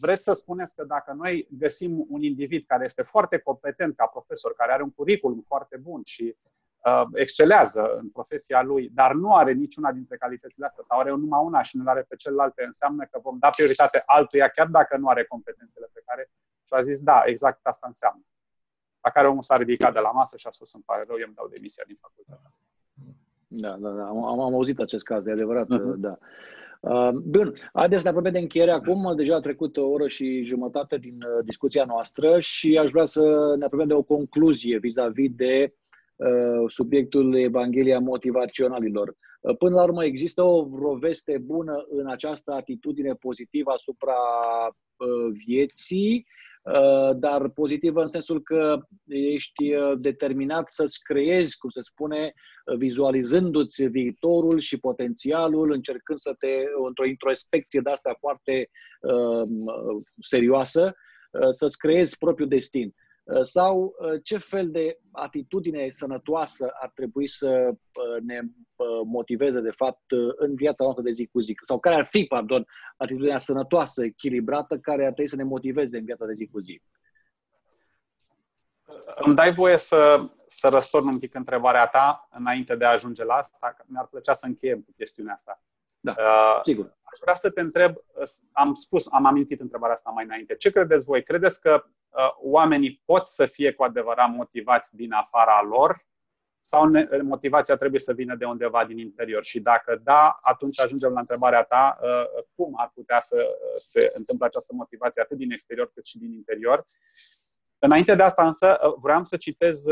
vreți 0.00 0.22
să 0.22 0.32
spuneți 0.32 0.74
că 0.74 0.84
dacă 0.84 1.12
noi 1.12 1.48
găsim 1.50 2.04
un 2.08 2.22
individ 2.22 2.64
care 2.66 2.84
este 2.84 3.02
foarte 3.02 3.38
competent 3.38 3.96
ca 3.96 4.06
profesor, 4.06 4.54
care 4.54 4.72
are 4.72 4.82
un 4.82 4.90
curriculum 4.90 5.44
foarte 5.46 5.76
bun 5.76 6.00
și 6.04 6.36
uh, 6.84 7.02
excelează 7.12 7.96
în 8.00 8.10
profesia 8.10 8.62
lui, 8.62 8.88
dar 8.88 9.12
nu 9.12 9.28
are 9.28 9.52
niciuna 9.52 9.92
dintre 9.92 10.16
calitățile 10.16 10.66
astea 10.66 10.82
sau 10.82 10.98
are 10.98 11.10
numai 11.10 11.44
una 11.44 11.62
și 11.62 11.76
nu 11.76 11.84
le 11.84 11.90
are 11.90 12.02
pe 12.08 12.16
celelalte, 12.16 12.64
înseamnă 12.64 13.04
că 13.10 13.18
vom 13.22 13.38
da 13.38 13.48
prioritate 13.48 14.02
altuia 14.06 14.48
chiar 14.48 14.66
dacă 14.66 14.96
nu 14.96 15.08
are 15.08 15.24
competențele 15.24 15.88
pe 15.92 16.02
care 16.06 16.30
și 16.68 16.74
a 16.74 16.82
zis, 16.82 17.00
da, 17.00 17.22
exact 17.24 17.66
asta 17.66 17.86
înseamnă. 17.86 18.22
La 19.00 19.10
care 19.10 19.28
omul 19.28 19.42
s-a 19.42 19.56
ridicat 19.56 19.92
de 19.92 19.98
la 19.98 20.10
masă 20.10 20.36
și 20.36 20.46
a 20.46 20.50
spus, 20.50 20.74
îmi 20.74 20.82
pare 20.86 21.04
rău, 21.08 21.16
eu 21.18 21.26
îmi 21.26 21.34
dau 21.34 21.48
demisia 21.48 21.84
din 21.86 21.98
facultatea 22.00 22.46
asta. 22.46 22.62
Da, 23.46 23.76
da, 23.76 23.90
da. 23.90 24.06
Am, 24.06 24.24
am 24.24 24.54
auzit 24.54 24.78
acest 24.78 25.04
caz, 25.04 25.26
e 25.26 25.30
adevărat, 25.32 25.66
uh-huh. 25.66 25.96
da. 25.96 26.18
Uh, 26.80 27.10
bun, 27.12 27.54
haideți 27.72 28.02
să 28.02 28.04
ne 28.04 28.08
apropiem 28.08 28.32
de 28.32 28.38
încheiere 28.38 28.70
acum. 28.70 29.16
Deja 29.16 29.34
a 29.34 29.40
trecut 29.40 29.76
o 29.76 29.86
oră 29.86 30.08
și 30.08 30.42
jumătate 30.44 30.96
din 30.96 31.14
uh, 31.14 31.44
discuția 31.44 31.84
noastră 31.84 32.40
și 32.40 32.76
aș 32.76 32.90
vrea 32.90 33.04
să 33.04 33.54
ne 33.58 33.64
apropiem 33.64 33.88
de 33.88 33.94
o 33.94 34.02
concluzie 34.02 34.78
vis-a-vis 34.78 35.30
de 35.30 35.74
uh, 36.16 36.64
subiectul 36.66 37.36
Evanghelia 37.36 37.98
motivaționalilor. 37.98 39.14
Uh, 39.40 39.56
până 39.56 39.74
la 39.74 39.82
urmă, 39.82 40.04
există 40.04 40.42
o 40.42 40.64
vreo 40.64 40.94
veste 40.94 41.38
bună 41.44 41.86
în 41.90 42.06
această 42.06 42.52
atitudine 42.52 43.14
pozitivă 43.14 43.70
asupra 43.70 44.16
uh, 44.96 45.32
vieții 45.46 46.26
Uh, 46.26 46.38
dar 47.16 47.48
pozitivă 47.48 48.00
în 48.00 48.08
sensul 48.08 48.42
că 48.42 48.78
ești 49.06 49.74
uh, 49.74 49.92
determinat 49.98 50.70
să-ți 50.70 51.02
creezi, 51.02 51.58
cum 51.58 51.70
se 51.70 51.80
spune, 51.80 52.32
uh, 52.64 52.76
vizualizându-ți 52.76 53.84
viitorul 53.84 54.58
și 54.58 54.78
potențialul, 54.78 55.72
încercând 55.72 56.18
să 56.18 56.34
te, 56.38 56.48
într-o 56.86 57.06
introspecție 57.06 57.80
de 57.80 57.90
asta 57.90 58.16
foarte 58.18 58.70
uh, 59.00 59.48
serioasă, 60.20 60.94
uh, 61.30 61.48
să-ți 61.50 61.78
creezi 61.78 62.18
propriul 62.18 62.48
destin. 62.48 62.94
Uh, 63.28 63.42
sau 63.42 63.94
uh, 63.98 64.20
ce 64.22 64.38
fel 64.38 64.70
de 64.70 64.98
atitudine 65.12 65.90
sănătoasă 65.90 66.70
ar 66.80 66.90
trebui 66.94 67.28
să 67.28 67.66
uh, 67.66 68.22
ne 68.22 68.40
motiveze, 69.04 69.60
de 69.60 69.70
fapt, 69.70 70.04
în 70.36 70.54
viața 70.54 70.84
noastră 70.84 71.04
de 71.04 71.12
zi 71.12 71.26
cu 71.26 71.40
zi? 71.40 71.56
Sau 71.64 71.78
care 71.78 71.94
ar 71.94 72.06
fi, 72.06 72.24
pardon, 72.24 72.66
atitudinea 72.96 73.38
sănătoasă, 73.38 74.04
echilibrată, 74.04 74.78
care 74.78 75.06
ar 75.06 75.12
trebui 75.12 75.30
să 75.30 75.36
ne 75.36 75.42
motiveze 75.42 75.98
în 75.98 76.04
viața 76.04 76.26
de 76.26 76.32
zi 76.32 76.46
cu 76.46 76.58
zi? 76.58 76.82
Îmi 79.14 79.34
dai 79.34 79.52
voie 79.52 79.76
să, 79.76 80.28
să 80.46 80.68
răstorn 80.68 81.06
un 81.06 81.18
pic 81.18 81.34
întrebarea 81.34 81.86
ta 81.86 82.28
înainte 82.30 82.76
de 82.76 82.84
a 82.84 82.90
ajunge 82.90 83.24
la 83.24 83.34
asta? 83.34 83.76
Mi-ar 83.86 84.06
plăcea 84.06 84.32
să 84.32 84.46
încheiem 84.46 84.80
cu 84.80 84.92
chestiunea 84.96 85.34
asta. 85.34 85.62
Da, 86.00 86.14
uh, 86.18 86.60
sigur. 86.62 86.96
Aș 87.02 87.18
vrea 87.20 87.34
să 87.34 87.50
te 87.50 87.60
întreb, 87.60 87.94
am 88.52 88.74
spus, 88.74 89.12
am 89.12 89.24
amintit 89.24 89.60
întrebarea 89.60 89.94
asta 89.94 90.10
mai 90.10 90.24
înainte. 90.24 90.54
Ce 90.54 90.70
credeți 90.70 91.04
voi? 91.04 91.22
Credeți 91.22 91.60
că 91.60 91.84
uh, 91.84 91.90
oamenii 92.42 93.02
pot 93.04 93.26
să 93.26 93.46
fie 93.46 93.72
cu 93.72 93.82
adevărat 93.82 94.30
motivați 94.30 94.96
din 94.96 95.12
afara 95.12 95.62
lor 95.62 96.06
sau 96.60 96.88
ne, 96.88 97.08
motivația 97.22 97.76
trebuie 97.76 98.00
să 98.00 98.12
vină 98.12 98.34
de 98.34 98.44
undeva 98.44 98.84
din 98.84 98.98
interior? 98.98 99.44
Și 99.44 99.60
dacă 99.60 100.00
da, 100.02 100.34
atunci 100.40 100.80
ajungem 100.80 101.12
la 101.12 101.20
întrebarea 101.20 101.62
ta, 101.62 101.92
uh, 102.02 102.44
cum 102.54 102.74
ar 102.76 102.90
putea 102.94 103.20
să 103.20 103.46
se 103.74 104.12
întâmple 104.14 104.46
această 104.46 104.74
motivație 104.74 105.22
atât 105.22 105.36
din 105.36 105.50
exterior 105.50 105.90
cât 105.94 106.06
și 106.06 106.18
din 106.18 106.32
interior? 106.32 106.82
Înainte 107.80 108.14
de 108.14 108.22
asta 108.22 108.46
însă 108.46 108.78
vreau 109.00 109.24
să 109.24 109.36
citez 109.36 109.84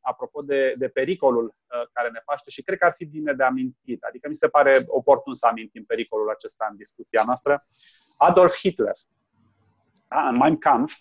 apropo 0.00 0.42
de, 0.42 0.70
de 0.78 0.88
pericolul 0.88 1.54
care 1.92 2.08
ne 2.10 2.20
faște 2.24 2.50
și 2.50 2.62
cred 2.62 2.78
că 2.78 2.84
ar 2.84 2.92
fi 2.96 3.04
bine 3.04 3.32
de 3.32 3.42
amintit, 3.42 4.02
adică 4.02 4.28
mi 4.28 4.34
se 4.34 4.48
pare 4.48 4.84
oportun 4.86 5.34
să 5.34 5.46
amintim 5.46 5.84
pericolul 5.84 6.30
acesta 6.30 6.66
în 6.70 6.76
discuția 6.76 7.22
noastră. 7.26 7.62
Adolf 8.18 8.56
Hitler, 8.56 8.96
da, 10.08 10.28
în 10.28 10.36
Mein 10.36 10.58
Kampf, 10.58 10.94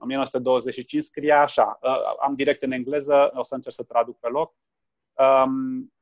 1925, 0.00 1.04
scria 1.04 1.40
așa, 1.40 1.78
am 2.20 2.34
direct 2.34 2.62
în 2.62 2.72
engleză, 2.72 3.30
o 3.34 3.42
să 3.44 3.54
încerc 3.54 3.74
să 3.74 3.82
traduc 3.82 4.18
pe 4.18 4.28
loc. 4.28 4.54
Um, 5.12 5.92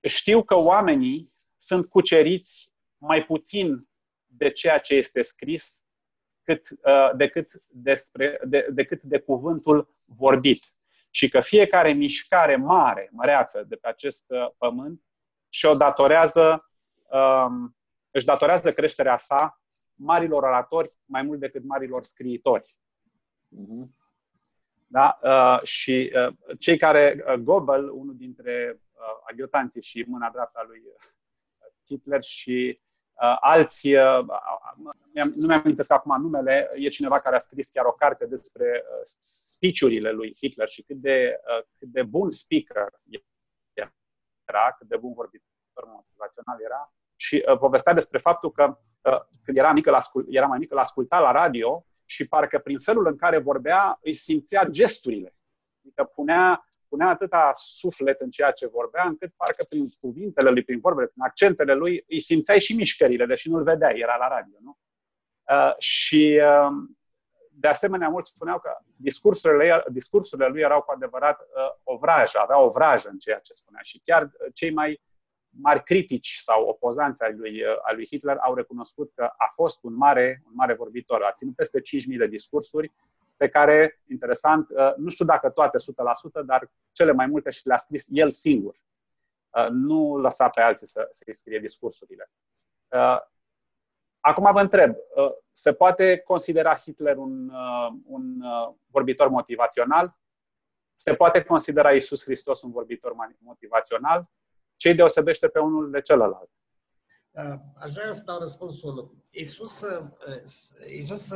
știu 0.00 0.42
că 0.42 0.54
oamenii 0.54 1.34
sunt 1.56 1.86
cuceriți 1.86 2.72
mai 2.98 3.24
puțin 3.24 3.78
de 4.26 4.50
ceea 4.50 4.78
ce 4.78 4.94
este 4.94 5.22
scris 5.22 5.82
cât, 6.42 6.68
uh, 6.70 7.10
decât, 7.16 7.62
despre, 7.66 8.40
de, 8.44 8.66
decât 8.70 9.02
de 9.02 9.18
cuvântul 9.18 9.90
vorbit. 10.06 10.58
Și 11.10 11.28
că 11.28 11.40
fiecare 11.40 11.92
mișcare 11.92 12.56
mare, 12.56 13.08
măreață 13.12 13.64
de 13.68 13.76
pe 13.76 13.88
acest 13.88 14.24
uh, 14.28 14.50
pământ 14.58 15.02
și 15.48 15.66
o 15.66 15.74
datorează, 15.74 16.70
um, 17.10 17.76
își 18.10 18.24
datorează 18.24 18.72
creșterea 18.72 19.18
sa 19.18 19.60
marilor 19.96 20.42
oratori 20.42 20.98
mai 21.04 21.22
mult 21.22 21.40
decât 21.40 21.64
marilor 21.64 22.04
scriitori. 22.04 22.70
Uh-huh. 23.50 23.86
Da? 24.86 25.18
Uh, 25.22 25.62
și 25.62 26.12
uh, 26.14 26.56
cei 26.58 26.78
care, 26.78 27.24
uh, 27.26 27.34
Goebbels, 27.34 27.90
unul 27.92 28.14
dintre 28.16 28.80
uh, 28.92 29.30
aghiotanții 29.30 29.82
și 29.82 30.04
mâna 30.08 30.30
dreaptă 30.30 30.58
a 30.58 30.64
lui 30.66 30.82
uh, 30.84 31.02
Hitler 31.86 32.22
și 32.22 32.80
Uh, 33.22 33.36
alți, 33.40 33.94
uh, 33.94 34.24
nu 34.74 35.46
mi-am 35.46 35.60
amintesc 35.64 35.90
acum 35.90 36.20
numele, 36.20 36.68
e 36.74 36.88
cineva 36.88 37.20
care 37.20 37.36
a 37.36 37.38
scris 37.38 37.68
chiar 37.68 37.84
o 37.84 37.92
carte 37.92 38.26
despre 38.26 38.84
uh, 38.84 39.00
speech-urile 39.18 40.10
lui 40.10 40.34
Hitler 40.34 40.68
și 40.68 40.82
cât 40.82 40.96
de, 40.96 41.40
cât 41.78 41.88
de 41.88 42.02
bun 42.02 42.30
speaker 42.30 42.88
era, 44.44 44.74
cât 44.78 44.88
de 44.88 44.96
bun 44.96 45.12
vorbitor 45.12 45.84
motivațional 45.86 46.60
era 46.60 46.92
și 47.16 47.44
povestea 47.58 47.92
despre 47.92 48.18
faptul 48.18 48.52
că 48.52 48.78
când 49.44 49.56
era, 49.56 49.72
mică, 49.72 49.98
era 50.28 50.46
mai 50.46 50.58
mică, 50.58 50.74
l 50.74 50.78
asculta 50.78 51.20
la 51.20 51.30
radio 51.30 51.86
și 52.04 52.28
parcă 52.28 52.58
prin 52.58 52.78
felul 52.78 53.06
în 53.06 53.16
care 53.16 53.38
vorbea 53.38 53.98
îi 54.02 54.14
simțea 54.14 54.64
gesturile. 54.64 55.34
Adică 55.82 56.04
punea 56.04 56.66
punea 56.88 57.08
atâta 57.08 57.50
suflet 57.54 58.20
în 58.20 58.30
ceea 58.30 58.50
ce 58.50 58.66
vorbea, 58.66 59.04
încât 59.06 59.32
parcă 59.36 59.64
prin 59.68 59.84
cuvintele 60.00 60.50
lui, 60.50 60.62
prin 60.62 60.80
vorbele, 60.80 61.06
prin 61.06 61.22
accentele 61.22 61.74
lui, 61.74 62.04
îi 62.08 62.20
simțeai 62.20 62.60
și 62.60 62.74
mișcările, 62.74 63.26
deși 63.26 63.48
nu-l 63.48 63.62
vedeai, 63.62 63.98
era 63.98 64.16
la 64.16 64.28
radio, 64.28 64.56
nu? 64.60 64.78
Uh, 65.50 65.74
și 65.78 66.40
uh, 66.42 66.72
de 67.50 67.68
asemenea, 67.68 68.08
mulți 68.08 68.30
spuneau 68.34 68.58
că 68.58 68.76
discursurile, 68.96 69.84
discursurile 69.88 70.48
lui 70.48 70.60
erau 70.60 70.82
cu 70.82 70.92
adevărat 70.92 71.40
uh, 71.40 71.46
o 71.82 71.96
vrajă, 71.96 72.38
avea 72.38 72.58
o 72.58 72.68
vrajă 72.68 73.08
în 73.08 73.18
ceea 73.18 73.38
ce 73.38 73.52
spunea. 73.52 73.80
Și 73.82 74.00
chiar 74.04 74.30
cei 74.52 74.70
mai 74.70 75.00
mari 75.60 75.82
critici 75.82 76.40
sau 76.44 76.64
opozanți 76.64 77.22
al 77.22 77.36
lui, 77.36 77.62
uh, 77.62 77.76
al 77.82 77.94
lui 77.94 78.06
Hitler 78.06 78.36
au 78.36 78.54
recunoscut 78.54 79.12
că 79.14 79.24
a 79.24 79.52
fost 79.54 79.78
un 79.82 79.94
mare, 79.94 80.42
un 80.46 80.52
mare 80.54 80.74
vorbitor. 80.74 81.22
A 81.22 81.32
ținut 81.32 81.54
peste 81.54 81.80
5.000 81.80 82.16
de 82.18 82.26
discursuri 82.26 82.92
pe 83.36 83.48
care, 83.48 84.00
interesant, 84.08 84.68
uh, 84.70 84.94
nu 84.96 85.08
știu 85.08 85.24
dacă 85.24 85.50
toate 85.50 85.78
100%, 85.78 86.42
dar 86.44 86.70
cele 86.92 87.12
mai 87.12 87.26
multe 87.26 87.50
și 87.50 87.66
le-a 87.66 87.78
scris 87.78 88.06
el 88.10 88.32
singur. 88.32 88.80
Uh, 89.50 89.66
nu 89.70 90.16
lăsa 90.16 90.48
pe 90.48 90.60
alții 90.60 90.86
să, 90.86 91.08
să-i 91.10 91.34
scrie 91.34 91.58
discursurile. 91.58 92.30
Uh, 92.88 93.18
acum 94.20 94.52
vă 94.52 94.60
întreb, 94.60 94.94
se 95.52 95.72
poate 95.72 96.18
considera 96.18 96.76
Hitler 96.76 97.16
un, 97.16 97.50
un 98.04 98.42
vorbitor 98.86 99.28
motivațional? 99.28 100.16
Se 100.94 101.14
poate 101.14 101.42
considera 101.42 101.92
Isus 101.92 102.24
Hristos 102.24 102.62
un 102.62 102.70
vorbitor 102.70 103.14
motivațional? 103.38 104.28
Ce 104.76 104.88
îi 104.88 104.94
deosebește 104.94 105.48
pe 105.48 105.58
unul 105.58 105.90
de 105.90 106.00
celălalt? 106.00 106.50
Aș 107.78 107.90
vrea 107.92 108.12
să 108.12 108.22
dau 108.24 108.38
răspunsul. 108.38 109.24
Isus, 109.30 109.84
Isus 110.98 111.32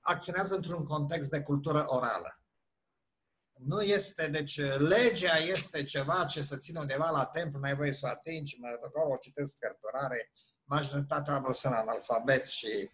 acționează 0.00 0.54
într-un 0.54 0.84
context 0.84 1.30
de 1.30 1.42
cultură 1.42 1.84
orală. 1.86 2.40
Nu 3.52 3.80
este, 3.80 4.28
deci 4.28 4.60
legea 4.78 5.36
este 5.36 5.84
ceva 5.84 6.24
ce 6.24 6.42
să 6.42 6.56
țină 6.56 6.80
undeva 6.80 7.10
la 7.10 7.24
templu, 7.24 7.60
n-ai 7.60 7.74
voie 7.74 7.92
să 7.92 8.06
o 8.06 8.08
atingi, 8.08 8.60
mă 8.60 8.68
rog, 8.94 9.12
o 9.12 9.16
citesc 9.16 9.58
cărturare, 9.58 10.30
majoritatea 10.64 11.32
oamenilor 11.32 11.54
sunt 11.54 11.72
analfabeți 11.72 12.56
și 12.56 12.90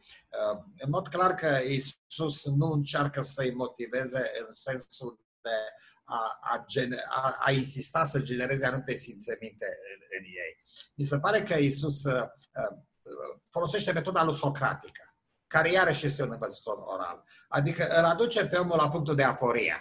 uh, 0.52 0.62
în 0.78 0.90
mod 0.90 1.08
clar 1.08 1.34
că 1.34 1.58
Isus 1.68 2.46
nu 2.46 2.66
încearcă 2.72 3.22
să-i 3.22 3.54
motiveze 3.54 4.30
în 4.46 4.52
sensul 4.52 5.18
de 5.46 5.56
a, 6.04 6.38
a, 6.40 6.64
gene, 6.66 6.96
a, 7.08 7.36
a 7.40 7.50
insista 7.50 8.04
să 8.04 8.20
genereze 8.20 8.66
anumite 8.66 8.94
simțăminte 8.94 9.66
în, 9.66 10.00
în 10.18 10.24
ei. 10.24 10.52
Mi 10.94 11.04
se 11.04 11.18
pare 11.18 11.42
că 11.42 11.54
Isus 11.54 12.04
uh, 12.04 12.22
uh, 12.22 12.78
folosește 13.50 13.92
metoda 13.92 14.24
lui 14.24 14.34
Socratică, 14.34 15.16
care 15.46 15.70
iarăși 15.70 16.06
este 16.06 16.22
un 16.22 16.30
învățător 16.30 16.78
oral. 16.78 17.22
Adică 17.48 17.86
îl 17.98 18.04
aduce 18.04 18.46
pe 18.46 18.56
omul 18.56 18.76
la 18.76 18.90
punctul 18.90 19.14
de 19.14 19.22
aporia 19.22 19.80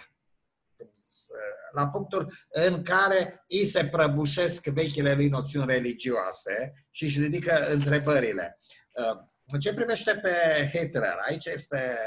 la 1.72 1.88
punctul 1.88 2.32
în 2.48 2.82
care 2.82 3.44
îi 3.48 3.64
se 3.64 3.86
prăbușesc 3.86 4.64
vechile 4.64 5.14
lui 5.14 5.28
noțiuni 5.28 5.66
religioase 5.66 6.72
și 6.90 7.04
își 7.04 7.20
ridică 7.20 7.66
întrebările. 7.72 8.58
Uh, 8.90 9.18
în 9.46 9.60
ce 9.60 9.74
privește 9.74 10.14
pe 10.14 10.30
Hitler, 10.72 11.16
aici 11.28 11.46
este 11.46 11.98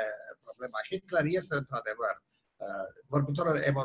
problema. 0.44 0.80
Hitler 0.90 1.24
este 1.26 1.56
într-adevăr 1.56 2.24
uh, 2.64 2.86
vorbitorul 3.08 3.56
uh, 3.56 3.84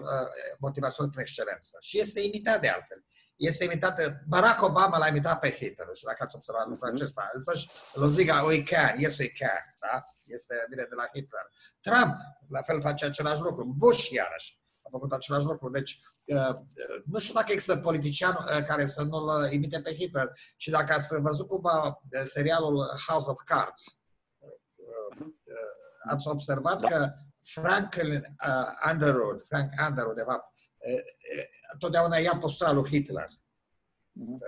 motivațional 0.58 1.10
prin 1.10 1.22
excelență 1.22 1.76
și 1.80 2.00
este 2.00 2.20
imitat 2.20 2.60
de 2.60 2.68
altfel. 2.68 3.04
Este 3.36 3.64
imitat, 3.64 4.24
Barack 4.26 4.62
Obama 4.62 4.98
l-a 4.98 5.06
imitat 5.06 5.38
pe 5.38 5.50
Hitler, 5.50 5.86
și 5.92 6.04
dacă 6.04 6.22
ați 6.22 6.36
observat 6.36 6.66
lucrul 6.66 6.88
mhm. 6.92 6.96
acesta, 6.96 7.30
însă 7.32 7.52
îl 7.94 8.08
ziga, 8.08 8.42
we 8.42 8.62
can, 8.62 8.94
yes 8.98 9.18
we 9.18 9.28
can, 9.28 9.64
da? 9.80 10.04
Este, 10.24 10.54
vine 10.68 10.86
de 10.88 10.94
la 10.94 11.06
Hitler. 11.12 11.46
Trump, 11.80 12.14
la 12.48 12.62
fel, 12.62 12.80
face 12.80 13.04
același 13.04 13.40
lucru. 13.40 13.64
Bush, 13.64 14.08
iarăși 14.10 14.62
a 14.84 14.88
făcut 14.90 15.12
același 15.12 15.46
lucru. 15.46 15.70
Deci, 15.70 16.00
uh, 16.24 16.36
uh, 16.36 17.02
nu 17.04 17.18
știu 17.18 17.34
dacă 17.34 17.52
există 17.52 17.76
politician 17.76 18.34
uh, 18.34 18.64
care 18.64 18.86
să 18.86 19.02
nu-l 19.02 19.52
imite 19.52 19.80
pe 19.80 19.94
Hitler. 19.94 20.32
Și 20.56 20.70
dacă 20.70 20.92
ați 20.92 21.20
văzut 21.20 21.48
cumva 21.48 22.00
serialul 22.24 23.00
House 23.06 23.30
of 23.30 23.40
Cards, 23.44 23.82
ați 26.04 26.28
observat 26.28 26.80
da. 26.80 26.88
că 26.88 27.12
Franklin 27.44 28.36
Underwood, 28.90 29.42
Frank 29.46 29.72
Underwood, 29.88 30.16
de 30.16 30.22
fapt, 30.22 30.52
totdeauna 31.78 32.16
ia 32.16 32.36
postura 32.36 32.72
lui 32.72 32.88
Hitler. 32.88 33.28
Mhm. 34.12 34.38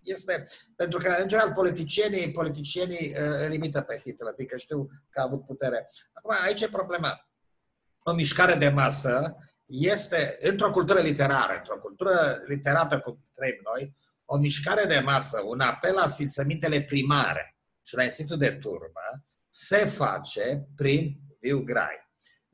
Este, 0.00 0.48
pentru 0.76 0.98
că, 0.98 1.16
în 1.20 1.28
general, 1.28 1.52
politicienii, 1.52 2.30
politicienii 2.30 3.14
îl 3.46 3.52
imită 3.52 3.80
pe 3.80 4.00
Hitler, 4.04 4.32
fiindcă 4.34 4.56
știu 4.56 4.88
că 5.10 5.20
a 5.20 5.22
avut 5.22 5.44
putere. 5.46 5.86
Acum, 6.12 6.34
aici 6.44 6.60
e 6.60 6.68
problema. 6.68 7.28
O 8.02 8.12
mișcare 8.12 8.54
de 8.54 8.68
masă 8.68 9.36
este, 9.66 10.38
într-o 10.40 10.70
cultură 10.70 11.00
literară, 11.00 11.56
într-o 11.56 11.78
cultură 11.78 12.42
literată 12.46 13.00
cum 13.00 13.24
trăim 13.34 13.60
noi, 13.64 13.94
o 14.24 14.36
mișcare 14.36 14.84
de 14.84 14.98
masă, 14.98 15.40
un 15.44 15.60
apel 15.60 15.94
la 15.94 16.06
simțămintele 16.06 16.82
primare 16.82 17.56
și 17.82 17.96
la 17.96 18.02
instinctul 18.02 18.38
de 18.38 18.50
turmă, 18.50 19.24
se 19.50 19.86
face 19.86 20.68
prin 20.76 21.20
viu 21.40 21.62
grai. 21.64 22.07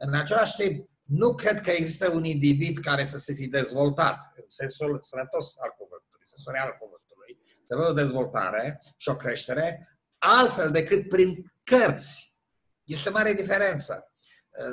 În 0.06 0.14
același 0.14 0.56
timp, 0.56 0.88
nu 1.02 1.34
cred 1.34 1.60
că 1.60 1.70
există 1.70 2.08
un 2.10 2.24
individ 2.24 2.78
care 2.78 3.04
să 3.04 3.18
se 3.18 3.32
fi 3.32 3.46
dezvoltat 3.46 4.32
în 4.36 4.44
sensul 4.46 4.98
sănătos 5.02 5.58
al 5.58 5.74
cuvântului, 5.78 6.26
sensul 6.26 6.52
real 6.52 6.66
al 6.66 6.76
cuvântului, 6.78 7.38
să 7.66 7.76
văd 7.76 7.88
o 7.88 7.92
dezvoltare 7.92 8.82
și 8.96 9.08
o 9.08 9.16
creștere 9.16 9.98
altfel 10.18 10.70
decât 10.70 11.08
prin 11.08 11.52
cărți. 11.62 12.38
Este 12.84 13.08
o 13.08 13.12
mare 13.12 13.32
diferență. 13.32 14.12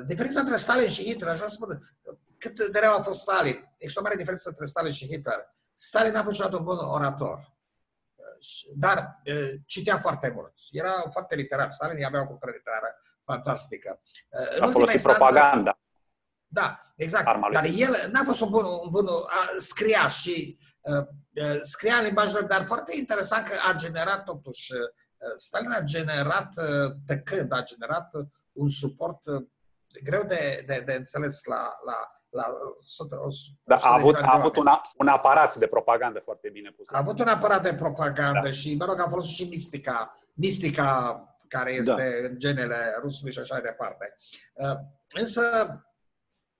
Diferența 0.05 0.39
între 0.39 0.57
Stalin 0.57 0.89
și 0.89 1.03
Hitler, 1.03 1.29
aș 1.29 1.35
vrea 1.35 1.49
să 1.49 1.55
spun, 1.55 1.97
cât 2.37 2.71
de 2.71 2.79
rău 2.79 2.97
a 2.97 3.01
fost 3.01 3.19
Stalin. 3.19 3.73
Există 3.77 3.99
o 3.99 4.03
mare 4.03 4.15
diferență 4.15 4.49
între 4.49 4.65
Stalin 4.65 4.91
și 4.91 5.07
Hitler. 5.07 5.55
Stalin 5.73 6.15
a 6.15 6.23
fost 6.23 6.29
niciodată 6.29 6.57
un 6.57 6.63
bun 6.63 6.77
orator, 6.77 7.55
dar 8.75 9.21
citea 9.65 9.97
foarte 9.97 10.31
mult. 10.35 10.53
Era 10.71 11.09
foarte 11.11 11.35
literat. 11.35 11.73
Stalin 11.73 12.05
avea 12.05 12.21
o 12.21 12.27
cultură 12.27 12.51
literară 12.51 13.00
fantastică. 13.33 13.99
În 14.57 14.63
a 14.63 14.71
folosit 14.71 14.93
instanță, 14.93 15.19
propaganda. 15.19 15.79
Da, 16.53 16.81
exact. 16.95 17.27
Armale. 17.27 17.53
Dar 17.53 17.65
el 17.75 17.95
n-a 18.11 18.23
fost 18.23 18.41
un 18.41 18.49
bun, 18.49 18.65
un 18.65 18.89
bun 18.89 19.07
a, 19.07 19.55
scria 19.57 20.07
și 20.07 20.57
uh, 20.81 21.05
scria 21.61 21.95
în 21.95 22.03
limbaj 22.03 22.31
dar 22.47 22.63
foarte 22.63 22.97
interesant 22.97 23.47
că 23.47 23.53
a 23.69 23.73
generat 23.73 24.23
totuși, 24.23 24.73
uh, 24.73 24.79
Stalin 25.35 25.71
a 25.71 25.81
generat, 25.81 26.49
uh, 26.57 26.95
pe 27.05 27.19
când 27.19 27.51
a 27.53 27.63
generat 27.63 28.09
un 28.51 28.69
suport 28.69 29.25
uh, 29.25 29.47
greu 30.03 30.23
de, 30.23 30.63
de, 30.67 30.83
de 30.85 30.93
înțeles 30.93 31.43
la, 31.43 31.77
la, 31.85 31.97
la 32.29 32.45
100, 32.79 33.15
100 33.25 33.57
da, 33.63 33.75
a 33.75 33.93
avut, 33.93 34.15
a 34.15 34.33
avut 34.33 34.55
un, 34.55 34.67
un 34.97 35.07
aparat 35.07 35.55
de 35.55 35.67
propagandă 35.67 36.19
foarte 36.23 36.49
bine 36.49 36.69
pus. 36.69 36.87
A 36.89 36.97
avut 36.97 37.19
un 37.19 37.27
aparat 37.27 37.63
de 37.63 37.73
propagandă 37.73 38.47
da. 38.47 38.51
și, 38.51 38.75
mă 38.75 38.85
rog, 38.85 38.99
a 38.99 39.07
folosit 39.07 39.35
și 39.35 39.43
mistica, 39.43 40.17
mistica 40.33 41.25
care 41.51 41.71
este 41.73 42.21
da. 42.21 42.27
în 42.27 42.39
genele 42.39 42.97
rusului 43.01 43.31
și 43.31 43.39
așa 43.39 43.53
mai 43.53 43.63
departe. 43.63 44.15
Uh, 44.53 44.77
însă, 45.19 45.41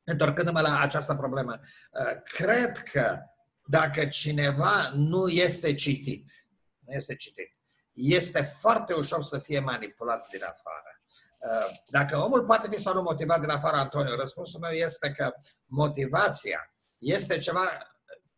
întorcându-mă 0.03 0.61
la 0.61 0.79
această 0.79 1.15
problemă, 1.15 1.59
uh, 1.91 2.21
cred 2.23 2.77
că 2.77 3.17
dacă 3.65 4.05
cineva 4.05 4.91
nu 4.93 5.27
este 5.27 5.73
citit, 5.73 6.31
nu 6.79 6.93
este 6.93 7.15
citit, 7.15 7.57
este 7.91 8.41
foarte 8.41 8.93
ușor 8.93 9.21
să 9.23 9.39
fie 9.39 9.59
manipulat 9.59 10.27
din 10.27 10.43
afară. 10.43 11.01
Uh, 11.37 11.79
dacă 11.89 12.17
omul 12.17 12.45
poate 12.45 12.67
fi 12.71 12.79
sau 12.79 12.93
nu 12.93 13.01
motivat 13.01 13.39
din 13.39 13.49
afara 13.49 13.79
Antonio, 13.79 14.15
răspunsul 14.15 14.59
meu 14.59 14.71
este 14.71 15.11
că 15.11 15.31
motivația 15.65 16.73
este 16.97 17.37
ceva 17.37 17.91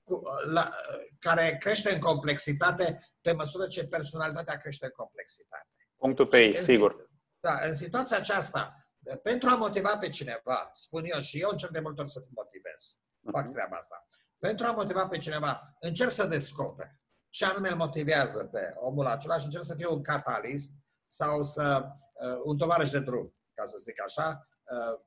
cu, 0.03 0.21
la, 0.45 0.75
care 1.19 1.57
crește 1.59 1.93
în 1.93 1.99
complexitate 1.99 3.13
pe 3.21 3.31
măsură 3.31 3.67
ce 3.67 3.87
personalitatea 3.87 4.55
crește 4.55 4.85
în 4.85 4.91
complexitate. 4.95 5.67
Punctul 6.03 6.27
pe 6.27 6.37
ei, 6.37 6.57
sigur. 6.57 7.09
Da, 7.39 7.59
în 7.65 7.73
situația 7.73 8.17
aceasta, 8.17 8.87
pentru 9.23 9.49
a 9.49 9.55
motiva 9.55 9.97
pe 9.97 10.09
cineva, 10.09 10.69
spun 10.73 11.03
eu 11.05 11.19
și 11.19 11.39
eu 11.39 11.49
încerc 11.49 11.71
de 11.71 11.79
multe 11.79 12.01
ori 12.01 12.11
să 12.11 12.21
motivez, 12.35 12.97
fac 13.31 13.43
mhm. 13.43 13.53
treaba 13.53 13.75
asta. 13.75 14.07
Pentru 14.39 14.65
a 14.65 14.71
motiva 14.71 15.07
pe 15.07 15.17
cineva, 15.17 15.75
încerc 15.79 16.11
să 16.11 16.25
descoper 16.25 16.87
ce 17.29 17.45
anume 17.45 17.69
îl 17.69 17.75
motivează 17.75 18.43
pe 18.43 18.73
omul 18.75 19.05
acela 19.07 19.37
și 19.37 19.45
încerc 19.45 19.63
să 19.63 19.75
fiu 19.75 19.93
un 19.93 20.01
catalist 20.01 20.71
sau 21.07 21.43
să 21.43 21.95
Uh, 22.23 22.41
un 22.43 22.57
tovarăș 22.57 22.89
de 22.89 22.99
drum, 22.99 23.35
ca 23.53 23.65
să 23.65 23.77
zic 23.77 24.01
așa. 24.01 24.47
Uh, 24.63 24.99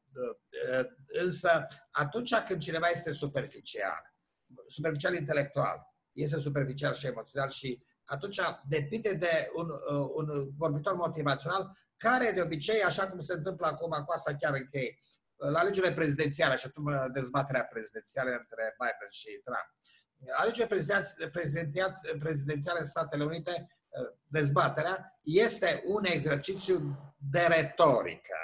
uh, 0.73 0.86
însă, 1.06 1.66
atunci 1.90 2.35
când 2.35 2.60
cineva 2.60 2.89
este 2.89 3.10
superficial, 3.10 4.14
superficial 4.66 5.14
intelectual, 5.14 5.94
este 6.12 6.39
superficial 6.39 6.93
și 6.93 7.06
emoțional 7.06 7.48
și 7.48 7.85
atunci 8.06 8.40
depinde 8.68 9.12
de 9.12 9.50
un, 9.54 9.68
un 10.14 10.48
vorbitor 10.56 10.94
motivațional 10.94 11.72
care 11.96 12.30
de 12.30 12.40
obicei, 12.40 12.82
așa 12.82 13.06
cum 13.06 13.20
se 13.20 13.32
întâmplă 13.32 13.66
acum 13.66 13.90
cu 14.04 14.12
asta 14.12 14.34
chiar 14.34 14.54
închei, 14.54 14.98
la 15.36 15.58
alegerile 15.58 15.92
prezidențiale 15.92 16.56
și 16.56 16.66
atunci 16.66 17.12
dezbaterea 17.12 17.64
prezidențială 17.64 18.30
între 18.30 18.76
Biden 18.78 19.08
și 19.10 19.40
Trump. 19.44 19.74
Alegerile 20.36 20.66
prezidențiale 22.18 22.78
în 22.78 22.84
Statele 22.84 23.24
Unite 23.24 23.80
dezbaterea 24.24 25.18
este 25.22 25.82
un 25.84 26.04
exercițiu 26.04 26.96
de 27.16 27.40
retorică, 27.40 28.36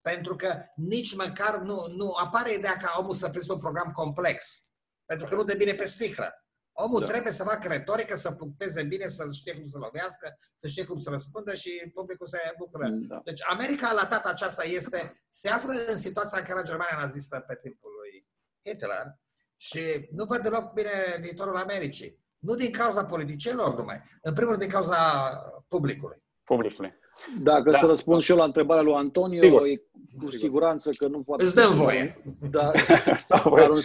pentru 0.00 0.36
că 0.36 0.62
nici 0.74 1.16
măcar 1.16 1.58
nu, 1.58 1.86
nu 1.96 2.12
apare 2.12 2.52
ideea 2.52 2.76
ca 2.76 2.94
omul 2.98 3.14
să 3.14 3.28
prezintă 3.28 3.54
un 3.54 3.60
program 3.60 3.92
complex, 3.92 4.60
pentru 5.04 5.26
că 5.26 5.34
nu 5.34 5.44
de 5.44 5.54
bine 5.54 5.72
pe 5.72 5.86
sticlă. 5.86 6.43
Omul 6.76 7.00
da. 7.00 7.06
trebuie 7.06 7.32
să 7.32 7.44
facă 7.44 7.68
retorică, 7.68 8.16
să 8.16 8.32
puncteze 8.32 8.82
bine, 8.82 9.06
să 9.08 9.26
știe 9.32 9.54
cum 9.54 9.64
să 9.64 9.78
lovească, 9.78 10.38
să 10.56 10.66
știe 10.66 10.84
cum 10.84 10.98
să 10.98 11.10
răspundă 11.10 11.54
și 11.54 11.90
publicul 11.94 12.26
să 12.26 12.38
bucură. 12.58 12.88
Da. 13.08 13.20
Deci 13.24 13.40
America 13.48 13.92
la 13.92 14.06
data 14.10 14.28
aceasta 14.28 14.64
este, 14.64 15.24
se 15.30 15.48
află 15.48 15.72
în 15.88 15.98
situația 15.98 16.38
în 16.38 16.44
care 16.44 16.62
Germania 16.62 16.98
nazistă 17.00 17.44
pe 17.46 17.58
timpul 17.62 17.90
lui 17.98 18.26
Hitler 18.64 19.18
și 19.56 20.08
nu 20.10 20.24
văd 20.24 20.42
deloc 20.42 20.72
bine 20.72 20.90
viitorul 21.20 21.56
Americii. 21.56 22.22
Nu 22.38 22.54
din 22.54 22.72
cauza 22.72 23.04
politicienilor 23.04 23.76
numai, 23.76 24.02
în 24.22 24.32
primul 24.32 24.50
rând 24.50 24.62
din 24.62 24.72
cauza 24.72 24.96
publicului. 25.68 26.22
Publicului. 26.44 26.94
Dacă 27.42 27.70
da. 27.70 27.78
să 27.78 27.86
răspund 27.86 28.22
și 28.22 28.30
eu 28.30 28.36
la 28.36 28.44
întrebarea 28.44 28.82
lui 28.82 28.94
Antonio, 28.94 29.42
Sigur. 29.42 29.62
Cu 30.18 30.30
siguranță 30.30 30.90
că 30.96 31.08
nu 31.08 31.18
poate... 31.18 31.44
Îți 31.44 31.54
dă 31.54 31.70
voie. 31.72 32.22
Dar, 32.50 32.72
dar 33.28 33.44
un, 33.46 33.80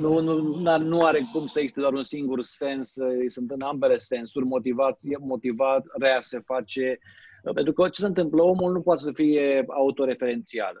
nu, 0.00 0.20
nu, 0.20 0.78
nu 0.78 1.04
are 1.04 1.28
cum 1.32 1.46
să 1.46 1.58
existe 1.58 1.80
doar 1.80 1.92
un 1.92 2.02
singur 2.02 2.42
sens, 2.42 2.94
sunt 3.28 3.50
în 3.50 3.60
ambele 3.60 3.96
sensuri, 3.96 4.44
motivație, 4.44 5.16
motivarea 5.20 6.20
se 6.20 6.38
face 6.38 6.98
pentru 7.54 7.72
că 7.72 7.88
ce 7.88 8.00
se 8.00 8.06
întâmplă, 8.06 8.42
omul 8.42 8.72
nu 8.72 8.80
poate 8.80 9.00
să 9.00 9.10
fie 9.14 9.64
autoreferențial. 9.68 10.74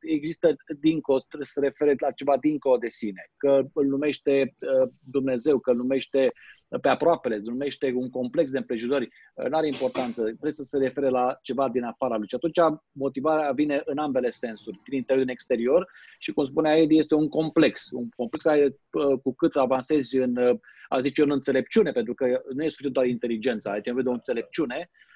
Există 0.00 0.56
dincolo, 0.80 1.18
trebuie 1.18 1.46
să 1.46 1.60
refere 1.60 1.94
la 1.98 2.10
ceva 2.10 2.36
dincolo 2.40 2.76
de 2.76 2.88
sine. 2.88 3.30
Că 3.36 3.62
îl 3.72 3.86
numește 3.86 4.54
uh, 4.58 4.88
Dumnezeu, 5.10 5.58
că 5.58 5.70
îl 5.70 5.76
numește 5.76 6.32
pe 6.80 6.88
aproapele, 6.88 7.34
îl 7.34 7.42
numește 7.42 7.92
un 7.94 8.10
complex 8.10 8.50
de 8.50 8.58
împrejurări, 8.58 9.08
uh, 9.34 9.48
nu 9.48 9.56
are 9.56 9.66
importanță. 9.66 10.22
Trebuie 10.22 10.52
să 10.52 10.62
se 10.62 10.78
refere 10.78 11.08
la 11.08 11.38
ceva 11.42 11.68
din 11.68 11.82
afara 11.82 12.16
lui. 12.16 12.28
Și 12.28 12.34
atunci 12.34 12.80
motivarea 12.92 13.52
vine 13.52 13.82
în 13.84 13.98
ambele 13.98 14.30
sensuri, 14.30 14.80
din 14.88 14.98
interior, 14.98 15.24
din 15.24 15.32
exterior 15.32 15.88
și, 16.18 16.32
cum 16.32 16.44
spunea 16.44 16.76
Edi, 16.76 16.98
este 16.98 17.14
un 17.14 17.28
complex. 17.28 17.88
Un 17.90 18.08
complex 18.16 18.44
care, 18.44 18.76
uh, 18.90 19.18
cu 19.22 19.34
cât 19.34 19.56
avansezi 19.56 20.16
în, 20.16 20.58
a 20.88 21.00
zice 21.00 21.22
în 21.22 21.30
înțelepciune, 21.30 21.92
pentru 21.92 22.14
că 22.14 22.42
nu 22.54 22.64
e 22.64 22.68
suficient 22.68 22.94
doar 22.94 23.06
inteligența, 23.06 23.70
ai 23.70 23.80
nevoie 23.84 24.02
de 24.02 24.08
o 24.08 24.12
înțelepciune, 24.12 24.90
Uh, 24.90 25.09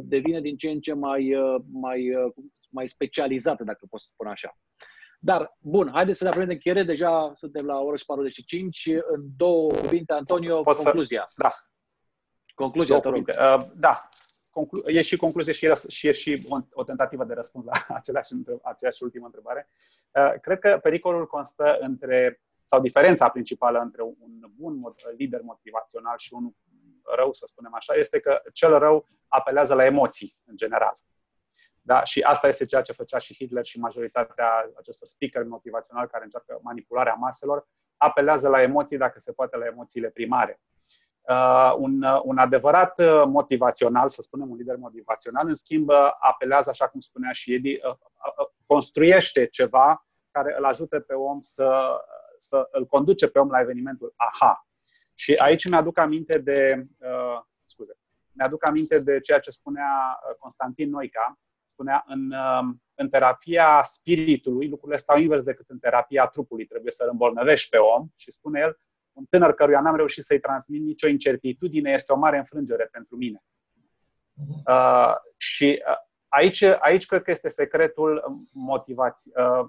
devine 0.00 0.40
din 0.40 0.56
ce 0.56 0.70
în 0.70 0.80
ce 0.80 0.92
mai, 0.92 1.34
uh, 1.34 1.60
mai, 1.72 2.14
uh, 2.14 2.32
mai 2.68 2.88
specializată, 2.88 3.64
dacă 3.64 3.86
pot 3.90 4.00
să 4.00 4.08
spun 4.12 4.26
așa. 4.26 4.56
Dar, 5.18 5.56
bun, 5.60 5.90
haideți 5.92 6.18
să 6.18 6.24
ne 6.24 6.30
apropiem 6.30 6.50
de 6.50 6.54
încheiere. 6.54 6.82
Deja 6.82 7.32
suntem 7.36 7.66
la 7.66 7.78
ora 7.78 7.96
45. 8.06 8.86
În 8.86 9.22
două 9.36 9.70
cuvinte, 9.70 10.12
Antonio, 10.12 10.62
Pot 10.62 10.76
concluzia. 10.76 11.24
Să... 11.26 11.34
Da. 11.36 11.54
Concluzia, 12.54 13.00
te 13.00 13.08
rog. 13.08 13.28
Uh, 13.28 13.66
da. 13.74 14.08
Conclu- 14.50 14.88
e 14.88 15.02
și 15.02 15.16
concluzie 15.16 15.52
și 15.52 15.66
e, 15.66 15.74
și 15.88 16.08
e 16.08 16.12
și 16.12 16.46
o, 16.48 16.58
o 16.72 16.84
tentativă 16.84 17.24
de 17.24 17.34
răspuns 17.34 17.64
la 17.64 17.72
aceleași, 17.96 18.32
aceleași 18.62 19.02
ultimă 19.02 19.26
întrebare. 19.26 19.68
Uh, 20.10 20.40
cred 20.40 20.58
că 20.58 20.78
pericolul 20.82 21.26
constă 21.26 21.76
între, 21.80 22.42
sau 22.62 22.80
diferența 22.80 23.28
principală 23.28 23.78
între 23.78 24.02
un 24.02 24.50
bun 24.56 24.80
lider 25.16 25.40
motivațional 25.40 26.14
și 26.18 26.34
un 26.34 26.50
rău, 27.16 27.32
să 27.32 27.46
spunem 27.46 27.74
așa, 27.74 27.94
este 27.94 28.20
că 28.20 28.42
cel 28.52 28.78
rău 28.78 29.08
apelează 29.28 29.74
la 29.74 29.84
emoții, 29.84 30.34
în 30.46 30.56
general. 30.56 30.94
Da? 31.82 32.04
Și 32.04 32.20
asta 32.20 32.48
este 32.48 32.64
ceea 32.64 32.82
ce 32.82 32.92
făcea 32.92 33.18
și 33.18 33.34
Hitler 33.34 33.64
și 33.64 33.78
majoritatea 33.78 34.70
acestor 34.78 35.08
speaker 35.08 35.44
motivaționali 35.44 36.08
care 36.08 36.24
încearcă 36.24 36.58
manipularea 36.62 37.14
maselor, 37.14 37.66
apelează 37.96 38.48
la 38.48 38.62
emoții, 38.62 38.96
dacă 38.96 39.20
se 39.20 39.32
poate, 39.32 39.56
la 39.56 39.66
emoțiile 39.66 40.10
primare. 40.10 40.60
Uh, 41.20 41.74
un, 41.76 42.02
uh, 42.02 42.20
un 42.22 42.38
adevărat 42.38 42.98
uh, 42.98 43.22
motivațional, 43.26 44.08
să 44.08 44.22
spunem 44.22 44.50
un 44.50 44.56
lider 44.56 44.76
motivațional, 44.76 45.46
în 45.46 45.54
schimb, 45.54 45.88
uh, 45.88 46.10
apelează, 46.18 46.70
așa 46.70 46.88
cum 46.88 47.00
spunea 47.00 47.32
și 47.32 47.54
Edi, 47.54 47.72
uh, 47.72 47.90
uh, 47.90 48.46
construiește 48.66 49.46
ceva 49.46 50.06
care 50.30 50.54
îl 50.58 50.64
ajută 50.64 51.00
pe 51.00 51.14
om 51.14 51.40
să, 51.40 52.00
să 52.38 52.68
îl 52.70 52.86
conduce 52.86 53.28
pe 53.28 53.38
om 53.38 53.50
la 53.50 53.60
evenimentul 53.60 54.14
aha. 54.16 54.66
Și 55.14 55.34
aici 55.34 55.68
mi-aduc 55.68 55.98
aminte 55.98 56.38
de, 56.38 56.82
uh, 56.98 57.40
scuze, 57.64 57.92
mi-aduc 58.32 58.68
aminte 58.68 58.98
de 58.98 59.20
ceea 59.20 59.38
ce 59.38 59.50
spunea 59.50 60.18
uh, 60.30 60.36
Constantin 60.38 60.90
Noica, 60.90 61.38
spunea 61.64 62.04
în, 62.06 62.30
uh, 62.30 62.74
în 62.94 63.08
terapia 63.08 63.82
spiritului, 63.84 64.68
lucrurile 64.68 64.98
stau 64.98 65.18
invers 65.18 65.44
decât 65.44 65.68
în 65.68 65.78
terapia 65.78 66.26
trupului, 66.26 66.66
trebuie 66.66 66.92
să 66.92 67.02
îl 67.02 67.08
îmbolnăvești 67.10 67.68
pe 67.68 67.76
om 67.76 68.08
și 68.16 68.32
spune 68.32 68.60
el, 68.60 68.78
un 69.12 69.24
tânăr 69.30 69.54
căruia 69.54 69.80
n-am 69.80 69.96
reușit 69.96 70.24
să-i 70.24 70.40
transmit 70.40 70.82
nicio 70.82 71.08
incertitudine 71.08 71.92
este 71.92 72.12
o 72.12 72.16
mare 72.16 72.38
înfrângere 72.38 72.88
pentru 72.92 73.16
mine. 73.16 73.44
Mhm. 74.32 74.62
Uh, 74.66 75.14
și 75.36 75.82
uh, 75.88 75.96
aici, 76.28 76.62
aici 76.62 77.06
cred 77.06 77.22
că 77.22 77.30
este 77.30 77.48
secretul 77.48 78.42
motivației. 78.52 79.34
Uh, 79.36 79.68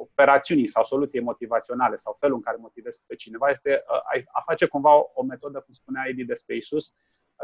operațiunii 0.00 0.66
sau 0.66 0.84
soluției 0.84 1.22
motivaționale 1.22 1.96
sau 1.96 2.16
felul 2.20 2.36
în 2.36 2.42
care 2.42 2.56
motivezi 2.60 3.00
pe 3.06 3.14
cineva 3.14 3.50
este 3.50 3.84
uh, 4.16 4.24
a 4.32 4.42
face 4.46 4.66
cumva 4.66 4.94
o, 4.96 5.10
o 5.14 5.22
metodă, 5.22 5.60
cum 5.60 5.72
spunea 5.72 6.04
Edi 6.06 6.24
despre 6.24 6.56
Isus, 6.56 6.96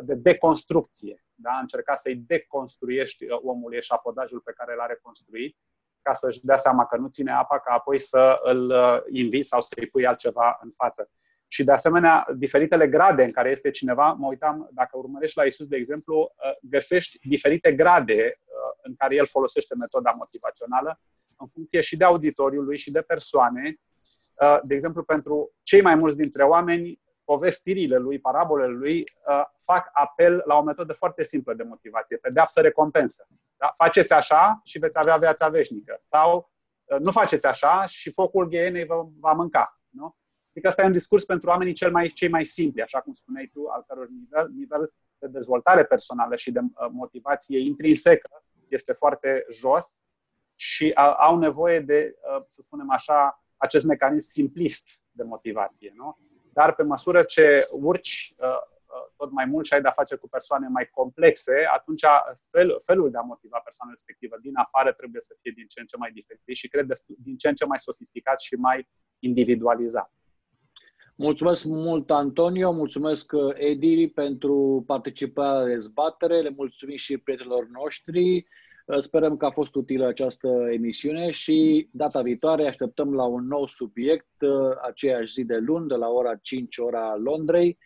de 0.03 0.15
deconstrucție. 0.15 1.25
Da? 1.35 1.59
Încerca 1.61 1.95
să-i 1.95 2.17
deconstruiești 2.17 3.25
uh, 3.25 3.39
omul 3.43 3.75
eșafodajul 3.75 4.41
pe 4.41 4.53
care 4.53 4.75
l-a 4.75 4.87
reconstruit 4.87 5.57
ca 6.03 6.15
să-și 6.15 6.45
dea 6.45 6.57
seama 6.57 6.87
că 6.87 6.97
nu 6.97 7.09
ține 7.09 7.33
apa, 7.33 7.59
ca 7.59 7.73
apoi 7.73 7.99
să 7.99 8.39
îl 8.43 8.71
uh, 8.71 9.03
inviți 9.11 9.49
sau 9.49 9.61
să-i 9.61 9.87
pui 9.87 10.07
altceva 10.07 10.59
în 10.63 10.71
față. 10.71 11.11
Și 11.53 11.65
de 11.65 11.73
asemenea, 11.73 12.27
diferitele 12.37 12.89
grade 12.89 13.23
în 13.23 13.33
care 13.33 13.51
este 13.51 13.71
cineva, 13.71 14.13
mă 14.13 14.27
uitam, 14.27 14.69
dacă 14.73 14.97
urmărești 14.97 15.39
la 15.39 15.45
Isus, 15.45 15.67
de 15.67 15.77
exemplu, 15.77 16.35
găsești 16.63 17.29
diferite 17.29 17.73
grade 17.73 18.31
în 18.83 18.95
care 18.95 19.15
el 19.15 19.27
folosește 19.27 19.75
metoda 19.81 20.11
motivațională 20.17 21.01
în 21.41 21.49
funcție 21.49 21.81
și 21.81 21.97
de 21.97 22.05
auditoriul 22.05 22.65
lui 22.65 22.79
și 22.79 22.91
de 22.91 23.01
persoane. 23.01 23.75
Uh, 24.43 24.59
de 24.63 24.75
exemplu, 24.75 25.03
pentru 25.03 25.53
cei 25.63 25.83
mai 25.83 25.95
mulți 25.95 26.17
dintre 26.17 26.43
oameni, 26.43 27.01
povestirile 27.25 27.97
lui, 27.97 28.19
parabolele 28.19 28.73
lui 28.73 28.99
uh, 28.99 29.43
fac 29.65 29.91
apel 29.93 30.43
la 30.47 30.57
o 30.57 30.63
metodă 30.63 30.93
foarte 30.93 31.25
simplă 31.25 31.55
de 31.55 31.63
motivație, 31.63 32.17
pedeapsă 32.17 32.61
recompensă. 32.61 33.27
Da? 33.57 33.73
Faceți 33.77 34.13
așa 34.13 34.61
și 34.65 34.79
veți 34.79 34.99
avea 34.99 35.17
viața 35.17 35.49
veșnică. 35.49 35.97
Sau 36.01 36.51
uh, 36.85 36.99
nu 36.99 37.11
faceți 37.11 37.47
așa 37.47 37.87
și 37.87 38.13
focul 38.13 38.49
ghienei 38.49 38.85
vă 38.85 39.07
va 39.21 39.33
mânca. 39.33 39.81
Nu? 39.89 40.17
Adică 40.51 40.69
asta 40.69 40.83
e 40.83 40.87
un 40.87 40.93
discurs 40.93 41.25
pentru 41.25 41.49
oamenii 41.49 41.73
cel 41.73 41.91
mai, 41.91 42.07
cei 42.07 42.29
mai 42.29 42.45
simpli, 42.45 42.83
așa 42.83 43.01
cum 43.01 43.13
spuneai 43.13 43.51
tu, 43.53 43.67
al 43.67 43.85
căror 43.87 44.09
nivel, 44.09 44.51
nivel 44.57 44.93
de 45.19 45.27
dezvoltare 45.27 45.85
personală 45.85 46.37
și 46.37 46.53
de 46.53 46.61
motivație 46.91 47.59
intrinsecă 47.59 48.43
este 48.69 48.93
foarte 48.93 49.45
jos 49.53 50.01
și 50.61 50.93
au 51.19 51.39
nevoie 51.39 51.81
de, 51.81 52.15
uh, 52.37 52.45
să 52.49 52.63
spunem 52.63 52.91
așa, 52.91 53.45
acest 53.57 53.85
mecanism 53.85 54.31
simplist 54.31 55.01
de 55.11 55.23
motivație. 55.23 55.93
Nu? 55.97 56.19
Dar 56.53 56.75
pe 56.75 56.83
măsură 56.83 57.23
ce 57.23 57.67
urci 57.71 58.35
uh, 58.37 58.49
uh, 58.49 59.13
tot 59.17 59.31
mai 59.31 59.45
mult 59.45 59.67
și 59.67 59.75
ai 59.75 59.81
de-a 59.81 59.91
face 59.91 60.17
cu 60.17 60.29
persoane 60.29 60.69
mai 60.69 60.89
complexe, 60.91 61.67
atunci 61.73 62.05
fel, 62.51 62.81
felul 62.85 63.11
de 63.11 63.19
a 63.19 63.21
motiva 63.21 63.59
persoana 63.65 63.93
respectivă 63.93 64.37
din 64.43 64.53
afară 64.57 64.93
trebuie 64.93 65.21
să 65.21 65.37
fie 65.41 65.53
din 65.57 65.67
ce 65.67 65.81
în 65.81 65.87
ce 65.87 65.97
mai 65.97 66.11
diferit 66.11 66.57
și 66.57 66.69
cred 66.69 66.87
din 67.07 67.37
ce 67.37 67.49
în 67.49 67.55
ce 67.55 67.65
mai 67.65 67.79
sofisticat 67.81 68.41
și 68.41 68.55
mai 68.55 68.89
individualizat. 69.19 70.13
Mulțumesc 71.15 71.65
mult, 71.65 72.11
Antonio, 72.11 72.73
mulțumesc, 72.73 73.33
Edi, 73.55 74.09
pentru 74.09 74.85
participarea 74.87 75.61
la 75.61 75.67
dezbatere, 75.67 76.41
le 76.41 76.51
mulțumim 76.57 76.97
și 76.97 77.19
prietenilor 77.19 77.67
noștri. 77.67 78.47
Sperăm 78.99 79.37
că 79.37 79.47
a 79.47 79.51
fost 79.51 79.75
utilă 79.75 80.07
această 80.07 80.49
emisiune 80.73 81.31
și 81.31 81.89
data 81.93 82.21
viitoare 82.23 82.67
așteptăm 82.67 83.15
la 83.15 83.25
un 83.25 83.47
nou 83.47 83.67
subiect, 83.67 84.41
uh, 84.41 84.77
aceeași 84.83 85.33
zi 85.33 85.45
de 85.45 85.57
luni, 85.57 85.89
de 85.89 85.95
la 85.95 86.09
ora 86.09 86.35
5 86.35 86.79
ora 86.79 87.17
Londrei 87.17 87.79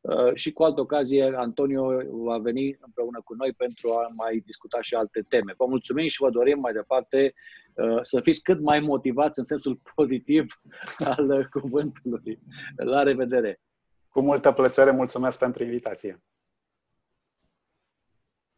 uh, 0.00 0.34
și 0.34 0.52
cu 0.52 0.62
altă 0.62 0.80
ocazie 0.80 1.32
Antonio 1.36 2.02
va 2.10 2.38
veni 2.38 2.76
împreună 2.80 3.20
cu 3.24 3.34
noi 3.34 3.52
pentru 3.52 3.90
a 3.90 4.08
mai 4.16 4.42
discuta 4.46 4.80
și 4.80 4.94
alte 4.94 5.24
teme. 5.28 5.54
Vă 5.56 5.66
mulțumim 5.68 6.08
și 6.08 6.20
vă 6.20 6.30
dorim 6.30 6.60
mai 6.60 6.72
departe 6.72 7.34
uh, 7.74 7.98
să 8.02 8.20
fiți 8.20 8.42
cât 8.42 8.60
mai 8.60 8.80
motivați 8.80 9.38
în 9.38 9.44
sensul 9.44 9.80
pozitiv 9.94 10.60
al 10.98 11.48
cuvântului. 11.50 12.38
La 12.76 13.02
revedere! 13.02 13.60
Cu 14.08 14.20
multă 14.20 14.52
plăcere, 14.52 14.90
mulțumesc 14.90 15.38
pentru 15.38 15.64
invitație! 15.64 16.22